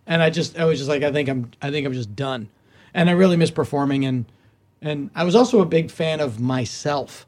And 0.05 0.21
I 0.21 0.29
just, 0.29 0.57
I 0.57 0.65
was 0.65 0.79
just 0.79 0.89
like, 0.89 1.03
I 1.03 1.11
think 1.11 1.29
I'm, 1.29 1.51
I 1.61 1.71
think 1.71 1.85
I'm 1.85 1.93
just 1.93 2.15
done. 2.15 2.49
And 2.93 3.09
I 3.09 3.13
really 3.13 3.37
miss 3.37 3.51
performing, 3.51 4.03
and 4.05 4.25
and 4.81 5.11
I 5.15 5.23
was 5.23 5.33
also 5.35 5.61
a 5.61 5.65
big 5.65 5.89
fan 5.89 6.19
of 6.19 6.41
myself, 6.41 7.25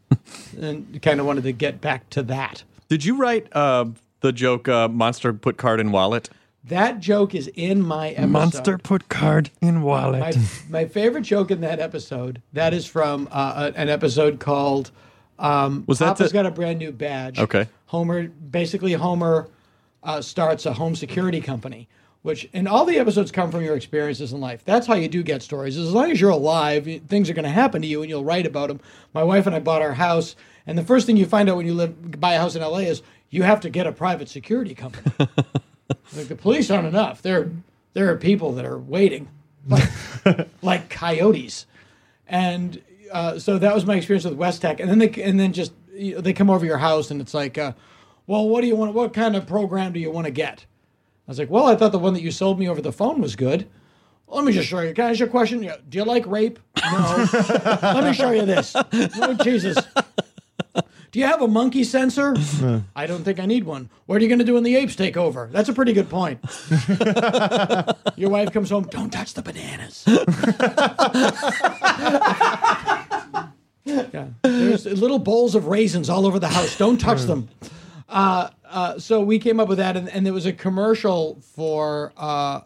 and 0.58 1.02
kind 1.02 1.20
of 1.20 1.26
wanted 1.26 1.44
to 1.44 1.52
get 1.52 1.82
back 1.82 2.08
to 2.10 2.22
that. 2.22 2.64
Did 2.88 3.04
you 3.04 3.16
write 3.16 3.54
uh, 3.54 3.86
the 4.20 4.32
joke 4.32 4.66
uh, 4.66 4.88
"Monster 4.88 5.34
put 5.34 5.58
card 5.58 5.78
in 5.78 5.92
wallet"? 5.92 6.30
That 6.68 6.98
joke 7.00 7.34
is 7.34 7.48
in 7.54 7.82
my 7.82 8.10
episode. 8.10 8.26
Monster 8.30 8.78
put 8.78 9.08
card 9.10 9.50
in 9.60 9.82
wallet. 9.82 10.20
my, 10.20 10.32
my 10.70 10.84
favorite 10.86 11.22
joke 11.22 11.50
in 11.50 11.60
that 11.60 11.78
episode 11.78 12.40
that 12.54 12.72
is 12.72 12.86
from 12.86 13.28
uh, 13.30 13.70
a- 13.74 13.78
an 13.78 13.90
episode 13.90 14.40
called 14.40 14.90
um, 15.38 15.84
Was 15.86 15.98
that 15.98 16.16
Papa's 16.16 16.30
the- 16.30 16.34
got 16.34 16.46
a 16.46 16.50
brand 16.50 16.78
new 16.78 16.90
badge. 16.90 17.38
Okay. 17.38 17.68
Homer 17.86 18.28
basically 18.28 18.92
Homer 18.94 19.48
uh, 20.02 20.22
starts 20.22 20.64
a 20.64 20.72
home 20.72 20.94
security 20.96 21.40
company, 21.42 21.86
which 22.22 22.48
and 22.54 22.66
all 22.66 22.86
the 22.86 22.98
episodes 22.98 23.30
come 23.30 23.50
from 23.50 23.62
your 23.62 23.76
experiences 23.76 24.32
in 24.32 24.40
life. 24.40 24.64
That's 24.64 24.86
how 24.86 24.94
you 24.94 25.08
do 25.08 25.22
get 25.22 25.42
stories. 25.42 25.76
As 25.76 25.92
long 25.92 26.10
as 26.10 26.18
you're 26.20 26.30
alive, 26.30 26.88
things 27.08 27.28
are 27.28 27.34
going 27.34 27.44
to 27.44 27.50
happen 27.50 27.82
to 27.82 27.88
you, 27.88 28.00
and 28.00 28.08
you'll 28.08 28.24
write 28.24 28.46
about 28.46 28.68
them. 28.68 28.80
My 29.12 29.22
wife 29.22 29.46
and 29.46 29.54
I 29.54 29.58
bought 29.60 29.82
our 29.82 29.92
house, 29.94 30.34
and 30.66 30.78
the 30.78 30.82
first 30.84 31.06
thing 31.06 31.16
you 31.18 31.26
find 31.26 31.50
out 31.50 31.56
when 31.58 31.66
you 31.66 31.74
live 31.74 32.18
buy 32.20 32.32
a 32.34 32.38
house 32.38 32.56
in 32.56 32.62
LA 32.62 32.78
is 32.78 33.02
you 33.28 33.42
have 33.42 33.60
to 33.60 33.70
get 33.70 33.86
a 33.86 33.92
private 33.92 34.28
security 34.30 34.74
company. 34.74 35.12
like 36.16 36.28
the 36.28 36.36
police 36.36 36.70
aren't 36.70 36.86
enough. 36.86 37.22
There, 37.22 37.50
there 37.92 38.10
are 38.10 38.16
people 38.16 38.52
that 38.52 38.64
are 38.64 38.78
waiting, 38.78 39.28
like, 39.66 39.88
like 40.62 40.88
coyotes, 40.90 41.66
and 42.26 42.80
uh, 43.12 43.38
so 43.38 43.58
that 43.58 43.74
was 43.74 43.86
my 43.86 43.96
experience 43.96 44.24
with 44.24 44.38
Westec. 44.38 44.80
And 44.80 44.88
then 44.90 44.98
they 44.98 45.22
and 45.22 45.38
then 45.38 45.52
just 45.52 45.72
you 45.92 46.16
know, 46.16 46.20
they 46.20 46.32
come 46.32 46.50
over 46.50 46.64
your 46.66 46.78
house, 46.78 47.10
and 47.10 47.20
it's 47.20 47.34
like, 47.34 47.58
uh, 47.58 47.72
well, 48.26 48.48
what 48.48 48.62
do 48.62 48.66
you 48.66 48.76
want? 48.76 48.94
What 48.94 49.12
kind 49.12 49.36
of 49.36 49.46
program 49.46 49.92
do 49.92 50.00
you 50.00 50.10
want 50.10 50.26
to 50.26 50.32
get? 50.32 50.66
I 51.26 51.30
was 51.30 51.38
like, 51.38 51.50
well, 51.50 51.66
I 51.66 51.76
thought 51.76 51.92
the 51.92 51.98
one 51.98 52.14
that 52.14 52.22
you 52.22 52.30
sold 52.30 52.58
me 52.58 52.68
over 52.68 52.82
the 52.82 52.92
phone 52.92 53.20
was 53.20 53.34
good. 53.34 53.66
Let 54.28 54.44
me 54.44 54.52
just 54.52 54.68
show 54.68 54.80
you. 54.80 54.92
Can 54.94 55.06
I 55.06 55.10
ask 55.10 55.20
you 55.20 55.26
a 55.26 55.28
question? 55.28 55.60
Do 55.60 55.98
you 55.98 56.04
like 56.04 56.26
rape? 56.26 56.58
No. 56.82 57.28
Let 57.82 58.04
me 58.04 58.12
show 58.12 58.30
you 58.30 58.44
this. 58.44 58.74
Oh, 58.74 59.34
Jesus. 59.42 59.76
Do 61.14 61.20
you 61.20 61.26
have 61.26 61.42
a 61.42 61.46
monkey 61.46 61.84
sensor? 61.84 62.34
I 62.96 63.06
don't 63.06 63.22
think 63.22 63.38
I 63.38 63.46
need 63.46 63.62
one. 63.62 63.88
What 64.06 64.18
are 64.18 64.22
you 64.22 64.26
going 64.26 64.40
to 64.40 64.44
do 64.44 64.54
when 64.54 64.64
the 64.64 64.74
apes 64.74 64.96
take 64.96 65.16
over? 65.16 65.48
That's 65.52 65.68
a 65.68 65.72
pretty 65.72 65.92
good 65.92 66.10
point. 66.10 66.40
Your 68.16 68.30
wife 68.30 68.50
comes 68.50 68.70
home, 68.70 68.88
don't 68.90 69.12
touch 69.12 69.34
the 69.34 69.42
bananas. 69.42 70.02
yeah. 73.84 74.26
There's 74.42 74.86
little 74.86 75.20
bowls 75.20 75.54
of 75.54 75.68
raisins 75.68 76.10
all 76.10 76.26
over 76.26 76.40
the 76.40 76.48
house. 76.48 76.76
Don't 76.76 77.00
touch 77.00 77.22
them. 77.22 77.48
Uh, 78.08 78.50
uh, 78.68 78.98
so 78.98 79.20
we 79.20 79.38
came 79.38 79.60
up 79.60 79.68
with 79.68 79.78
that, 79.78 79.96
and, 79.96 80.08
and 80.08 80.26
there 80.26 80.32
was 80.32 80.46
a 80.46 80.52
commercial 80.52 81.40
for 81.54 82.12
uh, 82.16 82.62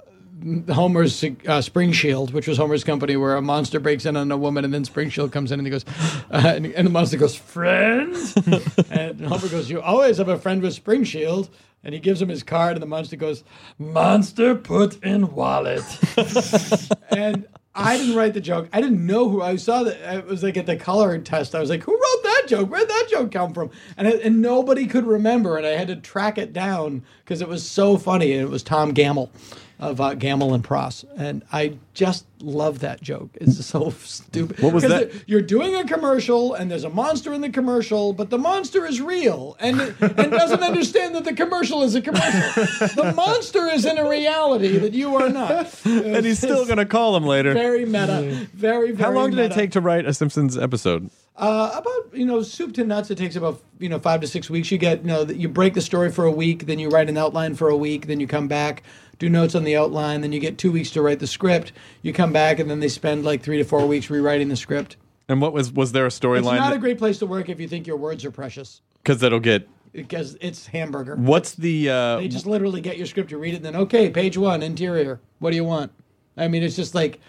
Homer's 0.73 1.25
uh, 1.47 1.61
Spring 1.61 1.93
Shield, 1.93 2.33
which 2.33 2.47
was 2.47 2.59
Homer's 2.59 2.85
company, 2.85 3.17
where 3.17 3.37
a 3.37 3.43
monster 3.43 3.81
breaks 3.81 4.07
in 4.07 4.17
on 4.17 4.31
a 4.31 4.37
woman, 4.37 4.65
and 4.65 4.73
then 4.73 4.85
Spring 4.85 5.11
Shield 5.11 5.33
comes 5.33 5.53
in, 5.53 5.59
and 5.59 5.67
he 5.67 5.71
goes, 5.71 5.85
uh, 6.31 6.53
and, 6.57 6.67
and 6.67 6.87
the 6.87 6.91
monster 6.91 7.17
goes, 7.17 7.35
"Friend," 7.35 8.15
and 8.91 9.21
Homer 9.21 9.49
goes, 9.49 9.71
"You 9.71 9.81
always 9.81 10.19
have 10.19 10.29
a 10.29 10.39
friend 10.39 10.63
with 10.63 10.75
Spring 10.75 11.05
Shield." 11.05 11.49
And 11.85 11.95
he 11.95 12.01
gives 12.01 12.21
him 12.21 12.29
his 12.29 12.43
card, 12.43 12.73
and 12.73 12.83
the 12.83 12.87
monster 12.87 13.17
goes, 13.17 13.45
"Monster 13.79 14.55
put 14.57 15.03
in 15.03 15.33
wallet." 15.33 15.85
and 17.11 17.47
I 17.73 17.97
didn't 17.97 18.17
write 18.17 18.35
the 18.35 18.41
joke. 18.41 18.69
I 18.73 18.81
didn't 18.81 19.07
know 19.07 19.29
who 19.29 19.43
I 19.43 19.55
saw 19.55 19.85
that. 19.85 20.17
It 20.17 20.27
was 20.27 20.43
like 20.43 20.57
at 20.57 20.67
the 20.67 20.77
color 20.77 21.17
test. 21.19 21.55
I 21.55 21.61
was 21.61 21.71
like, 21.71 21.85
"Who 21.85 21.93
wrote 21.93 22.23
that 22.25 22.45
joke? 22.49 22.71
Where'd 22.71 22.89
that 22.89 23.07
joke 23.09 23.31
come 23.31 23.55
from?" 23.55 23.71
And 23.97 24.09
it, 24.09 24.23
and 24.23 24.43
nobody 24.43 24.87
could 24.87 25.07
remember, 25.07 25.57
and 25.57 25.65
I 25.67 25.71
had 25.71 25.89
to 25.89 25.97
track 25.97 26.37
it 26.37 26.53
down 26.53 27.05
because 27.25 27.41
it 27.41 27.49
was 27.49 27.69
so 27.69 27.97
funny. 27.97 28.33
And 28.33 28.43
it 28.43 28.51
was 28.51 28.65
Tom 28.65 28.93
Gammill 28.93 29.31
of 29.81 30.01
uh, 30.01 30.15
Gammill 30.15 30.55
and 30.55 30.65
Pross, 30.65 31.05
and 31.17 31.43
I 31.53 31.79
just 31.95 32.25
love 32.41 32.81
that 32.81 33.01
joke. 33.01 33.31
It's 33.35 33.65
so 33.65 33.91
stupid. 34.01 34.61
What 34.61 34.73
was 34.73 34.83
'Cause 34.85 34.91
that? 34.93 35.13
You're 35.29 35.41
doing 35.43 35.75
a 35.77 35.85
commercial, 35.85 36.55
and 36.55 36.71
there's 36.71 36.85
a 36.85 36.91
monster 36.91 37.33
in 37.33 37.41
the 37.43 37.51
commercial, 37.51 38.13
but 38.13 38.31
the 38.31 38.39
monster 38.39 38.85
is 38.87 39.01
real 39.01 39.57
and 39.61 39.81
and 40.01 40.31
doesn't 40.33 40.63
understand 40.63 41.15
that 41.15 41.25
the 41.25 41.33
commercial 41.35 41.83
is 41.83 41.95
a 41.95 42.01
commercial. 42.03 42.65
the 43.03 43.13
monster 43.15 43.67
is 43.69 43.85
in 43.85 43.99
a 43.99 44.09
reality 44.09 44.79
that 44.79 44.95
you 44.95 45.15
are 45.17 45.29
not. 45.29 45.73
and 45.85 46.27
he's 46.27 46.39
still 46.39 46.65
going 46.65 46.79
to 46.79 46.87
call 46.87 47.17
him 47.17 47.25
later. 47.25 47.53
Very 47.55 47.85
meta. 47.85 48.47
Very, 48.55 48.93
very 48.93 48.97
How 48.97 49.13
long 49.13 49.31
did 49.31 49.39
it 49.41 49.53
take 49.53 49.71
to 49.73 49.81
write 49.81 50.07
a 50.07 50.13
Simpsons 50.15 50.59
episode? 50.59 51.11
Uh, 51.37 51.71
about 51.77 52.19
you 52.19 52.27
know 52.27 52.43
soup 52.43 52.75
to 52.75 52.85
nuts. 52.85 53.13
It 53.13 53.19
takes 53.19 53.37
about 53.37 53.63
you 53.79 53.89
know 53.89 54.01
five 54.01 54.21
to 54.23 54.27
six 54.27 54.51
weeks. 54.51 54.73
You 54.73 54.79
get 54.79 55.03
you 55.03 55.07
know 55.07 55.23
you 55.23 55.49
break 55.49 55.75
the 55.75 55.81
story 55.81 56.11
for 56.11 56.25
a 56.25 56.33
week, 56.33 56.67
then 56.67 56.81
you 56.81 56.89
write 56.89 57.09
an 57.09 57.17
outline 57.17 57.55
for 57.55 57.69
a 57.69 57.77
week, 57.77 58.09
then 58.09 58.19
you 58.19 58.27
come 58.27 58.49
back, 58.49 58.83
do 59.19 59.29
notes 59.29 59.55
on 59.55 59.65
the 59.65 59.77
outline, 59.77 60.21
then 60.21 60.33
you 60.33 60.41
get 60.41 60.59
two 60.59 60.71
weeks 60.73 60.91
to 60.93 61.03
write 61.03 61.19
the 61.19 61.27
script. 61.27 61.73
You 62.03 62.13
come 62.13 62.33
back, 62.33 62.59
and 62.59 62.71
then 62.71 62.81
they 62.81 62.89
spend 62.89 63.25
like 63.25 63.43
three 63.43 63.59
to 63.59 63.65
four 63.65 63.87
weeks 63.87 64.09
rewriting 64.11 64.49
the 64.49 64.57
script. 64.57 64.97
And 65.29 65.41
what 65.41 65.53
was 65.53 65.73
was 65.73 65.93
there 65.93 66.07
a 66.07 66.11
storyline? 66.11 66.39
It's 66.55 66.61
not 66.61 66.73
a 66.73 66.79
great 66.79 66.99
place 66.99 67.19
to 67.19 67.27
work 67.27 67.49
if 67.49 67.61
you 67.61 67.69
think 67.69 67.87
your 67.87 67.97
words 67.97 68.25
are 68.25 68.31
precious 68.31 68.81
Because 69.03 69.19
that'll 69.21 69.41
get. 69.41 69.69
because 69.93 70.37
it's 70.41 70.67
hamburger. 70.69 71.17
What's 71.17 71.55
the? 71.55 71.91
Uh, 71.91 72.17
They 72.19 72.29
just 72.29 72.47
literally 72.47 72.81
get 72.81 72.97
your 72.97 73.07
script, 73.07 73.31
you 73.31 73.39
read 73.39 73.55
it, 73.55 73.57
and 73.59 73.65
then 73.65 73.77
okay, 73.77 74.09
page 74.11 74.39
one, 74.39 74.63
interior. 74.63 75.21
What 75.41 75.51
do 75.51 75.57
you 75.57 75.65
want? 75.65 75.93
I 76.37 76.47
mean, 76.49 76.63
it's 76.63 76.77
just 76.77 76.95
like, 76.95 77.21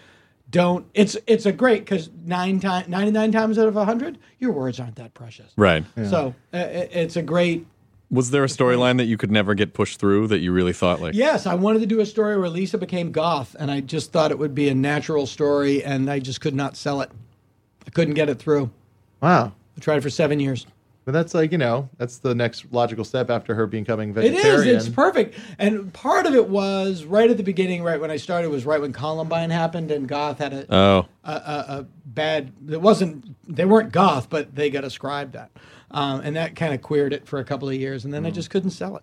don't. 0.50 0.86
It's 0.94 1.16
it's 1.26 1.44
a 1.46 1.52
great 1.52 1.80
because 1.84 2.08
nine 2.24 2.60
times, 2.60 2.88
ninety 2.88 3.10
nine 3.10 3.32
times 3.32 3.58
out 3.58 3.68
of 3.68 3.74
hundred, 3.74 4.18
your 4.38 4.52
words 4.52 4.78
aren't 4.80 4.96
that 4.96 5.12
precious. 5.14 5.52
right. 5.56 5.84
So 6.08 6.34
uh, 6.54 6.58
it- 6.58 6.90
it's 6.92 7.16
a 7.16 7.22
great. 7.22 7.66
Was 8.10 8.30
there 8.30 8.42
a 8.42 8.48
storyline 8.48 8.96
that 8.96 9.04
you 9.04 9.16
could 9.16 9.30
never 9.30 9.54
get 9.54 9.72
pushed 9.72 10.00
through 10.00 10.26
that 10.28 10.40
you 10.40 10.50
really 10.52 10.72
thought 10.72 11.00
like? 11.00 11.14
Yes, 11.14 11.46
I 11.46 11.54
wanted 11.54 11.78
to 11.80 11.86
do 11.86 12.00
a 12.00 12.06
story 12.06 12.36
where 12.36 12.48
Lisa 12.48 12.76
became 12.76 13.12
goth, 13.12 13.54
and 13.58 13.70
I 13.70 13.80
just 13.80 14.10
thought 14.10 14.32
it 14.32 14.38
would 14.38 14.54
be 14.54 14.68
a 14.68 14.74
natural 14.74 15.26
story, 15.26 15.84
and 15.84 16.10
I 16.10 16.18
just 16.18 16.40
could 16.40 16.54
not 16.54 16.76
sell 16.76 17.00
it. 17.02 17.10
I 17.86 17.90
couldn't 17.90 18.14
get 18.14 18.28
it 18.28 18.40
through. 18.40 18.70
Wow. 19.20 19.52
I 19.76 19.80
tried 19.80 20.02
for 20.02 20.10
seven 20.10 20.40
years. 20.40 20.66
But 21.10 21.18
that's 21.18 21.34
like, 21.34 21.50
you 21.50 21.58
know, 21.58 21.88
that's 21.98 22.18
the 22.18 22.36
next 22.36 22.66
logical 22.70 23.04
step 23.04 23.30
after 23.30 23.52
her 23.56 23.66
becoming 23.66 24.14
vegetarian. 24.14 24.76
is. 24.76 24.86
It's 24.86 24.94
perfect. 24.94 25.36
And 25.58 25.92
part 25.92 26.24
of 26.24 26.34
it 26.36 26.48
was 26.48 27.02
right 27.02 27.28
at 27.28 27.36
the 27.36 27.42
beginning, 27.42 27.82
right 27.82 28.00
when 28.00 28.12
I 28.12 28.16
started, 28.16 28.48
was 28.48 28.64
right 28.64 28.80
when 28.80 28.92
Columbine 28.92 29.50
happened, 29.50 29.90
and 29.90 30.06
goth 30.06 30.38
had 30.38 30.52
a 30.52 30.72
Oh, 30.72 31.06
a, 31.24 31.32
a, 31.32 31.64
a 31.80 31.86
bad. 32.06 32.52
It 32.70 32.80
wasn't. 32.80 33.24
They 33.52 33.64
weren't 33.64 33.90
goth, 33.90 34.30
but 34.30 34.54
they 34.54 34.70
got 34.70 34.84
ascribed 34.84 35.32
that, 35.32 35.50
um, 35.90 36.20
and 36.20 36.36
that 36.36 36.54
kind 36.54 36.74
of 36.74 36.80
queered 36.80 37.12
it 37.12 37.26
for 37.26 37.40
a 37.40 37.44
couple 37.44 37.68
of 37.68 37.74
years, 37.74 38.04
and 38.04 38.14
then 38.14 38.24
I 38.24 38.30
just 38.30 38.48
couldn't 38.48 38.70
sell 38.70 38.96
it. 38.96 39.02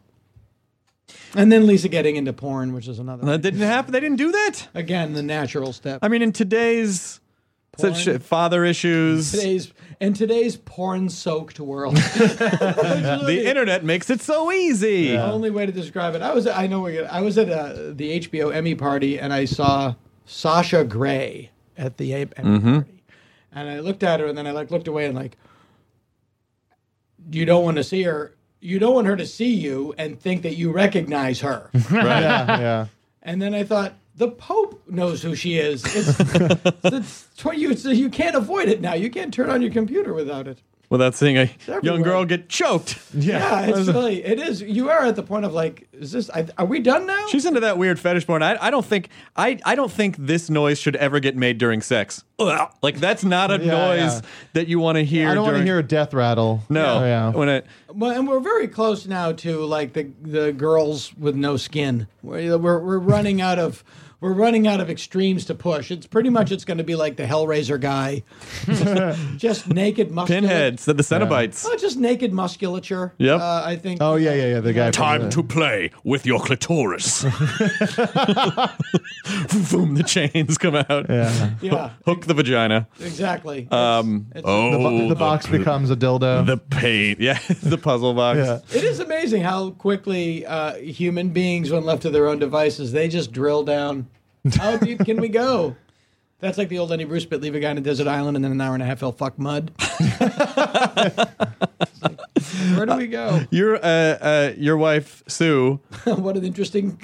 And 1.36 1.52
then 1.52 1.68
Lisa 1.68 1.90
getting 1.90 2.16
into 2.16 2.32
porn, 2.32 2.72
which 2.72 2.88
is 2.88 3.00
another. 3.00 3.26
that 3.26 3.42
didn't 3.42 3.60
happen. 3.60 3.92
They 3.92 4.00
didn't 4.00 4.16
do 4.16 4.32
that. 4.32 4.70
Again, 4.74 5.12
the 5.12 5.24
natural 5.24 5.74
step. 5.74 6.00
I 6.02 6.08
mean, 6.08 6.22
in 6.22 6.32
today's 6.32 7.20
such 7.78 8.06
Porn. 8.06 8.20
father 8.20 8.66
issues, 8.66 9.32
today's 9.32 9.72
and 10.00 10.16
today's 10.16 10.58
porn-soaked 10.58 11.60
world. 11.60 11.96
the 12.18 13.44
internet 13.46 13.84
makes 13.84 14.10
it 14.10 14.22
so 14.22 14.52
easy. 14.52 15.12
The 15.12 15.24
only 15.32 15.50
way 15.50 15.66
to 15.66 15.72
describe 15.72 16.16
it. 16.16 16.22
I 16.22 16.34
was. 16.34 16.48
I 16.48 16.68
know. 16.68 16.82
We're 16.82 17.08
I 17.10 17.22
was 17.22 17.38
at 17.38 17.50
uh, 17.50 17.74
the 17.94 18.20
HBO 18.20 18.54
Emmy 18.54 18.76
party, 18.76 19.20
and 19.20 19.34
I 19.34 19.46
saw 19.46 19.96
Sasha 20.26 20.84
Grey 20.84 21.52
at 21.78 21.98
the 21.98 22.14
A- 22.14 22.30
Emmy 22.38 22.60
party, 22.60 23.04
and 23.52 23.70
I 23.70 23.80
looked 23.80 24.04
at 24.04 24.20
her, 24.20 24.28
and 24.28 24.38
then 24.38 24.46
I 24.48 24.52
like 24.52 24.72
looked 24.72 24.88
away, 24.88 25.06
and 25.06 25.16
like, 25.16 25.38
you 27.32 27.46
don't 27.46 27.64
want 27.64 27.78
to 27.78 27.84
see 27.84 28.04
her. 28.04 28.36
You 28.60 28.80
don't 28.80 28.94
want 28.94 29.08
her 29.08 29.16
to 29.16 29.26
see 29.26 29.54
you 29.54 29.94
and 29.98 30.20
think 30.20 30.42
that 30.42 30.56
you 30.56 30.72
recognize 30.72 31.42
her. 31.42 31.70
yeah, 31.92 32.60
yeah. 32.60 32.86
and 33.22 33.42
then 33.42 33.54
I 33.54 33.64
thought. 33.64 33.94
The 34.18 34.30
Pope 34.32 34.82
knows 34.90 35.22
who 35.22 35.36
she 35.36 35.58
is. 35.60 35.84
It's, 35.86 36.20
it's, 36.84 37.28
tw- 37.38 37.54
you, 37.56 37.76
so 37.76 37.92
you 37.92 38.10
can't 38.10 38.36
avoid 38.36 38.68
it 38.68 38.82
now. 38.82 38.94
You 38.96 39.10
can't 39.10 39.34
turn 39.34 39.50
on 39.50 39.62
your 39.62 39.72
computer 39.72 40.12
without 40.14 40.48
it. 40.48 40.60
without 40.90 41.14
seeing 41.14 41.38
a 41.38 41.50
young 41.84 42.02
girl 42.02 42.26
get 42.26 42.50
choked. 42.50 42.98
Yeah, 43.14 43.68
it's 43.68 43.88
really 43.90 44.24
it 44.24 44.40
is. 44.40 44.62
You 44.62 44.90
are 44.90 45.06
at 45.06 45.16
the 45.16 45.22
point 45.24 45.46
of 45.46 45.54
like, 45.54 45.88
is 45.94 46.12
this? 46.14 46.30
I, 46.32 46.48
are 46.58 46.66
we 46.66 46.80
done 46.80 47.06
now? 47.06 47.28
She's 47.28 47.46
into 47.46 47.60
that 47.60 47.78
weird 47.78 48.00
fetish 48.00 48.26
porn. 48.26 48.42
I, 48.42 48.58
I 48.66 48.72
don't 48.72 48.86
think 48.86 49.10
I, 49.36 49.60
I 49.66 49.76
don't 49.76 49.92
think 49.92 50.16
this 50.18 50.50
noise 50.50 50.80
should 50.80 50.96
ever 50.96 51.20
get 51.20 51.36
made 51.36 51.58
during 51.60 51.82
sex. 51.82 52.24
Like 52.82 53.00
that's 53.00 53.24
not 53.24 53.52
a 53.52 53.60
Yeah, 53.64 53.72
noise 53.72 54.14
yeah. 54.16 54.22
that 54.54 54.68
you 54.68 54.80
want 54.80 54.96
to 54.98 55.04
hear. 55.06 55.30
I 55.30 55.36
don't 55.36 55.44
want 55.44 55.58
to 55.58 55.64
hear 55.64 55.78
a 55.80 55.84
death 55.84 56.14
rattle. 56.14 56.64
No, 56.70 57.00
Oh, 57.00 57.06
yeah. 57.06 57.30
when 57.32 57.50
it 57.50 57.66
Well, 57.94 58.12
and 58.18 58.28
we're 58.28 58.40
very 58.40 58.68
close 58.68 59.06
now 59.06 59.32
to 59.34 59.64
like 59.66 59.94
the 59.94 60.10
the 60.24 60.54
girls 60.54 61.14
with 61.16 61.36
no 61.36 61.58
skin. 61.58 62.08
We're 62.24 62.58
we're, 62.58 62.80
we're 62.80 62.98
running 63.00 63.42
out 63.42 63.60
of. 63.60 63.84
We're 64.20 64.34
running 64.34 64.66
out 64.68 64.82
of 64.82 64.90
extremes 64.90 65.46
to 65.46 65.54
push. 65.54 65.92
It's 65.92 66.08
pretty 66.08 66.32
much 66.32 66.52
it's 66.52 66.66
going 66.66 66.80
to 66.80 66.84
be 66.84 66.96
like 66.96 67.18
the 67.18 67.24
Hellraiser 67.26 67.80
guy, 67.80 68.24
just 69.38 69.68
naked 69.72 70.10
musculature. 70.10 70.48
pinheads, 70.48 70.86
the, 70.86 70.96
the 70.96 71.04
Cenobites. 71.04 71.64
Oh, 71.68 71.78
just 71.78 71.98
naked 71.98 72.34
musculature. 72.34 73.14
Yep. 73.20 73.40
Uh, 73.40 73.62
I 73.64 73.76
think. 73.76 74.02
Oh 74.02 74.16
yeah, 74.16 74.34
yeah, 74.34 74.48
yeah. 74.48 74.60
The 74.60 74.74
guy. 74.74 74.90
from 74.92 75.30
the- 75.30 75.44
play 75.44 75.92
with 76.04 76.26
your 76.26 76.40
clitoris. 76.40 77.24
Boom! 79.72 79.96
The 79.96 80.04
chains 80.06 80.58
come 80.58 80.76
out. 80.76 81.08
Yeah. 81.10 81.52
Yeah. 81.62 81.92
Hook 82.06 82.26
the 82.26 82.34
vagina. 82.34 82.88
Exactly. 83.00 83.68
Um, 83.72 84.28
It's- 84.32 84.40
it's- 84.40 84.44
oh, 84.48 84.72
The, 84.72 84.78
bo- 84.80 85.10
the 85.10 85.16
box 85.16 85.48
becomes 85.48 85.92
a 85.92 85.96
dildo. 85.96 86.46
the 86.46 86.58
paint. 86.58 87.20
Yeah, 87.20 87.40
the 87.62 87.78
puzzle 87.78 88.14
box. 88.14 88.40
yeah. 88.40 88.60
It 88.76 88.84
is 88.84 89.00
amazing 89.00 89.44
how 89.44 89.72
quickly 89.72 90.46
uh, 90.46 90.76
human 90.76 91.30
beings, 91.30 91.72
when 91.72 91.84
left 91.86 92.02
to 92.04 92.10
their 92.10 92.28
own 92.28 92.40
devices, 92.40 92.92
they 92.94 93.08
just 93.08 93.32
drill 93.32 93.64
down. 93.64 94.08
How 94.56 94.78
deep 94.78 95.06
can 95.06 95.20
we 95.20 95.30
go? 95.30 95.76
That's 96.40 96.58
like 96.58 96.70
the 96.70 96.78
old 96.78 96.92
Lenny 96.92 97.06
Bruce 97.06 97.26
bit: 97.26 97.42
leave 97.42 97.56
a 97.56 97.60
guy 97.60 97.72
on 97.72 97.78
a 97.78 97.82
desert 97.82 98.08
island, 98.08 98.38
and 98.38 98.46
then 98.46 98.52
an 98.52 98.62
hour 98.62 98.74
and 98.74 98.84
a 98.84 98.86
half 98.86 99.00
he'll 99.00 99.12
fuck 99.12 99.40
mud. 99.40 99.72
Like, 100.00 100.18
Where 102.76 102.86
do 102.86 102.96
we 102.96 103.08
go? 103.08 103.42
Your 103.50 103.78
uh, 103.78 103.88
uh, 103.88 104.54
your 104.58 104.78
wife 104.78 105.24
Sue. 105.28 105.80
what 106.04 106.38
an 106.38 106.46
interesting. 106.46 107.00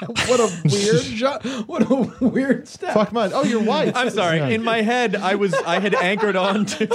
what 0.28 0.40
a 0.40 0.60
weird. 0.64 1.02
Jo- 1.02 1.38
what 1.66 1.90
a 1.90 2.26
weird 2.26 2.68
step. 2.68 2.94
Fuck 2.94 3.12
mud. 3.12 3.32
Oh, 3.34 3.44
your 3.44 3.62
wife. 3.62 3.92
I'm 3.96 4.10
sorry. 4.10 4.54
In 4.54 4.62
my 4.62 4.82
head, 4.82 5.16
I 5.16 5.34
was 5.36 5.54
I 5.54 5.80
had 5.80 5.94
anchored 5.94 6.36
on 6.36 6.66
to. 6.66 6.82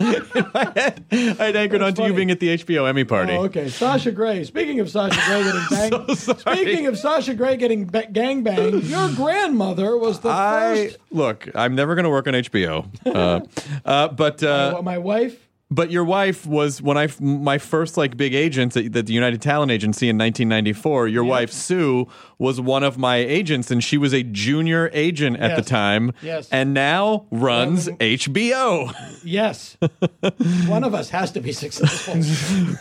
in 0.00 0.46
my 0.54 0.72
head, 0.74 1.04
I 1.10 1.44
had 1.46 1.56
anchored 1.56 1.82
on 1.82 1.94
to 1.94 2.04
you 2.06 2.12
being 2.14 2.30
at 2.30 2.40
the 2.40 2.56
HBO 2.58 2.88
Emmy 2.88 3.04
party. 3.04 3.32
Oh, 3.32 3.44
okay. 3.44 3.68
Sasha 3.68 4.10
Grey. 4.12 4.44
Speaking 4.44 4.80
of 4.80 4.90
Sasha 4.90 5.20
Grey 5.26 5.42
getting 5.42 5.62
banged. 6.06 6.18
So 6.18 6.34
sorry. 6.34 6.56
Speaking 6.56 6.86
of 6.86 6.98
Sasha 6.98 7.34
Grey 7.34 7.56
getting 7.56 7.86
ba- 7.86 8.08
gang 8.12 8.42
banged, 8.42 8.84
your 8.84 9.08
grandmother 9.12 9.96
was 9.96 10.20
the 10.20 10.28
I 10.30 10.86
first. 10.86 10.98
look. 11.10 11.48
I'm 11.54 11.74
never 11.74 11.94
going 11.94 12.04
to 12.04 12.10
work 12.10 12.26
on 12.26 12.34
HBO, 12.34 12.86
uh, 13.06 13.40
uh, 13.84 14.08
but 14.08 14.42
uh, 14.42 14.80
my 14.82 14.98
wife. 14.98 15.48
But 15.74 15.90
your 15.90 16.04
wife 16.04 16.46
was 16.46 16.82
when 16.82 16.98
I 16.98 17.08
my 17.20 17.58
first 17.58 17.96
like 17.96 18.16
big 18.16 18.34
agent 18.34 18.76
at, 18.76 18.92
the 18.92 19.12
United 19.12 19.40
Talent 19.40 19.72
Agency 19.72 20.08
in 20.08 20.16
1994. 20.18 21.08
Your 21.08 21.24
wife 21.24 21.50
Sue 21.50 22.06
was 22.38 22.60
one 22.60 22.82
of 22.82 22.98
my 22.98 23.16
agents, 23.16 23.70
and 23.70 23.82
she 23.82 23.96
was 23.96 24.12
a 24.12 24.22
junior 24.22 24.90
agent 24.92 25.38
at 25.38 25.56
the 25.56 25.62
time. 25.62 26.12
Yes. 26.22 26.48
and 26.50 26.74
now 26.74 27.26
runs 27.30 27.88
Um, 27.88 27.96
HBO. 27.96 28.92
Yes. 29.24 29.76
One 30.66 30.84
of 30.84 30.94
us 30.94 31.10
has 31.10 31.30
to 31.32 31.40
be 31.40 31.52
successful. 31.52 32.14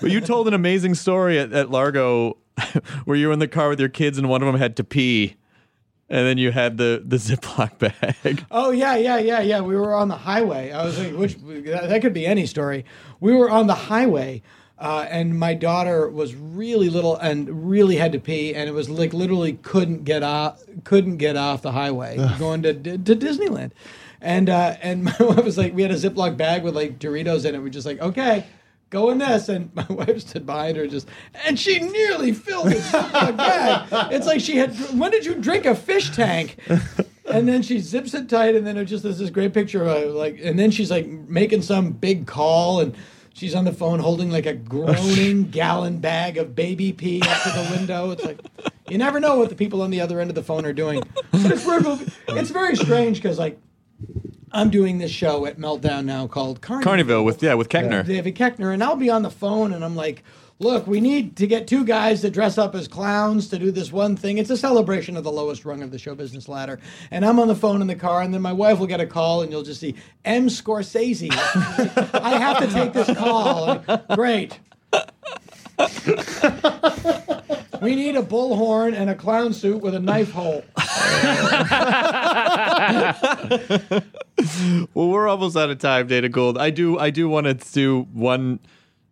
But 0.02 0.12
you 0.12 0.22
told 0.22 0.48
an 0.48 0.54
amazing 0.54 0.96
story 0.96 1.40
at, 1.40 1.54
at 1.54 1.70
Largo 1.72 2.38
where 3.06 3.16
you 3.18 3.28
were 3.28 3.34
in 3.34 3.40
the 3.40 3.48
car 3.48 3.70
with 3.70 3.80
your 3.80 3.90
kids 3.90 4.18
and 4.18 4.28
one 4.30 4.42
of 4.42 4.48
them 4.48 4.58
had 4.58 4.76
to 4.78 4.84
pee. 4.84 5.36
And 6.12 6.28
then 6.28 6.38
you 6.38 6.52
had 6.52 6.78
the, 6.78 7.02
the 7.06 7.16
Ziploc 7.16 7.80
bag. 7.80 8.46
Oh 8.52 8.72
yeah, 8.72 8.96
yeah, 8.96 9.18
yeah, 9.18 9.40
yeah. 9.40 9.62
We 9.62 9.76
were 9.76 9.96
on 9.96 10.10
the 10.10 10.18
highway. 10.18 10.72
I 10.72 10.84
was 10.84 11.00
like, 11.00 11.14
which 11.14 11.36
that 11.38 11.88
that 11.90 12.02
could 12.02 12.14
be 12.14 12.26
any 12.26 12.46
story. 12.46 12.84
We 13.22 13.34
were 13.34 13.50
on 13.50 13.68
the 13.68 13.76
highway, 13.76 14.42
uh, 14.78 15.08
and 15.10 15.40
my 15.40 15.54
daughter 15.54 16.10
was 16.10 16.36
really 16.36 16.90
little 16.90 17.16
and 17.16 17.70
really 17.70 17.96
had 17.96 18.12
to 18.12 18.20
pee, 18.20 18.54
and 18.54 18.68
it 18.68 18.74
was 18.74 18.90
like 18.90 19.14
literally 19.14 19.54
couldn't 19.54 20.04
get 20.04 20.22
off, 20.22 20.62
couldn't 20.84 21.18
get 21.18 21.38
off 21.38 21.62
the 21.62 21.72
highway 21.72 22.18
going 22.38 22.62
to 22.64 22.74
to 22.74 23.16
Disneyland, 23.16 23.72
and 24.20 24.50
uh, 24.50 24.76
and 24.82 25.04
my 25.06 25.16
wife 25.20 25.46
was 25.46 25.58
like, 25.58 25.74
we 25.74 25.82
had 25.82 25.92
a 25.92 25.96
Ziploc 25.96 26.36
bag 26.36 26.64
with 26.64 26.76
like 26.76 27.00
Doritos 27.00 27.46
in 27.46 27.56
it. 27.56 27.60
We're 27.60 27.70
just 27.70 27.86
like, 27.88 28.02
okay. 28.02 28.46
Go 28.92 29.10
in 29.10 29.18
this, 29.18 29.50
and 29.50 29.74
my 29.76 29.88
wife 29.90 30.20
stood 30.20 30.46
behind 30.46 30.78
her, 30.78 30.86
just, 30.86 31.08
and 31.46 31.58
she 31.58 31.80
nearly 31.80 32.34
filled 32.34 32.68
the 32.68 32.76
Ziploc 32.76 33.38
bag. 33.38 34.14
It's 34.14 34.28
like 34.28 34.42
she 34.42 34.58
had. 34.58 34.76
When 34.94 35.10
did 35.10 35.26
you 35.26 35.36
drink 35.36 35.66
a 35.66 35.74
fish 35.74 36.12
tank? 36.12 36.58
and 37.26 37.48
then 37.48 37.62
she 37.64 37.80
zips 37.80 38.14
it 38.14 38.30
tight, 38.30 38.54
and 38.54 38.68
then 38.68 38.78
it 38.78 38.86
just 38.86 39.04
there's 39.04 39.18
this 39.18 39.30
great 39.30 39.54
picture 39.54 39.86
of 39.86 40.14
like, 40.14 40.40
and 40.44 40.60
then 40.60 40.70
she's 40.70 40.92
like 40.92 41.08
making 41.08 41.62
some 41.62 41.92
big 41.92 42.28
call, 42.28 42.82
and 42.82 42.94
she's 43.34 43.56
on 43.56 43.64
the 43.64 43.72
phone 43.72 44.00
holding 44.00 44.30
like 44.30 44.46
a 44.46 44.54
groaning 44.54 45.44
gallon 45.52 46.00
bag 46.00 46.38
of 46.38 46.54
baby 46.54 46.92
pee 46.92 47.22
up 47.22 47.42
to 47.44 47.50
the 47.50 47.68
window. 47.72 48.12
It's 48.12 48.26
like 48.26 48.40
you 48.90 48.98
never 48.98 49.22
know 49.22 49.38
what 49.38 49.48
the 49.48 49.56
people 49.56 49.82
on 49.82 49.90
the 49.90 50.02
other 50.02 50.20
end 50.20 50.30
of 50.30 50.36
the 50.36 50.44
phone 50.44 50.66
are 50.66 50.74
doing. 50.74 51.02
But 51.32 51.52
it's 51.54 51.66
it's 52.28 52.52
very 52.52 52.76
strange 52.76 53.18
because 53.18 53.40
like 53.40 53.58
I'm 54.54 54.70
doing 54.70 54.98
this 54.98 55.12
show 55.12 55.46
at 55.46 55.58
Meltdown 55.58 56.06
now 56.06 56.28
called 56.28 56.62
Carnival. 56.62 56.84
Carnival 56.84 57.24
with, 57.26 57.42
yeah, 57.42 57.54
with 57.54 57.70
Keckner. 57.70 58.06
David 58.06 58.36
Keckner, 58.36 58.74
and 58.74 58.84
I'll 58.84 58.96
be 58.96 59.10
on 59.10 59.22
the 59.22 59.30
phone, 59.30 59.74
and 59.74 59.84
I'm 59.84 59.96
like, 59.96 60.24
"Look, 60.60 60.88
we 60.88 61.00
need 61.00 61.36
to 61.38 61.48
get 61.48 61.68
two 61.68 61.86
guys 61.86 62.22
to 62.22 62.30
dress 62.30 62.58
up 62.58 62.76
as 62.76 62.88
clowns 62.88 63.48
to 63.50 63.58
do 63.60 63.72
this 63.72 63.92
one 63.92 64.16
thing. 64.16 64.38
It's 64.38 64.50
a 64.50 64.58
celebration 64.58 65.16
of 65.16 65.24
the 65.24 65.32
lowest 65.32 65.64
rung 65.64 65.82
of 65.82 65.92
the 65.92 65.98
show 65.98 66.16
business 66.16 66.50
ladder." 66.50 66.80
And 67.12 67.26
I'm 67.26 67.40
on 67.40 67.48
the 67.48 67.56
phone 67.56 67.82
in 67.82 67.88
the 67.88 67.96
car, 67.96 68.22
and 68.22 68.34
then 68.34 68.42
my 68.42 68.54
wife 68.54 68.80
will 68.80 68.88
get 68.88 69.00
a 69.00 69.08
call, 69.08 69.42
and 69.42 69.52
you'll 69.52 69.64
just 69.64 69.80
see 69.80 69.96
M. 70.26 70.48
Scorsese. 70.48 71.30
I 72.14 72.38
have 72.38 72.60
to 72.60 72.68
take 72.68 72.94
this 72.94 73.16
call. 73.18 73.84
Like, 73.88 74.08
Great. 74.16 74.60
We 77.82 77.96
need 77.96 78.16
a 78.16 78.22
bullhorn 78.22 78.96
and 78.96 79.10
a 79.10 79.16
clown 79.16 79.54
suit 79.54 79.82
with 79.82 79.96
a 79.96 80.00
knife 80.00 80.32
hole. 80.32 80.64
Well, 84.96 85.10
we're 85.10 85.28
almost 85.28 85.56
out 85.56 85.70
of 85.70 85.78
time, 85.78 86.08
Dana 86.08 86.28
Gould. 86.28 86.58
I 86.58 86.72
do 86.72 86.98
I 86.98 87.12
do 87.12 87.30
want 87.30 87.46
to 87.46 87.54
do 87.74 88.08
one. 88.12 88.60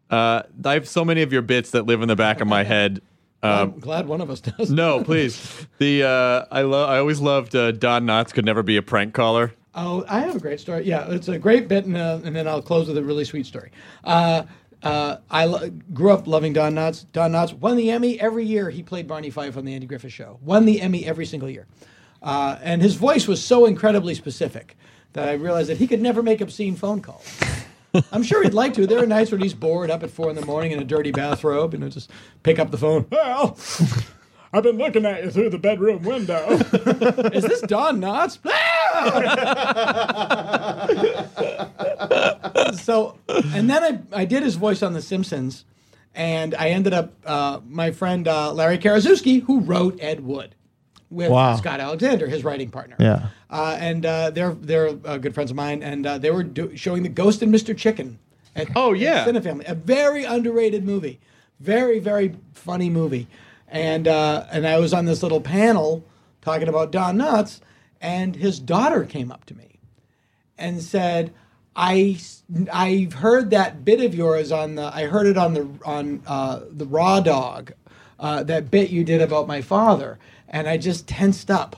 Uh, 0.09 0.41
I 0.65 0.73
have 0.73 0.87
so 0.87 1.05
many 1.05 1.21
of 1.21 1.31
your 1.31 1.43
bits 1.43 1.71
that 1.71 1.85
live 1.85 2.01
in 2.01 2.07
the 2.07 2.15
back 2.15 2.41
of 2.41 2.47
my 2.47 2.63
head. 2.63 3.01
Um, 3.43 3.73
I'm 3.73 3.79
glad 3.79 4.07
one 4.07 4.21
of 4.21 4.31
us 4.31 4.41
does. 4.41 4.71
no, 4.71 5.03
please. 5.03 5.67
The 5.77 6.03
uh, 6.03 6.45
I 6.51 6.63
love. 6.63 6.89
I 6.89 6.97
always 6.97 7.19
loved 7.19 7.55
uh, 7.55 7.71
Don 7.71 8.05
Knotts 8.05 8.33
could 8.33 8.45
never 8.45 8.63
be 8.63 8.77
a 8.77 8.81
prank 8.81 9.13
caller. 9.13 9.53
Oh, 9.75 10.03
I 10.09 10.21
have 10.21 10.35
a 10.35 10.39
great 10.39 10.59
story. 10.59 10.85
Yeah, 10.85 11.07
it's 11.09 11.27
a 11.27 11.37
great 11.37 11.67
bit, 11.67 11.85
and, 11.85 11.95
uh, 11.95 12.19
and 12.23 12.35
then 12.35 12.47
I'll 12.47 12.61
close 12.61 12.87
with 12.87 12.97
a 12.97 13.03
really 13.03 13.23
sweet 13.23 13.45
story. 13.45 13.71
Uh, 14.03 14.43
uh, 14.83 15.17
I 15.29 15.45
lo- 15.45 15.69
grew 15.93 16.11
up 16.11 16.27
loving 16.27 16.53
Don 16.53 16.75
Knotts. 16.75 17.05
Don 17.11 17.31
Knotts 17.31 17.53
won 17.53 17.77
the 17.77 17.91
Emmy 17.91 18.19
every 18.19 18.45
year. 18.45 18.69
He 18.69 18.83
played 18.83 19.07
Barney 19.07 19.29
Fife 19.29 19.57
on 19.57 19.65
the 19.65 19.73
Andy 19.73 19.87
Griffith 19.87 20.13
Show. 20.13 20.39
Won 20.41 20.65
the 20.65 20.81
Emmy 20.81 21.05
every 21.05 21.25
single 21.25 21.49
year, 21.49 21.67
uh, 22.23 22.57
and 22.61 22.81
his 22.81 22.95
voice 22.95 23.27
was 23.27 23.43
so 23.43 23.65
incredibly 23.65 24.15
specific 24.15 24.77
that 25.13 25.27
I 25.27 25.33
realized 25.33 25.69
that 25.69 25.77
he 25.77 25.87
could 25.87 26.01
never 26.01 26.21
make 26.23 26.41
obscene 26.41 26.75
phone 26.75 27.01
calls. 27.01 27.25
I'm 28.11 28.23
sure 28.23 28.43
he'd 28.43 28.53
like 28.53 28.73
to. 28.75 28.85
There 28.85 29.01
are 29.01 29.07
nights 29.07 29.31
when 29.31 29.41
he's 29.41 29.53
bored 29.55 29.89
up 29.89 30.03
at 30.03 30.11
four 30.11 30.29
in 30.29 30.35
the 30.35 30.45
morning 30.45 30.71
in 30.71 30.79
a 30.79 30.85
dirty 30.85 31.11
bathrobe, 31.11 31.73
and 31.73 31.83
he'll 31.83 31.91
just 31.91 32.11
pick 32.43 32.59
up 32.59 32.71
the 32.71 32.77
phone. 32.77 33.05
Well, 33.09 33.57
I've 34.51 34.63
been 34.63 34.77
looking 34.77 35.05
at 35.05 35.23
you 35.23 35.29
through 35.31 35.51
the 35.51 35.59
bedroom 35.59 36.03
window. 36.03 36.49
Is 37.33 37.43
this 37.43 37.61
Don 37.61 38.01
Knotts? 38.01 38.39
so, 42.79 43.17
and 43.27 43.69
then 43.69 43.83
I, 43.83 43.99
I 44.21 44.25
did 44.25 44.43
his 44.43 44.55
voice 44.55 44.81
on 44.81 44.93
The 44.93 45.01
Simpsons, 45.01 45.65
and 46.15 46.55
I 46.55 46.69
ended 46.69 46.93
up, 46.93 47.13
uh, 47.25 47.59
my 47.67 47.91
friend 47.91 48.27
uh, 48.27 48.51
Larry 48.53 48.77
Karaszewski, 48.79 49.43
who 49.43 49.59
wrote 49.61 49.97
Ed 50.01 50.21
Wood 50.21 50.55
with 51.09 51.31
Wow. 51.31 51.55
Scott 51.55 51.79
Alexander, 51.79 52.27
his 52.27 52.43
writing 52.43 52.69
partner. 52.71 52.95
Yeah. 52.99 53.27
Uh, 53.49 53.77
and 53.79 54.05
uh, 54.05 54.29
they're 54.31 54.53
they're 54.53 54.89
uh, 55.05 55.17
good 55.17 55.33
friends 55.33 55.51
of 55.51 55.57
mine, 55.57 55.81
and 55.83 56.05
uh, 56.05 56.17
they 56.17 56.31
were 56.31 56.43
do- 56.43 56.75
showing 56.75 57.03
the 57.03 57.09
Ghost 57.09 57.41
and 57.41 57.53
Mr. 57.53 57.75
Chicken. 57.75 58.19
At, 58.55 58.67
Oh, 58.75 58.93
yeah. 58.93 59.25
at 59.25 59.27
Cinefamily, 59.27 59.67
a 59.69 59.75
very 59.75 60.23
underrated 60.23 60.83
movie, 60.85 61.19
very 61.59 61.99
very 61.99 62.35
funny 62.53 62.89
movie, 62.89 63.27
and 63.69 64.07
uh, 64.07 64.45
and 64.51 64.67
I 64.67 64.79
was 64.79 64.93
on 64.93 65.05
this 65.05 65.23
little 65.23 65.41
panel 65.41 66.03
talking 66.41 66.67
about 66.67 66.91
Don 66.91 67.17
Knotts, 67.17 67.59
and 68.01 68.35
his 68.35 68.59
daughter 68.59 69.05
came 69.05 69.31
up 69.31 69.45
to 69.45 69.55
me 69.55 69.79
and 70.57 70.81
said, 70.81 71.33
"I 71.75 72.19
I've 72.71 73.13
heard 73.13 73.51
that 73.51 73.85
bit 73.85 74.01
of 74.01 74.15
yours 74.15 74.51
on 74.51 74.75
the 74.75 74.91
I 74.93 75.05
heard 75.05 75.27
it 75.27 75.37
on 75.37 75.53
the 75.53 75.69
on 75.85 76.23
uh, 76.27 76.61
the 76.69 76.85
Raw 76.85 77.19
Dog, 77.19 77.73
uh, 78.19 78.43
that 78.43 78.71
bit 78.71 78.89
you 78.89 79.03
did 79.03 79.21
about 79.21 79.47
my 79.47 79.61
father, 79.61 80.19
and 80.47 80.67
I 80.67 80.77
just 80.77 81.07
tensed 81.07 81.49
up." 81.51 81.77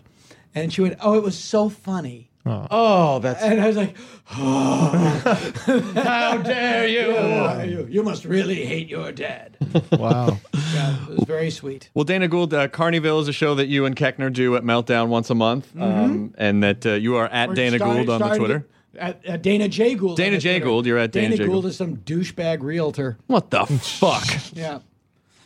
And 0.56 0.74
she 0.74 0.82
went, 0.82 0.98
"Oh, 1.02 1.16
it 1.16 1.24
was 1.24 1.38
so 1.38 1.70
funny." 1.70 2.31
Oh, 2.46 3.20
that's 3.20 3.42
And 3.44 3.62
I 3.62 3.68
was 3.68 3.78
like, 3.78 3.96
"How 4.26 6.38
dare 6.38 6.88
you? 6.88 7.72
you? 7.80 7.88
You 7.90 8.04
must 8.04 8.26
really 8.26 8.66
hate 8.66 8.88
your 8.88 9.12
dad." 9.12 9.58
Wow. 9.92 10.38
Yeah, 10.74 11.04
it 11.04 11.10
was 11.10 11.24
very 11.26 11.50
sweet. 11.50 11.90
Well, 11.94 12.04
Dana 12.06 12.28
Gould, 12.28 12.54
uh, 12.54 12.68
Carnival 12.68 13.20
is 13.22 13.28
a 13.28 13.34
show 13.34 13.56
that 13.56 13.68
you 13.68 13.86
and 13.86 13.96
Keckner 13.96 14.32
do 14.32 14.56
at 14.58 14.64
Meltdown 14.64 15.08
once 15.08 15.30
a 15.30 15.36
month, 15.36 15.70
um, 15.80 16.34
and 16.38 16.62
that 16.64 16.86
uh, 16.86 16.92
you 16.94 17.16
are 17.16 17.28
at 17.28 17.50
We're 17.50 17.56
Dana 17.56 17.78
starting- 17.78 18.06
Gould 18.06 18.10
on 18.10 18.20
the 18.20 18.26
starting 18.26 18.44
to 18.44 18.48
Twitter. 18.54 18.68
At, 18.98 19.26
at 19.26 19.42
Dana 19.42 19.70
J. 19.70 19.96
Gould. 19.96 20.18
Dana 20.18 20.38
J. 20.40 20.60
Gould, 20.60 20.86
you're 20.86 20.98
at 20.98 21.12
Dana 21.14 21.38
J. 21.38 21.46
Gould 21.46 21.64
Gould. 21.64 21.66
is 21.68 21.78
some 21.78 21.98
douchebag 21.98 22.62
realtor. 22.62 23.18
What 23.28 23.50
the 23.52 23.66
fuck? 23.66 24.26
Yeah. 24.54 24.80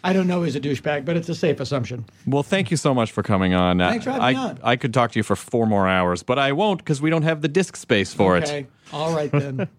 I 0.06 0.14
don't 0.14 0.28
know 0.28 0.44
he's 0.44 0.56
a 0.56 0.60
douchebag, 0.62 1.04
but 1.04 1.18
it's 1.18 1.28
a 1.30 1.36
safe 1.36 1.60
assumption. 1.60 2.06
Well, 2.28 2.44
thank 2.44 2.70
you 2.70 2.78
so 2.78 2.94
much 2.94 3.12
for 3.12 3.24
coming 3.24 3.54
on. 3.54 3.82
Uh, 3.82 3.90
Thanks 3.90 4.06
for 4.06 4.12
having 4.12 4.24
I, 4.24 4.32
me 4.34 4.38
on. 4.38 4.60
I 4.64 4.76
could 4.76 4.94
talk 4.94 5.12
to 5.14 5.20
you 5.20 5.24
for 5.24 5.36
four 5.36 5.66
more 5.66 5.88
hours, 5.88 6.22
but 6.24 6.38
I 6.38 6.52
won't 6.52 6.80
because 6.80 7.02
we 7.02 7.10
don't 7.10 7.24
have 7.24 7.42
the 7.42 7.48
disk 7.48 7.76
space 7.76 8.14
for 8.14 8.38
it. 8.38 8.44
okay. 8.44 8.60
it. 8.60 8.68
All 8.94 9.16
right 9.16 9.32
then. 9.32 9.68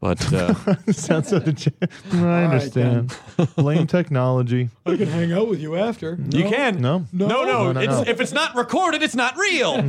But 0.00 0.32
uh, 0.32 0.54
Sounds 0.92 1.26
so 1.26 1.40
dege- 1.40 1.72
I 2.12 2.44
understand. 2.44 3.12
Blame 3.56 3.88
technology. 3.88 4.70
I 4.86 4.96
can 4.96 5.08
hang 5.08 5.32
out 5.32 5.48
with 5.48 5.58
you 5.60 5.74
after. 5.74 6.16
you 6.30 6.44
can. 6.44 6.80
No. 6.80 7.04
No, 7.12 7.26
no. 7.26 7.42
No, 7.44 7.72
no, 7.72 7.80
it's, 7.80 7.90
no. 7.92 8.04
If 8.06 8.20
it's 8.20 8.30
not 8.30 8.54
recorded, 8.54 9.02
it's 9.02 9.16
not 9.16 9.36
real. 9.36 9.82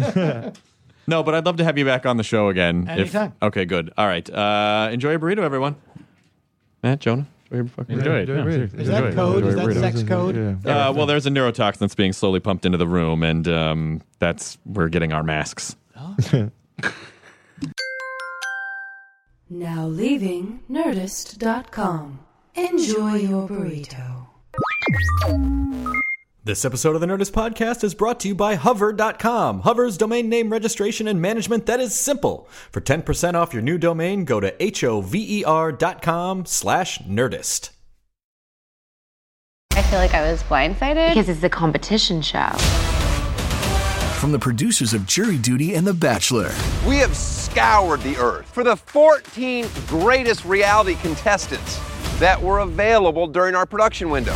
no, 1.06 1.22
but 1.22 1.36
I'd 1.36 1.46
love 1.46 1.58
to 1.58 1.64
have 1.64 1.78
you 1.78 1.86
back 1.86 2.08
on 2.08 2.18
the 2.18 2.24
show 2.24 2.50
again. 2.50 2.86
if- 2.88 2.90
Anytime. 3.14 3.34
okay, 3.40 3.66
good. 3.66 3.94
All 4.00 4.08
right. 4.08 4.28
Uh, 4.28 4.90
enjoy 4.92 5.12
your 5.12 5.20
burrito, 5.20 5.44
everyone. 5.44 5.76
Matt, 6.82 7.02
Jonah, 7.02 7.28
enjoy 7.52 7.56
your 7.58 7.66
fucking 7.68 7.98
burrito. 7.98 8.00
Enjoy 8.00 8.16
it. 8.16 8.30
Enjoy 8.30 8.34
Yeah, 8.34 8.40
it. 8.48 8.52
seriously. 8.54 8.82
Is 8.82 8.88
that 8.90 9.04
Enjoy 9.04 9.10
it. 9.10 9.16
code? 9.16 9.44
Is 9.46 9.54
Enjoy 9.56 9.66
that 9.74 9.78
it. 9.78 9.80
sex 9.80 10.04
code? 10.04 10.36
Yeah. 10.66 10.88
Uh, 10.90 10.94
well, 10.94 11.06
there's 11.06 11.26
a 11.26 11.30
neurotoxin 11.30 11.78
that's 11.80 11.96
being 11.96 12.14
slowly 12.14 12.40
pumped 12.40 12.66
into 12.66 12.78
the 12.78 12.88
room, 12.88 13.24
and 13.24 13.48
um, 13.48 14.02
that's 14.20 14.58
we're 14.66 14.90
getting 14.90 15.14
our 15.14 15.24
masks. 15.24 15.76
Now 19.52 19.88
leaving 19.88 20.60
Nerdist.com. 20.70 22.20
Enjoy 22.54 23.16
your 23.16 23.48
burrito. 23.50 24.28
This 26.42 26.64
episode 26.64 26.96
of 26.96 27.02
the 27.02 27.08
Nerdist 27.08 27.32
Podcast 27.32 27.84
is 27.84 27.94
brought 27.94 28.22
to 28.22 28.30
you 28.30 28.34
by 28.34 28.56
Hover.com. 28.56 29.60
Hover's 29.62 29.98
domain 29.98 30.30
name 30.30 30.50
registration 30.50 31.06
and 31.08 31.22
management 31.22 31.66
that 31.66 31.82
is 31.82 31.94
simple. 31.94 32.48
For 32.72 32.80
10% 32.80 33.34
off 33.34 33.54
your 33.54 33.62
new 33.62 33.78
domain, 33.78 34.24
go 34.24 34.40
to 34.40 34.56
H-O-V-E-R.com 34.64 36.46
slash 36.46 37.00
Nerdist. 37.00 37.72
I 39.74 39.82
feel 39.84 40.00
like 40.00 40.14
I 40.14 40.32
was 40.32 40.42
blindsided 40.44 41.10
because 41.10 41.28
it's 41.28 41.44
a 41.44 41.50
competition 41.50 42.22
show. 42.22 42.48
From 44.20 44.32
the 44.32 44.40
producers 44.40 44.94
of 44.94 45.06
Jury 45.06 45.38
Duty 45.38 45.76
and 45.76 45.86
The 45.86 45.94
Bachelor, 45.94 46.52
We 46.88 46.98
have 46.98 47.18
scoured 47.18 48.00
the 48.02 48.16
earth 48.16 48.50
for 48.50 48.64
the 48.64 48.78
14 48.78 49.68
greatest 49.88 50.46
reality 50.46 50.96
contestants 50.96 51.80
that 52.20 52.42
were 52.42 52.60
available 52.60 53.28
during 53.28 53.56
our 53.56 53.66
production 53.66 54.10
window. 54.10 54.36